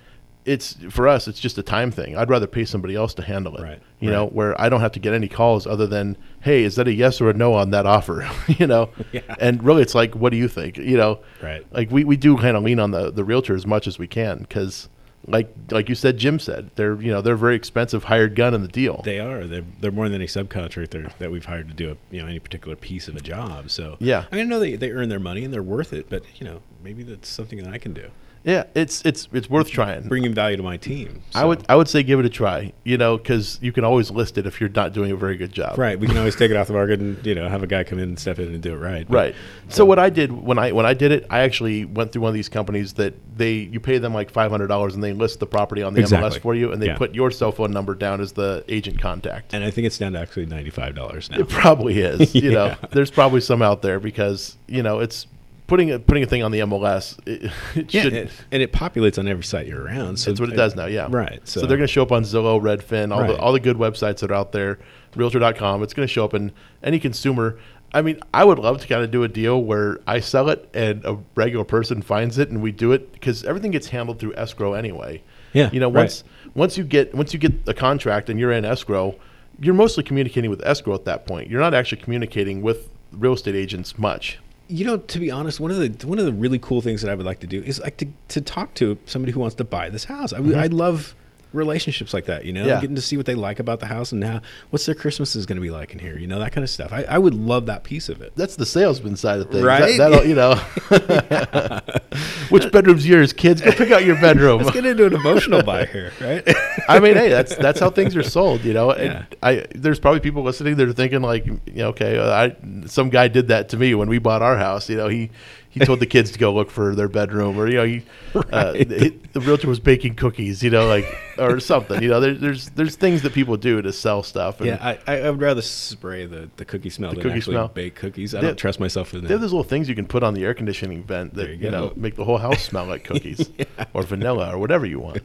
it's 0.44 0.74
for 0.90 1.06
us, 1.08 1.26
it's 1.28 1.40
just 1.40 1.58
a 1.58 1.62
time 1.62 1.90
thing. 1.90 2.16
I'd 2.16 2.30
rather 2.30 2.46
pay 2.46 2.64
somebody 2.64 2.94
else 2.94 3.12
to 3.14 3.22
handle 3.22 3.56
it. 3.56 3.62
Right. 3.62 3.82
You 4.00 4.10
know, 4.10 4.26
where 4.26 4.58
I 4.60 4.68
don't 4.68 4.80
have 4.80 4.92
to 4.92 5.00
get 5.00 5.12
any 5.12 5.28
calls 5.28 5.66
other 5.66 5.86
than, 5.86 6.16
hey, 6.42 6.62
is 6.64 6.76
that 6.76 6.86
a 6.86 6.92
yes 6.92 7.20
or 7.20 7.30
a 7.30 7.32
no 7.34 7.54
on 7.54 7.70
that 7.70 7.84
offer? 7.86 8.28
you 8.48 8.66
know. 8.66 8.90
Yeah. 9.12 9.20
And 9.40 9.62
really, 9.62 9.82
it's 9.82 9.94
like, 9.94 10.14
what 10.14 10.30
do 10.30 10.36
you 10.36 10.48
think? 10.48 10.76
You 10.78 10.96
know. 10.96 11.20
Right. 11.42 11.64
Like 11.72 11.90
we, 11.90 12.04
we 12.04 12.16
do 12.16 12.36
kind 12.38 12.56
of 12.56 12.62
lean 12.62 12.80
on 12.80 12.90
the 12.90 13.10
the 13.12 13.24
realtor 13.24 13.54
as 13.54 13.66
much 13.66 13.86
as 13.86 13.98
we 13.98 14.06
can 14.06 14.38
because. 14.38 14.88
Like 15.26 15.52
like 15.70 15.88
you 15.88 15.94
said, 15.94 16.18
Jim 16.18 16.38
said 16.38 16.70
they're 16.76 17.00
you 17.00 17.10
know 17.10 17.20
they're 17.20 17.36
very 17.36 17.56
expensive 17.56 18.04
hired 18.04 18.34
gun 18.36 18.54
in 18.54 18.62
the 18.62 18.68
deal. 18.68 19.02
They 19.04 19.18
are. 19.18 19.44
They're, 19.46 19.64
they're 19.80 19.90
more 19.90 20.08
than 20.08 20.14
any 20.14 20.26
subcontractor 20.26 21.16
that 21.18 21.30
we've 21.30 21.44
hired 21.44 21.68
to 21.68 21.74
do 21.74 21.90
a, 21.92 22.14
you 22.14 22.22
know 22.22 22.28
any 22.28 22.38
particular 22.38 22.76
piece 22.76 23.08
of 23.08 23.16
a 23.16 23.20
job. 23.20 23.70
So 23.70 23.96
Yeah. 23.98 24.26
I 24.30 24.36
mean, 24.36 24.46
I 24.46 24.48
know 24.48 24.60
they, 24.60 24.76
they 24.76 24.90
earn 24.92 25.08
their 25.08 25.20
money 25.20 25.44
and 25.44 25.52
they're 25.52 25.62
worth 25.62 25.92
it, 25.92 26.08
but 26.08 26.22
you 26.40 26.46
know 26.46 26.60
maybe 26.82 27.02
that's 27.02 27.28
something 27.28 27.62
that 27.62 27.72
I 27.72 27.78
can 27.78 27.92
do. 27.92 28.10
Yeah, 28.46 28.62
it's 28.76 29.02
it's 29.04 29.28
it's 29.32 29.50
worth 29.50 29.68
trying. 29.68 30.06
Bringing 30.06 30.32
value 30.32 30.56
to 30.56 30.62
my 30.62 30.76
team. 30.76 31.20
I 31.34 31.44
would 31.44 31.66
I 31.68 31.74
would 31.74 31.88
say 31.88 32.04
give 32.04 32.20
it 32.20 32.24
a 32.26 32.28
try. 32.28 32.72
You 32.84 32.96
know, 32.96 33.16
because 33.18 33.58
you 33.60 33.72
can 33.72 33.82
always 33.84 34.08
list 34.12 34.38
it 34.38 34.46
if 34.46 34.60
you're 34.60 34.70
not 34.70 34.92
doing 34.92 35.10
a 35.10 35.16
very 35.16 35.36
good 35.36 35.52
job. 35.52 35.76
Right. 35.76 35.98
We 35.98 36.06
can 36.06 36.16
always 36.16 36.36
take 36.36 36.52
it 36.52 36.56
off 36.56 36.68
the 36.68 36.72
market 36.74 37.00
and 37.00 37.26
you 37.26 37.34
know 37.34 37.48
have 37.48 37.64
a 37.64 37.66
guy 37.66 37.82
come 37.82 37.98
in 37.98 38.10
and 38.10 38.18
step 38.18 38.38
in 38.38 38.46
and 38.54 38.62
do 38.62 38.72
it 38.72 38.76
right. 38.78 39.04
But- 39.08 39.16
Right. 39.16 39.34
So 39.68 39.84
what 39.84 39.98
I 39.98 40.10
did 40.10 40.30
when 40.30 40.58
I 40.60 40.70
when 40.70 40.86
I 40.86 40.94
did 40.94 41.10
it, 41.10 41.26
I 41.28 41.40
actually 41.40 41.84
went 41.86 42.12
through 42.12 42.22
one 42.22 42.28
of 42.28 42.34
these 42.34 42.48
companies 42.48 42.92
that 42.94 43.14
they 43.36 43.54
you 43.54 43.80
pay 43.80 43.98
them 43.98 44.14
like 44.14 44.30
five 44.30 44.52
hundred 44.52 44.68
dollars 44.68 44.94
and 44.94 45.02
they 45.02 45.12
list 45.12 45.40
the 45.40 45.46
property 45.46 45.82
on 45.82 45.94
the 45.94 46.00
Exactly. 46.02 46.30
MLS 46.30 46.40
for 46.40 46.54
you 46.54 46.70
and 46.70 46.80
they 46.80 46.86
Yeah. 46.86 46.96
put 46.96 47.16
your 47.16 47.32
cell 47.32 47.50
phone 47.50 47.72
number 47.72 47.96
down 47.96 48.20
as 48.20 48.30
the 48.32 48.64
agent 48.68 49.00
contact. 49.00 49.54
And 49.54 49.64
I 49.64 49.72
think 49.72 49.88
it's 49.88 49.98
down 49.98 50.12
to 50.12 50.20
actually 50.20 50.46
ninety 50.46 50.70
five 50.70 50.94
dollars 50.94 51.28
now. 51.32 51.40
It 51.40 51.48
probably 51.48 51.98
is. 51.98 52.32
You 52.46 52.52
know, 52.52 52.76
there's 52.92 53.10
probably 53.10 53.40
some 53.40 53.60
out 53.60 53.82
there 53.82 53.98
because 53.98 54.56
you 54.68 54.84
know 54.84 55.00
it's 55.00 55.26
putting 55.66 55.90
a 55.90 55.98
putting 55.98 56.22
a 56.22 56.26
thing 56.26 56.42
on 56.42 56.50
the 56.52 56.60
MLS. 56.60 57.18
It, 57.26 57.50
it 57.74 57.92
Yeah, 57.94 58.02
should. 58.02 58.30
and 58.52 58.62
it 58.62 58.72
populates 58.72 59.18
on 59.18 59.26
every 59.28 59.44
site 59.44 59.66
you're 59.66 59.82
around. 59.82 60.18
So 60.18 60.30
That's 60.30 60.40
what 60.40 60.50
it 60.50 60.56
does 60.56 60.76
now, 60.76 60.86
yeah. 60.86 61.08
Right. 61.10 61.40
So, 61.44 61.60
So, 61.60 61.66
they're 61.66 61.76
going 61.76 61.86
to 61.86 61.92
show 61.92 62.02
up 62.02 62.12
on 62.12 62.22
Zillow, 62.22 62.60
Redfin, 62.60 63.12
all 63.12 63.20
Right. 63.22 63.28
the 63.32 63.38
all 63.38 63.52
the 63.52 63.60
good 63.60 63.76
websites 63.76 64.20
that 64.20 64.30
are 64.30 64.34
out 64.34 64.52
there, 64.52 64.78
Realtor.com. 65.14 65.82
It's 65.82 65.94
going 65.94 66.06
to 66.06 66.12
show 66.12 66.24
up 66.24 66.34
in 66.34 66.52
any 66.82 66.98
consumer. 66.98 67.58
I 67.94 68.02
mean, 68.02 68.18
I 68.34 68.44
would 68.44 68.58
love 68.58 68.80
to 68.80 68.86
kind 68.88 69.02
of 69.02 69.10
do 69.10 69.22
a 69.22 69.28
deal 69.28 69.62
where 69.62 70.00
I 70.06 70.20
sell 70.20 70.50
it 70.50 70.68
and 70.74 71.04
a 71.04 71.18
regular 71.34 71.64
person 71.64 72.02
finds 72.02 72.36
it 72.36 72.50
and 72.50 72.60
we 72.60 72.72
do 72.72 72.92
it 72.92 73.12
because 73.12 73.44
everything 73.44 73.70
gets 73.70 73.88
handled 73.88 74.18
through 74.18 74.34
escrow 74.34 74.74
anyway. 74.74 75.22
Yeah, 75.52 75.70
You 75.72 75.80
know, 75.80 75.86
right. 75.88 76.02
once 76.02 76.24
once 76.54 76.76
you 76.76 76.84
get 76.84 77.14
once 77.14 77.32
you 77.32 77.38
get 77.38 77.52
a 77.66 77.72
contract 77.72 78.28
and 78.28 78.38
you're 78.38 78.52
in 78.52 78.64
escrow, 78.66 79.14
you're 79.60 79.72
mostly 79.74 80.02
communicating 80.02 80.50
with 80.50 80.60
escrow 80.66 80.94
at 80.94 81.04
that 81.06 81.26
point. 81.26 81.48
You're 81.48 81.60
not 81.60 81.72
actually 81.72 82.02
communicating 82.02 82.60
with 82.60 82.90
real 83.12 83.32
estate 83.32 83.54
agents 83.54 83.98
much. 83.98 84.38
You 84.68 84.84
know, 84.84 84.96
to 84.98 85.18
be 85.18 85.30
honest, 85.30 85.60
one 85.60 85.70
of 85.70 85.76
the 85.78 86.06
one 86.06 86.18
of 86.18 86.24
the 86.24 86.32
really 86.32 86.58
cool 86.58 86.80
things 86.80 87.02
that 87.02 87.10
I 87.10 87.14
would 87.14 87.26
like 87.26 87.40
to 87.40 87.46
do 87.46 87.62
is 87.62 87.80
like 87.80 87.96
to, 87.98 88.06
to 88.28 88.40
talk 88.40 88.74
to 88.74 88.98
somebody 89.06 89.32
who 89.32 89.40
wants 89.40 89.54
to 89.56 89.64
buy 89.64 89.88
this 89.90 90.04
house. 90.04 90.32
I, 90.32 90.40
Mhm. 90.40 90.56
I 90.56 90.66
love 90.66 91.14
relationships 91.52 92.12
like 92.12 92.26
that. 92.26 92.44
You 92.44 92.52
know, 92.52 92.66
Yeah. 92.66 92.80
getting 92.80 92.96
to 92.96 93.02
see 93.02 93.16
what 93.16 93.26
they 93.26 93.34
like 93.34 93.58
about 93.60 93.80
the 93.80 93.86
house 93.86 94.12
and 94.12 94.22
how 94.22 94.40
what's 94.70 94.84
their 94.86 94.94
Christmas 94.94 95.34
is 95.36 95.46
going 95.46 95.56
to 95.56 95.62
be 95.62 95.70
like 95.70 95.92
in 95.92 95.98
here. 95.98 96.18
You 96.18 96.26
know, 96.26 96.38
that 96.38 96.52
kind 96.52 96.62
of 96.64 96.70
stuff. 96.70 96.92
I, 96.92 97.02
I 97.04 97.18
would 97.18 97.34
love 97.34 97.66
that 97.66 97.82
piece 97.84 98.08
of 98.08 98.20
it. 98.20 98.32
That's 98.36 98.56
the 98.56 98.66
salesman 98.66 99.16
side 99.16 99.40
of 99.40 99.50
things, 99.50 99.62
Right? 99.64 99.96
That, 99.98 100.10
that'll, 100.10 100.26
you 100.26 100.34
know. 100.34 100.54
Which 102.50 102.70
bedroom's 102.72 103.06
yours, 103.06 103.32
kids? 103.32 103.60
Go 103.60 103.72
pick 103.72 103.90
out 103.90 104.04
your 104.04 104.16
bedroom. 104.20 104.62
Let's 104.62 104.70
get 104.72 104.86
into 104.86 105.06
an 105.06 105.14
emotional 105.14 105.62
buy 105.62 105.86
here, 105.86 106.12
right? 106.20 106.42
I 106.88 107.00
mean, 107.00 107.14
hey, 107.14 107.28
that's 107.28 107.54
that's 107.56 107.80
how 107.80 107.90
things 107.90 108.14
are 108.16 108.22
sold, 108.22 108.64
you 108.64 108.72
know. 108.72 108.90
And 108.92 109.12
Yeah. 109.12 109.24
I 109.42 109.66
there's 109.74 109.98
probably 110.00 110.20
people 110.20 110.42
listening 110.42 110.76
that 110.76 110.88
are 110.88 110.92
thinking 110.92 111.22
like, 111.22 111.46
you 111.46 111.60
know, 111.66 111.88
okay, 111.88 112.18
uh, 112.18 112.30
I 112.30 112.56
some 112.86 113.10
guy 113.10 113.28
did 113.28 113.48
that 113.48 113.68
to 113.70 113.76
me 113.76 113.94
when 113.94 114.08
we 114.08 114.18
bought 114.18 114.42
our 114.42 114.56
house. 114.56 114.88
You 114.88 114.96
know, 114.96 115.08
he 115.08 115.30
he 115.78 115.84
told 115.84 116.00
the 116.00 116.06
kids 116.06 116.30
to 116.32 116.38
go 116.38 116.52
look 116.54 116.70
for 116.70 116.94
their 116.94 117.08
bedroom, 117.08 117.58
or 117.58 117.68
you 117.68 117.74
know, 117.76 117.84
he, 117.84 118.02
uh, 118.34 118.42
Right. 118.52 118.88
the, 118.88 119.14
the 119.34 119.40
realtor 119.40 119.68
was 119.68 119.78
baking 119.78 120.14
cookies, 120.14 120.62
you 120.62 120.70
know, 120.70 120.86
like 120.88 121.04
or 121.38 121.60
something. 121.72 122.02
You 122.02 122.08
know, 122.08 122.20
there, 122.20 122.34
there's 122.34 122.70
there's 122.70 122.96
things 122.96 123.22
that 123.22 123.32
people 123.34 123.56
do 123.56 123.82
to 123.82 123.92
sell 123.92 124.22
stuff. 124.22 124.58
And 124.60 124.68
yeah, 124.68 124.96
I, 125.06 125.18
I 125.20 125.30
would 125.30 125.40
rather 125.40 125.60
spray 125.62 126.24
the, 126.26 126.48
the 126.56 126.64
cookie 126.64 126.88
smell 126.90 127.10
The 127.10 127.16
than 127.16 127.22
cookie 127.24 127.36
actually 127.36 127.54
smell. 127.56 127.68
bake 127.68 127.94
cookies. 127.94 128.34
I 128.34 128.40
They- 128.40 128.46
don't 128.48 128.56
trust 128.56 128.80
myself 128.80 129.12
with 129.12 129.22
They 129.22 129.28
have 129.28 129.40
that. 129.40 129.44
those 129.44 129.52
little 129.52 129.64
things 129.64 129.88
you 129.88 129.94
can 129.94 130.06
put 130.06 130.22
on 130.22 130.32
the 130.34 130.44
air 130.44 130.54
conditioning 130.54 131.02
vent 131.04 131.34
that 131.34 131.48
you, 131.50 131.56
you 131.56 131.70
know 131.70 131.92
make 131.96 132.16
the 132.16 132.24
whole 132.24 132.38
house 132.38 132.62
smell 132.62 132.86
like 132.86 133.04
cookies 133.10 133.50
or 133.92 134.02
vanilla 134.02 134.52
or 134.54 134.58
whatever 134.58 134.86
you 134.86 134.98
want, 135.00 135.22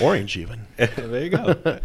orange 0.00 0.36
even. 0.36 0.60
there 0.76 1.24
you 1.24 1.30
go. 1.30 1.80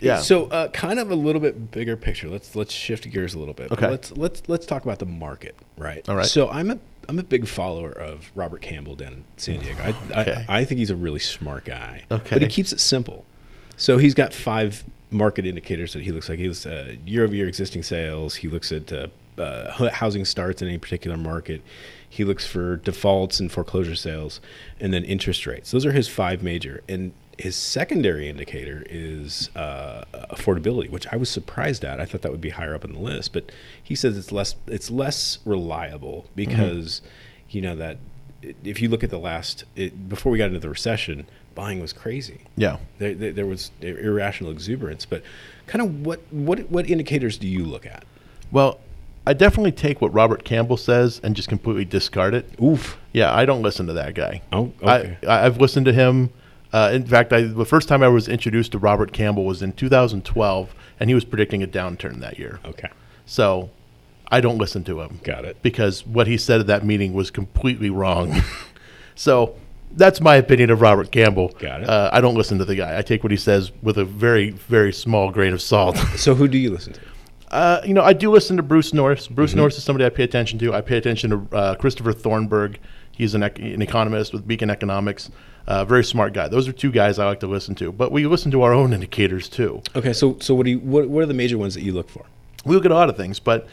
Yeah. 0.00 0.18
So, 0.18 0.44
uh, 0.48 0.68
kind 0.68 0.98
of 0.98 1.10
a 1.10 1.14
little 1.14 1.40
bit 1.40 1.70
bigger 1.70 1.96
picture. 1.96 2.28
Let's 2.28 2.54
let's 2.54 2.72
shift 2.72 3.10
gears 3.10 3.32
a 3.34 3.38
little 3.38 3.54
bit. 3.54 3.72
Okay. 3.72 3.88
Let's 3.88 4.12
let's 4.12 4.42
let's 4.46 4.66
talk 4.66 4.84
about 4.84 4.98
the 4.98 5.06
market, 5.06 5.56
right? 5.78 6.06
All 6.06 6.14
right. 6.16 6.26
So 6.26 6.50
I'm 6.50 6.70
a 6.70 6.78
I'm 7.08 7.18
a 7.18 7.22
big 7.22 7.46
follower 7.46 7.90
of 7.90 8.30
Robert 8.34 8.62
Campbell 8.62 8.94
down 8.96 9.12
in 9.12 9.24
San 9.36 9.60
Diego. 9.60 9.82
I, 9.82 10.20
Okay. 10.20 10.44
I 10.48 10.60
I 10.60 10.64
think 10.64 10.78
he's 10.78 10.90
a 10.90 10.96
really 10.96 11.18
smart 11.20 11.64
guy. 11.64 12.04
Okay. 12.10 12.36
But 12.36 12.42
he 12.42 12.48
keeps 12.48 12.72
it 12.72 12.80
simple. 12.80 13.24
So 13.76 13.98
he's 13.98 14.14
got 14.14 14.32
five 14.32 14.84
market 15.10 15.46
indicators 15.46 15.92
that 15.92 16.02
he 16.02 16.10
looks 16.12 16.28
like. 16.28 16.38
He 16.38 16.48
looks 16.48 16.66
uh, 16.66 16.94
year 17.04 17.24
over 17.24 17.34
year 17.34 17.46
existing 17.46 17.82
sales. 17.82 18.36
He 18.36 18.48
looks 18.48 18.72
at 18.72 18.92
uh, 18.92 19.06
uh, 19.38 19.90
housing 19.90 20.24
starts 20.24 20.62
in 20.62 20.68
any 20.68 20.78
particular 20.78 21.16
market. 21.16 21.62
He 22.08 22.24
looks 22.24 22.46
for 22.46 22.76
defaults 22.78 23.38
and 23.38 23.52
foreclosure 23.52 23.94
sales, 23.94 24.40
and 24.80 24.92
then 24.94 25.04
interest 25.04 25.46
rates. 25.46 25.70
Those 25.70 25.84
are 25.84 25.92
his 25.92 26.08
five 26.08 26.42
major. 26.42 26.82
And 26.88 27.12
his 27.38 27.54
secondary 27.54 28.28
indicator 28.28 28.84
is 28.88 29.50
uh, 29.54 30.04
affordability, 30.30 30.90
which 30.90 31.06
I 31.08 31.16
was 31.16 31.28
surprised 31.28 31.84
at. 31.84 32.00
I 32.00 32.06
thought 32.06 32.22
that 32.22 32.32
would 32.32 32.40
be 32.40 32.50
higher 32.50 32.74
up 32.74 32.84
on 32.84 32.92
the 32.92 32.98
list, 32.98 33.32
but 33.32 33.52
he 33.82 33.94
says 33.94 34.16
it's 34.16 34.32
less 34.32 34.56
it's 34.66 34.90
less 34.90 35.38
reliable 35.44 36.26
because 36.34 37.02
you 37.50 37.60
know 37.60 37.76
that 37.76 37.98
if 38.64 38.80
you 38.80 38.88
look 38.88 39.04
at 39.04 39.10
the 39.10 39.18
last 39.18 39.64
it, 39.74 40.08
before 40.08 40.32
we 40.32 40.38
got 40.38 40.46
into 40.46 40.60
the 40.60 40.70
recession, 40.70 41.26
buying 41.54 41.80
was 41.80 41.92
crazy. 41.92 42.42
Yeah. 42.56 42.78
There, 42.98 43.14
there, 43.14 43.32
there 43.32 43.46
was 43.46 43.70
irrational 43.80 44.50
exuberance, 44.50 45.04
but 45.04 45.22
kind 45.66 45.82
of 45.82 46.06
what 46.06 46.20
what 46.30 46.70
what 46.70 46.88
indicators 46.88 47.36
do 47.38 47.46
you 47.48 47.64
look 47.64 47.84
at? 47.84 48.04
Well, 48.50 48.80
I 49.26 49.32
definitely 49.32 49.72
take 49.72 50.00
what 50.00 50.14
Robert 50.14 50.44
Campbell 50.44 50.76
says 50.76 51.20
and 51.22 51.34
just 51.34 51.48
completely 51.48 51.84
discard 51.84 52.32
it. 52.32 52.48
Oof. 52.62 52.96
Yeah, 53.12 53.34
I 53.34 53.44
don't 53.44 53.60
listen 53.60 53.88
to 53.88 53.92
that 53.94 54.14
guy. 54.14 54.42
Oh, 54.52 54.72
okay. 54.82 55.18
I, 55.24 55.26
I, 55.26 55.46
I've 55.46 55.60
listened 55.60 55.86
to 55.86 55.92
him. 55.92 56.30
Uh, 56.76 56.90
in 56.92 57.06
fact, 57.06 57.32
I, 57.32 57.40
the 57.42 57.64
first 57.64 57.88
time 57.88 58.02
I 58.02 58.08
was 58.08 58.28
introduced 58.28 58.72
to 58.72 58.78
Robert 58.78 59.10
Campbell 59.12 59.44
was 59.46 59.62
in 59.62 59.72
2012, 59.72 60.74
and 61.00 61.08
he 61.08 61.14
was 61.14 61.24
predicting 61.24 61.62
a 61.62 61.66
downturn 61.66 62.20
that 62.20 62.38
year. 62.38 62.60
Okay. 62.66 62.90
So 63.24 63.70
I 64.30 64.42
don't 64.42 64.58
listen 64.58 64.84
to 64.84 65.00
him. 65.00 65.18
Got 65.24 65.46
it. 65.46 65.56
Because 65.62 66.06
what 66.06 66.26
he 66.26 66.36
said 66.36 66.60
at 66.60 66.66
that 66.66 66.84
meeting 66.84 67.14
was 67.14 67.30
completely 67.30 67.88
wrong. 67.88 68.42
so 69.14 69.54
that's 69.92 70.20
my 70.20 70.36
opinion 70.36 70.68
of 70.68 70.82
Robert 70.82 71.10
Campbell. 71.10 71.48
Got 71.58 71.82
it. 71.84 71.88
Uh, 71.88 72.10
I 72.12 72.20
don't 72.20 72.34
listen 72.34 72.58
to 72.58 72.66
the 72.66 72.76
guy. 72.76 72.98
I 72.98 73.00
take 73.00 73.22
what 73.24 73.30
he 73.30 73.38
says 73.38 73.72
with 73.82 73.96
a 73.96 74.04
very, 74.04 74.50
very 74.50 74.92
small 74.92 75.30
grain 75.30 75.54
of 75.54 75.62
salt. 75.62 75.96
So 76.16 76.34
who 76.34 76.46
do 76.46 76.58
you 76.58 76.70
listen 76.70 76.92
to? 76.92 77.00
Uh, 77.50 77.80
you 77.86 77.94
know, 77.94 78.02
I 78.02 78.12
do 78.12 78.30
listen 78.30 78.56
to 78.58 78.62
Bruce 78.62 78.92
Norris. 78.92 79.28
Bruce 79.28 79.52
Mhm. 79.54 79.56
Norris 79.56 79.78
is 79.78 79.84
somebody 79.84 80.04
I 80.04 80.10
pay 80.10 80.24
attention 80.24 80.58
to. 80.58 80.74
I 80.74 80.82
pay 80.82 80.98
attention 80.98 81.30
to 81.30 81.56
uh, 81.56 81.74
Christopher 81.76 82.12
Thornberg. 82.12 82.76
He's 83.12 83.34
an, 83.34 83.44
ec- 83.44 83.58
an 83.60 83.80
economist 83.80 84.34
with 84.34 84.46
Beacon 84.46 84.68
Economics. 84.68 85.30
Uh, 85.66 85.84
very 85.84 86.04
smart 86.04 86.32
guy. 86.32 86.46
Those 86.48 86.68
are 86.68 86.72
two 86.72 86.92
guys 86.92 87.18
I 87.18 87.26
like 87.26 87.40
to 87.40 87.46
listen 87.46 87.74
to. 87.76 87.90
But 87.90 88.12
we 88.12 88.26
listen 88.26 88.50
to 88.52 88.62
our 88.62 88.72
own 88.72 88.92
indicators 88.92 89.48
too. 89.48 89.82
Okay, 89.96 90.12
so 90.12 90.38
so 90.40 90.54
what 90.54 90.64
do 90.64 90.70
you 90.70 90.78
what 90.78 91.08
what 91.08 91.22
are 91.22 91.26
the 91.26 91.34
major 91.34 91.58
ones 91.58 91.74
that 91.74 91.82
you 91.82 91.92
look 91.92 92.08
for? 92.08 92.24
We 92.64 92.74
look 92.74 92.84
at 92.84 92.90
a 92.90 92.94
lot 92.94 93.08
of 93.08 93.16
things, 93.16 93.38
but 93.40 93.66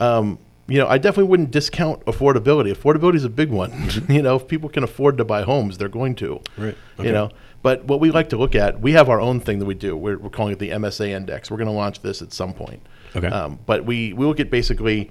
um, 0.00 0.38
you 0.68 0.78
know, 0.78 0.86
I 0.86 0.98
definitely 0.98 1.30
wouldn't 1.30 1.50
discount 1.50 2.04
affordability. 2.04 2.72
Affordability 2.74 3.16
is 3.16 3.24
a 3.24 3.30
big 3.30 3.50
one. 3.50 3.90
you 4.08 4.20
know, 4.20 4.36
if 4.36 4.46
people 4.46 4.68
can 4.68 4.84
afford 4.84 5.16
to 5.18 5.24
buy 5.24 5.42
homes, 5.42 5.78
they're 5.78 5.88
going 5.88 6.14
to. 6.16 6.40
Right. 6.58 6.76
You 6.98 7.12
know, 7.12 7.30
but 7.62 7.84
what 7.84 8.00
we 8.00 8.10
like 8.10 8.28
to 8.30 8.36
look 8.36 8.54
at, 8.54 8.80
we 8.80 8.92
have 8.92 9.08
our 9.08 9.20
own 9.20 9.40
thing 9.40 9.58
that 9.60 9.64
we 9.64 9.74
do. 9.74 9.96
We're, 9.96 10.18
we're 10.18 10.30
calling 10.30 10.52
it 10.52 10.58
the 10.58 10.70
MSA 10.70 11.08
index. 11.08 11.50
We're 11.50 11.56
going 11.56 11.68
to 11.68 11.72
launch 11.72 12.02
this 12.02 12.20
at 12.20 12.32
some 12.32 12.52
point. 12.52 12.82
Okay. 13.16 13.28
Um, 13.28 13.58
but 13.64 13.84
we 13.84 14.12
we 14.12 14.26
look 14.26 14.40
at 14.40 14.50
basically. 14.50 15.10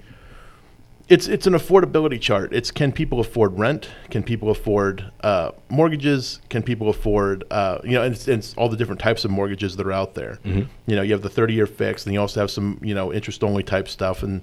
It's 1.08 1.26
it's 1.26 1.46
an 1.46 1.54
affordability 1.54 2.20
chart. 2.20 2.52
It's 2.52 2.70
can 2.70 2.92
people 2.92 3.18
afford 3.18 3.58
rent? 3.58 3.88
Can 4.10 4.22
people 4.22 4.50
afford 4.50 5.10
uh, 5.22 5.52
mortgages? 5.70 6.40
Can 6.50 6.62
people 6.62 6.90
afford 6.90 7.44
uh, 7.50 7.78
you 7.82 7.92
know? 7.92 8.02
And 8.02 8.14
it's, 8.14 8.28
it's 8.28 8.54
all 8.58 8.68
the 8.68 8.76
different 8.76 9.00
types 9.00 9.24
of 9.24 9.30
mortgages 9.30 9.76
that 9.76 9.86
are 9.86 9.92
out 9.92 10.14
there. 10.14 10.38
Mhm. 10.44 10.68
You 10.86 10.96
know, 10.96 11.02
you 11.02 11.12
have 11.12 11.22
the 11.22 11.30
thirty 11.30 11.54
year 11.54 11.66
fixed, 11.66 12.04
and 12.06 12.12
you 12.12 12.20
also 12.20 12.40
have 12.40 12.50
some 12.50 12.78
you 12.82 12.94
know 12.94 13.10
interest 13.12 13.42
only 13.42 13.62
type 13.62 13.88
stuff, 13.88 14.22
and 14.22 14.42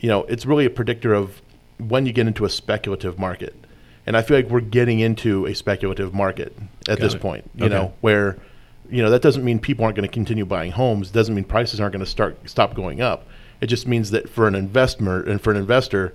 you 0.00 0.08
know 0.08 0.24
it's 0.24 0.46
really 0.46 0.64
a 0.64 0.70
predictor 0.70 1.12
of 1.12 1.42
when 1.78 2.06
you 2.06 2.12
get 2.14 2.26
into 2.26 2.46
a 2.46 2.50
speculative 2.50 3.18
market. 3.18 3.54
And 4.06 4.16
I 4.16 4.22
feel 4.22 4.38
like 4.38 4.48
we're 4.48 4.60
getting 4.60 5.00
into 5.00 5.44
a 5.46 5.54
speculative 5.54 6.14
market 6.14 6.56
at 6.88 6.98
Got 6.98 7.00
this 7.00 7.14
it. 7.14 7.20
point. 7.20 7.50
You 7.56 7.66
Okay. 7.66 7.74
know, 7.74 7.92
where 8.00 8.38
you 8.90 9.02
know 9.02 9.10
that 9.10 9.20
doesn't 9.20 9.44
mean 9.44 9.58
people 9.58 9.84
aren't 9.84 9.96
going 9.96 10.08
to 10.08 10.12
continue 10.14 10.46
buying 10.46 10.70
homes. 10.72 11.10
Doesn't 11.10 11.34
mean 11.34 11.44
prices 11.44 11.78
aren't 11.78 11.92
going 11.92 12.04
to 12.04 12.10
start 12.10 12.38
stop 12.48 12.74
going 12.74 13.02
up. 13.02 13.26
It 13.60 13.66
just 13.66 13.86
means 13.88 14.10
that 14.10 14.28
for 14.28 14.46
an 14.46 14.54
investor 14.54 15.22
and 15.22 15.40
for 15.40 15.50
an 15.50 15.56
investor, 15.56 16.12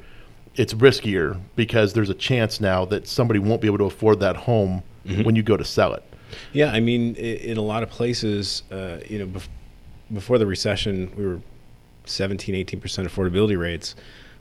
it's 0.56 0.74
riskier 0.74 1.40
because 1.56 1.94
there's 1.94 2.10
a 2.10 2.14
chance 2.14 2.60
now 2.62 2.86
that 2.86 3.08
somebody 3.08 3.40
won't 3.40 3.62
be 3.62 3.68
able 3.68 3.78
to 3.80 3.86
afford 3.86 4.20
that 4.20 4.36
home 4.36 4.84
Mhm. 5.08 5.24
when 5.26 5.36
you 5.36 5.44
go 5.44 5.58
to 5.58 5.64
sell 5.66 5.94
it. 5.94 6.04
Yeah, 6.54 6.72
I 6.72 6.80
mean, 6.80 7.16
in 7.16 7.58
a 7.58 7.62
lot 7.62 7.84
of 7.84 7.90
places, 7.90 8.64
uh, 8.72 8.98
you 9.10 9.20
know, 9.20 9.26
bef- 9.26 9.48
before 10.14 10.38
the 10.38 10.46
recession, 10.46 11.12
we 11.18 11.26
were 11.26 11.40
17, 12.06 12.54
18% 12.56 13.08
affordability 13.08 13.58
rates. 13.58 13.96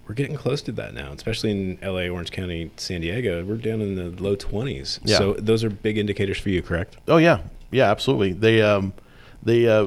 We're 0.07 0.15
getting 0.15 0.35
close 0.37 0.61
to 0.63 0.73
that 0.73 0.93
now, 0.95 1.13
especially 1.13 1.53
in 1.53 1.79
LA, 1.83 2.09
Orange 2.09 2.33
County, 2.33 2.71
San 2.77 3.01
Diego. 3.01 3.45
We're 3.45 3.57
down 3.57 3.81
in 3.81 3.95
the 3.95 4.23
low 4.23 4.35
20s. 4.35 4.99
Yeah. 5.05 5.19
So 5.19 5.35
those 5.35 5.63
are 5.63 5.71
big 5.71 5.99
indicators 5.99 6.39
for 6.39 6.51
you, 6.51 6.63
correct? 6.63 6.97
Oh 7.07 7.19
yeah, 7.19 7.39
yeah, 7.71 7.89
absolutely. 7.91 8.33
They 8.33 8.61
um, 8.61 8.93
they 9.43 9.69
uh, 9.69 9.87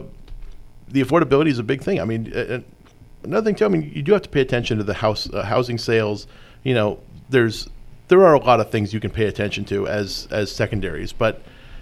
the 0.89 1.03
affordability 1.03 1.47
is 1.49 1.59
a 1.59 1.63
big 1.63 1.81
thing. 1.81 1.99
I 1.99 2.05
mean, 2.05 2.31
uh, 2.33 2.59
another 3.23 3.45
thing 3.45 3.55
too. 3.55 3.65
I 3.65 3.69
mean, 3.69 3.91
you 3.93 4.01
do 4.01 4.13
have 4.13 4.21
to 4.23 4.29
pay 4.29 4.41
attention 4.41 4.77
to 4.77 4.83
the 4.83 4.95
house 4.95 5.29
uh, 5.31 5.43
housing 5.43 5.77
sales. 5.77 6.27
You 6.63 6.73
know, 6.73 6.99
there's 7.29 7.69
there 8.07 8.25
are 8.25 8.33
a 8.33 8.39
lot 8.39 8.59
of 8.59 8.69
things 8.69 8.93
you 8.93 8.99
can 8.99 9.11
pay 9.11 9.25
attention 9.25 9.65
to 9.65 9.87
as 9.87 10.27
as 10.31 10.51
secondaries, 10.51 11.13
but 11.13 11.41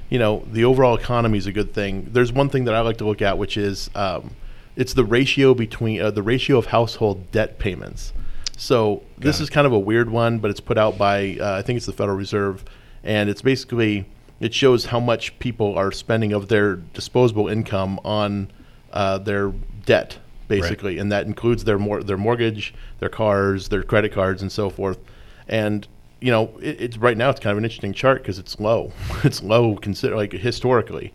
you 0.09 0.19
know, 0.19 0.45
the 0.51 0.65
overall 0.65 0.95
economy 0.95 1.37
is 1.37 1.47
a 1.47 1.53
good 1.53 1.73
thing. 1.73 2.09
There's 2.11 2.33
one 2.33 2.49
thing 2.49 2.65
that 2.65 2.75
I 2.75 2.81
like 2.81 2.97
to 2.97 3.05
look 3.05 3.21
at, 3.21 3.37
which 3.37 3.57
is 3.57 3.89
um, 3.95 4.35
it's 4.75 4.93
the 4.93 5.05
ratio 5.05 5.53
between 5.53 6.01
uh, 6.01 6.11
the 6.11 6.23
ratio 6.23 6.57
of 6.57 6.67
household 6.67 7.31
debt 7.31 7.59
payments. 7.59 8.13
So 8.57 9.01
this 9.17 9.39
is 9.39 9.49
kind 9.49 9.65
of 9.65 9.73
a 9.73 9.79
weird 9.79 10.09
one, 10.09 10.37
but 10.37 10.51
it's 10.51 10.59
put 10.59 10.77
out 10.77 10.97
by 10.97 11.37
uh, 11.39 11.53
I 11.53 11.61
think 11.61 11.77
it's 11.77 11.87
the 11.87 11.93
Federal 11.93 12.17
Reserve, 12.17 12.63
and 13.03 13.29
it's 13.29 13.41
basically 13.41 14.05
it 14.39 14.53
shows 14.53 14.85
how 14.85 14.99
much 14.99 15.37
people 15.39 15.77
are 15.77 15.91
spending 15.91 16.33
of 16.33 16.47
their 16.47 16.75
disposable 16.75 17.47
income 17.47 17.99
on 18.03 18.51
uh, 18.91 19.17
their 19.17 19.53
debt, 19.85 20.17
basically, 20.59 20.97
and 20.97 21.11
that 21.11 21.25
includes 21.25 21.63
their 21.63 21.79
mor- 21.79 22.03
their 22.03 22.17
mortgage, 22.17 22.73
their 22.99 23.09
cars, 23.09 23.69
their 23.69 23.83
credit 23.83 24.11
cards, 24.11 24.41
and 24.41 24.51
so 24.51 24.69
forth. 24.69 24.99
And 25.47 25.87
you 26.19 26.31
know, 26.31 26.51
it, 26.61 26.81
it's 26.81 26.97
right 26.97 27.17
now 27.17 27.29
it's 27.29 27.39
kind 27.39 27.51
of 27.51 27.57
an 27.57 27.63
interesting 27.63 27.93
chart 27.93 28.21
because 28.21 28.39
it's 28.39 28.59
low. 28.59 28.91
it's 29.23 29.41
low 29.41 29.75
consider 29.75 30.15
like 30.15 30.31
historically, 30.31 31.13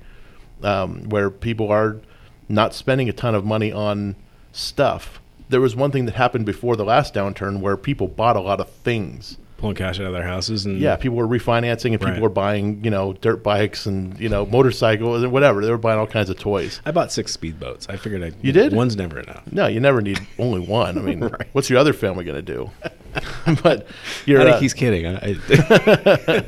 um, 0.62 1.08
where 1.08 1.30
people 1.30 1.70
are 1.70 2.00
not 2.48 2.74
spending 2.74 3.08
a 3.08 3.12
ton 3.12 3.34
of 3.34 3.44
money 3.44 3.72
on 3.72 4.16
stuff. 4.52 5.20
There 5.48 5.60
was 5.60 5.76
one 5.76 5.92
thing 5.92 6.06
that 6.06 6.14
happened 6.14 6.46
before 6.46 6.76
the 6.76 6.84
last 6.84 7.14
downturn 7.14 7.60
where 7.60 7.76
people 7.76 8.08
bought 8.08 8.36
a 8.36 8.40
lot 8.40 8.60
of 8.60 8.68
things. 8.68 9.38
Pulling 9.58 9.74
cash 9.76 9.98
out 10.00 10.06
of 10.06 10.12
their 10.12 10.22
houses 10.22 10.66
and 10.66 10.78
Yeah, 10.78 10.96
people 10.96 11.16
were 11.16 11.26
refinancing 11.26 11.92
and 11.92 11.98
people 12.00 12.12
Right. 12.12 12.20
were 12.20 12.28
buying, 12.28 12.84
you 12.84 12.90
know, 12.90 13.14
dirt 13.14 13.42
bikes 13.42 13.86
and 13.86 14.18
you 14.20 14.28
know 14.28 14.44
motorcycles 14.44 15.22
and 15.22 15.32
whatever. 15.32 15.64
They 15.64 15.70
were 15.70 15.78
buying 15.78 15.98
all 15.98 16.06
kinds 16.06 16.28
of 16.28 16.38
toys. 16.38 16.80
I 16.84 16.90
bought 16.90 17.10
six 17.10 17.34
speedboats. 17.34 17.88
I 17.88 17.96
figured 17.96 18.22
I 18.22 18.32
You 18.42 18.52
did? 18.52 18.74
One's 18.74 18.96
never 18.96 19.18
enough. 19.18 19.42
No, 19.50 19.66
you 19.66 19.80
never 19.80 20.02
need 20.02 20.20
only 20.38 20.60
one. 20.60 20.98
I 20.98 21.00
mean, 21.00 21.30
what's 21.52 21.70
your 21.70 21.78
other 21.78 21.94
family 21.94 22.24
going 22.24 22.36
to 22.36 22.42
do? 22.42 22.70
but 23.62 23.86
you're, 24.26 24.42
I 24.42 24.44
think 24.44 24.56
uh, 24.56 24.60
he's 24.60 24.74
kidding. 24.74 25.06
I- 25.06 26.44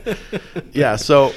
yeah. 0.72 0.96
So, 0.96 1.32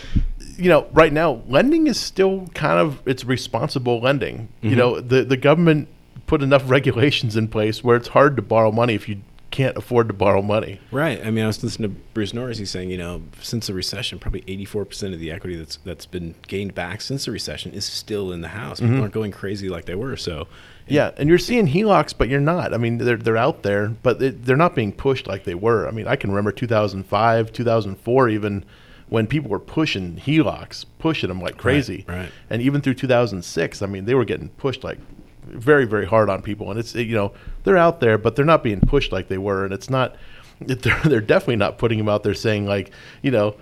you 0.57 0.69
know, 0.69 0.87
right 0.91 1.13
now, 1.13 1.41
lending 1.47 1.87
is 1.87 1.97
still 1.99 2.47
kind 2.53 2.79
of 2.79 3.01
it's 3.05 3.23
responsible 3.23 4.01
lending. 4.01 4.49
You 4.61 4.71
Mhm. 4.71 4.77
know, 4.77 4.99
the 4.99 5.23
the 5.23 5.37
government 5.37 5.87
put 6.27 6.41
enough 6.41 6.69
regulations 6.69 7.35
in 7.37 7.47
place 7.47 7.83
where 7.83 7.95
it's 7.97 8.09
hard 8.09 8.35
to 8.35 8.41
borrow 8.41 8.71
money 8.71 8.93
if 8.93 9.07
you 9.09 9.17
can't 9.51 9.75
afford 9.77 10.07
to 10.07 10.13
borrow 10.13 10.41
money. 10.41 10.79
Right. 10.91 11.23
I 11.25 11.29
mean, 11.29 11.43
I 11.43 11.47
was 11.47 11.61
listening 11.63 11.93
to 11.93 12.01
Bruce 12.13 12.33
Norris. 12.33 12.57
He's 12.57 12.71
saying, 12.71 12.89
you 12.89 12.97
know, 12.97 13.21
since 13.41 13.67
the 13.67 13.73
recession, 13.73 14.17
probably 14.17 14.41
84% 14.43 15.13
of 15.13 15.19
the 15.19 15.29
equity 15.31 15.55
that's 15.57 15.77
that's 15.83 16.05
been 16.05 16.35
gained 16.47 16.73
back 16.73 17.01
since 17.01 17.25
the 17.25 17.31
recession 17.31 17.73
is 17.73 17.83
still 17.85 18.31
in 18.31 18.41
the 18.41 18.47
house. 18.49 18.79
People 18.79 18.95
Mhm. 18.95 19.01
aren't 19.01 19.13
going 19.13 19.31
crazy 19.31 19.67
like 19.69 19.85
they 19.85 19.95
were. 19.95 20.15
So, 20.15 20.47
Yeah, 20.87 21.11
and 21.17 21.29
you're 21.29 21.37
seeing 21.37 21.67
HELOCs, 21.67 22.13
but 22.17 22.27
you're 22.29 22.39
not. 22.41 22.73
I 22.73 22.77
mean, 22.77 22.97
they're 22.97 23.15
they're 23.17 23.37
out 23.37 23.61
there, 23.63 23.89
but 24.03 24.19
they, 24.19 24.29
they're 24.29 24.57
not 24.57 24.73
being 24.75 24.91
pushed 24.93 25.27
like 25.27 25.43
they 25.43 25.55
were. 25.55 25.87
I 25.87 25.91
mean, 25.91 26.07
I 26.07 26.15
can 26.15 26.31
remember 26.31 26.51
2005, 26.51 27.51
2004, 27.53 28.29
even 28.29 28.65
when 29.09 29.27
people 29.27 29.49
were 29.51 29.59
pushing 29.59 30.15
HELOCs, 30.15 30.85
pushing 30.97 31.27
them 31.27 31.41
like 31.41 31.57
crazy. 31.57 32.05
right. 32.07 32.29
And 32.49 32.61
even 32.61 32.79
through 32.81 32.93
2006, 32.95 33.81
I 33.81 33.85
mean, 33.85 34.05
they 34.05 34.15
were 34.15 34.23
getting 34.25 34.47
pushed 34.49 34.83
like 34.83 34.97
very, 35.45 35.85
very 35.85 36.05
hard 36.05 36.29
on 36.29 36.41
people. 36.41 36.69
And 36.71 36.79
it's 36.79 36.95
you 36.95 37.15
know 37.15 37.33
they're 37.63 37.77
out 37.77 37.99
there, 37.99 38.17
but 38.17 38.35
they're 38.35 38.45
not 38.45 38.63
being 38.63 38.79
pushed 38.81 39.11
like 39.11 39.27
they 39.27 39.37
were. 39.37 39.65
And 39.65 39.73
it's 39.73 39.89
not. 39.89 40.15
They're, 40.63 40.99
they're 41.05 41.21
definitely 41.21 41.55
not 41.55 41.79
putting 41.79 41.97
them 41.97 42.07
out 42.07 42.21
there 42.21 42.35
saying 42.35 42.67
like 42.67 42.91
you 43.23 43.31
know 43.31 43.55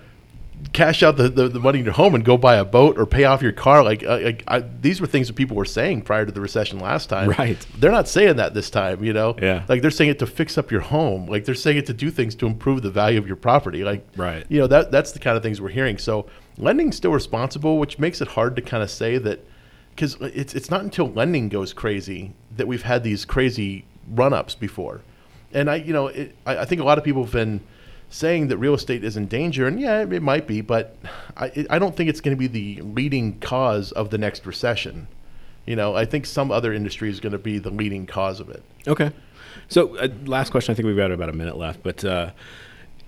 cash 0.72 1.02
out 1.02 1.16
the, 1.16 1.28
the, 1.28 1.48
the 1.48 1.58
money 1.58 1.78
in 1.78 1.84
your 1.84 1.94
home 1.94 2.14
and 2.14 2.24
go 2.24 2.36
buy 2.36 2.56
a 2.56 2.64
boat 2.64 2.98
or 2.98 3.06
pay 3.06 3.24
off 3.24 3.42
your 3.42 3.52
car. 3.52 3.82
Like, 3.82 4.02
like 4.02 4.44
I, 4.46 4.60
these 4.60 5.00
were 5.00 5.06
things 5.06 5.28
that 5.28 5.34
people 5.34 5.56
were 5.56 5.64
saying 5.64 6.02
prior 6.02 6.26
to 6.26 6.32
the 6.32 6.40
recession 6.40 6.78
last 6.78 7.08
time. 7.08 7.30
Right. 7.30 7.56
They're 7.78 7.90
not 7.90 8.08
saying 8.08 8.36
that 8.36 8.54
this 8.54 8.68
time, 8.70 9.02
you 9.02 9.12
know? 9.12 9.36
Yeah. 9.40 9.64
Like 9.68 9.82
they're 9.82 9.90
saying 9.90 10.10
it 10.10 10.18
to 10.18 10.26
fix 10.26 10.58
up 10.58 10.70
your 10.70 10.82
home. 10.82 11.26
Like 11.26 11.44
they're 11.44 11.54
saying 11.54 11.78
it 11.78 11.86
to 11.86 11.94
do 11.94 12.10
things 12.10 12.34
to 12.36 12.46
improve 12.46 12.82
the 12.82 12.90
value 12.90 13.18
of 13.18 13.26
your 13.26 13.36
property. 13.36 13.82
Like, 13.84 14.06
Right. 14.16 14.44
you 14.48 14.58
know, 14.60 14.66
that 14.66 14.90
that's 14.90 15.12
the 15.12 15.18
kind 15.18 15.36
of 15.36 15.42
things 15.42 15.60
we're 15.60 15.70
hearing. 15.70 15.96
So 15.98 16.26
lending's 16.58 16.96
still 16.96 17.12
responsible, 17.12 17.78
which 17.78 17.98
makes 17.98 18.20
it 18.20 18.28
hard 18.28 18.54
to 18.56 18.62
kind 18.62 18.82
of 18.82 18.90
say 18.90 19.16
that 19.18 19.42
because 20.00 20.16
it's, 20.34 20.54
it's 20.54 20.70
not 20.70 20.80
until 20.80 21.10
lending 21.10 21.50
goes 21.50 21.74
crazy 21.74 22.32
that 22.56 22.66
we've 22.66 22.84
had 22.84 23.04
these 23.04 23.26
crazy 23.26 23.84
run 24.14 24.32
ups 24.32 24.54
before. 24.54 25.02
And 25.52 25.68
I, 25.68 25.74
you 25.76 25.92
know, 25.92 26.06
it, 26.06 26.34
I, 26.46 26.58
I 26.58 26.64
think 26.64 26.80
a 26.80 26.84
lot 26.84 26.96
of 26.96 27.04
people 27.04 27.22
have 27.22 27.32
been 27.34 27.60
saying 28.08 28.48
that 28.48 28.56
real 28.56 28.72
estate 28.72 29.04
is 29.04 29.18
in 29.18 29.26
danger, 29.26 29.66
and 29.66 29.78
yeah, 29.78 30.00
it 30.00 30.22
might 30.22 30.46
be, 30.46 30.62
but 30.62 30.96
I, 31.36 31.46
it, 31.48 31.66
I 31.68 31.78
don't 31.78 31.94
think 31.94 32.08
it's 32.08 32.22
going 32.22 32.34
to 32.34 32.38
be 32.38 32.46
the 32.46 32.80
leading 32.82 33.38
cause 33.40 33.92
of 33.92 34.08
the 34.08 34.16
next 34.16 34.46
recession. 34.46 35.06
You 35.66 35.76
know, 35.76 35.94
I 35.94 36.06
think 36.06 36.24
some 36.24 36.50
other 36.50 36.72
industry 36.72 37.10
is 37.10 37.20
going 37.20 37.32
to 37.32 37.38
be 37.38 37.58
the 37.58 37.70
leading 37.70 38.06
cause 38.06 38.40
of 38.40 38.48
it. 38.48 38.62
Okay. 38.88 39.12
So, 39.68 39.98
uh, 39.98 40.08
last 40.24 40.50
question. 40.50 40.72
I 40.72 40.76
think 40.76 40.86
we've 40.86 40.96
got 40.96 41.12
about 41.12 41.28
a 41.28 41.34
minute 41.34 41.58
left, 41.58 41.82
but 41.82 42.02
uh, 42.06 42.30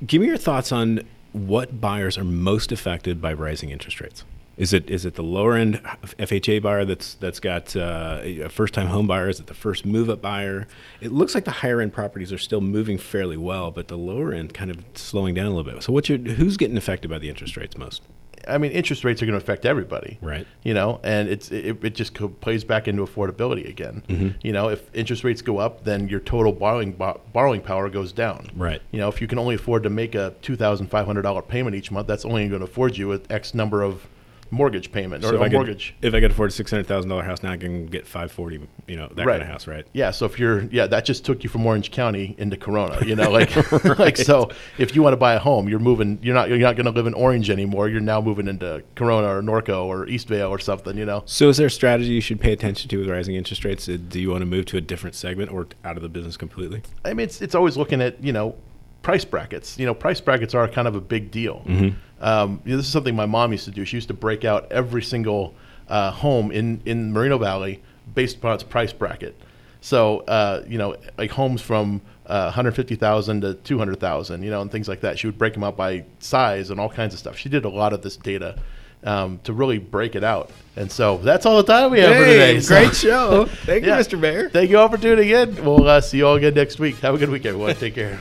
give 0.06 0.20
me 0.20 0.26
your 0.26 0.36
thoughts 0.36 0.70
on 0.70 1.00
what 1.32 1.80
buyers 1.80 2.18
are 2.18 2.24
most 2.24 2.70
affected 2.70 3.22
by 3.22 3.32
rising 3.32 3.70
interest 3.70 3.98
rates. 3.98 4.24
Is 4.56 4.72
it 4.72 4.90
is 4.90 5.04
it 5.06 5.14
the 5.14 5.22
lower 5.22 5.54
end 5.54 5.82
FHA 6.18 6.60
buyer 6.62 6.84
that's 6.84 7.14
that's 7.14 7.40
got 7.40 7.74
uh, 7.74 8.20
a 8.22 8.48
first 8.48 8.74
time 8.74 8.88
home 8.88 9.06
buyer? 9.06 9.28
Is 9.28 9.40
it 9.40 9.46
the 9.46 9.54
first 9.54 9.86
move 9.86 10.10
up 10.10 10.20
buyer? 10.20 10.66
It 11.00 11.10
looks 11.12 11.34
like 11.34 11.44
the 11.44 11.50
higher 11.50 11.80
end 11.80 11.92
properties 11.92 12.32
are 12.32 12.38
still 12.38 12.60
moving 12.60 12.98
fairly 12.98 13.36
well, 13.38 13.70
but 13.70 13.88
the 13.88 13.96
lower 13.96 14.32
end 14.32 14.52
kind 14.52 14.70
of 14.70 14.78
slowing 14.94 15.34
down 15.34 15.46
a 15.46 15.50
little 15.54 15.70
bit. 15.72 15.82
So, 15.82 15.92
what's 15.92 16.08
your 16.08 16.18
who's 16.18 16.56
getting 16.58 16.76
affected 16.76 17.08
by 17.10 17.18
the 17.18 17.28
interest 17.30 17.56
rates 17.56 17.78
most? 17.78 18.02
I 18.48 18.58
mean, 18.58 18.72
interest 18.72 19.04
rates 19.04 19.22
are 19.22 19.26
going 19.26 19.38
to 19.38 19.42
affect 19.42 19.64
everybody, 19.64 20.18
Right. 20.20 20.48
You 20.64 20.74
know, 20.74 20.98
and 21.04 21.28
it's 21.28 21.50
it, 21.52 21.82
it 21.84 21.94
just 21.94 22.12
co- 22.12 22.26
plays 22.28 22.64
back 22.64 22.88
into 22.88 23.06
affordability 23.06 23.68
again. 23.68 24.02
Mhm. 24.08 24.34
You 24.42 24.52
know, 24.52 24.68
if 24.68 24.82
interest 24.94 25.22
rates 25.22 25.42
go 25.42 25.58
up, 25.58 25.84
then 25.84 26.08
your 26.08 26.18
total 26.18 26.52
borrowing 26.52 26.90
bo- 26.92 27.20
borrowing 27.32 27.60
power 27.60 27.88
goes 27.88 28.12
down. 28.12 28.48
Right. 28.56 28.82
You 28.90 28.98
know, 28.98 29.08
if 29.08 29.20
you 29.20 29.28
can 29.28 29.38
only 29.38 29.54
afford 29.54 29.84
to 29.84 29.90
make 29.90 30.14
a 30.16 30.34
two 30.42 30.56
thousand 30.56 30.88
five 30.88 31.06
hundred 31.06 31.22
dollar 31.22 31.40
payment 31.40 31.76
each 31.76 31.90
month, 31.92 32.06
that's 32.08 32.24
only 32.24 32.48
going 32.48 32.60
to 32.60 32.66
afford 32.66 32.98
you 32.98 33.12
an 33.12 33.22
X 33.30 33.54
number 33.54 33.82
of 33.82 34.08
mortgage 34.52 34.92
payment 34.92 35.24
or, 35.24 35.28
So 35.28 35.34
if 35.36 35.40
or 35.40 35.44
could- 35.44 35.52
mortgage. 35.54 35.94
if 36.02 36.14
I 36.14 36.20
could 36.20 36.30
afford 36.30 36.50
a 36.50 36.52
six 36.52 36.70
hundred 36.70 36.86
thousand 36.86 37.08
dollar 37.08 37.22
house 37.24 37.42
now, 37.42 37.50
I 37.50 37.56
can 37.56 37.86
get 37.86 38.06
five 38.06 38.30
forty. 38.30 38.60
You 38.86 38.96
know 38.96 39.08
that 39.14 39.26
right. 39.26 39.32
kind 39.34 39.42
of 39.42 39.48
house, 39.48 39.66
right? 39.66 39.86
Yeah. 39.94 40.10
So 40.12 40.26
if 40.26 40.38
you're, 40.38 40.62
yeah, 40.64 40.86
that 40.86 41.04
just 41.04 41.24
took 41.24 41.42
you 41.42 41.48
from 41.50 41.66
Orange 41.66 41.90
County 41.90 42.34
into 42.38 42.56
Corona. 42.56 43.04
You 43.04 43.16
know, 43.16 43.30
like, 43.38 43.50
like 43.98 44.16
so. 44.16 44.50
If 44.78 44.94
you 44.94 45.02
want 45.02 45.14
to 45.14 45.16
buy 45.16 45.34
a 45.34 45.38
home, 45.38 45.68
you're 45.68 45.78
moving. 45.80 46.18
You're 46.22 46.34
not. 46.34 46.48
You're 46.50 46.58
not 46.58 46.76
going 46.76 46.86
to 46.86 46.92
live 46.92 47.06
in 47.06 47.14
Orange 47.14 47.48
anymore. 47.50 47.88
You're 47.88 48.00
now 48.00 48.20
moving 48.20 48.46
into 48.46 48.82
Corona 48.94 49.28
or 49.38 49.42
Norco 49.42 49.84
or 49.86 50.06
Eastvale 50.06 50.50
or 50.50 50.58
something. 50.58 50.96
You 50.96 51.06
know. 51.06 51.22
So, 51.26 51.48
is 51.48 51.56
there 51.56 51.66
a 51.68 51.70
strategy 51.70 52.10
you 52.10 52.20
should 52.20 52.40
pay 52.40 52.52
attention 52.52 52.88
to 52.90 52.98
with 52.98 53.08
rising 53.08 53.34
interest 53.34 53.64
rates? 53.64 53.88
Uh, 53.88 53.96
Do 54.08 54.20
you 54.20 54.30
want 54.30 54.42
to 54.42 54.46
move 54.46 54.66
to 54.66 54.76
a 54.76 54.80
different 54.82 55.16
segment 55.16 55.50
or 55.50 55.66
out 55.84 55.96
of 55.96 56.02
the 56.02 56.08
business 56.08 56.36
completely? 56.36 56.82
I 57.04 57.14
mean, 57.14 57.24
it's 57.24 57.40
it's 57.40 57.54
always 57.54 57.76
looking 57.78 58.02
at 58.02 58.22
you 58.22 58.32
know 58.32 58.54
price 59.02 59.24
brackets. 59.24 59.78
You 59.78 59.86
know, 59.86 59.94
price 59.94 60.20
brackets 60.20 60.54
are 60.54 60.68
kind 60.68 60.86
of 60.86 60.94
a 60.94 61.00
big 61.00 61.30
deal. 61.30 61.62
Mhm. 61.66 61.94
Um, 62.22 62.62
you 62.64 62.70
know, 62.70 62.76
this 62.78 62.86
is 62.86 62.92
something 62.92 63.14
my 63.16 63.26
mom 63.26 63.52
used 63.52 63.64
to 63.66 63.70
do. 63.70 63.84
She 63.84 63.96
used 63.96 64.08
to 64.08 64.14
break 64.14 64.44
out 64.44 64.70
every 64.72 65.02
single 65.02 65.54
uh, 65.88 66.10
home 66.12 66.50
in 66.52 66.80
in 66.86 67.12
Moreno 67.12 67.36
Valley 67.38 67.82
based 68.14 68.36
upon 68.36 68.54
its 68.54 68.62
price 68.62 68.92
bracket. 68.92 69.36
So 69.80 70.20
uh, 70.20 70.62
you 70.68 70.78
know, 70.78 70.96
like 71.18 71.32
homes 71.32 71.60
from 71.60 72.00
uh, 72.26 72.44
150,000 72.44 73.40
to 73.40 73.54
200,000, 73.54 74.42
you 74.44 74.50
know, 74.50 74.60
and 74.62 74.70
things 74.70 74.86
like 74.88 75.00
that. 75.00 75.18
She 75.18 75.26
would 75.26 75.36
break 75.36 75.54
them 75.54 75.64
out 75.64 75.76
by 75.76 76.04
size 76.20 76.70
and 76.70 76.78
all 76.78 76.88
kinds 76.88 77.12
of 77.12 77.18
stuff. 77.18 77.36
She 77.36 77.48
did 77.48 77.64
a 77.64 77.68
lot 77.68 77.92
of 77.92 78.02
this 78.02 78.16
data. 78.16 78.56
Um, 79.04 79.40
to 79.42 79.52
really 79.52 79.78
break 79.78 80.14
it 80.14 80.22
out, 80.22 80.52
and 80.76 80.88
so 80.88 81.16
that's 81.16 81.44
all 81.44 81.56
the 81.56 81.64
time 81.64 81.90
we 81.90 81.98
have 81.98 82.16
for 82.16 82.24
Hey, 82.24 82.54
today. 82.54 82.60
So- 82.60 82.68
great 82.76 82.94
show. 82.94 83.44
Thank 83.66 83.84
you, 83.84 83.90
Mr. 83.90 84.16
Mayor. 84.16 84.48
Thank 84.48 84.70
you 84.70 84.78
all 84.78 84.88
for 84.88 84.96
tuning 84.96 85.28
in. 85.28 85.56
We'll 85.64 85.88
uh, 85.88 86.00
see 86.00 86.18
you 86.18 86.26
all 86.28 86.36
again 86.36 86.54
next 86.54 86.78
week. 86.78 86.94
Have 87.00 87.16
a 87.16 87.18
good 87.18 87.28
week, 87.28 87.44
everyone. 87.44 87.74
Take 87.74 87.96
care. 87.96 88.20